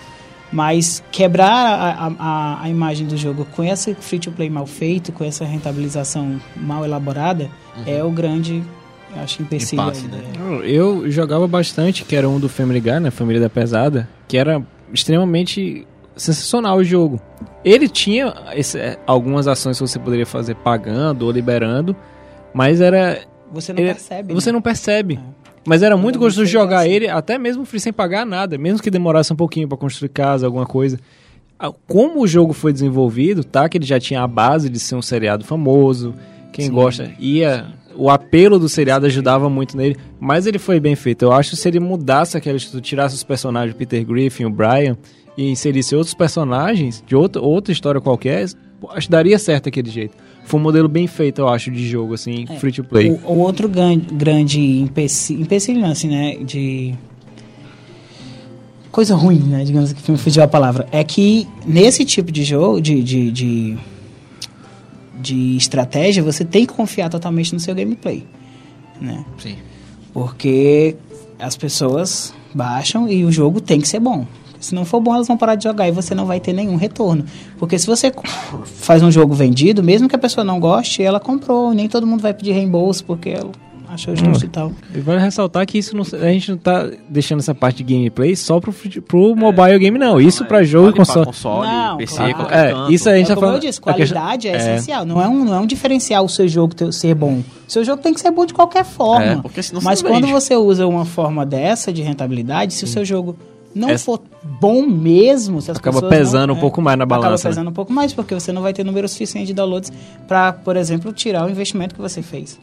Mas 0.54 1.04
quebrar 1.12 1.50
a, 1.50 2.12
a, 2.20 2.64
a, 2.64 2.70
imagem 2.70 3.08
do 3.08 3.18
jogo 3.18 3.44
com 3.56 3.64
esse 3.64 3.96
free 3.96 4.20
to 4.20 4.32
play 4.32 4.52
mal 4.52 4.68
feito, 4.68 5.12
com 5.12 5.24
essa 5.24 5.44
rentabilização 5.44 6.40
mal 6.56 6.86
elaborada, 6.86 7.50
é 7.88 8.04
o 8.04 8.12
grande, 8.12 8.64
acho, 9.16 9.42
empecilho. 9.42 9.82
Uhum. 9.82 9.88
Impasse, 9.90 10.06
aí, 10.06 10.12
né? 10.12 10.58
né? 10.60 10.62
Eu 10.64 11.10
jogava 11.10 11.48
bastante, 11.48 12.06
que 12.06 12.16
era 12.16 12.30
um 12.30 12.40
do 12.40 12.48
Family 12.48 12.80
Guy, 12.80 13.00
né? 13.00 13.10
Família 13.10 13.42
da 13.42 13.50
Pesada, 13.50 14.08
que 14.28 14.38
era 14.38 14.62
extremamente 14.94 15.88
sensacional 16.16 16.78
o 16.78 16.84
jogo. 16.84 17.20
Ele 17.66 17.90
tinha 17.90 18.32
esse- 18.54 18.78
é, 18.78 19.00
algumas 19.08 19.48
ações 19.48 19.80
que 19.80 19.88
você 19.88 19.98
poderia 19.98 20.26
fazer 20.28 20.54
pagando 20.58 21.24
ou 21.26 21.32
liberando, 21.32 21.96
mas 22.54 22.80
era. 22.80 23.22
Você 23.52 23.74
não 23.74 23.80
ele- 23.82 23.90
percebe. 23.92 24.34
Você 24.36 24.52
né? 24.52 24.54
não 24.54 24.62
percebe. 24.62 25.20
Mas 25.66 25.82
era 25.82 25.96
muito 25.96 26.20
gostoso 26.20 26.46
jogar 26.46 26.82
assim. 26.82 26.92
ele, 26.92 27.08
até 27.08 27.38
mesmo 27.38 27.66
free 27.66 27.80
sem 27.80 27.94
pagar 27.94 28.26
nada, 28.26 28.58
mesmo 28.58 28.82
que 28.82 28.92
demorasse 28.92 29.32
um 29.32 29.36
pouquinho 29.36 29.68
pra 29.68 29.78
construir 29.78 30.10
casa, 30.10 30.46
alguma 30.46 30.66
coisa. 30.66 31.00
Ah, 31.58 31.72
Como 31.88 32.22
o 32.22 32.28
jogo 32.28 32.54
foi 32.54 32.74
desenvolvido, 32.74 33.44
tá? 33.44 33.70
Que 33.70 33.78
ele 33.78 33.86
já 33.86 34.00
tinha 34.00 34.22
a 34.22 34.28
base 34.28 34.70
de 34.70 34.80
ser 34.80 34.96
um 34.96 35.02
seriado 35.02 35.46
famoso, 35.46 36.14
quem 36.52 36.70
gosta 36.70 37.12
ia. 37.20 37.68
O 37.96 38.10
apelo 38.10 38.58
do 38.58 38.68
seriado 38.68 39.06
ajudava 39.06 39.50
muito 39.50 39.78
nele, 39.78 39.96
mas 40.20 40.48
ele 40.48 40.58
foi 40.58 40.80
bem 40.80 40.96
feito. 40.96 41.24
Eu 41.24 41.32
acho 41.32 41.52
que 41.52 41.56
se 41.56 41.68
ele 41.68 41.80
mudasse 41.80 42.36
aquela 42.36 42.58
estrutura, 42.58 42.82
tirasse 42.82 43.16
os 43.16 43.24
personagens, 43.24 43.74
o 43.74 43.78
Peter 43.78 44.04
Griffin, 44.04 44.46
o 44.46 44.50
Brian, 44.50 44.98
e 45.38 45.50
inserisse 45.50 45.96
outros 45.96 46.14
personagens 46.14 47.04
de 47.06 47.16
outra, 47.16 47.42
outra 47.42 47.72
história 47.72 48.02
qualquer, 48.02 48.46
acho 48.92 49.08
que 49.08 49.12
daria 49.12 49.38
certo 49.40 49.70
aquele 49.70 49.90
jeito. 49.90 50.16
Foi 50.46 50.60
um 50.60 50.64
modelo 50.64 50.88
bem 50.90 51.08
feito, 51.08 51.40
eu 51.40 51.48
acho, 51.48 51.72
de 51.72 51.88
jogo, 51.88 52.14
assim, 52.14 52.46
É, 52.50 52.56
free 52.58 52.72
to 52.72 52.84
play. 52.84 53.12
O, 53.12 53.20
o 53.32 53.38
outro 53.40 53.70
grande 53.70 54.60
empecilho, 54.60 55.42
empecilho 55.42 55.86
assim, 55.86 56.10
né, 56.10 56.36
de 56.38 56.94
coisa 58.92 59.16
ruim, 59.16 59.40
né, 59.40 59.64
digamos 59.64 59.92
que 59.94 60.12
me 60.12 60.18
fugiu 60.18 60.44
a 60.44 60.48
palavra, 60.48 60.88
é 60.92 61.04
que 61.04 61.48
nesse 61.66 62.06
tipo 62.06 62.32
de 62.32 62.44
jogo, 62.44 62.80
de, 62.80 63.02
de, 63.02 63.32
de, 63.32 63.78
de 65.20 65.58
estratégia, 65.58 66.22
você 66.22 66.46
tem 66.46 66.66
que 66.66 66.74
confiar 66.74 67.10
totalmente 67.10 67.54
no 67.54 67.60
seu 67.60 67.74
gameplay, 67.74 68.24
né, 69.02 69.26
Sim. 69.40 69.56
porque 70.14 70.96
as 71.40 71.58
pessoas 71.58 72.34
baixam 72.54 73.10
e 73.10 73.26
o 73.26 73.32
jogo 73.32 73.60
tem 73.60 73.82
que 73.82 73.88
ser 73.88 74.00
bom. 74.00 74.28
Se 74.64 74.74
não 74.74 74.86
for 74.86 75.00
bom, 75.02 75.14
elas 75.14 75.28
vão 75.28 75.38
parar 75.38 75.56
de 75.56 75.64
jogar 75.66 75.88
e 75.88 75.92
você 75.92 76.16
não 76.16 76.26
vai 76.26 76.40
ter 76.40 76.54
nenhum 76.54 76.76
retorno. 76.76 77.24
Porque 77.58 77.78
se 77.78 77.86
você 77.86 78.12
faz 78.66 79.04
um 79.04 79.12
jogo 79.12 79.34
vendido, 79.34 79.84
mesmo 79.84 80.08
que 80.10 80.16
a 80.16 80.20
pessoa 80.20 80.44
não 80.44 80.60
goste, 80.60 81.04
ela 81.04 81.20
comprou. 81.20 81.74
Nem 81.74 81.88
todo 81.88 82.08
mundo 82.08 82.22
vai 82.22 82.34
pedir 82.34 82.52
reembolso 82.52 83.04
porque 83.06 83.30
ela 83.30 83.52
achou 83.90 84.16
justo 84.16 84.44
e 84.46 84.48
tal. 84.48 84.72
E 84.96 85.00
vale 85.00 85.20
ressaltar 85.20 85.68
que 85.68 85.78
isso 85.78 85.96
não, 85.96 86.02
a 86.20 86.32
gente 86.32 86.50
não 86.50 86.58
tá 86.58 86.90
deixando 87.08 87.40
essa 87.42 87.54
parte 87.54 87.84
de 87.84 87.94
gameplay 87.94 88.36
só 88.36 88.60
pro, 88.60 88.74
pro 89.08 89.36
mobile 89.36 89.78
game, 89.78 90.00
não. 90.00 90.20
Isso 90.20 90.44
pra 90.46 90.64
jogo 90.64 90.90
e 90.90 90.94
console. 90.94 91.28
console, 91.28 91.68
Não, 91.68 91.98
PC, 91.98 92.16
claro. 92.16 92.34
qualquer 92.36 92.74
É, 92.74 92.92
isso 92.92 93.08
aí 93.08 93.16
a 93.16 93.18
gente 93.20 93.26
É 93.28 93.30
tá 93.30 93.36
como 93.36 93.46
falando. 93.48 93.64
eu 93.64 93.70
disse, 93.70 93.80
questão- 93.80 93.94
qualidade 93.94 94.48
é, 94.48 94.56
essencial. 94.58 95.06
Não 95.06 95.22
é, 95.22 95.28
um, 95.28 95.46
não 95.46 95.54
é 95.54 95.60
um 95.60 95.68
diferencial 95.68 96.26
o 96.26 96.30
seu 96.30 96.48
jogo 96.48 96.74
ter- 96.74 96.92
ser 96.92 97.14
bom. 97.14 97.44
O 97.68 97.72
seu 97.72 97.84
jogo 97.86 98.02
tem 98.02 98.16
que 98.16 98.20
ser 98.20 98.32
bom 98.32 98.48
de 98.48 98.54
qualquer 98.56 98.84
forma. 98.84 99.26
É, 99.26 99.36
porque 99.36 99.62
senão 99.62 99.80
você 99.80 99.86
Mas 99.86 100.02
não 100.02 100.10
quando 100.10 100.24
vende. 100.26 100.34
você 100.34 100.56
usa 100.56 100.88
uma 100.88 101.06
forma 101.06 101.46
dessa 101.46 101.94
de 101.94 102.02
rentabilidade, 102.02 102.74
se 102.74 102.84
o 102.86 102.88
seu 102.88 103.06
jogo 103.06 103.36
não 103.76 103.90
Essa- 103.90 104.06
for 104.06 104.22
bom 104.44 104.86
mesmo, 104.86 105.62
se 105.62 105.72
as 105.72 105.78
Acaba 105.78 106.02
pessoas 106.02 106.10
pesando 106.18 106.48
não, 106.50 106.56
um 106.58 106.60
pouco 106.60 106.82
mais 106.82 106.98
na 106.98 107.06
Acaba 107.06 107.22
balança, 107.22 107.48
né? 107.48 107.52
pesando 107.56 107.70
um 107.70 107.74
pouco 107.74 107.92
mais, 107.94 108.14
porque 108.14 108.34
você 108.34 108.52
não 108.52 108.62
vai 108.62 108.74
ter 108.74 108.84
número 108.84 109.08
suficiente 109.08 109.48
de 109.48 109.54
downloads 109.54 109.92
para, 110.28 110.54
por 110.54 110.76
exemplo, 110.78 111.12
tirar 111.14 111.46
o 111.46 111.50
investimento 111.50 111.96
que 111.96 112.02
você 112.02 112.22
fez. 112.22 112.60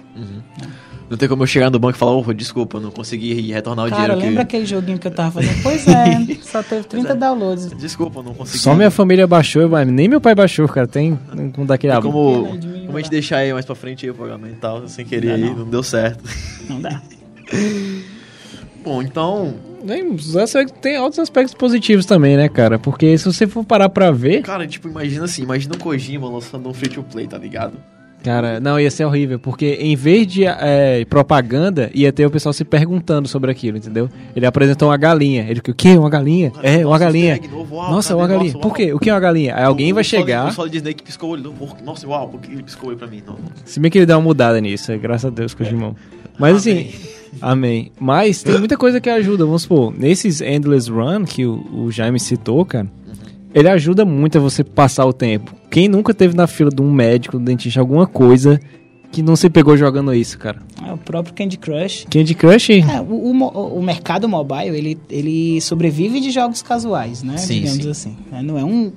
Não 1.09 1.17
tem 1.17 1.29
como 1.29 1.43
eu 1.43 1.47
chegar 1.49 1.71
no 1.71 1.79
banco 1.81 1.97
e 1.97 1.99
falar, 1.99 2.13
oh, 2.13 2.33
desculpa, 2.33 2.77
eu 2.77 2.81
não 2.83 2.91
consegui 2.93 3.33
retornar 3.51 3.87
o 3.87 3.91
Cara, 3.91 4.03
dinheiro 4.03 4.21
lembra 4.29 4.45
que... 4.45 4.55
aquele 4.57 4.65
joguinho 4.67 4.97
que 4.97 5.09
eu 5.09 5.11
tava 5.11 5.33
fazendo? 5.33 5.59
Pois 5.65 5.85
é, 5.89 6.37
só 6.43 6.63
teve 6.63 6.85
30 6.85 7.17
downloads. 7.17 7.69
Desculpa, 7.77 8.21
eu 8.21 8.23
não 8.23 8.33
consegui. 8.33 8.59
Só 8.59 8.75
minha 8.77 8.93
família 8.93 9.27
baixou, 9.27 9.69
mas 9.69 9.89
nem 9.89 10.07
meu 10.07 10.21
pai 10.21 10.37
baixou, 10.37 10.69
cara. 10.69 10.87
Tem 10.87 11.19
como 11.53 11.67
daquele 11.67 11.93
Tem 11.95 12.03
como, 12.03 12.53
mim, 12.53 12.85
como 12.87 12.97
a 12.97 13.01
gente 13.01 13.11
deixar 13.11 13.39
aí 13.39 13.53
mais 13.53 13.65
pra 13.67 13.75
frente 13.75 14.05
aí 14.07 14.11
o 14.11 14.15
pagamento 14.15 14.53
e 14.55 14.59
tal, 14.61 14.87
sem 14.87 15.05
querer 15.05 15.27
Não, 15.27 15.35
aí, 15.35 15.41
não. 15.53 15.55
não 15.65 15.71
deu 15.71 15.83
certo. 15.83 16.23
Não 16.69 16.81
dá. 16.81 17.03
Bom, 18.83 19.03
então, 19.03 19.55
Tem 20.81 20.99
outros 20.99 21.19
aspectos 21.19 21.55
positivos 21.55 22.07
também, 22.07 22.37
né, 22.37 22.49
cara? 22.49 22.79
Porque 22.79 23.17
se 23.19 23.25
você 23.25 23.47
for 23.47 23.65
parar 23.65 23.89
pra 23.89 24.11
ver, 24.11 24.43
cara, 24.43 24.67
tipo, 24.67 24.89
imagina 24.89 25.25
assim, 25.25 25.43
imagina 25.43 25.75
o 25.75 25.79
Kojima 25.79 26.29
lançando 26.29 26.69
um 26.69 26.73
free 26.75 26.89
to 26.89 27.03
play, 27.03 27.27
tá 27.27 27.39
ligado? 27.39 27.75
cara, 28.23 28.61
não, 28.61 28.79
ia 28.79 28.91
ser 28.91 29.07
horrível. 29.07 29.39
Porque 29.39 29.79
em 29.81 29.97
vez 29.97 30.27
de 30.27 30.45
é, 30.45 31.07
propaganda, 31.07 31.91
ia 31.95 32.13
ter 32.13 32.27
o 32.27 32.31
pessoal 32.31 32.53
se 32.53 32.65
perguntando 32.67 33.27
sobre 33.27 33.51
aquilo, 33.51 33.79
entendeu? 33.79 34.11
Ele 34.37 34.45
apresentou 34.45 34.89
uma 34.91 34.97
galinha. 34.99 35.47
Ele, 35.49 35.59
o 35.61 35.75
quê? 35.75 35.97
Uma 35.97 36.11
galinha? 36.11 36.53
É, 36.63 36.79
uma 36.79 36.85
Nossa, 36.91 36.99
galinha. 37.07 37.31
easter 37.33 37.45
egg 37.49 37.57
novo, 37.57 37.77
uau, 37.77 37.91
Nossa, 37.91 38.09
cadê? 38.11 38.21
uma 38.21 38.29
galinha. 38.29 38.53
Nossa, 38.53 38.63
Por 38.69 38.77
quê? 38.77 38.93
O 38.93 38.99
que 38.99 39.09
é 39.09 39.15
uma 39.15 39.21
galinha? 39.21 39.57
Aí 39.57 39.65
alguém 39.65 39.91
O- 39.93 39.95
vai 39.95 40.03
o 40.03 40.05
chegar. 40.05 40.49
O 40.49 40.53
Solid 40.53 40.77
Snake 40.77 41.03
piscou 41.03 41.31
o 41.31 41.33
olho. 41.33 41.55
Nossa, 41.83 42.07
uau, 42.07 42.29
por 42.29 42.41
que 42.43 42.53
ele 42.53 42.63
piscou 42.63 42.89
o 42.89 42.89
olho 42.91 42.99
pra 42.99 43.07
mim? 43.09 43.23
Não. 43.27 43.39
Se 43.65 43.81
bem 43.81 43.91
que 43.91 43.97
ele 43.97 44.05
dá 44.05 44.19
uma 44.19 44.25
mudada 44.25 44.61
nisso, 44.61 44.93
é, 44.93 44.99
graças 44.99 45.25
a 45.25 45.31
Deus, 45.31 45.55
Kojimão. 45.55 45.97
Mas 46.41 46.57
assim, 46.57 46.91
amém. 47.41 47.93
Mas 48.01 48.43
tem 48.43 48.59
muita 48.59 48.77
coisa 48.77 49.01
que 49.01 49.09
ajuda, 49.09 49.45
vamos 49.45 49.63
supor, 49.63 49.93
nesses 49.97 50.41
Endless 50.41 50.91
Run 50.91 51.25
que 51.25 51.47
o, 51.47 51.85
o 51.85 51.91
Jaime 51.93 52.19
citou, 52.19 52.65
cara, 52.65 52.91
ele 53.55 53.69
ajuda 53.69 54.05
muito 54.05 54.39
a 54.39 54.41
você 54.41 54.65
passar 54.65 55.05
o 55.07 55.13
tempo. 55.13 55.55
Quem 55.71 55.89
nunca 55.89 56.15
teve 56.15 56.35
na 56.37 56.47
fila 56.47 56.71
de 56.71 56.81
um 56.83 56.91
médico, 56.91 57.37
um 57.37 57.45
dentista, 57.45 57.81
alguma 57.81 58.07
coisa 58.07 58.61
que 59.13 59.23
não 59.23 59.35
se 59.35 59.51
pegou 59.51 59.77
jogando 59.77 60.15
isso, 60.15 60.39
cara? 60.39 60.63
É 60.87 60.93
o 60.93 60.97
próprio 60.97 61.35
Candy 61.35 61.57
Crush. 61.57 62.07
Candy 62.09 62.35
Crush, 62.35 62.71
É, 62.71 63.01
o, 63.01 63.13
o 63.13 63.79
o 63.79 63.83
mercado 63.83 64.29
mobile, 64.29 64.77
ele, 64.77 64.99
ele 65.09 65.61
sobrevive 65.61 66.21
de 66.21 66.31
jogos 66.31 66.63
casuais, 66.63 67.23
né? 67.23 67.37
Sim, 67.37 67.61
Digamos 67.63 67.83
sim. 67.85 67.91
assim. 67.91 68.17
né? 68.31 68.43
Não 68.43 68.57
é 68.57 68.65
um... 68.65 68.93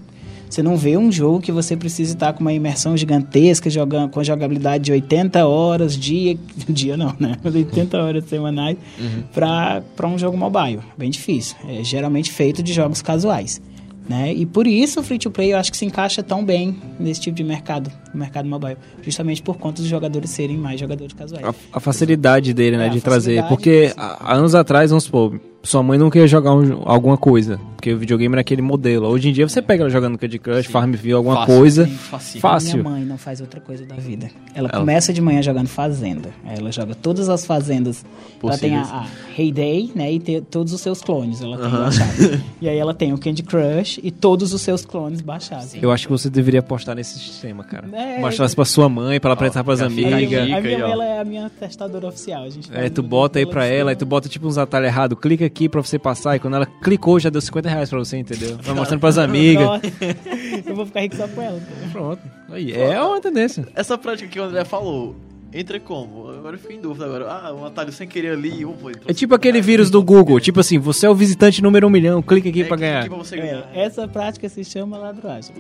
Você 0.54 0.62
não 0.62 0.78
vê 0.78 0.96
um 0.96 1.12
jogo 1.12 1.40
que 1.42 1.52
você 1.52 1.76
precisa 1.76 2.14
estar 2.14 2.32
com 2.34 2.42
uma 2.42 2.54
imersão 2.54 2.96
gigantesca, 2.96 3.72
jogando, 3.72 4.12
com 4.12 4.24
jogabilidade 4.24 4.84
de 4.84 4.92
80 4.92 5.48
horas, 5.48 5.98
dia... 5.98 6.38
Dia 6.70 6.96
não, 6.96 7.16
né? 7.20 7.36
80 7.44 7.98
horas 7.98 8.26
semanais 8.26 8.78
Uhum. 9.00 9.24
para 9.34 10.08
um 10.08 10.18
jogo 10.18 10.38
mobile. 10.38 10.80
Bem 10.98 11.10
difícil. 11.10 11.56
É 11.68 11.84
geralmente 11.84 12.32
feito 12.32 12.62
de 12.62 12.72
jogos 12.72 13.02
casuais. 13.02 13.60
Né? 14.08 14.32
E 14.34 14.46
por 14.46 14.68
isso 14.68 15.00
o 15.00 15.04
free 15.04 15.18
to 15.18 15.32
play 15.32 15.54
eu 15.54 15.58
acho 15.58 15.72
que 15.72 15.78
se 15.78 15.86
encaixa 15.86 16.22
tão 16.22 16.44
bem 16.46 16.78
nesse 17.00 17.22
tipo 17.22 17.36
de 17.36 17.44
mercado, 17.44 17.90
no 18.14 18.20
mercado 18.20 18.48
mobile, 18.48 18.78
justamente 19.02 19.42
por 19.42 19.58
conta 19.58 19.82
dos 19.82 19.90
jogadores 19.90 20.30
serem 20.30 20.58
mais 20.58 20.80
jogadores 20.80 21.14
casuais. 21.14 21.44
a, 21.46 21.54
a 21.78 21.80
facilidade 21.80 22.54
dele, 22.54 22.78
né, 22.78 22.86
É, 22.86 22.90
a 22.90 22.92
de 22.92 23.02
trazer. 23.02 23.44
Porque 23.48 23.94
há 23.98 24.36
anos 24.36 24.54
atrás, 24.54 24.90
vamos 24.92 25.06
supor, 25.06 25.40
sua 25.64 25.82
mãe 25.82 25.98
não 25.98 26.10
queria 26.10 26.28
jogar 26.28 26.54
um- 26.54 26.82
alguma 26.86 27.18
coisa, 27.18 27.60
porque 27.76 27.94
o 27.94 27.98
videogame 27.98 28.34
era 28.34 28.42
aquele 28.42 28.62
modelo. 28.62 29.08
Hoje 29.08 29.30
em 29.30 29.34
dia 29.34 29.48
você 29.48 29.62
pega 29.62 29.84
ela 29.84 29.90
jogando 29.90 30.18
Candy 30.18 30.38
Crush, 30.38 30.68
Farmville, 30.68 31.14
alguma 31.14 31.38
Fácil. 31.38 31.56
coisa. 31.56 31.88
Facinho. 31.88 32.42
Fácil. 32.42 32.78
Minha 32.80 32.90
mãe 32.90 33.06
não 33.06 33.18
faz 33.18 33.40
outra 33.40 33.62
coisa 33.62 33.86
da 33.86 33.96
vida. 33.96 34.30
Ela, 34.54 34.68
Ela- 34.70 34.80
começa 34.80 35.14
de 35.14 35.22
manhã 35.22 35.42
jogando 35.42 35.68
Fazenda. 35.68 36.30
Aí 36.46 36.58
Ela 36.60 36.72
joga 36.72 36.94
todas 36.94 37.30
as 37.30 37.46
fazendas. 37.46 38.06
Ela 38.44 38.58
tem 38.58 38.76
a, 38.76 38.82
Possíveis. 38.82 39.08
a 39.38 39.42
Heyday, 39.42 39.92
né? 39.96 40.12
E 40.12 40.20
tem 40.20 40.42
todos 40.42 40.74
os 40.74 40.82
seus 40.82 41.02
clones. 41.02 41.42
Ela 41.42 41.58
tem 41.58 41.66
Aham. 41.66 41.80
baixado. 41.84 42.42
e 42.62 42.68
aí 42.70 42.78
ela 42.78 42.94
tem 42.94 43.14
o 43.14 43.18
Candy 43.18 43.44
Crush 43.44 44.00
e 44.04 44.12
todos 44.12 44.52
os 44.54 44.62
seus 44.62 44.86
clones 44.86 45.22
baixados. 45.22 45.74
Eu 45.82 45.92
acho 45.92 46.08
que 46.08 46.12
você 46.12 46.30
deveria 46.30 46.60
apostar 46.60 46.94
nesse 46.96 47.18
sistema, 47.18 47.64
cara. 47.64 47.88
É, 47.94 48.20
Mostrar 48.20 48.46
isso 48.48 48.56
pra 48.56 48.66
sua 48.66 48.90
mãe, 48.90 49.18
pra 49.20 49.30
ela 49.30 49.34
apresentar 49.36 49.64
pras 49.64 49.82
amigas. 49.82 50.20
dica 50.20 50.42
a 50.42 50.46
minha 50.46 50.62
mãe 50.62 50.74
ela 50.92 51.06
é 51.06 51.20
a 51.22 51.24
minha 51.26 51.50
testadora 51.50 52.08
oficial. 52.08 52.44
A 52.44 52.50
gente 52.50 52.70
É, 52.72 52.76
faz 52.76 52.92
tu 52.92 53.02
bota 53.02 53.40
aí 53.40 53.46
pra 53.46 53.66
ela, 53.66 53.92
aí 53.92 53.96
cima. 53.96 54.00
tu 54.00 54.06
bota 54.06 54.28
tipo 54.28 54.46
uns 54.46 54.58
atalhos 54.58 54.88
errados, 54.88 55.18
clica 55.20 55.46
aqui 55.46 55.53
pra 55.70 55.82
você 55.82 55.98
passar, 56.00 56.36
e 56.36 56.40
quando 56.40 56.56
ela 56.56 56.66
clicou 56.66 57.20
já 57.20 57.30
deu 57.30 57.42
50 57.42 57.70
reais 57.70 57.90
pra 57.90 58.00
você, 58.00 58.18
entendeu? 58.18 58.58
Vai 58.62 58.76
mostrando 58.76 59.00
pras 59.00 59.18
amigas. 59.18 59.82
Eu 60.66 60.76
vou 60.76 60.86
ficar 60.86 61.02
rico 61.02 61.16
só 61.16 61.28
com 61.28 61.42
ela. 61.42 61.62
Pronto. 61.92 62.22
Aí, 62.50 62.72
é 62.74 63.02
uma 63.02 63.20
tendência. 63.22 63.68
Essa 63.76 63.98
prática 63.98 64.30
que 64.30 64.40
o 64.40 64.44
André 64.44 64.64
falou, 64.66 65.16
entra 65.54 65.80
como? 65.80 66.30
Agora 66.30 66.56
eu 66.56 66.60
fico 66.60 66.74
em 66.74 66.80
dúvida 66.82 67.06
agora. 67.06 67.26
Ah, 67.30 67.54
um 67.54 67.66
atalho 67.66 67.92
sem 67.92 68.08
querer 68.08 68.34
ali. 68.34 68.66
Pô, 68.66 68.90
entrou 68.90 69.06
É 69.08 69.14
tipo 69.14 69.34
aquele 69.36 69.62
vírus 69.62 69.90
do 69.90 70.02
Google, 70.04 70.40
tipo 70.40 70.60
assim, 70.60 70.78
você 70.80 71.06
é 71.06 71.10
o 71.10 71.16
visitante 71.16 71.62
número 71.62 71.88
um 71.88 71.90
milhão, 71.90 72.22
clica 72.22 72.50
aqui 72.50 72.62
É, 72.62 72.66
pra 72.66 72.78
ganhar. 72.78 73.00
aqui 73.02 73.10
pra 73.10 73.18
você 73.18 73.38
ganhar. 73.38 73.70
É, 73.74 73.84
essa 73.86 74.08
prática 74.08 74.48
se 74.50 74.64
chama 74.64 74.98
ladruagem. 74.98 75.54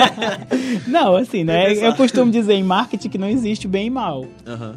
não, 0.86 1.16
assim, 1.16 1.44
né? 1.44 1.72
Eu 1.74 1.94
costumo 1.94 2.30
dizer 2.30 2.54
em 2.54 2.62
marketing 2.62 3.08
que 3.08 3.18
não 3.18 3.28
existe 3.28 3.66
bem 3.68 3.86
e 3.86 3.90
mal. 3.90 4.24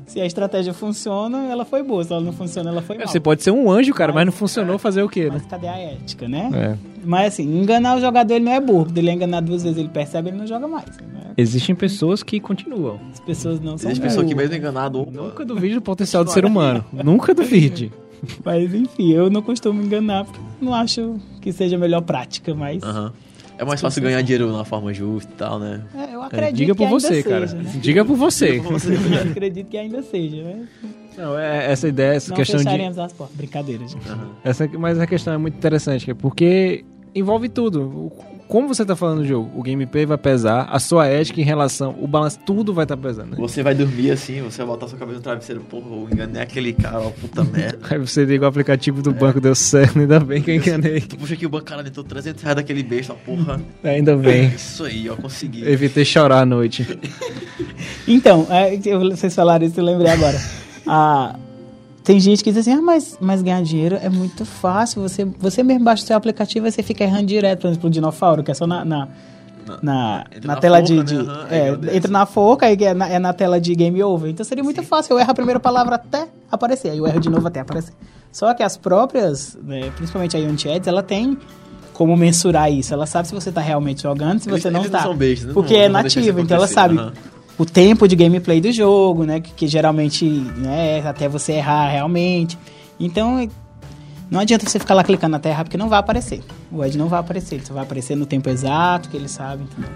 Se 0.06 0.20
a 0.20 0.26
estratégia 0.26 0.74
funciona, 0.74 1.46
ela 1.50 1.66
foi 1.66 1.84
boa. 1.84 2.04
Se 2.04 2.12
ela 2.12 2.22
não 2.22 2.34
funciona, 2.34 2.70
ela 2.70 2.82
foi 2.82 2.98
mal. 2.98 3.08
Você 3.08 3.20
pode 3.20 3.44
ser 3.44 3.52
um 3.52 3.70
anjo, 3.72 3.94
cara, 3.94 4.12
mas 4.14 4.26
não 4.26 4.32
Mas- 4.32 4.40
funcionou 4.40 4.78
fazer 4.78 5.02
o 5.04 5.10
quê, 5.10 5.24
né? 5.26 5.32
Mas 5.34 5.46
cadê 5.46 5.68
a 5.68 5.78
ética, 5.78 6.28
né? 6.28 6.50
É. 6.54 6.91
Mas 7.04 7.34
assim, 7.34 7.44
enganar 7.62 7.98
o 7.98 8.02
jogador 8.02 8.34
ele 8.36 8.46
não 8.46 8.52
é 8.52 8.60
burro. 8.60 8.88
Ele 8.96 9.10
é 9.10 9.14
enganado 9.14 9.48
duas 9.48 9.64
vezes, 9.64 9.78
ele 9.78 9.90
percebe, 9.90 10.30
ele 10.30 10.38
não 10.38 10.48
joga 10.48 10.68
mais. 10.68 10.86
Né? 10.98 11.32
Existem 11.38 11.74
pessoas 11.76 12.22
que 12.24 12.40
continuam. 12.40 13.00
As 13.12 13.20
pessoas 13.20 13.60
não 13.60 13.78
são 13.78 13.90
Existe 13.90 14.04
pessoa 14.04 14.26
que 14.26 14.36
mesmo 14.36 14.56
enganado. 14.56 15.08
Nunca 15.12 15.46
duvide 15.46 15.76
do 15.76 15.82
potencial 15.82 16.24
do 16.24 16.32
ser 16.32 16.46
humano. 16.46 16.84
Nunca 17.04 17.34
duvide. 17.34 17.92
Mas 18.46 18.74
enfim, 18.74 19.12
eu 19.14 19.30
não 19.30 19.42
costumo 19.42 19.82
enganar 19.82 20.26
porque 20.26 20.40
não 20.62 20.74
acho 20.76 21.16
que 21.42 21.52
seja 21.52 21.76
a 21.76 21.80
melhor 21.80 22.02
prática, 22.02 22.54
mas. 22.54 22.84
É 23.58 23.66
mais 23.66 23.80
fácil 23.82 24.02
ganhar 24.02 24.22
dinheiro 24.22 24.52
na 24.56 24.64
forma 24.64 24.92
justa 24.94 25.32
e 25.32 25.36
tal, 25.36 25.60
né? 25.60 25.82
é, 25.96 26.16
eu 26.16 26.22
É, 26.24 26.26
acredito 26.26 26.56
diga 26.56 26.76
por 26.76 26.88
você, 26.88 27.08
seja, 27.22 27.30
cara. 27.30 27.46
né? 27.48 27.72
Diga 27.82 28.06
por 28.06 28.16
você. 28.16 28.58
Eu 28.62 29.32
acredito 29.32 29.68
que 29.70 29.78
ainda 29.78 30.02
seja, 30.04 30.38
né? 30.44 30.68
Não, 31.18 31.38
é 31.38 31.72
essa 31.72 31.88
ideia, 31.88 32.14
essa 32.16 32.30
Não 32.30 32.36
questão 32.38 32.58
de. 32.60 32.64
fecharemos 32.64 32.98
as 32.98 33.14
portas. 33.14 33.36
Brincadeira, 33.36 33.88
gente. 33.88 34.02
Essa, 34.44 34.68
mas 34.80 34.98
a 35.00 35.06
questão 35.06 35.34
é 35.34 35.38
muito 35.38 35.56
interessante, 35.58 36.06
que 36.06 36.12
é 36.12 36.14
porque 36.16 36.86
envolve 37.14 37.50
tudo. 37.50 37.82
O- 37.84 38.32
Como 38.52 38.68
você 38.68 38.84
tá 38.84 38.98
falando 38.98 39.20
do 39.20 39.26
jogo, 39.26 39.50
o 39.58 39.64
gameplay 39.64 40.06
vai 40.06 40.18
pesar, 40.18 40.68
a 40.70 40.78
sua 40.78 41.08
ética 41.08 41.40
em 41.40 41.44
relação, 41.44 41.96
o 42.02 42.06
balanço, 42.06 42.38
tudo 42.46 42.74
vai 42.74 42.84
estar 42.84 42.98
pesando. 42.98 43.32
Né? 43.32 43.38
Você 43.40 43.64
vai 43.64 43.74
dormir 43.74 44.12
assim, 44.12 44.42
você 44.42 44.58
vai 44.58 44.68
botar 44.68 44.90
sua 44.90 44.98
cabeça 45.00 45.20
no 45.20 45.24
travesseiro, 45.24 45.62
porra, 45.62 45.86
eu 45.90 46.10
enganei 46.12 46.42
aquele 46.42 46.74
cara, 46.74 47.00
ó, 47.00 47.12
puta 47.12 47.46
merda. 47.48 47.80
Aí 47.90 47.98
você 47.98 48.26
liga 48.26 48.44
o 48.44 48.48
aplicativo 48.50 49.02
do 49.02 49.14
banco, 49.14 49.40
deu 49.40 49.56
certo, 49.56 50.00
ainda 50.00 50.20
bem 50.20 50.42
que 50.42 50.52
eu 50.52 50.56
enganei. 50.56 51.00
Tu 51.00 51.16
puxa 51.16 51.34
aqui 51.36 51.46
o 51.46 51.50
banco, 51.50 51.64
cara, 51.64 51.82
deu 51.82 52.04
300 52.04 52.44
reais 52.44 52.56
daquele 52.58 52.84
besta, 52.84 53.14
porra. 53.14 53.62
Ainda 53.86 54.18
bem. 54.18 54.48
Isso 54.50 54.84
aí, 54.84 55.10
ó, 55.10 55.16
consegui. 55.16 55.64
Evitei 55.66 56.04
chorar 56.04 56.42
à 56.42 56.46
noite. 56.46 56.86
Então, 58.06 58.46
é, 58.50 58.76
vocês 59.16 59.34
falaram 59.34 59.66
isso, 59.66 59.80
eu 59.80 59.84
lembrei 59.86 60.12
agora. 60.12 60.38
Ah, 60.88 61.36
tem 62.04 62.20
gente 62.20 62.44
que 62.44 62.52
diz 62.52 62.62
assim, 62.68 62.74
ah, 62.74 62.82
mas, 62.82 63.18
mas 63.22 63.42
ganhar 63.42 63.62
dinheiro 63.64 63.98
é 64.02 64.10
muito 64.10 64.44
fácil. 64.46 65.02
Você, 65.04 65.26
você 65.40 65.62
mesmo 65.64 65.84
baixa 65.84 66.04
o 66.04 66.08
seu 66.08 66.16
aplicativo 66.18 66.68
e 66.68 66.72
você 66.72 66.82
fica 66.82 67.04
errando 67.04 67.26
direto, 67.28 67.62
por 67.62 67.68
exemplo, 67.68 67.88
o 67.88 67.92
dinossauro, 67.92 68.44
que 68.44 68.52
é 68.52 68.54
só 68.54 68.66
na. 68.68 68.84
na 68.86 69.08
na, 69.68 69.78
na 69.84 70.26
na 70.44 70.56
tela 70.56 70.80
forca, 70.80 70.88
de. 70.92 70.96
né? 70.98 71.04
de- 71.04 71.30
Aham, 71.30 71.48
é, 71.52 71.78
é, 71.94 71.96
entra 71.98 72.12
na 72.12 72.26
forca 72.26 72.70
e 72.72 72.84
é 72.84 72.94
na, 72.96 73.08
é 73.08 73.20
na 73.20 73.32
tela 73.32 73.62
de 73.62 73.74
game 73.76 74.02
over. 74.04 74.30
Então 74.32 74.44
seria 74.44 74.64
muito 74.64 74.82
fácil. 74.82 75.14
Eu 75.14 75.20
erro 75.20 75.30
a 75.30 75.34
primeira 75.36 75.60
palavra 75.60 75.96
até 75.96 76.28
aparecer. 76.52 76.90
Aí 76.90 76.98
eu 76.98 77.06
erro 77.06 77.20
de 77.20 77.30
novo 77.30 77.48
até 77.48 77.60
aparecer. 77.60 77.94
Só 78.32 78.52
que 78.56 78.64
as 78.64 78.76
próprias, 78.76 79.56
né, 79.64 79.92
principalmente 79.96 80.36
a 80.36 80.40
Unity 80.40 80.68
Ads, 80.68 80.88
ela 80.88 81.04
tem 81.04 81.38
como 81.94 82.18
mensurar 82.18 82.72
isso. 82.72 82.92
Ela 82.92 83.06
sabe 83.06 83.28
se 83.28 83.36
você 83.36 83.52
tá 83.52 83.62
realmente 83.62 84.02
jogando, 84.02 84.40
se 84.40 84.50
Eles- 84.50 84.64
você 84.64 84.72
não 84.72 84.84
tá. 84.90 85.08
bestas, 85.14 85.50
né? 85.50 85.54
Porque 85.54 85.76
Não- 85.76 85.82
é 85.84 85.90
nativo, 85.90 86.40
então 86.40 86.58
ela 86.58 86.68
sabe 86.68 86.98
aham. 86.98 87.14
O 87.58 87.66
tempo 87.66 88.08
de 88.08 88.16
gameplay 88.16 88.60
do 88.62 88.72
jogo, 88.72 89.24
né? 89.24 89.40
Que, 89.40 89.52
que 89.52 89.68
geralmente, 89.68 90.26
né, 90.26 91.00
é 91.00 91.08
até 91.08 91.28
você 91.30 91.54
errar 91.54 91.90
realmente. 91.90 92.58
Então, 93.00 93.48
não 94.30 94.40
adianta 94.40 94.68
você 94.68 94.80
ficar 94.80 94.94
lá 94.94 95.04
clicando 95.04 95.32
na 95.34 95.40
terra 95.40 95.64
porque 95.64 95.78
não 95.78 95.90
vai 95.90 96.00
aparecer. 96.00 96.42
O 96.72 96.84
Ed 96.84 96.98
não 96.98 97.08
vai 97.08 97.20
aparecer, 97.20 97.56
ele 97.56 97.66
só 97.66 97.74
vai 97.74 97.84
aparecer 97.84 98.16
no 98.16 98.26
tempo 98.26 98.50
exato 98.50 99.10
que 99.10 99.18
ele 99.18 99.28
sabe, 99.28 99.64
entendeu? 99.64 99.90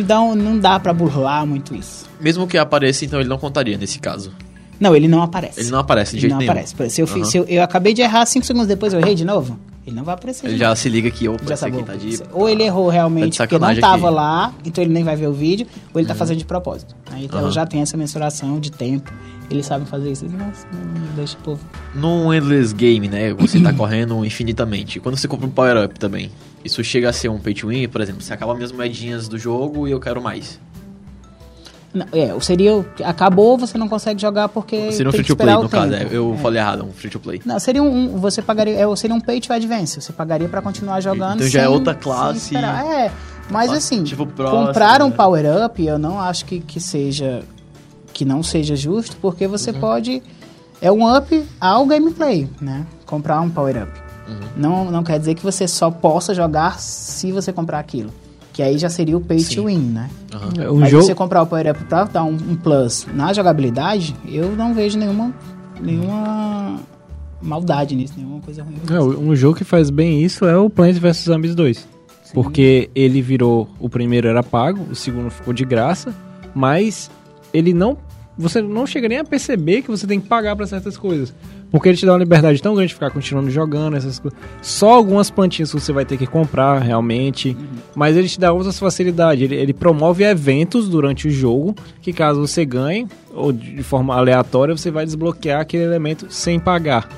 Então 0.00 0.30
um- 0.30 0.34
não 0.34 0.58
dá 0.58 0.78
pra 0.78 0.92
burlar 0.92 1.46
muito 1.46 1.74
isso. 1.74 2.06
Mesmo 2.20 2.46
que 2.46 2.56
apareça, 2.58 3.04
então 3.04 3.20
ele 3.20 3.28
não 3.28 3.38
contaria 3.38 3.76
nesse 3.76 3.98
caso. 3.98 4.32
Não, 4.80 4.94
ele 4.94 5.06
não 5.06 5.22
aparece. 5.22 5.60
Ele 5.60 5.70
não 5.70 5.78
aparece 5.78 6.12
de 6.12 6.16
Ele 6.16 6.20
jeito 6.22 6.32
não 6.32 6.38
nenhum. 6.38 6.50
aparece. 6.52 6.90
Se 6.90 7.00
eu, 7.00 7.06
Aham. 7.06 7.24
se 7.24 7.36
eu, 7.38 7.44
eu 7.44 7.62
acabei 7.62 7.94
de 7.94 8.02
errar 8.02 8.26
5 8.26 8.44
segundos 8.44 8.66
depois, 8.68 8.92
eu 8.92 8.98
errei 9.00 9.14
de 9.14 9.24
novo, 9.24 9.56
ele 9.86 9.94
não 9.96 10.04
vai 10.04 10.14
aparecer. 10.14 10.46
Ele 10.46 10.56
já 10.58 10.74
se 10.74 10.88
liga 10.88 11.10
que, 11.10 11.28
opa, 11.28 11.44
já 11.46 11.56
sabe. 11.56 11.82
tá 11.82 11.94
de... 11.94 12.20
Ou 12.32 12.48
ele 12.48 12.62
errou 12.62 12.88
realmente 12.88 13.38
Tá 13.38 13.44
porque 13.46 13.58
não 13.58 13.74
tava 13.80 14.06
aqui. 14.08 14.16
lá, 14.16 14.54
então 14.64 14.82
ele 14.82 14.92
nem 14.92 15.04
vai 15.04 15.14
ver 15.16 15.26
o 15.28 15.32
vídeo, 15.32 15.66
ou 15.92 16.00
ele 16.00 16.08
tá 16.08 16.14
fazendo 16.14 16.38
de 16.38 16.44
propósito. 16.44 16.94
Aí 17.10 17.26
então 17.26 17.40
Aham. 17.40 17.50
já 17.50 17.66
tem 17.66 17.80
essa 17.82 17.96
mensuração 17.96 18.58
de 18.58 18.70
tempo. 18.72 19.12
Eles 19.50 19.66
sabem 19.66 19.86
fazer 19.86 20.10
isso. 20.10 20.24
Nossa, 20.24 20.66
não 20.72 21.14
deixa 21.16 21.36
o 21.36 21.40
povo. 21.42 21.60
Num 21.94 22.32
endless 22.32 22.74
game, 22.74 23.08
né? 23.08 23.34
Você 23.34 23.60
tá 23.60 23.74
correndo 23.74 24.24
infinitamente. 24.24 24.98
Quando 25.00 25.18
você 25.18 25.28
compra 25.28 25.46
um 25.46 25.50
power-up 25.50 25.98
também, 26.00 26.30
isso 26.64 26.82
chega 26.82 27.10
a 27.10 27.12
ser 27.12 27.28
um 27.28 27.38
pay 27.38 27.52
to 27.52 27.68
win, 27.68 27.86
por 27.88 28.00
exemplo, 28.00 28.22
você 28.22 28.32
acaba 28.32 28.54
minhas 28.54 28.72
moedinhas 28.72 29.28
do 29.28 29.36
jogo 29.38 29.86
e 29.86 29.90
eu 29.90 30.00
quero 30.00 30.22
mais. 30.22 30.58
Não, 31.94 32.06
é, 32.12 32.38
seria. 32.40 32.84
Acabou, 33.04 33.56
você 33.56 33.78
não 33.78 33.88
consegue 33.88 34.20
jogar 34.20 34.48
porque. 34.48 34.90
Seria 34.92 35.08
um 35.08 35.12
free 35.12 35.22
to 35.24 35.36
play, 35.36 35.54
no 35.54 35.68
caso. 35.68 35.90
tempo. 35.92 36.12
é, 36.12 36.16
eu 36.16 36.34
É. 36.34 36.38
falei 36.38 36.60
errado, 36.60 36.84
um 36.84 36.92
free 36.92 37.08
to 37.10 37.20
play. 37.20 37.40
Não, 37.46 37.58
seria 37.60 37.82
um, 37.82 38.18
você 38.18 38.42
pagaria, 38.42 38.74
é, 38.74 38.96
seria 38.96 39.14
um 39.14 39.20
pay 39.20 39.40
to 39.40 39.52
advance. 39.52 40.00
Você 40.00 40.12
pagaria 40.12 40.48
pra 40.48 40.60
continuar 40.60 41.00
jogando. 41.00 41.36
Então 41.36 41.46
já 41.48 41.60
é 41.60 41.64
sem- 41.64 41.72
outra 41.72 41.92
sem 41.92 42.02
classe. 42.02 42.56
É, 42.56 43.12
mas 43.48 43.70
Classe, 43.70 43.94
assim, 43.94 44.02
tipo, 44.04 44.26
próximo, 44.26 44.66
comprar 44.66 45.02
um 45.02 45.08
né? 45.10 45.14
power 45.16 45.44
up, 45.66 45.86
eu 45.86 45.98
não 45.98 46.18
acho 46.18 46.44
que, 46.46 46.58
que 46.60 46.80
seja 46.80 47.42
que 48.12 48.24
não 48.24 48.42
seja 48.42 48.74
justo, 48.76 49.16
porque 49.20 49.46
você 49.46 49.70
Uhum. 49.70 49.80
pode 49.80 50.22
é 50.82 50.90
um 50.90 51.16
up 51.16 51.44
ao 51.60 51.86
gameplay, 51.86 52.48
né? 52.60 52.84
Comprar 53.06 53.40
um 53.40 53.48
power 53.50 53.82
up. 53.84 53.92
Uhum. 54.28 54.38
Não, 54.56 54.90
não 54.90 55.02
quer 55.04 55.18
dizer 55.18 55.34
que 55.34 55.42
você 55.42 55.68
só 55.68 55.90
possa 55.90 56.34
jogar 56.34 56.78
se 56.80 57.30
você 57.32 57.52
comprar 57.52 57.78
aquilo. 57.78 58.10
Que 58.54 58.62
aí 58.62 58.78
já 58.78 58.88
seria 58.88 59.16
o 59.16 59.20
pay 59.20 59.40
Sim. 59.40 59.56
to 59.56 59.66
win, 59.66 59.78
né? 59.78 60.08
Um 60.70 60.78
Mas 60.78 60.90
jogo... 60.90 61.02
você 61.02 61.14
comprar 61.14 61.42
o 61.42 61.46
Power 61.46 61.72
Up 61.72 61.84
pra 61.84 62.04
dar 62.04 62.24
um, 62.24 62.34
um 62.34 62.54
plus 62.54 63.04
na 63.12 63.32
jogabilidade, 63.32 64.14
eu 64.26 64.54
não 64.54 64.72
vejo 64.72 64.96
nenhuma, 64.96 65.34
nenhuma 65.80 66.80
maldade 67.42 67.96
nisso, 67.96 68.14
nenhuma 68.16 68.40
coisa 68.40 68.62
ruim. 68.62 68.76
É, 68.88 69.00
um 69.00 69.34
jogo 69.34 69.58
que 69.58 69.64
faz 69.64 69.90
bem 69.90 70.22
isso 70.22 70.44
é 70.44 70.56
o 70.56 70.70
Plants 70.70 70.98
vs 70.98 71.24
Zombies 71.24 71.54
2. 71.54 71.94
Porque 72.32 72.90
ele 72.94 73.20
virou. 73.20 73.68
O 73.78 73.88
primeiro 73.88 74.28
era 74.28 74.42
pago, 74.42 74.86
o 74.90 74.94
segundo 74.94 75.30
ficou 75.30 75.52
de 75.52 75.64
graça, 75.64 76.14
mas 76.54 77.10
ele 77.52 77.74
não. 77.74 77.98
Você 78.38 78.62
não 78.62 78.86
chega 78.86 79.08
nem 79.08 79.18
a 79.18 79.24
perceber 79.24 79.82
que 79.82 79.90
você 79.90 80.06
tem 80.06 80.20
que 80.20 80.28
pagar 80.28 80.56
pra 80.56 80.66
certas 80.66 80.96
coisas. 80.96 81.32
Porque 81.74 81.88
ele 81.88 81.98
te 81.98 82.06
dá 82.06 82.12
uma 82.12 82.18
liberdade 82.20 82.62
tão 82.62 82.72
grande 82.72 82.90
de 82.90 82.94
ficar 82.94 83.10
continuando 83.10 83.50
jogando 83.50 83.96
essas 83.96 84.20
coisas. 84.20 84.38
Só 84.62 84.90
algumas 84.90 85.28
plantinhas 85.28 85.72
que 85.72 85.80
você 85.80 85.92
vai 85.92 86.04
ter 86.04 86.16
que 86.16 86.24
comprar 86.24 86.78
realmente. 86.78 87.56
Mas 87.96 88.16
ele 88.16 88.28
te 88.28 88.38
dá 88.38 88.52
outras 88.52 88.78
facilidades. 88.78 89.42
Ele, 89.42 89.56
ele 89.56 89.72
promove 89.74 90.22
eventos 90.22 90.88
durante 90.88 91.26
o 91.26 91.30
jogo. 91.32 91.74
Que 92.00 92.12
caso 92.12 92.40
você 92.46 92.64
ganhe, 92.64 93.08
ou 93.34 93.50
de 93.50 93.82
forma 93.82 94.14
aleatória, 94.14 94.76
você 94.76 94.88
vai 94.88 95.04
desbloquear 95.04 95.60
aquele 95.62 95.82
elemento 95.82 96.26
sem 96.30 96.60
pagar. 96.60 97.08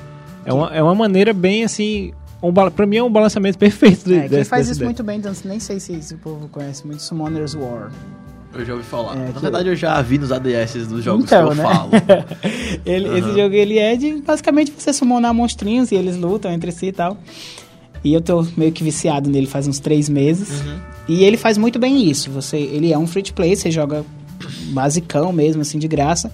É 0.43 0.51
uma, 0.51 0.75
é 0.75 0.81
uma 0.81 0.95
maneira 0.95 1.33
bem 1.33 1.63
assim. 1.63 2.11
Um, 2.41 2.51
pra 2.51 2.87
mim 2.87 2.97
é 2.97 3.03
um 3.03 3.11
balanceamento 3.11 3.59
perfeito 3.59 4.11
É, 4.11 4.21
quem 4.21 4.29
dessa- 4.29 4.49
faz 4.49 4.61
dessa 4.67 4.71
isso 4.71 4.79
ideia. 4.79 4.87
muito 4.87 5.03
bem, 5.03 5.19
então 5.19 5.31
nem 5.45 5.59
sei 5.59 5.79
se, 5.79 6.01
se 6.01 6.15
o 6.15 6.17
povo 6.17 6.47
conhece 6.47 6.83
muito 6.87 7.03
Summoner's 7.03 7.53
War. 7.53 7.91
Eu 8.57 8.65
já 8.65 8.73
ouvi 8.73 8.85
falar. 8.85 9.15
É, 9.15 9.31
Na 9.33 9.39
verdade, 9.39 9.69
eu 9.69 9.75
já 9.75 10.01
vi 10.01 10.17
nos 10.17 10.31
ADS 10.31 10.87
dos 10.87 11.03
jogos 11.03 11.25
Então, 11.25 11.45
que 11.47 11.51
eu 11.53 11.55
né? 11.55 11.63
falo. 11.63 11.91
Ele- 12.85 13.07
Esse 13.09 13.29
Aham. 13.29 13.37
jogo 13.37 13.55
ele 13.55 13.77
é 13.77 13.95
de 13.95 14.13
basicamente 14.21 14.73
você 14.77 14.91
summonar 14.91 15.33
monstrinhos 15.33 15.91
e 15.91 15.95
eles 15.95 16.17
lutam 16.17 16.51
entre 16.51 16.71
si 16.71 16.87
e 16.87 16.91
tal. 16.91 17.17
E 18.03 18.13
eu 18.13 18.21
tô 18.21 18.45
meio 18.55 18.71
que 18.71 18.83
viciado 18.83 19.29
nele 19.29 19.47
faz 19.47 19.67
uns 19.67 19.79
três 19.79 20.09
meses. 20.09 20.61
Uhum. 20.61 20.77
E 21.07 21.23
ele 21.23 21.37
faz 21.37 21.57
muito 21.57 21.77
bem 21.79 22.09
isso. 22.09 22.29
Você, 22.31 22.57
ele 22.57 22.91
é 22.91 22.97
um 22.97 23.05
free 23.07 23.23
to 23.23 23.33
play, 23.33 23.55
você 23.55 23.69
joga 23.71 24.03
basicão 24.71 25.31
mesmo, 25.31 25.61
assim, 25.61 25.79
de 25.79 25.87
graça. 25.87 26.31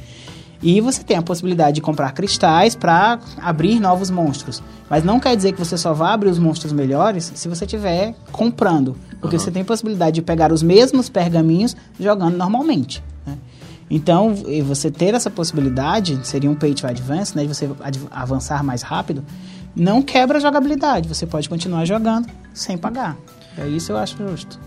E 0.64 0.80
você 0.80 1.04
tem 1.04 1.18
a 1.18 1.22
possibilidade 1.22 1.76
de 1.76 1.82
comprar 1.82 2.14
cristais 2.14 2.74
para 2.74 3.20
abrir 3.38 3.80
novos 3.82 4.10
monstros. 4.10 4.64
Mas 4.90 5.04
não 5.04 5.20
quer 5.20 5.36
dizer 5.36 5.52
que 5.52 5.60
você 5.60 5.78
só 5.78 5.92
vai 5.94 6.14
abrir 6.14 6.30
os 6.30 6.40
monstros 6.40 6.72
melhores 6.72 7.34
se 7.36 7.50
você 7.50 7.66
estiver 7.66 8.16
comprando. 8.32 8.96
Porque 9.20 9.36
Aham. 9.36 9.44
você 9.44 9.52
tem 9.52 9.62
a 9.62 9.66
possibilidade 9.66 10.16
de 10.16 10.22
pegar 10.22 10.54
os 10.54 10.64
mesmos 10.64 11.10
pergaminhos 11.10 11.76
jogando 12.00 12.38
normalmente. 12.38 13.04
né? 13.26 13.38
Então, 13.92 14.34
você 14.66 14.90
ter 14.90 15.14
essa 15.14 15.30
possibilidade, 15.30 16.18
seria 16.24 16.50
um 16.50 16.56
pay 16.56 16.74
to 16.74 16.88
advance, 16.88 17.36
né? 17.36 17.44
De 17.44 17.50
você 17.50 17.70
avançar 18.10 18.64
mais 18.64 18.82
rápido, 18.82 19.24
não 19.76 20.02
quebra 20.02 20.38
a 20.38 20.42
jogabilidade. 20.42 21.10
Você 21.10 21.26
pode 21.26 21.50
continuar 21.50 21.84
jogando 21.86 22.28
sem 22.54 22.78
pagar. 22.78 23.18
É 23.58 23.68
isso 23.68 23.92
eu 23.92 23.98
acho 23.98 24.16
justo. 24.18 24.58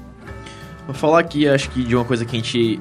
Vou 0.85 0.95
falar 0.95 1.21
aqui, 1.21 1.49
acho 1.49 1.71
que 1.71 1.83
de 1.83 1.97
uma 1.97 2.05
coisa 2.05 2.25
que 2.25 2.37
a 2.37 2.39
gente 2.39 2.79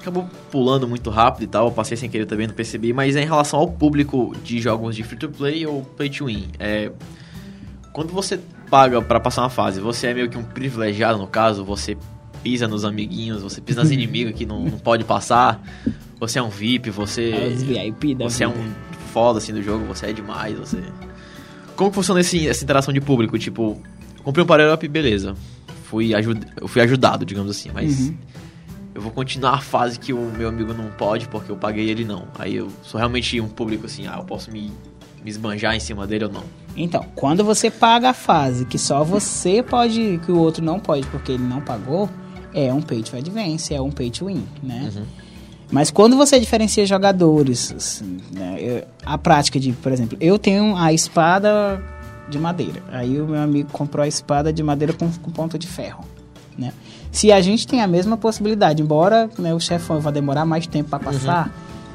acabou 0.00 0.28
pulando 0.50 0.86
muito 0.88 1.10
rápido 1.10 1.42
e 1.44 1.46
tal, 1.46 1.66
eu 1.66 1.72
passei 1.72 1.96
sem 1.96 2.08
querer 2.08 2.26
também, 2.26 2.46
não 2.46 2.54
percebi, 2.54 2.92
mas 2.92 3.16
é 3.16 3.22
em 3.22 3.26
relação 3.26 3.60
ao 3.60 3.68
público 3.68 4.34
de 4.42 4.60
jogos 4.60 4.96
de 4.96 5.02
free 5.02 5.18
to 5.18 5.28
play 5.28 5.66
ou 5.66 5.82
pay 5.82 6.08
to 6.08 6.26
win. 6.26 6.48
É, 6.58 6.90
quando 7.92 8.12
você 8.12 8.38
paga 8.70 9.00
pra 9.02 9.18
passar 9.18 9.42
uma 9.42 9.50
fase, 9.50 9.80
você 9.80 10.08
é 10.08 10.14
meio 10.14 10.28
que 10.28 10.38
um 10.38 10.44
privilegiado 10.44 11.18
no 11.18 11.26
caso, 11.26 11.64
você 11.64 11.96
pisa 12.42 12.68
nos 12.68 12.84
amiguinhos, 12.84 13.42
você 13.42 13.60
pisa 13.60 13.82
nas 13.82 13.90
inimigas 13.92 14.34
que 14.34 14.46
não, 14.46 14.64
não 14.64 14.78
pode 14.78 15.04
passar, 15.04 15.60
você 16.18 16.38
é 16.38 16.42
um 16.42 16.48
VIP, 16.48 16.90
você 16.90 17.52
Os 17.54 17.62
VIP 17.62 18.14
você 18.14 18.44
é 18.44 18.48
um 18.48 18.72
foda 19.12 19.38
assim 19.38 19.52
do 19.52 19.62
jogo, 19.62 19.84
você 19.84 20.06
é 20.06 20.12
demais, 20.12 20.56
você. 20.58 20.82
Como 21.74 21.90
que 21.90 21.94
funciona 21.94 22.20
esse, 22.20 22.48
essa 22.48 22.62
interação 22.62 22.92
de 22.92 23.00
público? 23.00 23.38
Tipo, 23.38 23.80
comprei 24.22 24.44
um 24.44 24.46
power 24.46 24.74
up, 24.74 24.86
beleza. 24.88 25.34
Fui, 25.84 26.14
ajud... 26.14 26.40
eu 26.60 26.68
fui 26.68 26.82
ajudado, 26.82 27.24
digamos 27.24 27.50
assim, 27.50 27.70
mas 27.72 28.00
Uhum. 28.00 28.16
Eu 28.98 29.02
vou 29.02 29.12
continuar 29.12 29.52
a 29.52 29.60
fase 29.60 29.96
que 29.96 30.12
o 30.12 30.18
meu 30.36 30.48
amigo 30.48 30.74
não 30.74 30.90
pode 30.90 31.28
porque 31.28 31.52
eu 31.52 31.56
paguei 31.56 31.88
ele 31.88 32.04
não. 32.04 32.24
Aí 32.36 32.56
eu 32.56 32.68
sou 32.82 32.98
realmente 32.98 33.40
um 33.40 33.48
público 33.48 33.86
assim, 33.86 34.08
ah, 34.08 34.16
eu 34.18 34.24
posso 34.24 34.50
me, 34.50 34.72
me 35.22 35.30
esbanjar 35.30 35.76
em 35.76 35.78
cima 35.78 36.04
dele 36.04 36.24
ou 36.24 36.32
não. 36.32 36.42
Então, 36.76 37.06
quando 37.14 37.44
você 37.44 37.70
paga 37.70 38.10
a 38.10 38.12
fase 38.12 38.64
que 38.64 38.76
só 38.76 39.04
você 39.04 39.62
pode, 39.62 40.20
que 40.26 40.32
o 40.32 40.38
outro 40.38 40.64
não 40.64 40.80
pode 40.80 41.06
porque 41.06 41.30
ele 41.30 41.44
não 41.44 41.60
pagou, 41.60 42.10
é 42.52 42.74
um 42.74 42.82
pay 42.82 43.00
to 43.00 43.16
advance, 43.16 43.72
é 43.72 43.80
um 43.80 43.92
pay 43.92 44.10
to 44.10 44.26
win, 44.26 44.44
né? 44.60 44.90
Mas 45.70 45.92
quando 45.92 46.16
você 46.16 46.40
diferencia 46.40 46.84
jogadores, 46.84 47.72
assim, 47.76 48.16
né, 48.32 48.82
a 49.06 49.16
prática 49.16 49.60
de, 49.60 49.70
por 49.74 49.92
exemplo, 49.92 50.18
eu 50.20 50.40
tenho 50.40 50.76
a 50.76 50.92
espada 50.92 51.80
de 52.28 52.36
madeira, 52.36 52.82
aí 52.90 53.20
o 53.20 53.26
meu 53.28 53.40
amigo 53.40 53.70
comprou 53.70 54.02
a 54.02 54.08
espada 54.08 54.52
de 54.52 54.60
madeira 54.60 54.92
com, 54.92 55.08
com 55.08 55.30
ponta 55.30 55.56
de 55.56 55.68
ferro, 55.68 56.04
né? 56.58 56.72
Se 57.10 57.32
a 57.32 57.40
gente 57.40 57.66
tem 57.66 57.80
a 57.80 57.86
mesma 57.86 58.16
possibilidade, 58.16 58.82
embora 58.82 59.28
né, 59.38 59.52
o 59.54 59.60
chefão 59.60 60.00
vá 60.00 60.10
demorar 60.10 60.44
mais 60.44 60.66
tempo 60.66 60.90
para 60.90 60.98
passar, 60.98 61.50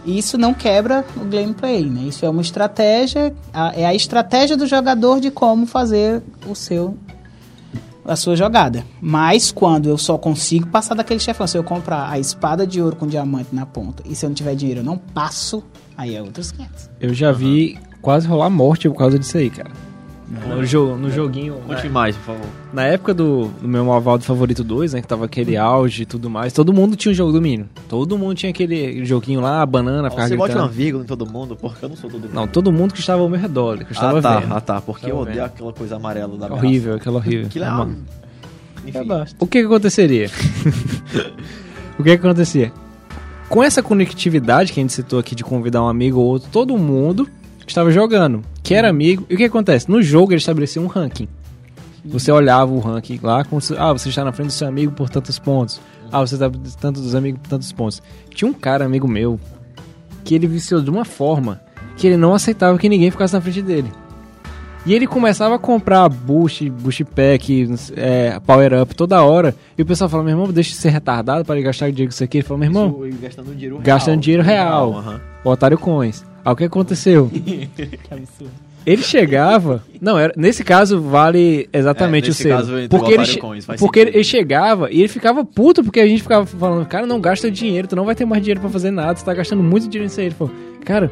isso 0.05 0.38
não 0.38 0.53
quebra 0.53 1.05
o 1.16 1.24
gameplay, 1.26 1.86
né? 1.86 2.01
Isso 2.07 2.26
é 2.26 2.30
uma 2.30 2.41
estratégia, 2.41 3.34
a- 3.53 3.72
é 3.76 3.86
a 3.86 3.93
estratégia 3.95 4.57
do 4.57 4.66
jogador 4.68 5.20
de 5.22 5.32
como 5.32 5.66
fazer 5.66 6.22
o 6.47 6.53
seu 6.55 6.97
a 8.05 8.18
sua 8.18 8.36
jogada. 8.36 8.84
Mas 9.01 9.49
quando 9.49 9.88
eu 9.88 9.97
só 9.97 10.18
consigo 10.18 10.68
passar 10.68 10.93
daquele 10.93 11.22
chefão, 11.22 11.47
se 11.47 11.57
eu 11.57 11.64
comprar 11.64 12.09
a 12.09 12.20
espada 12.20 12.68
de 12.68 12.82
ouro 12.82 12.97
com 12.97 13.07
diamante 13.07 13.55
na 13.55 13.66
ponta 13.66 14.03
e 14.05 14.14
se 14.14 14.26
eu 14.26 14.30
não 14.30 14.34
tiver 14.36 14.55
dinheiro 14.55 14.82
eu 14.82 14.84
não 14.84 14.97
passo, 14.97 15.64
aí 15.95 16.14
é 16.14 16.22
outros 16.22 16.51
500. 16.51 16.89
Eu 16.99 17.14
já 17.14 17.32
vi 17.32 17.80
quase 18.01 18.28
rolar 18.28 18.49
morte 18.49 18.89
por 18.89 18.97
causa 18.97 19.18
disso 19.18 19.38
aí, 19.38 19.49
cara. 19.49 19.72
No, 20.47 20.65
jo 20.65 20.97
no 20.97 21.11
joguinho. 21.11 21.55
Conte 21.67 21.86
na, 21.86 21.91
mais, 21.91 22.15
por 22.15 22.23
favor. 22.23 22.45
na 22.73 22.84
época 22.84 23.13
do, 23.13 23.49
do 23.61 23.67
meu 23.67 23.86
Malvado 23.86 24.23
Favorito 24.23 24.63
2, 24.63 24.93
né? 24.93 25.01
Que 25.01 25.07
tava 25.07 25.25
aquele 25.25 25.55
auge 25.55 26.03
e 26.03 26.05
tudo 26.05 26.29
mais. 26.29 26.51
Todo 26.51 26.73
mundo 26.73 26.95
tinha 26.95 27.11
um 27.11 27.15
jogo 27.15 27.31
do 27.31 27.41
Mino. 27.41 27.69
Todo 27.88 28.17
mundo 28.17 28.36
tinha 28.36 28.49
aquele 28.49 29.05
joguinho 29.05 29.39
lá, 29.39 29.61
a 29.61 29.65
banana, 29.65 30.09
ficava 30.09 30.27
Você 30.27 30.36
bote 30.36 30.55
uma 30.55 30.67
vírgula 30.67 31.03
em 31.03 31.07
todo 31.07 31.25
mundo, 31.25 31.55
porque 31.55 31.86
eu 31.86 31.89
não 31.89 31.95
sou 31.95 32.09
todo 32.09 32.21
mundo. 32.21 32.34
Não, 32.34 32.47
todo 32.47 32.71
mundo 32.71 32.93
que 32.93 32.99
estava 32.99 33.21
ao 33.21 33.29
meu 33.29 33.39
redor, 33.39 33.77
que 33.77 33.84
eu 33.84 33.91
estava 33.91 34.19
ah, 34.19 34.21
tá, 34.21 34.39
vendo. 34.39 34.53
ah, 34.53 34.61
tá, 34.61 34.81
porque 34.81 35.05
eu 35.05 35.09
Tava 35.09 35.21
odeio 35.21 35.36
vendo. 35.38 35.45
aquela 35.45 35.73
coisa 35.73 35.95
amarela 35.95 36.38
da 36.38 36.51
Horrível, 36.51 36.95
aquela 36.95 37.17
horrível. 37.17 37.45
Aquilo 37.53 37.65
é 37.65 37.69
uma... 37.69 37.89
Enfim. 38.86 38.97
Eu. 39.09 39.25
O 39.39 39.47
que 39.47 39.59
que 39.59 39.65
aconteceria? 39.65 40.29
o 41.97 42.03
que 42.03 42.17
que 42.17 42.27
acontecia? 42.27 42.71
Com 43.47 43.63
essa 43.63 43.84
conectividade 43.84 44.73
que 44.73 44.79
a 44.79 44.84
gente 44.84 44.93
citou 44.93 45.19
aqui 45.19 45.36
de 45.36 45.43
convidar 45.43 45.84
um 45.84 45.88
amigo 45.88 46.19
ou 46.19 46.25
outro, 46.25 46.49
todo 46.51 46.77
mundo 46.77 47.29
estava 47.67 47.91
jogando, 47.91 48.43
que 48.64 48.74
era 48.74 48.89
amigo. 48.89 49.26
E 49.30 49.36
o 49.36 49.38
que 49.38 49.43
acontece? 49.43 49.89
No 49.89 50.01
jogo 50.01 50.32
ele 50.32 50.39
estabeleceu 50.39 50.82
um 50.82 50.88
ranking. 50.88 51.28
Você 52.05 52.32
olhava 52.32 52.72
o 52.72 52.80
ranking 52.80 53.20
lá, 53.22 53.45
como 53.45 53.61
se, 53.61 53.76
ah, 53.78 53.93
você 53.93 54.09
está 54.09 54.26
na 54.26 54.32
frente 54.32 54.47
do 54.47 54.53
seu 54.53 54.68
amigo 54.68 54.91
por 54.91 55.09
tantos 55.09 55.38
pontos. 55.39 55.80
Ah, 56.11 56.20
você 56.20 56.36
está 56.36 56.49
tanto 56.80 56.99
dos 56.99 57.16
amigos 57.16 57.41
por 57.41 57.49
tantos 57.49 57.72
pontos. 57.72 58.01
Tinha 58.30 58.49
um 58.49 58.53
cara, 58.53 58.86
amigo 58.86 59.07
meu, 59.07 59.39
que 60.24 60.36
ele 60.36 60.47
viciou 60.47 60.82
de 60.82 60.89
uma 60.89 61.05
forma 61.05 61.61
que 61.95 62.07
ele 62.07 62.18
não 62.18 62.34
aceitava 62.34 62.78
que 62.78 62.89
ninguém 62.89 63.09
ficasse 63.11 63.34
na 63.34 63.41
frente 63.41 63.61
dele. 63.61 63.91
E 64.86 64.93
ele 64.93 65.07
começava 65.07 65.55
a 65.55 65.59
comprar 65.59 66.09
boost, 66.09 66.70
boost 66.70 67.05
pack, 67.05 67.70
é, 67.95 68.38
power 68.45 68.82
up 68.82 68.93
toda 68.93 69.24
hora. 69.24 69.55
E 69.78 69.82
o 69.82 69.86
pessoal 69.86 70.09
falava, 70.09 70.28
meu 70.28 70.38
irmão, 70.38 70.51
deixa 70.51 70.72
de 70.72 70.76
ser 70.76 70.89
retardado 70.89 71.45
para 71.45 71.55
ele 71.55 71.64
gastar 71.64 71.89
dinheiro 71.89 72.09
com 72.11 72.16
isso 72.16 72.24
aqui. 72.24 72.39
Ele 72.39 72.43
falou, 72.45 72.59
meu 72.59 72.68
irmão, 72.68 73.07
Isso, 73.07 73.18
gastando 73.22 73.51
dinheiro 73.51 73.76
real. 73.76 73.86
gastando 73.86 74.20
dinheiro 74.20 74.43
real. 74.43 75.22
o 75.45 75.49
otário 75.49 75.78
coins. 75.78 76.26
Aí 76.45 76.53
o 76.53 76.55
que 76.55 76.63
aconteceu? 76.65 77.29
Que 77.33 77.99
absurdo. 78.11 78.51
Ele 78.85 79.01
chegava. 79.01 79.81
Não, 80.01 80.19
era, 80.19 80.33
nesse 80.35 80.61
caso 80.61 80.99
vale 81.01 81.69
exatamente 81.71 82.25
É, 82.25 82.27
o 82.27 82.29
nesse 82.31 82.43
selo. 82.43 82.57
caso, 82.57 82.73
porque 82.89 83.11
o 83.11 83.21
ele, 83.21 83.37
Coins, 83.37 83.65
porque 83.79 83.99
ele, 83.99 84.05
sentido. 84.07 84.17
ele 84.17 84.23
chegava 84.25 84.91
e 84.91 84.99
ele 84.99 85.07
ficava 85.07 85.45
puto 85.45 85.81
porque 85.85 86.01
a 86.01 86.05
gente 86.07 86.21
ficava 86.21 86.45
falando, 86.45 86.85
cara, 86.85 87.05
não 87.07 87.21
gasta 87.21 87.49
dinheiro, 87.49 87.87
tu 87.87 87.95
não 87.95 88.03
vai 88.03 88.13
ter 88.13 88.25
mais 88.25 88.41
dinheiro 88.43 88.59
pra 88.59 88.69
fazer 88.69 88.91
nada, 88.91 89.13
tu 89.15 89.23
tá 89.23 89.33
gastando 89.33 89.63
muito 89.63 89.83
dinheiro 89.87 90.03
nisso 90.03 90.19
aí. 90.19 90.25
Ele 90.25 90.35
falou, 90.35 90.53
cara, 90.83 91.09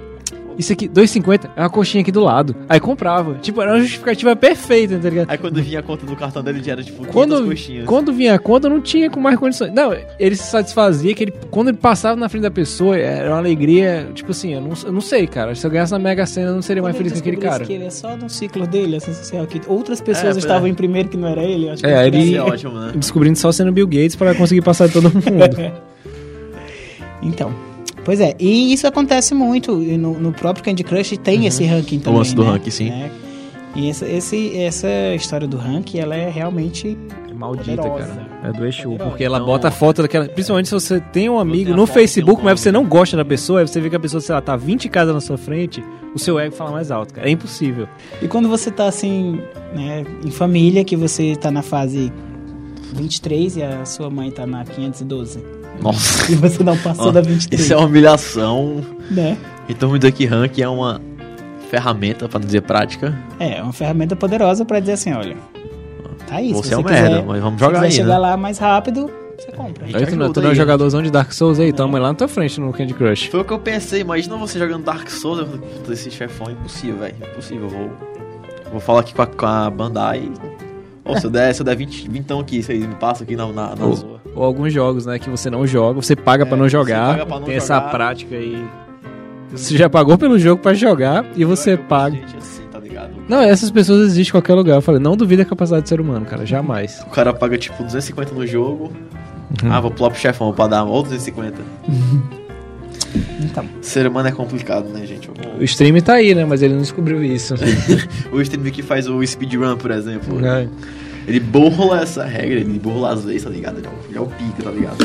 isso 0.57 0.73
aqui, 0.73 0.87
2,50 0.87 1.49
é 1.55 1.61
uma 1.61 1.69
coxinha 1.69 2.01
aqui 2.01 2.11
do 2.11 2.21
lado. 2.21 2.55
Aí 2.69 2.79
comprava. 2.79 3.35
Tipo, 3.41 3.61
era 3.61 3.71
uma 3.71 3.79
justificativa 3.79 4.35
perfeita, 4.35 4.97
tá 4.99 5.09
ligado? 5.09 5.29
Aí 5.29 5.37
quando 5.37 5.61
vinha 5.61 5.79
a 5.79 5.83
conta 5.83 6.05
do 6.05 6.15
cartão 6.15 6.43
dele 6.43 6.61
já 6.63 6.73
era 6.73 6.83
tipo 6.83 6.97
500 7.05 7.13
Quando, 7.13 7.45
coxinhas. 7.47 7.85
quando 7.85 8.13
vinha 8.13 8.35
a 8.35 8.39
conta, 8.39 8.69
não 8.69 8.81
tinha 8.81 9.09
com 9.09 9.19
mais 9.19 9.37
condições. 9.37 9.73
Não, 9.73 9.95
ele 10.19 10.35
se 10.35 10.43
satisfazia 10.43 11.13
que 11.13 11.23
ele, 11.23 11.33
quando 11.49 11.69
ele 11.69 11.77
passava 11.77 12.15
na 12.15 12.27
frente 12.29 12.43
da 12.43 12.51
pessoa, 12.51 12.97
era 12.97 13.29
uma 13.29 13.37
alegria. 13.37 14.07
Tipo 14.13 14.31
assim, 14.31 14.53
eu 14.53 14.61
não, 14.61 14.71
eu 14.85 14.91
não 14.91 15.01
sei, 15.01 15.25
cara. 15.27 15.53
Se 15.55 15.65
eu 15.65 15.71
ganhasse 15.71 15.91
na 15.91 15.99
Mega 15.99 16.25
Sena, 16.25 16.49
eu 16.49 16.55
não 16.55 16.61
seria 16.61 16.81
mais 16.83 16.95
Quando 16.95 17.05
feliz 17.09 17.21
com 17.21 17.27
ele 17.27 17.37
aquele 17.37 17.49
cara. 17.51 17.65
que 17.65 17.73
ele 17.73 17.85
é 17.85 17.89
só 17.89 18.15
no 18.15 18.29
ciclo 18.29 18.67
dele, 18.67 18.95
essa 18.95 19.13
social, 19.13 19.45
que 19.47 19.61
outras 19.67 19.99
pessoas 20.01 20.33
pois 20.33 20.37
estavam 20.43 20.67
é. 20.67 20.69
em 20.69 20.73
primeiro 20.73 21.09
que 21.09 21.17
não 21.17 21.27
era 21.27 21.43
ele. 21.43 21.67
eu 21.67 21.73
Acho 21.73 21.83
que 21.83 21.89
É, 21.89 22.07
ele 22.07 22.17
ele- 22.17 22.35
é 22.35 22.41
ótimo, 22.41 22.73
né? 22.79 22.91
Descobrindo 22.95 23.37
só 23.37 23.51
sendo 23.51 23.71
Bill 23.71 23.87
Gates 23.87 24.15
para 24.15 24.35
conseguir 24.35 24.61
passar 24.61 24.87
de 24.87 24.93
todo 24.93 25.05
mundo. 25.13 25.21
Então, 27.21 27.53
pois 28.03 28.19
é, 28.19 28.35
e 28.39 28.73
isso 28.73 28.85
acontece 28.87 29.33
muito 29.33 29.81
e 29.81 29.97
no, 29.97 30.19
no 30.19 30.31
próprio 30.31 30.63
Candy 30.65 30.83
Crush 30.83 31.17
tem 31.17 31.45
esse 31.45 31.63
ranking 31.65 31.99
também, 31.99 32.17
lance 32.19 32.35
do 32.35 32.43
né? 32.43 32.51
ranking, 32.51 32.71
sim. 32.71 32.89
Né? 32.89 33.11
E 33.75 33.89
essa, 33.89 34.05
esse, 34.07 34.57
essa 34.57 34.87
história 35.15 35.47
do 35.47 35.55
ranking, 35.57 35.99
ela 35.99 36.13
é 36.13 36.29
realmente 36.29 36.97
É 37.29 37.33
maldita, 37.33 37.77
Poderosa. 37.81 38.05
cara. 38.07 38.31
É 38.43 38.51
do 38.51 38.65
Exu. 38.65 38.81
Poderosa. 38.83 39.09
Porque 39.09 39.23
ela 39.23 39.37
Então- 39.37 39.45
bota 39.47 39.67
a 39.69 39.71
foto 39.71 40.01
daquela. 40.01 40.25
Principalmente 40.27 40.67
se 40.67 40.73
você 40.73 40.99
tem 40.99 41.29
um 41.29 41.39
amigo 41.39 41.73
no 41.73 41.87
Facebook, 41.87 42.41
um 42.41 42.43
mas 42.43 42.59
você 42.59 42.69
não 42.69 42.83
gosta 42.83 43.15
da 43.15 43.23
pessoa, 43.23 43.61
aí 43.61 43.67
você 43.67 43.79
vê 43.79 43.89
que 43.89 43.95
a 43.95 43.99
pessoa, 43.99 44.19
sei 44.19 44.35
lá, 44.35 44.41
tá 44.41 44.57
20 44.57 44.89
casas 44.89 45.13
na 45.13 45.21
sua 45.21 45.37
frente, 45.37 45.81
o 46.13 46.19
seu 46.19 46.37
ego 46.37 46.53
fala 46.53 46.71
mais 46.71 46.91
alto, 46.91 47.13
cara. 47.13 47.25
É 47.29 47.31
impossível. 47.31 47.87
E 48.21 48.27
quando 48.27 48.49
você 48.49 48.69
tá 48.69 48.87
assim, 48.87 49.39
né, 49.73 50.03
em 50.25 50.31
família, 50.31 50.83
que 50.83 50.97
você 50.97 51.33
tá 51.37 51.49
na 51.49 51.61
fase 51.61 52.11
23 52.93 53.57
e 53.57 53.63
a 53.63 53.85
sua 53.85 54.09
mãe 54.09 54.29
tá 54.31 54.45
na 54.45 54.63
512. 54.63 55.43
Nossa. 55.81 56.31
E 56.31 56.35
você 56.35 56.63
não 56.63 56.77
passou 56.77 57.07
Ó, 57.07 57.11
da 57.11 57.21
23, 57.21 57.61
Isso 57.61 57.73
é 57.73 57.77
uma 57.77 57.85
humilhação. 57.87 58.83
né? 59.09 59.37
Então 59.69 59.91
o 59.91 59.97
Duck 59.99 60.25
Rank 60.25 60.59
é 60.59 60.67
uma 60.67 61.01
ferramenta, 61.69 62.27
pra 62.27 62.39
não 62.39 62.45
dizer 62.45 62.61
prática. 62.61 63.17
É, 63.39 63.57
é 63.59 63.63
uma 63.63 63.71
ferramenta 63.73 64.15
poderosa 64.15 64.65
pra 64.65 64.79
dizer 64.79 64.93
assim, 64.93 65.13
olha, 65.13 65.37
tá 66.27 66.35
aí, 66.35 66.51
Você 66.53 66.67
se 66.69 66.73
é 66.73 66.77
um 66.77 66.81
você 66.81 66.89
quiser, 66.89 67.01
merda, 67.09 67.23
mas 67.25 67.41
vamos 67.41 67.59
se 67.59 67.65
jogar 67.65 67.73
quiser 67.79 67.85
aí, 67.85 67.91
chegar 67.93 68.07
né? 68.09 68.17
lá 68.17 68.37
mais 68.37 68.57
rápido, 68.57 69.09
você 69.37 69.51
compra. 69.53 69.85
Aí 69.85 69.91
tu, 69.93 69.99
não- 69.99 70.05
ajuda 70.25 70.33
tu 70.33 70.41
não 70.41 70.51
é 70.51 70.55
jogadorzão 70.55 71.01
de 71.01 71.09
Dark 71.09 71.31
Souls 71.31 71.59
aí, 71.59 71.71
tua 71.71 71.87
mãe 71.87 72.01
lá 72.01 72.09
na 72.09 72.13
tua 72.15 72.27
frente 72.27 72.59
no 72.59 72.73
Candy 72.73 72.93
Crush. 72.93 73.27
Foi 73.27 73.39
o 73.39 73.45
que 73.45 73.53
eu 73.53 73.59
pensei, 73.59 74.01
imagina 74.01 74.35
você 74.35 74.59
jogando 74.59 74.83
Dark 74.83 75.09
Souls, 75.09 75.39
eu 75.39 75.47
falei, 75.47 75.61
esse 75.91 76.11
chefão 76.11 76.47
é 76.49 76.51
impossível, 76.51 76.97
velho. 76.97 77.15
Impossível, 77.31 77.63
eu 77.63 77.69
vou. 77.69 77.89
Vou 78.71 78.79
falar 78.81 78.99
aqui 79.01 79.13
com 79.13 79.21
a, 79.21 79.27
com 79.27 79.45
a 79.45 79.69
Bandai. 79.69 80.29
Ô, 81.11 81.17
se 81.19 81.25
eu 81.25 81.29
der, 81.31 81.53
se 81.53 81.61
eu 81.61 81.65
der 81.65 81.75
20, 81.75 82.09
20 82.09 82.33
aqui, 82.39 82.65
aí 82.69 82.79
me 82.79 82.95
passa 82.95 83.23
aqui 83.23 83.35
na, 83.35 83.47
na, 83.47 83.75
na 83.75 83.91
zoa. 83.91 84.21
Ou 84.35 84.43
alguns 84.43 84.71
jogos, 84.73 85.05
né, 85.05 85.19
que 85.19 85.29
você 85.29 85.49
não 85.49 85.65
joga, 85.67 86.01
você 86.01 86.15
paga 86.15 86.45
pra 86.45 86.55
É, 86.55 86.59
não 86.59 86.65
você 86.65 86.71
jogar. 86.71 87.07
paga 87.11 87.25
pra 87.25 87.39
não 87.39 87.45
tem 87.45 87.55
essa 87.55 87.75
jogar. 87.75 87.89
prática 87.91 88.35
aí. 88.35 88.63
Você 89.51 89.75
já 89.77 89.89
pagou 89.89 90.17
pelo 90.17 90.39
jogo 90.39 90.61
pra 90.61 90.73
jogar 90.73 91.25
e 91.35 91.43
você 91.43 91.73
Eu 91.73 91.77
conheço 91.77 91.89
paga. 91.89 92.17
Assim, 92.37 92.61
tá? 92.71 92.79
Não, 93.27 93.41
essas 93.41 93.69
pessoas 93.71 94.01
existem 94.07 94.29
em 94.29 94.31
qualquer 94.31 94.53
lugar. 94.53 94.75
Eu 94.75 94.81
falei, 94.81 94.99
não 95.01 95.15
duvida 95.17 95.41
a 95.43 95.45
capacidade 95.45 95.83
do 95.83 95.89
ser 95.89 95.99
humano, 95.99 96.25
cara, 96.25 96.45
jamais. 96.45 97.01
O 97.05 97.09
cara 97.09 97.33
paga 97.33 97.57
tipo 97.57 97.83
250 97.83 98.33
no 98.33 98.45
jogo. 98.47 98.91
Uhum. 99.63 99.71
Ah, 99.71 99.79
vou 99.81 99.91
pular 99.91 100.09
pro 100.09 100.19
chefão 100.19 100.53
pra 100.53 100.67
dar 100.67 100.83
outros 100.85 101.13
250. 101.17 101.57
Então, 103.41 103.65
Ser 103.81 104.07
humano 104.07 104.29
é 104.29 104.31
complicado, 104.31 104.87
né, 104.89 105.05
gente? 105.05 105.27
Vou- 105.27 105.59
O 105.59 105.63
stream 105.63 105.99
tá 105.99 106.13
aí, 106.13 106.33
né, 106.33 106.45
mas 106.45 106.61
ele 106.61 106.73
não 106.75 106.81
descobriu 106.81 107.21
isso. 107.23 107.55
O 108.31 108.39
streamer 108.41 108.71
que 108.71 108.81
faz 108.81 109.07
o 109.09 109.25
speedrun, 109.25 109.75
por 109.77 109.91
exemplo. 109.91 110.45
É. 110.45 110.67
Ele 111.27 111.39
burla 111.39 112.01
essa 112.01 112.23
regra, 112.23 112.59
ele 112.59 112.79
burla 112.79 113.13
as 113.13 113.23
leis, 113.23 113.43
tá 113.43 113.49
ligado? 113.49 113.77
Ele 113.77 113.87
é 114.17 114.19
o, 114.19 114.23
é 114.23 114.27
pica, 114.27 114.63
tá 114.63 114.71
ligado? 114.71 114.97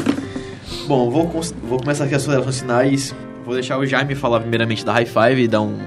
Bom, 0.86 1.10
vou, 1.10 1.28
vou 1.62 1.78
começar 1.78 2.04
aqui 2.04 2.14
as 2.14 2.22
considerações 2.22 2.60
finais. 2.60 3.14
Vou 3.44 3.54
deixar 3.54 3.78
o 3.78 3.86
Jaime 3.86 4.14
falar 4.14 4.40
primeiramente 4.40 4.84
da 4.84 4.92
High 4.92 5.06
Five 5.06 5.42
e 5.42 5.48
dar 5.48 5.60
um, 5.60 5.78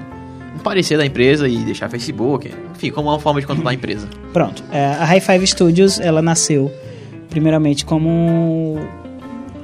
um 0.56 0.60
parecer 0.64 0.98
da 0.98 1.06
empresa 1.06 1.48
e 1.48 1.58
deixar 1.58 1.90
Facebook. 1.90 2.52
Enfim, 2.76 2.92
como 2.92 3.10
uma 3.10 3.20
forma 3.20 3.42
de 3.42 3.48
controlar 3.48 3.72
a 3.72 3.74
empresa. 3.74 4.08
pronto. 4.32 4.64
É, 4.72 4.86
a 4.86 5.06
High 5.06 5.22
Five 5.22 5.48
Studios, 5.48 6.00
ela 6.00 6.22
nasceu 6.22 6.72
primeiramente 7.30 7.86
como 7.86 8.80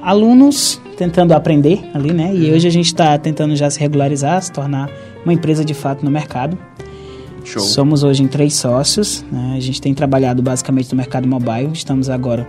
alunos 0.01 0.79
tentando 0.97 1.33
aprender 1.33 1.83
ali, 1.93 2.13
né? 2.13 2.33
E 2.33 2.51
hoje 2.51 2.67
a 2.67 2.71
gente 2.71 2.87
está 2.87 3.17
tentando 3.17 3.55
já 3.55 3.69
se 3.69 3.79
regularizar, 3.79 4.41
se 4.41 4.51
tornar 4.51 4.89
uma 5.23 5.33
empresa 5.33 5.65
de 5.65 5.73
fato 5.73 6.05
no 6.05 6.11
mercado. 6.11 6.57
Show. 7.45 7.61
Somos 7.61 8.03
hoje 8.03 8.23
em 8.23 8.27
três 8.27 8.55
sócios. 8.55 9.23
né? 9.31 9.53
A 9.55 9.59
gente 9.59 9.79
tem 9.81 9.93
trabalhado 9.93 10.41
basicamente 10.41 10.91
no 10.91 10.97
mercado 10.97 11.27
mobile. 11.27 11.71
Estamos 11.73 12.09
agora 12.09 12.47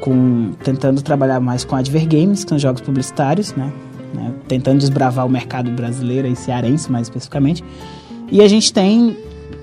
com 0.00 0.52
tentando 0.64 1.00
trabalhar 1.02 1.40
mais 1.40 1.64
com 1.64 1.76
Advergames, 1.76 2.42
que 2.44 2.48
são 2.50 2.58
jogos 2.58 2.80
publicitários, 2.80 3.52
né? 3.54 3.72
Né? 4.12 4.32
Tentando 4.48 4.78
desbravar 4.78 5.26
o 5.26 5.28
mercado 5.28 5.70
brasileiro 5.70 6.26
e 6.28 6.36
cearense, 6.36 6.90
mais 6.90 7.06
especificamente. 7.08 7.62
E 8.30 8.40
a 8.42 8.48
gente 8.48 8.72
tem 8.72 9.16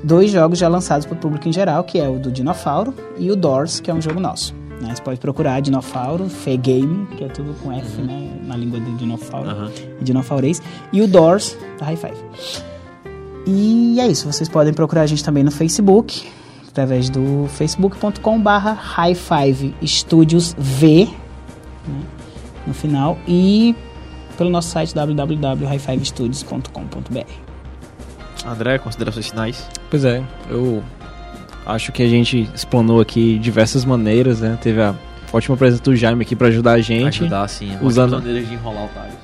dois 0.04 0.30
jogos 0.32 0.58
já 0.60 0.68
lançados 0.68 1.06
para 1.06 1.16
o 1.16 1.18
público 1.18 1.48
em 1.48 1.54
geral, 1.54 1.84
que 1.84 2.00
é 2.00 2.08
o 2.10 2.20
do 2.20 2.32
Dinofauro 2.32 2.94
e 3.18 3.32
o 3.32 3.36
Doors, 3.36 3.80
que 3.80 3.90
é 3.90 3.94
um 3.94 4.02
jogo 4.02 4.20
nosso. 4.20 4.54
né? 4.82 4.94
Você 4.96 5.02
pode 5.02 5.20
procurar 5.20 5.60
Dinofauro, 5.62 6.28
Fe 6.28 6.58
Game, 6.58 7.08
que 7.18 7.24
é 7.24 7.28
tudo 7.28 7.54
com 7.62 7.72
F, 7.72 8.02
né? 8.02 8.30
Na 8.46 8.58
língua 8.58 8.80
do 8.80 8.92
Dinofauro 8.98 9.50
Aham. 9.50 9.72
e 10.00 10.04
Dinofaurês, 10.04 10.62
e 10.92 11.02
o 11.02 11.08
Doors 11.08 11.56
da 11.80 11.86
High 11.86 11.96
Five. 11.98 12.18
E 13.46 14.00
é 14.00 14.08
isso, 14.08 14.26
vocês 14.32 14.48
podem 14.50 14.74
procurar 14.74 15.02
a 15.02 15.06
gente 15.08 15.24
também 15.24 15.44
no 15.44 15.52
Facebook, 15.52 16.28
através 16.70 17.10
do 17.10 17.48
facebook.com 17.50 18.40
barra 18.42 18.72
High 18.74 19.16
Five 19.16 19.76
Studios 19.86 20.56
V, 20.58 21.06
né, 21.88 22.02
no 22.68 22.74
final, 22.74 23.18
e 23.28 23.76
pelo 24.38 24.50
nosso 24.50 24.70
site 24.70 24.94
www.highfivestudios.com.br. 24.94 27.32
André, 28.46 28.78
considerações 28.80 29.28
finais. 29.30 29.68
Pois 29.90 30.04
é, 30.06 30.24
eu 30.50 30.82
acho 31.66 31.92
que 31.92 32.02
a 32.04 32.08
gente 32.08 32.50
explanou 32.56 33.02
aqui 33.02 33.38
diversas 33.40 33.84
maneiras, 33.86 34.40
né? 34.42 34.58
Teve 34.62 34.82
a 34.82 34.96
ótima 35.32 35.56
presença 35.58 35.84
do 35.84 35.96
Jaime 35.96 36.22
aqui 36.24 36.36
pra 36.36 36.48
ajudar 36.48 36.72
a 36.74 36.82
gente. 36.82 37.22
Ajudar, 37.22 37.48
sim. 37.48 37.68
Usando- 37.82 38.08
Usando 38.08 38.14
maneiras 38.24 38.48
de 38.48 38.54
enrolar 38.56 38.86
otários. 38.86 39.14
Olá, 39.16 39.21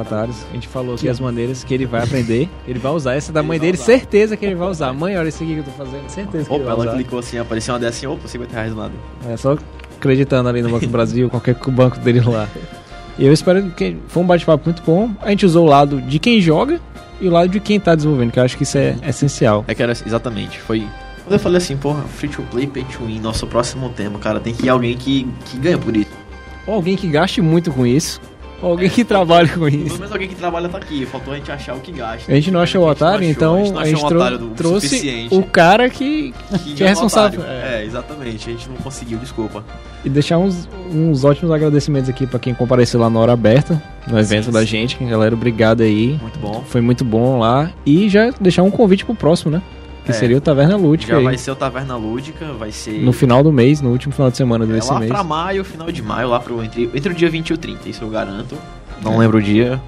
Otários. 0.00 0.36
A 0.50 0.54
gente 0.54 0.68
falou 0.68 0.94
aqui 0.94 1.08
as 1.08 1.18
maneiras 1.20 1.64
que 1.64 1.74
ele 1.74 1.86
vai 1.86 2.02
aprender. 2.04 2.48
Ele 2.66 2.78
vai 2.78 2.92
usar. 2.92 3.14
Essa 3.14 3.30
é 3.30 3.34
da 3.34 3.40
Ele 3.40 3.48
mãe 3.48 3.58
dele, 3.58 3.76
usar. 3.76 3.84
certeza 3.84 4.36
que 4.36 4.44
ele 4.44 4.54
vai 4.54 4.68
usar. 4.68 4.92
Mãe, 4.92 5.16
olha 5.16 5.28
isso 5.28 5.42
aqui 5.42 5.54
que 5.54 5.60
eu 5.60 5.64
tô 5.64 5.70
fazendo. 5.72 6.08
Certeza 6.08 6.44
que 6.48 6.54
ele 6.54 6.62
Opa, 6.62 6.64
vai 6.64 6.74
ela 6.74 6.84
usar. 6.84 6.94
clicou 6.94 7.18
assim, 7.18 7.38
apareceu 7.38 7.74
uma 7.74 7.80
dessa 7.80 7.98
assim, 7.98 8.06
opa, 8.06 8.26
50 8.28 8.52
reais 8.52 8.70
do 8.70 8.76
nada. 8.80 8.92
É 9.28 9.36
só 9.36 9.56
acreditando 9.96 10.48
ali 10.48 10.62
no 10.62 10.68
Banco 10.70 10.86
do 10.86 10.92
Brasil, 10.92 11.28
qualquer 11.30 11.54
banco 11.68 11.98
dele 11.98 12.20
lá. 12.20 12.48
E 13.18 13.26
eu 13.26 13.32
espero 13.32 13.70
que 13.70 13.96
foi 14.08 14.22
um 14.22 14.26
bate-papo 14.26 14.64
muito 14.66 14.82
bom. 14.82 15.10
A 15.20 15.30
gente 15.30 15.46
usou 15.46 15.64
o 15.66 15.68
lado 15.68 16.00
de 16.02 16.18
quem 16.18 16.40
joga 16.40 16.80
e 17.20 17.26
o 17.28 17.30
lado 17.30 17.48
de 17.48 17.58
quem 17.60 17.80
tá 17.80 17.94
desenvolvendo, 17.94 18.30
que 18.32 18.38
eu 18.38 18.42
acho 18.44 18.56
que 18.56 18.62
isso 18.62 18.76
é 18.78 18.96
essencial. 19.06 19.64
É 19.66 19.74
que 19.74 19.82
era 19.82 19.92
exatamente, 19.92 20.60
foi. 20.60 20.80
Quando 21.24 21.32
eu 21.32 21.38
falei 21.38 21.58
assim, 21.58 21.76
porra, 21.76 22.02
free 22.02 22.28
to 22.28 22.42
play, 22.50 22.66
pay 22.66 22.84
to 22.84 23.04
win, 23.06 23.18
nosso 23.20 23.46
próximo 23.46 23.88
tema, 23.88 24.18
cara, 24.18 24.38
tem 24.38 24.52
que 24.54 24.66
ir 24.66 24.68
alguém 24.68 24.96
que, 24.96 25.26
que 25.46 25.56
ganha 25.58 25.78
por 25.78 25.96
isso. 25.96 26.10
Ou 26.66 26.74
alguém 26.74 26.94
que 26.96 27.08
gaste 27.08 27.40
muito 27.40 27.72
com 27.72 27.86
isso, 27.86 28.20
alguém 28.62 28.88
que 28.88 29.04
trabalhe 29.04 29.48
com 29.48 29.60
Pelo 29.60 29.68
isso. 29.86 29.98
menos 29.98 30.12
alguém 30.12 30.28
que 30.28 30.34
trabalha 30.34 30.68
tá 30.68 30.78
aqui, 30.78 31.04
faltou 31.06 31.32
a 31.34 31.36
gente 31.36 31.50
achar 31.50 31.74
o 31.74 31.80
que 31.80 31.92
gasta. 31.92 32.30
A 32.30 32.34
gente 32.34 32.50
não 32.50 32.60
achou 32.60 32.84
o 32.84 32.88
otário, 32.88 33.28
então 33.28 33.56
a 33.56 33.64
gente 33.64 33.78
a 33.78 33.84
gente 33.84 34.04
otário 34.04 34.38
do 34.38 34.48
trouxe 34.50 34.88
suficiente. 34.88 35.34
o 35.34 35.42
cara 35.42 35.88
que, 35.90 36.32
que, 36.64 36.74
que 36.74 36.82
é 36.82 36.86
um 36.86 36.88
responsável. 36.88 37.42
É. 37.44 37.80
É, 37.80 37.84
exatamente, 37.84 38.48
a 38.48 38.52
gente 38.52 38.68
não 38.68 38.76
conseguiu, 38.76 39.18
desculpa. 39.18 39.64
E 40.04 40.08
deixar 40.08 40.38
uns, 40.38 40.68
uns 40.92 41.24
ótimos 41.24 41.50
agradecimentos 41.50 42.08
aqui 42.08 42.26
pra 42.26 42.38
quem 42.38 42.54
compareceu 42.54 43.00
lá 43.00 43.10
na 43.10 43.18
hora 43.18 43.32
aberta, 43.32 43.82
no 44.06 44.18
evento 44.18 44.46
Sim, 44.46 44.52
da 44.52 44.60
sim. 44.60 44.66
gente. 44.66 45.04
Galera, 45.04 45.34
obrigado 45.34 45.82
aí. 45.82 46.18
Muito 46.20 46.38
bom. 46.38 46.64
Foi 46.66 46.80
muito 46.80 47.04
bom 47.04 47.38
lá. 47.38 47.70
E 47.84 48.08
já 48.08 48.30
deixar 48.40 48.62
um 48.62 48.70
convite 48.70 49.04
pro 49.04 49.14
próximo, 49.14 49.50
né? 49.50 49.62
Que 50.06 50.12
É. 50.12 50.14
seria 50.14 50.36
o 50.38 50.40
Taverna 50.40 50.76
Lúdica 50.76 51.12
Já 51.12 51.18
aí. 51.18 51.24
vai 51.24 51.36
ser 51.36 51.50
o 51.50 51.56
Taverna 51.56 51.96
Lúdica, 51.96 52.52
vai 52.52 52.70
ser. 52.70 53.00
No 53.02 53.12
final 53.12 53.42
do 53.42 53.52
mês, 53.52 53.80
no 53.80 53.90
último 53.90 54.14
final 54.14 54.30
de 54.30 54.36
semana 54.36 54.64
é 54.64 54.68
desse 54.68 54.88
lá 54.90 55.00
mês. 55.00 55.10
pra 55.10 55.24
maio, 55.24 55.64
final 55.64 55.90
de 55.90 56.00
maio, 56.02 56.28
lá 56.28 56.38
pro 56.40 56.62
entre, 56.62 56.88
entre 56.94 57.12
o 57.12 57.14
dia 57.14 57.28
20 57.28 57.48
e 57.50 57.52
o 57.52 57.58
30, 57.58 57.88
isso 57.88 58.04
eu 58.04 58.08
garanto. 58.08 58.56
Não 59.02 59.14
É. 59.14 59.18
lembro 59.18 59.38
o 59.38 59.42
dia. 59.42 59.82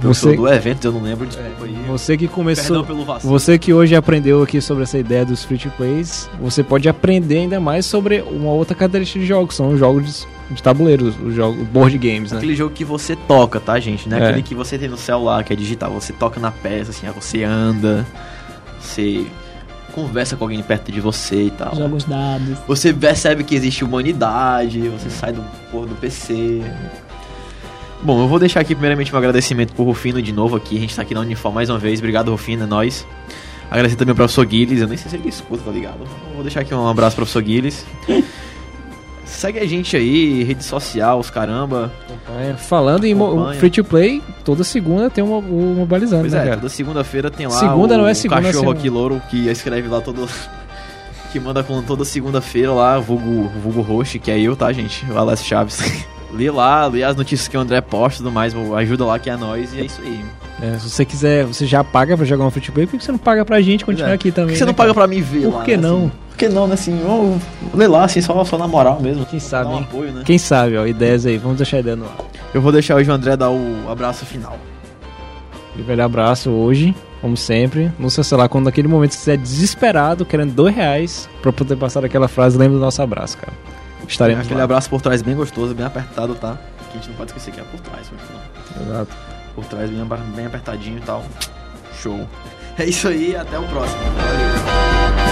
Você- 0.00 0.34
do 0.34 0.48
evento, 0.48 0.86
eu 0.86 0.92
não 0.92 1.02
lembro, 1.02 1.26
desculpa 1.26 1.64
aí. 1.66 1.76
Você 1.86 2.16
que 2.16 2.26
começou. 2.26 2.84
Você 3.22 3.58
que 3.58 3.72
hoje 3.72 3.94
aprendeu 3.94 4.42
aqui 4.42 4.60
sobre 4.62 4.82
essa 4.82 4.98
ideia 4.98 5.24
dos 5.26 5.44
free 5.44 5.58
to 5.58 5.70
plays, 5.76 6.28
você 6.40 6.62
pode 6.64 6.88
aprender 6.88 7.36
ainda 7.36 7.60
mais 7.60 7.84
sobre 7.84 8.22
uma 8.22 8.50
outra 8.50 8.74
característica 8.74 9.20
de 9.20 9.26
jogos, 9.26 9.54
são 9.54 9.68
os 9.74 9.78
jogos 9.78 10.26
de, 10.48 10.54
de 10.54 10.62
tabuleiro, 10.62 11.14
os 11.22 11.34
jogos 11.34 11.62
board 11.68 11.96
games, 11.98 12.32
né? 12.32 12.38
Aquele 12.38 12.56
jogo 12.56 12.74
que 12.74 12.84
você 12.84 13.14
toca, 13.14 13.60
tá, 13.60 13.78
gente? 13.78 14.08
Não 14.08 14.16
é, 14.16 14.20
É. 14.20 14.24
aquele 14.30 14.42
que 14.42 14.54
você 14.54 14.78
tem 14.78 14.88
no 14.88 14.96
celular, 14.96 15.44
que 15.44 15.52
é 15.52 15.56
digital. 15.56 15.92
Você 15.92 16.12
toca 16.14 16.40
na 16.40 16.50
peça, 16.50 16.90
assim, 16.92 17.06
aí 17.06 17.12
você 17.12 17.44
anda, 17.44 18.06
você 18.80 19.26
conversa 19.90 20.36
com 20.36 20.44
alguém 20.44 20.62
perto 20.62 20.90
de 20.90 21.00
você 21.00 21.44
e 21.44 21.50
tal. 21.50 21.74
Jogos 21.76 22.04
dados. 22.04 22.58
Você 22.66 22.92
percebe 22.92 23.44
que 23.44 23.54
existe 23.54 23.84
humanidade, 23.84 24.80
você 24.88 25.10
sai 25.10 25.32
do 25.32 25.42
do 25.72 25.94
PC. 25.96 26.62
Bom, 28.02 28.22
eu 28.22 28.28
vou 28.28 28.38
deixar 28.38 28.60
aqui 28.60 28.74
primeiramente 28.74 29.14
um 29.14 29.18
agradecimento 29.18 29.74
pro 29.74 29.84
Rufino 29.84 30.22
de 30.22 30.32
novo 30.32 30.56
aqui. 30.56 30.76
A 30.78 30.80
gente 30.80 30.96
tá 30.96 31.02
aqui 31.02 31.14
na 31.14 31.20
Unifor 31.20 31.52
mais 31.52 31.68
uma 31.68 31.78
vez. 31.78 31.98
Obrigado, 31.98 32.30
Rufino, 32.30 32.64
é 32.64 32.66
nóis. 32.66 33.06
Agradecer 33.70 33.96
também 33.96 34.12
ao 34.12 34.16
professor 34.16 34.44
Guilherme. 34.46 34.80
Eu 34.80 34.88
nem 34.88 34.96
sei 34.96 35.10
se 35.10 35.16
ele 35.16 35.28
escuta, 35.28 35.62
tá 35.64 35.70
ligado? 35.70 36.00
Vou 36.34 36.42
deixar 36.42 36.60
aqui 36.60 36.74
um 36.74 36.88
abraço 36.88 37.14
pro 37.14 37.24
professor 37.24 37.42
Guilherme. 37.42 37.72
Segue 39.30 39.58
a 39.60 39.66
gente 39.66 39.96
aí, 39.96 40.42
rede 40.42 40.62
social, 40.64 41.18
os 41.18 41.30
caramba. 41.30 41.90
É, 42.40 42.54
falando 42.54 43.04
em 43.04 43.14
Acompanha. 43.14 43.58
free 43.58 43.70
to 43.70 43.84
play, 43.84 44.22
toda 44.44 44.64
segunda 44.64 45.08
tem 45.08 45.22
uma, 45.22 45.38
o 45.38 45.74
mobilizando, 45.76 46.22
Pois 46.22 46.32
né, 46.32 46.40
é, 46.40 46.44
cara? 46.44 46.56
toda 46.56 46.68
segunda-feira 46.68 47.30
tem 47.30 47.46
lá 47.46 47.52
Segunda 47.52 47.94
o, 47.94 47.98
não 47.98 48.08
é 48.08 48.12
o 48.12 48.14
segunda, 48.14 48.42
cachorro 48.42 48.60
semana. 48.60 48.78
aqui, 48.78 48.90
louro, 48.90 49.22
que 49.30 49.48
escreve 49.48 49.88
lá 49.88 50.00
todo... 50.00 50.28
que 51.32 51.38
manda 51.38 51.62
com 51.62 51.80
toda 51.82 52.04
segunda-feira 52.04 52.72
lá, 52.72 52.98
vulgo, 52.98 53.48
vulgo 53.62 53.80
host, 53.80 54.18
que 54.18 54.30
é 54.30 54.38
eu, 54.38 54.56
tá, 54.56 54.72
gente? 54.72 55.06
O 55.10 55.16
Alex 55.16 55.44
Chaves. 55.44 55.80
lê 56.32 56.50
lá, 56.50 56.86
lê 56.86 57.02
as 57.02 57.16
notícias 57.16 57.48
que 57.48 57.56
o 57.56 57.60
André 57.60 57.80
posta 57.80 58.20
e 58.20 58.24
tudo 58.24 58.32
mais, 58.32 58.52
ajuda 58.76 59.04
lá 59.04 59.18
que 59.18 59.30
é 59.30 59.36
nós, 59.36 59.72
e 59.72 59.80
é 59.80 59.84
isso 59.84 60.00
aí. 60.02 60.24
É, 60.60 60.78
se 60.78 60.90
você 60.90 61.04
quiser, 61.04 61.44
você 61.46 61.66
já 61.66 61.82
paga 61.82 62.16
pra 62.16 62.26
jogar 62.26 62.44
um 62.44 62.50
free 62.50 62.62
to 62.62 62.72
play, 62.72 62.86
por 62.86 62.98
que 62.98 63.04
você 63.04 63.12
não 63.12 63.18
paga 63.18 63.44
pra 63.44 63.60
gente 63.62 63.84
continuar 63.84 64.10
é. 64.10 64.14
aqui 64.14 64.30
também? 64.30 64.48
Por 64.48 64.52
que 64.52 64.58
você 64.58 64.64
né, 64.64 64.68
não 64.68 64.74
paga 64.74 64.92
cara? 64.92 65.06
pra 65.06 65.16
mim 65.16 65.22
ver 65.22 65.42
Por 65.42 65.54
lá, 65.54 65.64
que 65.64 65.76
né, 65.76 65.82
não? 65.88 65.98
assim? 65.98 66.12
Que 66.40 66.48
não, 66.48 66.66
né, 66.66 66.72
assim, 66.72 66.98
ó, 67.04 67.36
lê 67.76 67.86
lá, 67.86 68.04
assim, 68.04 68.22
só, 68.22 68.42
só 68.46 68.56
na 68.56 68.66
moral 68.66 68.98
mesmo. 68.98 69.26
Quem 69.26 69.38
sabe, 69.38 69.68
um 69.68 69.76
hein? 69.76 69.86
apoio, 69.86 70.10
né? 70.10 70.22
Quem 70.24 70.38
sabe, 70.38 70.74
ó, 70.74 70.86
ideias 70.86 71.26
aí, 71.26 71.36
vamos 71.36 71.58
deixar 71.58 71.76
a 71.76 71.80
ideia 71.80 71.94
no 71.96 72.06
ar. 72.06 72.16
Eu 72.54 72.62
vou 72.62 72.72
deixar 72.72 72.94
hoje 72.94 73.10
o 73.10 73.12
André 73.12 73.36
dar 73.36 73.50
o 73.50 73.90
abraço 73.90 74.24
final. 74.24 74.56
E 75.76 75.82
velho 75.82 76.02
abraço 76.02 76.48
hoje, 76.48 76.96
como 77.20 77.36
sempre, 77.36 77.92
no 77.98 78.08
seu 78.08 78.24
celular, 78.24 78.48
quando 78.48 78.64
naquele 78.64 78.88
momento 78.88 79.10
você 79.10 79.18
estiver 79.18 79.36
desesperado, 79.36 80.24
querendo 80.24 80.54
dois 80.54 80.74
reais 80.74 81.28
pra 81.42 81.52
poder 81.52 81.76
passar 81.76 82.02
aquela 82.06 82.26
frase, 82.26 82.56
lembra 82.56 82.78
do 82.78 82.84
nosso 82.84 83.02
abraço, 83.02 83.36
cara. 83.36 83.52
Estaremos 84.08 84.46
Aquele 84.46 84.60
lá. 84.60 84.64
abraço 84.64 84.88
por 84.88 85.02
trás 85.02 85.20
bem 85.20 85.36
gostoso, 85.36 85.74
bem 85.74 85.84
apertado, 85.84 86.34
tá? 86.36 86.56
Que 86.90 86.96
a 86.96 87.00
gente 87.02 87.10
não 87.10 87.16
pode 87.16 87.32
esquecer 87.32 87.50
que 87.52 87.60
é 87.60 87.64
por 87.64 87.80
trás, 87.80 88.10
mas 88.10 88.86
não. 88.86 88.94
Exato. 88.94 89.14
por 89.54 89.66
trás 89.66 89.90
bem, 89.90 90.06
bem 90.34 90.46
apertadinho 90.46 90.96
e 90.96 91.02
tal. 91.02 91.22
Show. 92.00 92.26
É 92.78 92.86
isso 92.86 93.08
aí, 93.08 93.36
até 93.36 93.58
o 93.58 93.64
próximo. 93.64 94.00
Valeu. 94.16 95.29